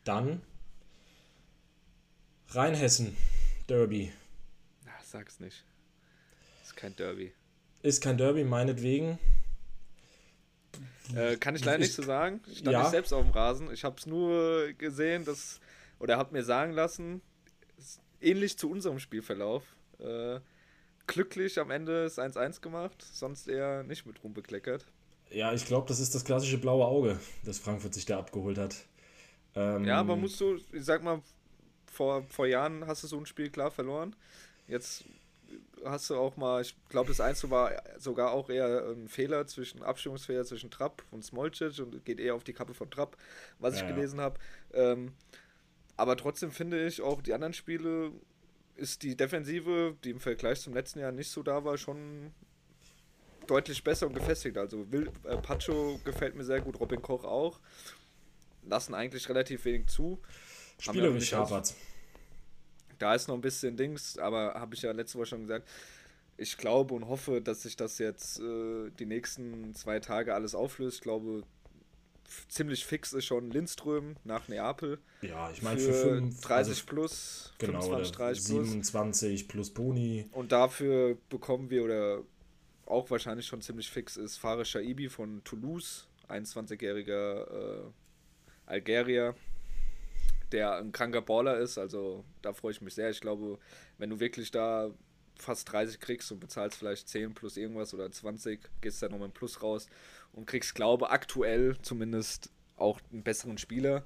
dann 0.05 0.41
Rheinhessen 2.49 3.15
Derby. 3.67 4.11
Ach, 4.87 5.03
sag's 5.03 5.39
nicht. 5.39 5.63
ist 6.63 6.75
kein 6.77 6.95
Derby. 6.95 7.33
Ist 7.81 8.01
kein 8.01 8.17
Derby, 8.17 8.43
meinetwegen. 8.43 9.19
Äh, 11.15 11.37
kann 11.37 11.55
ich 11.55 11.63
leider 11.65 11.79
Ich- 11.83 11.89
nicht 11.89 11.95
so 11.95 12.03
sagen. 12.03 12.41
Ich 12.47 12.59
stand 12.59 12.73
Ja. 12.73 12.81
nicht 12.81 12.91
selbst 12.91 13.11
auf 13.13 13.23
dem 13.23 13.31
Rasen. 13.31 13.71
Ich 13.71 13.83
habe 13.83 13.97
es 13.99 14.05
nur 14.05 14.73
gesehen, 14.73 15.25
dass 15.25 15.59
oder 15.99 16.17
habe 16.17 16.33
mir 16.33 16.43
sagen 16.43 16.71
lassen, 16.73 17.21
ähnlich 18.21 18.57
zu 18.57 18.69
unserem 18.69 18.99
Spielverlauf. 18.99 19.63
Äh, 19.99 20.39
glücklich 21.07 21.59
am 21.59 21.71
Ende 21.71 22.05
ist 22.05 22.19
1-1 22.19 22.59
gemacht, 22.61 23.01
sonst 23.13 23.47
eher 23.47 23.83
nicht 23.83 24.05
mit 24.05 24.23
rumbekleckert. 24.23 24.85
Ja, 25.31 25.53
ich 25.53 25.65
glaube, 25.65 25.87
das 25.87 25.99
ist 25.99 26.13
das 26.15 26.25
klassische 26.25 26.57
blaue 26.57 26.85
Auge, 26.85 27.19
das 27.43 27.59
Frankfurt 27.59 27.93
sich 27.93 28.05
da 28.05 28.17
abgeholt 28.19 28.57
hat. 28.57 28.75
Ähm, 29.55 29.85
Ja, 29.85 29.99
aber 29.99 30.15
musst 30.15 30.39
du, 30.41 30.55
ich 30.71 30.85
sag 30.85 31.03
mal, 31.03 31.21
vor, 31.91 32.23
vor 32.29 32.47
Jahren 32.47 32.85
hast 32.87 33.03
du 33.03 33.07
so 33.07 33.17
ein 33.17 33.25
Spiel 33.25 33.49
klar 33.49 33.71
verloren. 33.71 34.15
Jetzt 34.67 35.05
hast 35.85 36.09
du 36.09 36.15
auch 36.15 36.35
mal, 36.37 36.61
ich 36.61 36.75
glaube, 36.89 37.09
das 37.09 37.21
Einzige 37.21 37.51
war 37.51 37.71
sogar 37.97 38.31
auch 38.31 38.49
eher 38.49 38.89
ein 38.89 39.07
Fehler 39.07 39.45
zwischen 39.47 39.83
Abstimmungsfehler 39.83 40.43
zwischen 40.43 40.71
Trapp 40.71 41.03
und 41.11 41.23
Smolcic 41.23 41.79
und 41.79 42.03
geht 42.05 42.19
eher 42.19 42.35
auf 42.35 42.43
die 42.43 42.53
Kappe 42.53 42.73
von 42.73 42.89
Trapp, 42.89 43.17
was 43.59 43.75
ich 43.75 43.81
Ja, 43.81 43.87
ja. 43.87 43.95
gelesen 43.95 44.19
habe. 44.19 44.39
Ähm, 44.73 45.13
aber 45.97 46.17
trotzdem 46.17 46.51
finde 46.51 46.85
ich 46.87 47.01
auch 47.01 47.21
die 47.21 47.33
anderen 47.33 47.53
Spiele 47.53 48.11
ist 48.75 49.03
die 49.03 49.15
Defensive, 49.15 49.95
die 50.03 50.09
im 50.11 50.19
Vergleich 50.19 50.61
zum 50.61 50.73
letzten 50.73 50.99
Jahr 50.99 51.11
nicht 51.13 51.29
so 51.31 51.43
da 51.43 51.63
war, 51.63 51.77
schon 51.77 52.33
deutlich 53.47 53.83
besser 53.83 54.07
und 54.07 54.13
gefestigt. 54.13 54.57
Also 54.57 54.91
Will, 54.91 55.11
äh, 55.23 55.37
Pacho 55.37 55.99
gefällt 56.03 56.35
mir 56.35 56.43
sehr 56.43 56.61
gut, 56.61 56.79
Robin 56.79 57.01
Koch 57.01 57.23
auch. 57.23 57.59
Lassen 58.67 58.93
eigentlich 58.93 59.27
relativ 59.29 59.65
wenig 59.65 59.87
zu. 59.87 60.19
Ja 60.79 60.91
Spielerisch 60.91 61.33
aus- 61.33 61.49
hapert's. 61.51 61.75
Da 62.99 63.13
ist 63.13 63.27
noch 63.27 63.35
ein 63.35 63.41
bisschen 63.41 63.75
Dings, 63.75 64.17
aber 64.17 64.53
habe 64.53 64.75
ich 64.75 64.81
ja 64.81 64.91
letzte 64.91 65.17
Woche 65.17 65.27
schon 65.27 65.41
gesagt. 65.41 65.67
Ich 66.37 66.57
glaube 66.57 66.93
und 66.93 67.07
hoffe, 67.07 67.41
dass 67.41 67.63
sich 67.63 67.75
das 67.75 67.97
jetzt 67.97 68.39
äh, 68.39 68.89
die 68.99 69.05
nächsten 69.05 69.73
zwei 69.73 69.99
Tage 69.99 70.33
alles 70.33 70.55
auflöst. 70.55 70.97
Ich 70.97 71.01
glaube, 71.01 71.43
ziemlich 72.49 72.85
fix 72.85 73.13
ist 73.13 73.25
schon 73.25 73.51
Lindström 73.51 74.15
nach 74.23 74.47
Neapel. 74.47 74.99
Ja, 75.21 75.51
ich 75.51 75.61
meine 75.61 75.79
für, 75.79 75.93
für, 75.93 76.15
fünf, 76.15 76.41
30 76.41 76.71
also, 76.71 76.85
plus, 76.85 77.53
genau, 77.57 77.81
25, 77.81 78.15
oder 78.17 78.25
30 78.25 78.45
plus. 78.45 78.67
27 78.67 79.47
plus 79.47 79.69
Boni. 79.69 80.25
Und 80.31 80.51
dafür 80.51 81.17
bekommen 81.29 81.69
wir, 81.69 81.83
oder 81.83 82.21
auch 82.85 83.09
wahrscheinlich 83.09 83.47
schon 83.47 83.61
ziemlich 83.61 83.89
fix 83.89 84.17
ist, 84.17 84.37
Fares 84.37 84.69
Shaibi 84.69 85.09
von 85.09 85.43
Toulouse, 85.43 86.07
21-jähriger 86.29 87.85
äh, 87.87 87.91
Algerier, 88.65 89.35
der 90.51 90.77
ein 90.77 90.91
kranker 90.91 91.21
Baller 91.21 91.57
ist. 91.57 91.77
Also 91.77 92.23
da 92.41 92.53
freue 92.53 92.71
ich 92.71 92.81
mich 92.81 92.95
sehr. 92.95 93.09
Ich 93.09 93.21
glaube, 93.21 93.59
wenn 93.97 94.09
du 94.09 94.19
wirklich 94.19 94.51
da 94.51 94.91
fast 95.37 95.71
30 95.71 95.99
kriegst 95.99 96.31
und 96.31 96.39
bezahlst 96.39 96.77
vielleicht 96.77 97.09
10 97.09 97.33
plus 97.33 97.57
irgendwas 97.57 97.93
oder 97.93 98.11
20, 98.11 98.59
gehst 98.81 99.01
dann 99.01 99.11
nochmal 99.11 99.27
im 99.27 99.33
Plus 99.33 99.61
raus 99.61 99.87
und 100.33 100.45
kriegst, 100.45 100.75
glaube 100.75 101.09
aktuell 101.09 101.77
zumindest 101.81 102.49
auch 102.77 102.99
einen 103.11 103.23
besseren 103.23 103.57
Spieler. 103.57 104.03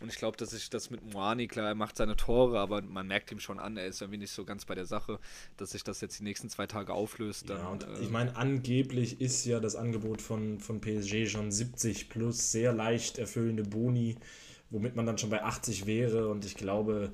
Und 0.00 0.08
ich 0.08 0.16
glaube, 0.16 0.36
dass 0.38 0.50
sich 0.50 0.70
das 0.70 0.90
mit 0.90 1.12
Moani, 1.12 1.46
klar, 1.46 1.68
er 1.68 1.74
macht 1.74 1.96
seine 1.96 2.16
Tore, 2.16 2.58
aber 2.58 2.80
man 2.80 3.06
merkt 3.06 3.30
ihm 3.32 3.38
schon 3.38 3.58
an, 3.58 3.76
er 3.76 3.86
ist 3.86 4.00
irgendwie 4.00 4.18
nicht 4.18 4.32
so 4.32 4.44
ganz 4.44 4.64
bei 4.64 4.74
der 4.74 4.86
Sache, 4.86 5.18
dass 5.58 5.72
sich 5.72 5.84
das 5.84 6.00
jetzt 6.00 6.18
die 6.18 6.24
nächsten 6.24 6.48
zwei 6.48 6.66
Tage 6.66 6.94
auflöst. 6.94 7.50
Dann, 7.50 7.58
ja, 7.58 7.68
und 7.68 7.84
äh, 7.84 8.00
ich 8.00 8.10
meine, 8.10 8.34
angeblich 8.34 9.20
ist 9.20 9.44
ja 9.44 9.60
das 9.60 9.76
Angebot 9.76 10.22
von, 10.22 10.58
von 10.58 10.80
PSG 10.80 11.28
schon 11.28 11.52
70 11.52 12.08
plus, 12.08 12.50
sehr 12.50 12.72
leicht 12.72 13.18
erfüllende 13.18 13.62
Boni, 13.62 14.16
womit 14.70 14.96
man 14.96 15.04
dann 15.04 15.18
schon 15.18 15.30
bei 15.30 15.42
80 15.42 15.86
wäre. 15.86 16.28
Und 16.28 16.46
ich 16.46 16.54
glaube, 16.54 17.12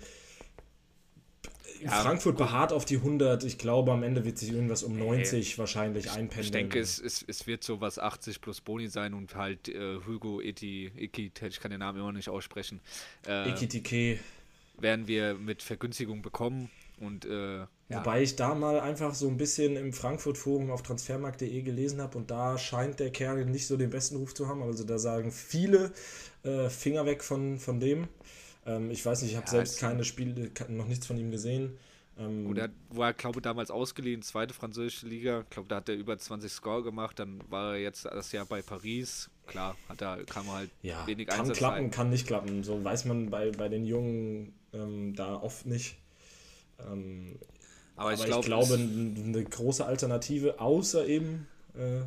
Ja, 1.83 2.03
Frankfurt 2.03 2.37
beharrt 2.37 2.73
auf 2.73 2.85
die 2.85 2.97
100. 2.97 3.45
Ich 3.45 3.59
glaube, 3.59 3.93
am 3.93 4.03
Ende 4.03 4.25
wird 4.25 4.39
sich 4.39 4.53
irgendwas 4.53 4.83
um 4.83 4.99
90 4.99 5.59
wahrscheinlich 5.59 6.11
einpendeln. 6.11 6.45
Ich 6.45 6.51
denke, 6.51 6.79
es, 6.79 6.99
es, 6.99 7.25
es 7.27 7.47
wird 7.47 7.65
so 7.65 7.81
was 7.81 7.99
80 7.99 8.41
plus 8.41 8.61
Boni 8.61 8.89
sein 8.89 9.15
und 9.15 9.35
halt 9.35 9.69
äh, 9.69 9.99
Hugo 10.07 10.41
Eti, 10.41 10.91
Ikit, 10.97 11.43
ich 11.43 11.61
kann 11.61 11.71
den 11.71 11.81
Namen 11.81 11.99
immer 11.99 12.13
nicht 12.13 12.29
aussprechen, 12.29 12.81
äh, 13.27 13.51
Ekitike. 13.51 14.19
werden 14.79 15.07
wir 15.09 15.35
mit 15.35 15.63
Vergünstigung 15.63 16.23
bekommen. 16.23 16.71
Und 16.99 17.27
äh, 17.27 17.59
ja, 17.59 17.69
Wobei 17.89 18.23
ich 18.23 18.37
da 18.37 18.55
mal 18.55 18.81
einfach 18.81 19.15
so 19.15 19.29
ein 19.29 19.37
bisschen 19.37 19.77
im 19.77 19.93
Frankfurt-Forum 19.93 20.71
auf 20.71 20.83
transfermarkt.de 20.83 21.63
gelesen 21.63 22.01
habe 22.01 22.17
und 22.19 22.31
da 22.31 22.59
scheint 22.59 23.01
der 23.01 23.11
Kerl 23.11 23.45
nicht 23.45 23.67
so 23.67 23.77
den 23.77 23.91
besten 23.91 24.17
Ruf 24.17 24.35
zu 24.35 24.49
haben. 24.49 24.63
Also 24.63 24.83
da 24.85 24.99
sagen 24.99 25.31
viele 25.31 25.93
äh, 26.43 26.69
Finger 26.71 27.07
weg 27.07 27.23
von, 27.23 27.59
von 27.59 27.79
dem. 27.79 28.09
Ähm, 28.67 28.91
ich 28.91 29.05
weiß 29.05 29.23
nicht, 29.23 29.31
ich 29.33 29.37
habe 29.37 29.47
Ja, 29.47 29.51
selbst 29.53 29.79
keine 29.79 30.05
Spiele, 30.05 30.51
noch 30.69 30.87
nichts 30.89 31.07
von 31.07 31.17
ihm 31.19 31.31
gesehen. 31.31 31.79
Ähm, 32.19 32.47
Oder 32.47 32.71
war, 32.89 33.13
glaube 33.13 33.41
damals 33.41 33.71
ausgeliehen, 33.71 34.23
zweite 34.23 34.55
französische 34.55 35.07
Liga. 35.07 35.43
Ich 35.43 35.51
glaube, 35.51 35.69
da 35.69 35.77
hat 35.77 35.89
er 35.89 35.95
über 35.97 36.19
20 36.19 36.51
Score 36.53 36.83
gemacht. 36.83 37.19
Dann 37.19 37.41
war 37.51 37.75
er 37.75 37.81
jetzt 37.81 38.05
das 38.05 38.33
Jahr 38.33 38.47
bei 38.47 38.63
Paris. 38.63 39.31
Klar, 39.47 39.77
hat 39.89 40.01
er, 40.03 40.25
kam 40.25 40.49
er 40.49 40.53
halt 40.55 40.71
ja, 40.83 41.07
wenig 41.07 41.29
kann 41.29 41.41
Einsatz 41.41 41.59
klappen, 41.59 41.75
rein. 41.85 41.91
kann 41.91 42.11
nicht 42.11 42.27
klappen. 42.27 42.65
So 42.65 42.83
weiß 42.83 43.05
man 43.05 43.31
bei, 43.31 43.51
bei 43.51 43.69
den 43.69 43.85
Jungen 43.85 44.55
ähm, 44.73 45.15
da 45.15 45.37
oft 45.37 45.67
nicht. 45.67 45.97
Ähm, 46.79 47.39
Aber, 47.97 48.11
aber 48.11 48.15
ich, 48.15 48.21
ich, 48.21 48.27
glaub, 48.27 48.45
glaube, 48.45 48.75
es- 48.75 48.81
n- 48.81 49.25
eine 49.29 49.45
große 49.45 49.85
Alternative, 49.85 50.61
außer 50.61 51.07
eben, 51.07 51.47
äh, 51.75 52.03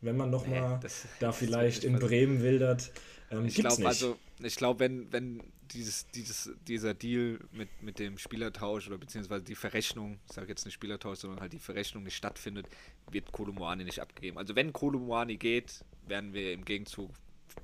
wenn 0.00 0.16
man 0.16 0.30
noch 0.30 0.46
Nee, 0.46 0.60
mal 0.60 0.78
das- 0.82 1.06
da 1.18 1.28
das 1.28 1.36
vielleicht 1.36 1.84
in 1.84 1.98
Bremen 1.98 2.42
wildert, 2.42 2.90
ähm, 3.30 3.46
Ich 3.46 3.54
glaube, 3.56 3.76
nicht. 3.82 3.86
also, 3.86 4.16
ich 4.42 4.56
glaube, 4.56 4.80
wenn, 4.80 5.12
wenn 5.12 5.42
dieses, 5.72 6.06
dieses, 6.08 6.50
dieser 6.66 6.94
Deal 6.94 7.38
mit, 7.52 7.68
mit 7.82 7.98
dem 7.98 8.18
Spielertausch 8.18 8.86
oder 8.88 8.98
beziehungsweise 8.98 9.44
die 9.44 9.54
Verrechnung, 9.54 10.18
ich 10.26 10.32
sage 10.34 10.48
jetzt 10.48 10.64
nicht 10.64 10.74
Spielertausch, 10.74 11.18
sondern 11.20 11.40
halt 11.40 11.52
die 11.52 11.58
Verrechnung 11.58 12.02
nicht 12.02 12.16
stattfindet, 12.16 12.66
wird 13.10 13.32
Kolomoani 13.32 13.84
nicht 13.84 14.00
abgegeben. 14.00 14.38
Also 14.38 14.56
wenn 14.56 14.72
Kolomoani 14.72 15.36
geht, 15.36 15.84
werden 16.06 16.32
wir 16.32 16.52
im 16.52 16.64
Gegenzug 16.64 17.10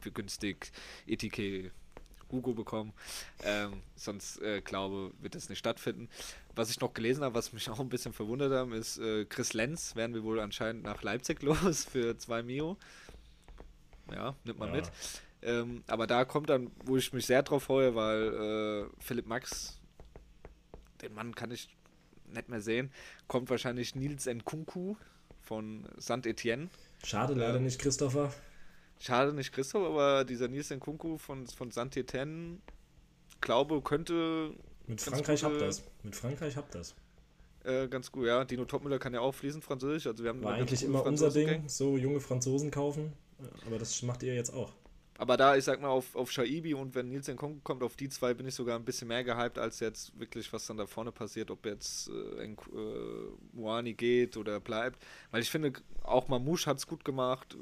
für 0.00 0.10
günstig 0.12 0.72
Etike 1.06 1.70
Hugo 2.30 2.54
bekommen. 2.54 2.92
Ähm, 3.44 3.82
sonst 3.94 4.40
äh, 4.42 4.60
glaube, 4.60 5.12
wird 5.20 5.34
das 5.34 5.48
nicht 5.48 5.58
stattfinden. 5.58 6.08
Was 6.54 6.70
ich 6.70 6.80
noch 6.80 6.92
gelesen 6.94 7.22
habe, 7.22 7.34
was 7.34 7.52
mich 7.52 7.68
auch 7.70 7.80
ein 7.80 7.88
bisschen 7.88 8.12
verwundert 8.12 8.52
hat, 8.52 8.76
ist, 8.76 8.98
äh, 8.98 9.24
Chris 9.26 9.52
Lenz 9.52 9.94
werden 9.96 10.14
wir 10.14 10.24
wohl 10.24 10.40
anscheinend 10.40 10.82
nach 10.82 11.02
Leipzig 11.02 11.42
los 11.44 11.84
für 11.84 12.16
2 12.16 12.42
Mio. 12.42 12.76
Ja, 14.12 14.36
nimmt 14.44 14.58
man 14.58 14.68
Ja. 14.68 14.76
mit. 14.76 14.90
Ähm, 15.46 15.84
aber 15.86 16.06
da 16.08 16.24
kommt 16.24 16.50
dann, 16.50 16.72
wo 16.84 16.96
ich 16.96 17.12
mich 17.12 17.24
sehr 17.24 17.42
drauf 17.44 17.62
freue, 17.64 17.94
weil 17.94 18.88
äh, 18.90 19.02
Philipp 19.02 19.26
Max, 19.26 19.78
den 21.00 21.14
Mann 21.14 21.34
kann 21.36 21.52
ich 21.52 21.74
nicht 22.34 22.48
mehr 22.48 22.60
sehen, 22.60 22.90
kommt 23.28 23.48
wahrscheinlich 23.48 23.94
Nils 23.94 24.26
Nkunku 24.26 24.96
von 25.40 25.88
Saint-Etienne. 25.98 26.68
Schade 27.04 27.34
leider 27.34 27.58
ähm, 27.58 27.62
nicht, 27.64 27.78
Christopher. 27.78 28.32
Schade 28.98 29.32
nicht 29.32 29.52
Christoph, 29.52 29.86
aber 29.86 30.24
dieser 30.24 30.48
Nils 30.48 30.70
Nkunku 30.70 31.16
von, 31.18 31.46
von 31.46 31.70
Saint-Etienne, 31.70 32.58
glaube, 33.40 33.80
könnte 33.82 34.52
Mit 34.88 35.00
Frankreich 35.00 35.42
gute- 35.42 35.52
habt 35.52 35.62
das. 35.62 35.84
Mit 36.02 36.16
Frankreich 36.16 36.56
habt 36.56 36.74
das. 36.74 36.96
äh, 37.62 37.86
ganz 37.86 38.10
gut, 38.10 38.26
ja. 38.26 38.44
Dino 38.44 38.64
Topmüller 38.64 38.98
kann 38.98 39.14
ja 39.14 39.20
auch 39.20 39.32
fließend 39.34 39.62
Französisch, 39.62 40.08
also 40.08 40.24
wir 40.24 40.30
haben 40.30 40.42
War 40.42 40.54
eigentlich 40.54 40.82
immer 40.82 41.04
unser. 41.06 41.30
Ding, 41.30 41.68
so 41.68 41.96
junge 41.96 42.18
Franzosen 42.18 42.72
kaufen. 42.72 43.12
Aber 43.66 43.78
das 43.78 44.02
macht 44.02 44.24
ihr 44.24 44.34
jetzt 44.34 44.52
auch. 44.52 44.72
Aber 45.18 45.36
da, 45.36 45.56
ich 45.56 45.64
sag 45.64 45.80
mal, 45.80 45.88
auf, 45.88 46.14
auf 46.14 46.30
Shaibi 46.30 46.74
und 46.74 46.94
wenn 46.94 47.08
Nils 47.08 47.28
Nkunku 47.28 47.60
kommt, 47.62 47.82
auf 47.82 47.96
die 47.96 48.08
zwei 48.08 48.34
bin 48.34 48.46
ich 48.46 48.54
sogar 48.54 48.78
ein 48.78 48.84
bisschen 48.84 49.08
mehr 49.08 49.24
gehypt, 49.24 49.58
als 49.58 49.80
jetzt 49.80 50.18
wirklich, 50.18 50.52
was 50.52 50.66
dann 50.66 50.76
da 50.76 50.86
vorne 50.86 51.12
passiert, 51.12 51.50
ob 51.50 51.64
jetzt 51.66 52.08
äh, 52.08 52.44
äh, 52.44 52.56
Moani 53.52 53.94
geht 53.94 54.36
oder 54.36 54.60
bleibt. 54.60 55.02
Weil 55.30 55.42
ich 55.42 55.50
finde, 55.50 55.72
auch 56.02 56.28
Mamouche 56.28 56.66
hat 56.66 56.78
es 56.78 56.86
gut 56.86 57.04
gemacht. 57.04 57.56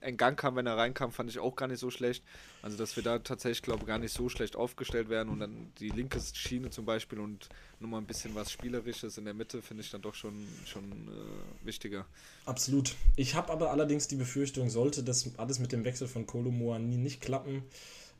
Engang 0.00 0.36
kam, 0.36 0.56
wenn 0.56 0.66
er 0.66 0.76
reinkam, 0.76 1.12
fand 1.12 1.30
ich 1.30 1.38
auch 1.38 1.56
gar 1.56 1.68
nicht 1.68 1.80
so 1.80 1.90
schlecht. 1.90 2.24
Also, 2.62 2.76
dass 2.76 2.96
wir 2.96 3.02
da 3.02 3.18
tatsächlich, 3.18 3.62
glaube 3.62 3.80
ich, 3.80 3.86
gar 3.86 3.98
nicht 3.98 4.12
so 4.12 4.28
schlecht 4.28 4.56
aufgestellt 4.56 5.08
werden 5.08 5.28
und 5.28 5.40
dann 5.40 5.72
die 5.78 5.90
linke 5.90 6.20
Schiene 6.20 6.70
zum 6.70 6.84
Beispiel 6.84 7.18
und 7.20 7.48
nochmal 7.80 8.00
ein 8.00 8.06
bisschen 8.06 8.34
was 8.34 8.50
Spielerisches 8.50 9.18
in 9.18 9.24
der 9.24 9.34
Mitte, 9.34 9.62
finde 9.62 9.82
ich 9.82 9.90
dann 9.90 10.02
doch 10.02 10.14
schon, 10.14 10.46
schon 10.66 10.84
äh, 10.84 11.66
wichtiger. 11.66 12.06
Absolut. 12.46 12.94
Ich 13.16 13.34
habe 13.34 13.52
aber 13.52 13.70
allerdings 13.70 14.08
die 14.08 14.16
Befürchtung, 14.16 14.70
sollte 14.70 15.02
das 15.02 15.30
alles 15.36 15.58
mit 15.58 15.72
dem 15.72 15.84
Wechsel 15.84 16.08
von 16.08 16.26
Kolomoani 16.26 16.96
nicht 16.96 17.20
klappen, 17.20 17.62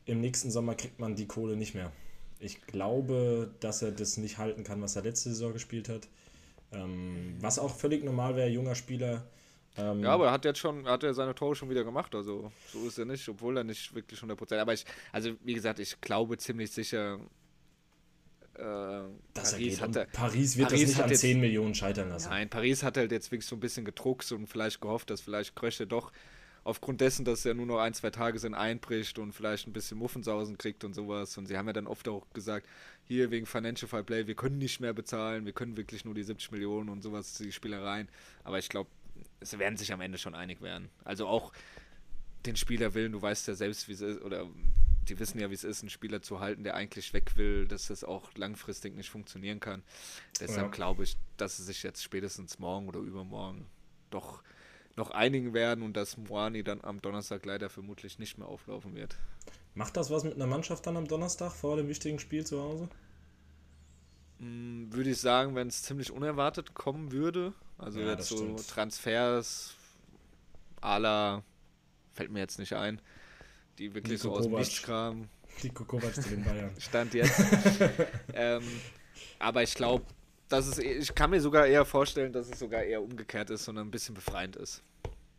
im 0.05 0.21
nächsten 0.21 0.49
Sommer 0.49 0.75
kriegt 0.75 0.99
man 0.99 1.15
die 1.15 1.27
Kohle 1.27 1.55
nicht 1.55 1.75
mehr. 1.75 1.91
Ich 2.39 2.61
glaube, 2.61 3.51
dass 3.59 3.81
er 3.81 3.91
das 3.91 4.17
nicht 4.17 4.37
halten 4.37 4.63
kann, 4.63 4.81
was 4.81 4.95
er 4.95 5.03
letzte 5.03 5.29
Saison 5.29 5.53
gespielt 5.53 5.89
hat. 5.89 6.07
Ähm, 6.71 7.35
was 7.39 7.59
auch 7.59 7.75
völlig 7.75 8.03
normal 8.03 8.35
wäre, 8.35 8.49
junger 8.49 8.75
Spieler. 8.75 9.25
Ähm, 9.77 10.01
Ja, 10.03 10.11
aber 10.13 10.25
er 10.27 10.31
hat 10.31 10.45
jetzt 10.45 10.59
schon, 10.59 10.85
hat 10.87 11.03
er 11.03 11.13
seine 11.13 11.33
Tore 11.35 11.55
schon 11.55 11.69
wieder 11.69 11.83
gemacht, 11.83 12.13
also 12.15 12.51
so 12.71 12.87
ist 12.87 12.97
er 12.99 13.05
nicht, 13.05 13.27
obwohl 13.29 13.55
er 13.57 13.63
nicht 13.63 13.93
wirklich 13.95 14.19
100%. 14.19 14.57
Aber 14.59 14.73
ich, 14.73 14.85
also 15.11 15.31
wie 15.43 15.53
gesagt, 15.53 15.79
ich 15.79 15.99
glaube 16.01 16.37
ziemlich 16.37 16.71
sicher, 16.71 17.19
äh, 18.55 18.61
dass 19.33 19.53
er 19.53 19.59
Paris 19.59 19.81
hat 19.81 19.95
er, 19.95 20.05
Paris 20.05 20.57
wird 20.57 20.67
Paris 20.69 20.81
das 20.81 20.89
nicht 20.89 21.03
an 21.03 21.09
jetzt- 21.09 21.21
10 21.21 21.39
Millionen 21.39 21.75
scheitern 21.75 22.09
lassen. 22.09 22.29
nein, 22.29 22.49
Paris 22.49 22.83
hat 22.83 22.97
halt 22.97 23.11
jetzt 23.11 23.31
wirklich 23.31 23.45
so 23.47 23.55
ein 23.55 23.59
bisschen 23.59 23.85
gedruckt 23.85 24.29
und 24.31 24.47
vielleicht 24.47 24.81
gehofft, 24.81 25.09
dass 25.09 25.21
vielleicht 25.21 25.55
Krösche 25.55 25.87
doch 25.87 26.11
aufgrund 26.65 26.99
dessen, 26.99 27.23
dass 27.23 27.45
er 27.45 27.53
nur 27.53 27.65
noch 27.65 27.79
ein, 27.79 27.93
zwei 27.93 28.09
Tage 28.09 28.37
sind, 28.37 28.53
einbricht 28.53 29.17
und 29.17 29.31
vielleicht 29.31 29.65
ein 29.67 29.73
bisschen 29.73 29.97
Muffensausen 29.97 30.57
kriegt 30.57 30.83
und 30.83 30.93
sowas. 30.93 31.37
Und 31.37 31.45
sie 31.47 31.57
haben 31.57 31.67
ja 31.67 31.73
dann 31.73 31.87
oft 31.87 32.07
auch 32.09 32.27
gesagt, 32.33 32.67
hier 33.05 33.31
wegen 33.31 33.45
Financial 33.45 33.87
Fair 33.87 34.03
Play, 34.03 34.27
wir 34.27 34.35
können 34.35 34.57
nicht 34.57 34.81
mehr 34.81 34.93
bezahlen, 34.93 35.45
wir 35.45 35.53
können 35.53 35.77
wirklich 35.77 36.03
nur 36.03 36.13
die 36.13 36.21
70 36.23 36.51
Millionen 36.51 36.89
und 36.89 37.01
sowas, 37.01 37.33
die 37.35 37.51
Spielereien. 37.53 38.09
Aber 38.43 38.59
ich 38.59 38.67
glaube, 38.67 38.89
sie 39.41 39.59
werden 39.59 39.77
sich 39.77 39.93
am 39.93 40.01
Ende 40.01 40.17
schon 40.17 40.35
einig 40.35 40.61
werden. 40.61 40.89
Also 41.03 41.27
auch 41.27 41.51
den 42.45 42.55
Spieler 42.55 42.93
willen, 42.93 43.11
du 43.11 43.21
weißt 43.21 43.47
ja 43.47 43.53
selbst, 43.55 43.87
wie 43.87 43.93
es 43.93 44.01
ist, 44.01 44.21
oder 44.21 44.47
die 45.09 45.19
wissen 45.19 45.39
ja, 45.39 45.49
wie 45.49 45.55
es 45.55 45.63
ist, 45.63 45.81
einen 45.81 45.89
Spieler 45.89 46.21
zu 46.21 46.39
halten, 46.39 46.63
der 46.63 46.75
eigentlich 46.75 47.13
weg 47.13 47.35
will, 47.35 47.67
dass 47.67 47.87
das 47.87 48.03
auch 48.03 48.33
langfristig 48.35 48.95
nicht 48.95 49.09
funktionieren 49.09 49.59
kann. 49.59 49.83
Deshalb 50.39 50.71
Ja. 50.71 50.71
glaube 50.71 51.03
ich, 51.03 51.17
dass 51.37 51.57
sie 51.57 51.63
sich 51.63 51.83
jetzt 51.83 52.03
spätestens 52.03 52.59
morgen 52.59 52.87
oder 52.87 52.99
übermorgen 52.99 53.67
doch 54.11 54.43
noch 54.95 55.11
einigen 55.11 55.53
werden 55.53 55.83
und 55.83 55.95
dass 55.95 56.17
Moani 56.17 56.63
dann 56.63 56.81
am 56.83 57.01
Donnerstag 57.01 57.45
leider 57.45 57.69
vermutlich 57.69 58.19
nicht 58.19 58.37
mehr 58.37 58.47
auflaufen 58.47 58.95
wird. 58.95 59.17
Macht 59.73 59.97
das 59.97 60.11
was 60.11 60.23
mit 60.23 60.35
einer 60.35 60.45
Mannschaft 60.45 60.85
dann 60.85 60.95
am 60.95 61.07
Donnerstag 61.07 61.51
vor 61.53 61.75
dem 61.75 61.87
wichtigen 61.87 62.19
Spiel 62.19 62.45
zu 62.45 62.61
Hause? 62.61 62.87
Hm, 64.39 64.87
Würde 64.91 65.11
ich 65.11 65.19
sagen, 65.19 65.55
wenn 65.55 65.67
es 65.67 65.83
ziemlich 65.83 66.11
unerwartet 66.11 66.73
kommen 66.73 67.11
würde, 67.11 67.53
also 67.79 67.99
Ja, 67.99 68.11
jetzt 68.11 68.27
so 68.27 68.37
stimmt. 68.37 68.67
Transfers 68.67 69.73
la, 70.81 71.43
fällt 72.13 72.31
mir 72.31 72.39
jetzt 72.39 72.59
nicht 72.59 72.73
ein, 72.73 73.01
die 73.77 73.93
wirklich 73.93 74.21
Nico 74.23 74.33
so 74.33 74.37
aus 74.37 74.43
dem. 74.45 74.53
Nichts 74.55 74.81
kamen, 74.83 75.29
Die 75.63 75.69
Kovac 75.69 76.13
zu 76.15 76.29
den 76.29 76.43
Bayern. 76.43 76.71
Stand 76.79 77.13
jetzt. 77.13 77.41
ähm, 78.33 78.63
aber 79.39 79.63
ich 79.63 79.73
glaube, 79.73 80.05
dass 80.47 80.67
es, 80.67 80.77
ich 80.79 81.13
kann 81.15 81.29
mir 81.29 81.41
sogar 81.41 81.65
eher 81.67 81.85
vorstellen, 81.85 82.31
dass 82.33 82.49
es 82.49 82.59
sogar 82.59 82.83
eher 82.83 83.01
umgekehrt 83.01 83.49
ist, 83.49 83.65
sondern 83.65 83.87
ein 83.87 83.91
bisschen 83.91 84.15
befreiend 84.15 84.55
ist. 84.55 84.83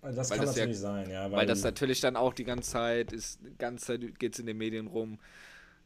Das 0.02 0.30
Weil 0.30 0.38
kann 0.38 0.46
das 0.46 0.56
ja- 0.56 0.62
natürlich 0.62 0.78
sein, 0.78 1.10
ja. 1.10 1.30
Weil 1.30 1.46
das 1.46 1.62
natürlich 1.62 2.00
dann 2.00 2.16
auch 2.16 2.32
die 2.32 2.44
ganze 2.44 2.70
Zeit 2.70 3.12
ist, 3.12 3.40
die 3.42 3.56
ganze 3.58 3.84
Zeit 3.86 4.18
geht 4.18 4.32
es 4.34 4.38
in 4.38 4.46
den 4.46 4.56
Medien 4.56 4.86
rum, 4.86 5.18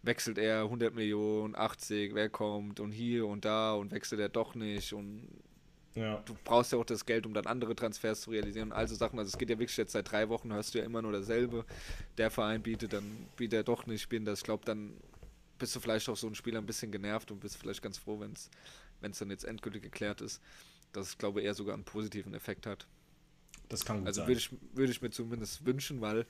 wechselt 0.02 0.38
er 0.38 0.62
100 0.64 0.94
Millionen, 0.94 1.56
80, 1.56 2.14
wer 2.14 2.28
kommt 2.28 2.78
und 2.78 2.92
hier 2.92 3.26
und 3.26 3.44
da 3.44 3.72
und 3.74 3.90
wechselt 3.90 4.20
er 4.20 4.28
doch 4.28 4.54
nicht 4.54 4.92
und 4.92 5.26
ja. 5.94 6.22
du 6.24 6.34
brauchst 6.44 6.72
ja 6.72 6.78
auch 6.78 6.84
das 6.84 7.06
Geld, 7.06 7.26
um 7.26 7.34
dann 7.34 7.46
andere 7.46 7.74
Transfers 7.74 8.22
zu 8.22 8.30
realisieren 8.30 8.70
und 8.70 8.76
also 8.76 8.94
Sachen. 8.94 9.18
Also 9.18 9.28
es 9.30 9.38
geht 9.38 9.50
ja 9.50 9.58
wirklich 9.58 9.76
jetzt 9.76 9.92
seit 9.92 10.10
drei 10.10 10.28
Wochen, 10.28 10.52
hörst 10.52 10.74
du 10.74 10.78
ja 10.78 10.84
immer 10.84 11.02
nur 11.02 11.12
dasselbe. 11.12 11.64
Der 12.18 12.30
Verein 12.30 12.62
bietet, 12.62 12.92
dann 12.92 13.26
bietet 13.36 13.54
er 13.54 13.64
doch 13.64 13.86
nicht 13.86 14.02
spielen. 14.02 14.24
Das 14.24 14.40
ich 14.40 14.44
glaube, 14.44 14.64
dann 14.64 14.94
bist 15.58 15.74
du 15.76 15.80
vielleicht 15.80 16.08
auch 16.08 16.16
so 16.16 16.26
ein 16.26 16.34
Spieler 16.34 16.58
ein 16.58 16.66
bisschen 16.66 16.90
genervt 16.90 17.30
und 17.30 17.40
bist 17.40 17.56
vielleicht 17.56 17.82
ganz 17.82 17.98
froh, 17.98 18.20
wenn 18.20 18.32
es 18.32 19.18
dann 19.18 19.30
jetzt 19.30 19.44
endgültig 19.44 19.82
geklärt 19.82 20.20
ist. 20.20 20.40
Dass 20.92 21.08
es, 21.08 21.18
glaube 21.18 21.40
ich, 21.40 21.46
eher 21.46 21.54
sogar 21.54 21.74
einen 21.74 21.84
positiven 21.84 22.34
Effekt 22.34 22.66
hat. 22.66 22.86
Das 23.68 23.84
kann 23.84 23.98
gut 23.98 24.06
Also 24.06 24.20
sein. 24.20 24.28
würde 24.28 24.38
ich, 24.38 24.50
würde 24.74 24.92
ich 24.92 25.02
mir 25.02 25.10
zumindest 25.10 25.64
wünschen, 25.64 26.00
weil 26.00 26.26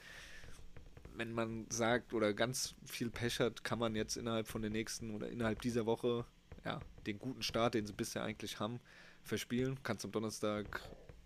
wenn 1.16 1.32
man 1.32 1.66
sagt 1.70 2.12
oder 2.12 2.32
ganz 2.32 2.74
viel 2.86 3.10
Pech 3.10 3.40
hat, 3.40 3.64
kann 3.64 3.78
man 3.78 3.94
jetzt 3.94 4.16
innerhalb 4.16 4.48
von 4.48 4.62
der 4.62 4.70
nächsten 4.70 5.14
oder 5.14 5.28
innerhalb 5.28 5.60
dieser 5.62 5.86
Woche 5.86 6.24
ja, 6.64 6.80
den 7.06 7.18
guten 7.18 7.42
Start, 7.42 7.74
den 7.74 7.86
sie 7.86 7.92
bisher 7.92 8.22
eigentlich 8.22 8.58
haben, 8.58 8.80
verspielen. 9.25 9.83
Kannst 9.83 10.05
am 10.05 10.12
Donnerstag 10.12 10.81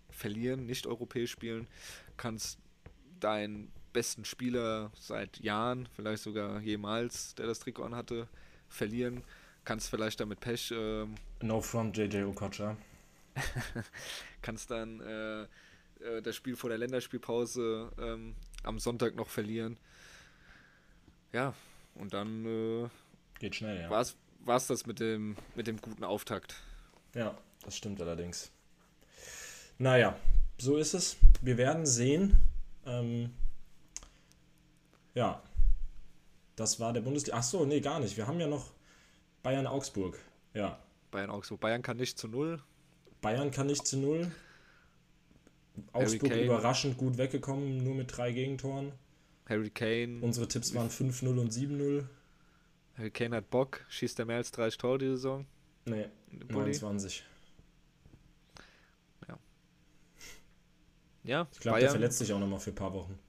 verlieren, 0.09 0.65
nicht 0.65 0.87
europäisch 0.87 1.31
spielen. 1.31 1.67
Kannst 2.17 2.59
deinen 3.19 3.71
besten 3.93 4.25
Spieler 4.25 4.91
seit 4.95 5.39
Jahren, 5.39 5.87
vielleicht 5.95 6.23
sogar 6.23 6.59
jemals, 6.61 7.35
der 7.35 7.47
das 7.47 7.59
Trikot 7.59 7.83
anhatte, 7.83 8.27
verlieren. 8.67 9.23
Kannst 9.65 9.89
vielleicht 9.89 10.19
damit 10.19 10.39
Pech. 10.39 10.71
Ähm, 10.71 11.15
no 11.41 11.61
front 11.61 11.97
JJ 11.97 12.23
Okocha. 12.23 12.77
kannst 14.41 14.71
dann 14.71 14.99
äh, 15.01 15.43
äh, 16.03 16.21
das 16.21 16.35
Spiel 16.35 16.55
vor 16.55 16.69
der 16.69 16.79
Länderspielpause 16.79 17.91
ähm, 17.99 18.35
am 18.63 18.79
Sonntag 18.79 19.15
noch 19.15 19.29
verlieren. 19.29 19.77
Ja, 21.31 21.53
und 21.95 22.13
dann 22.13 22.45
äh, 22.45 22.89
geht 23.39 23.55
schnell, 23.55 23.81
ja. 23.81 23.89
War 23.89 24.55
es 24.55 24.67
das 24.67 24.85
mit 24.85 24.99
dem, 24.99 25.35
mit 25.55 25.67
dem 25.67 25.79
guten 25.81 26.03
Auftakt. 26.03 26.55
Ja, 27.13 27.37
das 27.63 27.75
stimmt 27.75 28.01
allerdings. 28.01 28.51
Naja, 29.77 30.17
so 30.57 30.77
ist 30.77 30.93
es. 30.93 31.17
Wir 31.41 31.57
werden 31.57 31.85
sehen. 31.85 32.39
Ähm, 32.85 33.31
ja, 35.15 35.41
das 36.55 36.79
war 36.79 36.93
der 36.93 37.01
Bundesliga. 37.01 37.37
Ach 37.37 37.43
so, 37.43 37.65
nee, 37.65 37.79
gar 37.79 37.99
nicht. 37.99 38.17
Wir 38.17 38.27
haben 38.27 38.39
ja 38.39 38.47
noch 38.47 38.71
Bayern-Augsburg. 39.43 40.19
Ja. 40.53 40.79
Bayern-Augsburg. 41.11 41.61
Bayern 41.61 41.81
kann 41.81 41.97
nicht 41.97 42.17
zu 42.17 42.27
null. 42.27 42.61
Bayern 43.21 43.51
kann 43.51 43.67
nicht 43.67 43.87
zu 43.87 43.97
null. 43.97 44.31
Augsburg 45.93 46.35
überraschend 46.35 46.97
gut 46.97 47.17
weggekommen, 47.17 47.83
nur 47.83 47.95
mit 47.95 48.15
drei 48.15 48.31
Gegentoren. 48.31 48.91
Harry 49.47 49.69
Kane. 49.69 50.19
Unsere 50.21 50.47
Tipps 50.47 50.73
waren 50.75 50.89
5-0 50.89 51.39
und 51.39 51.51
7-0. 51.51 52.03
Harry 52.97 53.11
Kane 53.11 53.37
hat 53.37 53.49
Bock. 53.49 53.85
Schießt 53.89 54.19
er 54.19 54.25
mehr 54.25 54.37
als 54.37 54.51
30 54.51 54.77
Tore 54.77 54.97
die 54.97 55.07
Saison? 55.07 55.45
Nee, 55.85 56.05
29. 56.49 57.23
Ja, 61.29 61.47
Ich 61.53 61.59
glaube, 61.59 61.79
der 61.79 61.91
verletzt 61.91 62.17
sich 62.17 62.33
auch 62.33 62.39
nochmal 62.39 62.59
für 62.59 62.71
ein 62.71 62.75
paar 62.75 62.91
Wochen. 62.91 63.19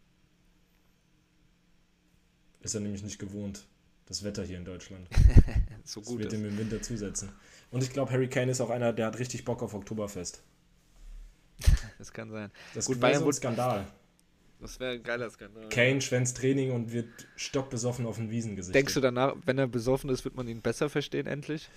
Ist 2.63 2.75
er 2.75 2.81
nämlich 2.81 3.03
nicht 3.03 3.19
gewohnt. 3.19 3.67
Das 4.07 4.25
Wetter 4.25 4.43
hier 4.43 4.57
in 4.57 4.65
Deutschland. 4.65 5.07
so 5.85 6.01
gut. 6.01 6.15
Das 6.15 6.19
wird 6.19 6.33
ihm 6.33 6.47
im 6.47 6.57
Winter 6.57 6.81
zusetzen. 6.81 7.31
Und 7.71 7.83
ich 7.83 7.93
glaube, 7.93 8.11
Harry 8.11 8.29
Kane 8.29 8.51
ist 8.51 8.63
auch 8.63 8.71
einer, 8.71 8.95
der 8.95 9.07
hat 9.07 9.19
richtig 9.19 9.45
Bock 9.45 9.63
auf 9.63 9.75
Oktoberfest. 9.75 10.43
das 11.99 12.11
kann 12.11 12.31
sein. 12.31 12.51
Das 12.73 12.87
Gut, 12.87 13.01
Bayern 13.01 13.21
so 13.21 13.27
ein 13.27 13.33
Skandal. 13.35 13.87
Das 14.61 14.81
wäre 14.81 14.95
ein 14.95 15.03
geiler 15.03 15.29
Skandal. 15.29 15.69
Kane 15.69 16.01
schwänzt 16.01 16.39
Training 16.39 16.73
und 16.73 16.93
wird 16.93 17.29
stockbesoffen 17.37 18.07
auf 18.07 18.17
den 18.17 18.31
Wiesen 18.31 18.57
gesichtet. 18.57 18.77
Denkst 18.77 18.95
du 18.95 19.01
danach, 19.01 19.37
wenn 19.45 19.59
er 19.59 19.67
besoffen 19.67 20.09
ist, 20.09 20.25
wird 20.25 20.37
man 20.37 20.49
ihn 20.49 20.63
besser 20.63 20.89
verstehen 20.89 21.27
endlich? 21.27 21.69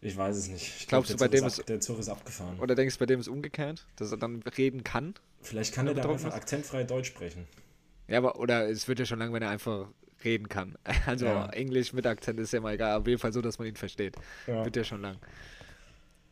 Ich 0.00 0.16
weiß 0.16 0.36
es 0.36 0.48
nicht. 0.48 0.80
Ich 0.80 0.86
Glaubst 0.86 1.08
glaub, 1.08 1.20
bei 1.20 1.28
dem 1.28 1.44
ist, 1.44 1.60
ab, 1.60 1.66
der 1.66 1.80
Zug 1.80 1.98
ist 1.98 2.08
abgefahren. 2.08 2.60
Oder 2.60 2.74
denkst 2.74 2.96
du, 2.96 2.98
bei 3.00 3.06
dem 3.06 3.20
ist 3.20 3.28
umgekehrt, 3.28 3.86
dass 3.96 4.12
er 4.12 4.18
dann 4.18 4.42
reden 4.42 4.84
kann? 4.84 5.14
Vielleicht 5.40 5.74
kann 5.74 5.86
er 5.86 5.94
da 5.94 6.08
einfach 6.08 6.32
akzentfrei 6.32 6.84
Deutsch 6.84 7.08
sprechen. 7.08 7.46
Ja, 8.08 8.18
aber 8.18 8.38
oder 8.38 8.68
es 8.68 8.86
wird 8.88 8.98
ja 8.98 9.06
schon 9.06 9.18
lange, 9.18 9.32
wenn 9.32 9.42
er 9.42 9.50
einfach 9.50 9.88
reden 10.24 10.48
kann. 10.48 10.76
Also 11.06 11.26
ja. 11.26 11.48
Englisch 11.50 11.92
mit 11.92 12.06
Akzent 12.06 12.38
ist 12.40 12.52
ja 12.52 12.60
mal 12.60 12.74
egal, 12.74 13.00
auf 13.00 13.06
jeden 13.06 13.18
Fall 13.18 13.32
so, 13.32 13.40
dass 13.40 13.58
man 13.58 13.68
ihn 13.68 13.76
versteht. 13.76 14.16
Ja. 14.46 14.64
Wird 14.64 14.76
ja 14.76 14.84
schon 14.84 15.02
lang. 15.02 15.16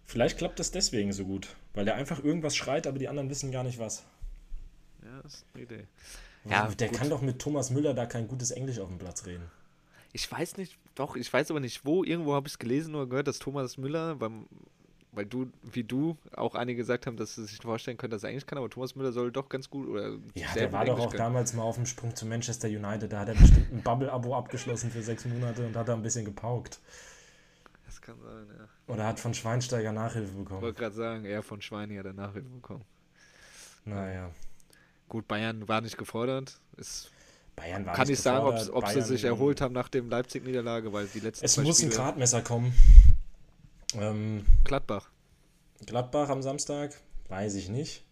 Vielleicht 0.07 0.39
klappt 0.39 0.59
das 0.59 0.71
deswegen 0.71 1.13
so 1.13 1.25
gut, 1.25 1.49
weil 1.73 1.85
der 1.85 1.95
einfach 1.95 2.23
irgendwas 2.23 2.57
schreit, 2.57 2.87
aber 2.87 2.99
die 2.99 3.09
anderen 3.09 3.31
wissen 3.31 3.51
gar 3.51 3.65
nicht 3.65 3.79
was. 3.79 4.05
Ja, 5.03 5.23
das 5.23 5.35
ist 5.35 5.47
eine 5.55 5.63
Idee. 5.65 5.85
Ja, 6.45 6.69
der 6.69 6.89
gut. 6.89 6.99
kann 6.99 7.09
doch 7.09 7.23
mit 7.23 7.39
Thomas 7.39 7.71
Müller 7.71 7.95
da 7.95 8.05
kein 8.05 8.29
gutes 8.29 8.51
Englisch 8.51 8.79
auf 8.79 8.89
dem 8.89 8.99
Platz 8.99 9.25
reden. 9.27 9.45
Ich 10.13 10.31
weiß 10.31 10.59
nicht, 10.59 10.77
doch, 10.95 11.17
ich 11.17 11.33
weiß 11.33 11.51
aber 11.51 11.61
nicht 11.61 11.85
wo. 11.85 12.05
Irgendwo 12.05 12.35
habe 12.35 12.47
ich 12.47 12.55
es 12.55 12.59
gelesen 12.59 12.95
oder 12.95 13.07
gehört, 13.07 13.27
dass 13.27 13.39
Thomas 13.39 13.79
Müller 13.79 14.15
beim 14.17 14.47
weil 15.17 15.27
du, 15.27 15.51
wie 15.63 15.85
du, 15.85 16.17
auch 16.35 16.55
einige 16.55 16.79
gesagt 16.79 17.07
haben, 17.07 17.17
dass 17.17 17.37
sie 17.37 17.45
sich 17.45 17.59
vorstellen 17.59 17.97
können, 17.97 18.11
dass 18.11 18.25
er 18.25 18.31
Englisch 18.31 18.47
kann, 18.47 18.59
aber 18.59 18.69
Thomas 18.69 18.95
Müller 18.97 19.13
soll 19.13 19.31
doch 19.31 19.49
ganz 19.49 19.71
gut 19.71 19.89
oder 19.89 20.17
Ja, 20.35 20.49
der 20.55 20.73
war 20.73 20.83
Englisch 20.83 20.97
doch 20.97 21.07
auch 21.07 21.11
können. 21.11 21.19
damals 21.23 21.53
mal 21.55 21.63
auf 21.63 21.77
dem 21.77 21.87
Sprung 21.87 22.15
zu 22.15 22.27
Manchester 22.27 22.69
United. 22.69 23.13
Da 23.13 23.21
hat 23.21 23.29
er 23.29 23.35
bestimmt 23.35 23.73
ein 23.73 23.83
Bubble-Abo 23.83 24.35
abgeschlossen 24.35 24.91
für 24.91 25.03
sechs 25.03 25.25
Monate 25.25 25.67
und 25.67 25.77
hat 25.77 25.89
da 25.89 25.95
ein 25.95 26.03
bisschen 26.03 26.25
gepaukt. 26.25 26.81
Das 27.87 28.01
kann 28.01 28.17
sein, 28.21 28.47
ja. 28.59 28.93
Oder 28.93 29.07
hat 29.07 29.21
von 29.21 29.35
Schweinsteiger 29.35 29.93
Nachhilfe 29.93 30.33
bekommen. 30.33 30.59
Ich 30.59 30.63
wollte 30.63 30.81
gerade 30.81 30.95
sagen, 30.95 31.25
er 31.25 31.43
von 31.43 31.61
Schweini 31.61 31.97
hat 31.97 32.07
er 32.07 32.13
Nachhilfe 32.13 32.49
bekommen. 32.49 32.85
Naja. 33.85 34.31
Gut, 35.09 35.29
Bayern 35.29 35.69
war 35.69 35.81
nicht 35.81 35.97
gefordert. 35.97 36.59
Ist 36.77 37.13
Bayern 37.57 37.87
war 37.87 37.95
Kann 37.95 38.09
ich 38.09 38.21
sagen, 38.21 38.71
ob 38.73 38.89
sie 38.89 39.03
sich 39.03 39.25
erholt 39.25 39.61
haben 39.61 39.75
nach 39.75 39.89
dem 39.89 40.09
Leipzig-Niederlage, 40.09 40.93
weil 40.93 41.07
die 41.07 41.21
letzten 41.21 41.45
Es 41.45 41.57
muss 41.57 41.79
Spiele 41.79 41.93
ein 41.93 41.97
Gradmesser 41.97 42.43
kommen. 42.43 42.75
Ähm, 43.99 44.45
Gladbach. 44.65 45.09
Gladbach 45.87 46.29
am 46.29 46.43
Samstag, 46.43 47.01
weiß 47.29 47.55
ich 47.55 47.69
nicht. 47.69 48.05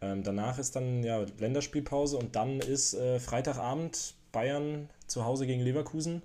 Ähm, 0.00 0.22
danach 0.22 0.58
ist 0.58 0.76
dann 0.76 1.02
ja 1.02 1.24
Länderspielpause 1.38 2.16
und 2.16 2.36
dann 2.36 2.60
ist 2.60 2.94
äh, 2.94 3.18
Freitagabend 3.18 4.14
Bayern 4.32 4.88
zu 5.06 5.24
Hause 5.24 5.46
gegen 5.46 5.62
Leverkusen. 5.62 6.22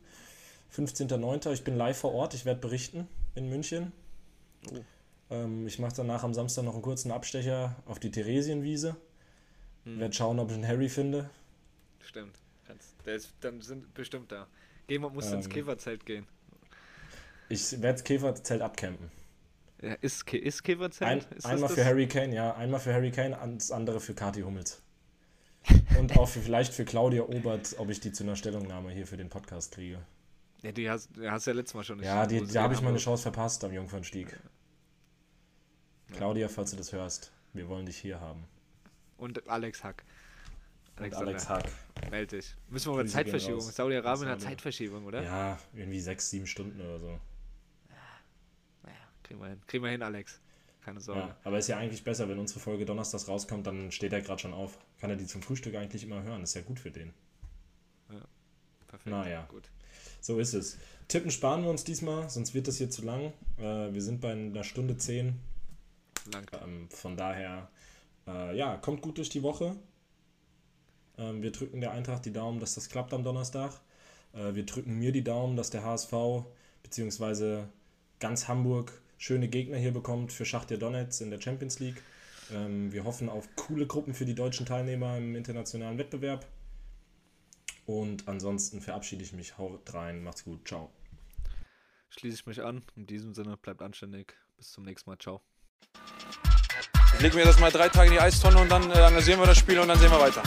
15.09. 0.75 1.51
Ich 1.51 1.63
bin 1.63 1.75
live 1.75 1.97
vor 1.97 2.13
Ort, 2.13 2.33
ich 2.33 2.45
werde 2.45 2.59
berichten 2.59 3.07
in 3.35 3.49
München. 3.49 3.91
Oh. 4.71 4.79
Ähm, 5.31 5.67
ich 5.67 5.79
mache 5.79 5.93
danach 5.95 6.23
am 6.23 6.33
Samstag 6.33 6.63
noch 6.63 6.73
einen 6.73 6.81
kurzen 6.81 7.11
Abstecher 7.11 7.75
auf 7.85 7.99
die 7.99 8.11
Theresienwiese. 8.11 8.95
Hm. 9.85 9.99
Werde 9.99 10.13
schauen, 10.13 10.39
ob 10.39 10.49
ich 10.49 10.55
einen 10.55 10.67
Harry 10.67 10.89
finde. 10.89 11.29
Stimmt. 12.03 12.35
Der 13.05 13.15
ist 13.15 13.33
dann 13.41 13.61
sind 13.61 13.93
bestimmt 13.93 14.31
da. 14.31 14.47
Gehen 14.87 15.01
wir, 15.01 15.09
muss 15.09 15.27
ähm, 15.27 15.35
ins 15.35 15.49
Käferzelt 15.49 16.05
gehen. 16.05 16.25
Ich 17.49 17.71
werde 17.73 17.93
das 17.93 18.03
Käferzelt 18.03 18.61
abcampen. 18.61 19.11
Ja, 19.81 19.93
ist, 19.95 20.31
ist 20.33 20.63
Käferzelt? 20.63 21.09
Ein, 21.09 21.37
ist 21.37 21.45
einmal 21.45 21.69
für 21.69 21.83
Harry 21.83 22.07
Kane, 22.07 22.33
ja. 22.35 22.55
Einmal 22.55 22.79
für 22.79 22.93
Harry 22.93 23.11
Kane, 23.11 23.37
das 23.55 23.71
andere 23.71 23.99
für 23.99 24.13
Kati 24.13 24.41
Hummels. 24.41 24.81
Und 25.99 26.17
auch 26.17 26.27
für, 26.27 26.39
vielleicht 26.39 26.73
für 26.73 26.85
Claudia 26.85 27.23
Obert, 27.23 27.75
ob 27.77 27.89
ich 27.89 27.99
die 27.99 28.11
zu 28.11 28.23
einer 28.23 28.35
Stellungnahme 28.35 28.91
hier 28.91 29.05
für 29.05 29.17
den 29.17 29.29
Podcast 29.29 29.73
kriege. 29.73 29.99
Ja, 30.61 30.71
die 30.71 30.89
hast, 30.89 31.09
die 31.15 31.29
hast 31.29 31.47
ja 31.47 31.53
letztes 31.53 31.73
Mal 31.73 31.83
schon 31.83 31.97
nicht. 31.97 32.05
Ja, 32.05 32.25
die, 32.25 32.45
da 32.45 32.63
habe 32.63 32.73
ich 32.73 32.81
meine 32.81 32.97
Chance 32.97 33.23
verpasst 33.23 33.63
am 33.63 33.73
Jungfernstieg. 33.73 34.31
Ja. 36.09 36.17
Claudia, 36.17 36.47
falls 36.47 36.71
du 36.71 36.77
das 36.77 36.91
hörst, 36.93 37.31
wir 37.53 37.67
wollen 37.67 37.85
dich 37.85 37.97
hier 37.97 38.19
haben. 38.19 38.45
Und 39.17 39.47
Alex 39.49 39.83
Hack. 39.83 40.03
Und 41.01 41.15
Alex 41.15 41.49
Hack. 41.49 41.69
Meld 42.09 42.31
dich. 42.31 42.55
Müssen 42.69 42.91
wir 42.91 42.97
mal 42.97 43.07
Zeitverschiebung. 43.07 43.61
Saudi-Arabien 43.61 44.29
hat 44.29 44.41
Zeitverschiebung, 44.41 45.05
oder? 45.05 45.23
Ja, 45.23 45.59
irgendwie 45.73 45.99
sechs, 45.99 46.29
sieben 46.29 46.47
Stunden 46.47 46.79
oder 46.79 46.99
so. 46.99 47.19
Naja, 48.83 48.95
kriegen 49.23 49.39
wir 49.39 49.47
hin. 49.47 49.61
Kriegen 49.67 49.83
wir 49.83 49.91
hin, 49.91 50.03
Alex. 50.03 50.39
Keine 50.83 50.99
Sorge. 50.99 51.21
Ja, 51.21 51.37
aber 51.43 51.59
ist 51.59 51.67
ja 51.67 51.77
eigentlich 51.77 52.03
besser, 52.03 52.27
wenn 52.27 52.39
unsere 52.39 52.59
Folge 52.59 52.85
donnerstags 52.85 53.27
rauskommt, 53.27 53.67
dann 53.67 53.91
steht 53.91 54.13
er 54.13 54.21
gerade 54.21 54.41
schon 54.41 54.53
auf. 54.53 54.79
Kann 54.99 55.11
er 55.11 55.15
die 55.15 55.27
zum 55.27 55.41
Frühstück 55.41 55.75
eigentlich 55.75 56.03
immer 56.03 56.23
hören. 56.23 56.41
Ist 56.41 56.55
ja 56.55 56.61
gut 56.61 56.79
für 56.79 56.89
den. 56.89 57.13
Ja, 58.09 58.21
perfekt. 58.87 59.11
Naja. 59.11 59.45
Gut. 59.49 59.69
So 60.21 60.39
ist 60.39 60.53
es. 60.53 60.77
Tippen 61.07 61.29
sparen 61.29 61.63
wir 61.63 61.69
uns 61.69 61.83
diesmal, 61.83 62.29
sonst 62.29 62.53
wird 62.53 62.67
das 62.67 62.77
hier 62.77 62.89
zu 62.89 63.03
lang. 63.03 63.33
Äh, 63.57 63.93
wir 63.93 64.01
sind 64.01 64.21
bei 64.21 64.31
einer 64.31 64.63
Stunde 64.63 64.97
zehn. 64.97 65.39
Lang. 66.31 66.45
Ähm, 66.63 66.89
von 66.89 67.17
daher, 67.17 67.69
äh, 68.27 68.55
ja, 68.55 68.77
kommt 68.77 69.01
gut 69.01 69.17
durch 69.17 69.29
die 69.29 69.43
Woche. 69.43 69.75
Ähm, 71.21 71.41
wir 71.41 71.51
drücken 71.51 71.81
der 71.81 71.91
Eintracht 71.91 72.25
die 72.25 72.33
Daumen, 72.33 72.59
dass 72.59 72.75
das 72.75 72.89
klappt 72.89 73.13
am 73.13 73.23
Donnerstag. 73.23 73.73
Äh, 74.33 74.55
wir 74.55 74.65
drücken 74.65 74.97
mir 74.97 75.11
die 75.11 75.23
Daumen, 75.23 75.55
dass 75.55 75.69
der 75.69 75.83
HSV 75.83 76.11
bzw. 76.83 77.63
ganz 78.19 78.47
Hamburg 78.47 78.91
schöne 79.17 79.47
Gegner 79.47 79.77
hier 79.77 79.91
bekommt 79.91 80.31
für 80.33 80.45
Schachtier 80.45 80.77
Donetsk 80.77 81.21
in 81.21 81.29
der 81.29 81.39
Champions 81.39 81.79
League. 81.79 82.01
Ähm, 82.51 82.91
wir 82.91 83.03
hoffen 83.03 83.29
auf 83.29 83.47
coole 83.55 83.85
Gruppen 83.85 84.13
für 84.13 84.25
die 84.25 84.35
deutschen 84.35 84.65
Teilnehmer 84.65 85.17
im 85.17 85.35
internationalen 85.35 85.97
Wettbewerb. 85.97 86.45
Und 87.85 88.27
ansonsten 88.27 88.81
verabschiede 88.81 89.23
ich 89.23 89.33
mich. 89.33 89.57
Haut 89.57 89.93
rein, 89.93 90.23
macht's 90.23 90.43
gut, 90.43 90.67
ciao. 90.67 90.89
Schließe 92.09 92.35
ich 92.35 92.45
mich 92.45 92.61
an. 92.61 92.83
In 92.95 93.05
diesem 93.05 93.33
Sinne, 93.33 93.57
bleibt 93.57 93.81
anständig. 93.81 94.35
Bis 94.57 94.71
zum 94.71 94.83
nächsten 94.83 95.09
Mal, 95.09 95.17
ciao. 95.17 95.41
Legen 97.19 97.35
wir 97.35 97.45
das 97.45 97.59
mal 97.59 97.71
drei 97.71 97.89
Tage 97.89 98.07
in 98.07 98.13
die 98.13 98.19
Eistonne 98.19 98.59
und 98.59 98.69
dann 98.69 98.89
äh, 98.89 98.93
analysieren 98.93 99.39
wir 99.39 99.45
das 99.45 99.57
Spiel 99.57 99.79
und 99.79 99.87
dann 99.87 99.99
sehen 99.99 100.11
wir 100.11 100.19
weiter. 100.19 100.43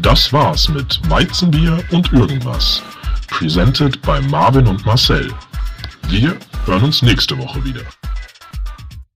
Das 0.00 0.32
war's 0.32 0.68
mit 0.68 1.00
Weizenbier 1.08 1.82
und 1.90 2.12
irgendwas. 2.12 2.82
Presented 3.28 4.00
bei 4.02 4.20
Marvin 4.20 4.66
und 4.66 4.84
Marcel. 4.84 5.32
Wir 6.08 6.36
hören 6.66 6.84
uns 6.84 7.02
nächste 7.02 7.38
Woche 7.38 7.64
wieder. 7.64 7.82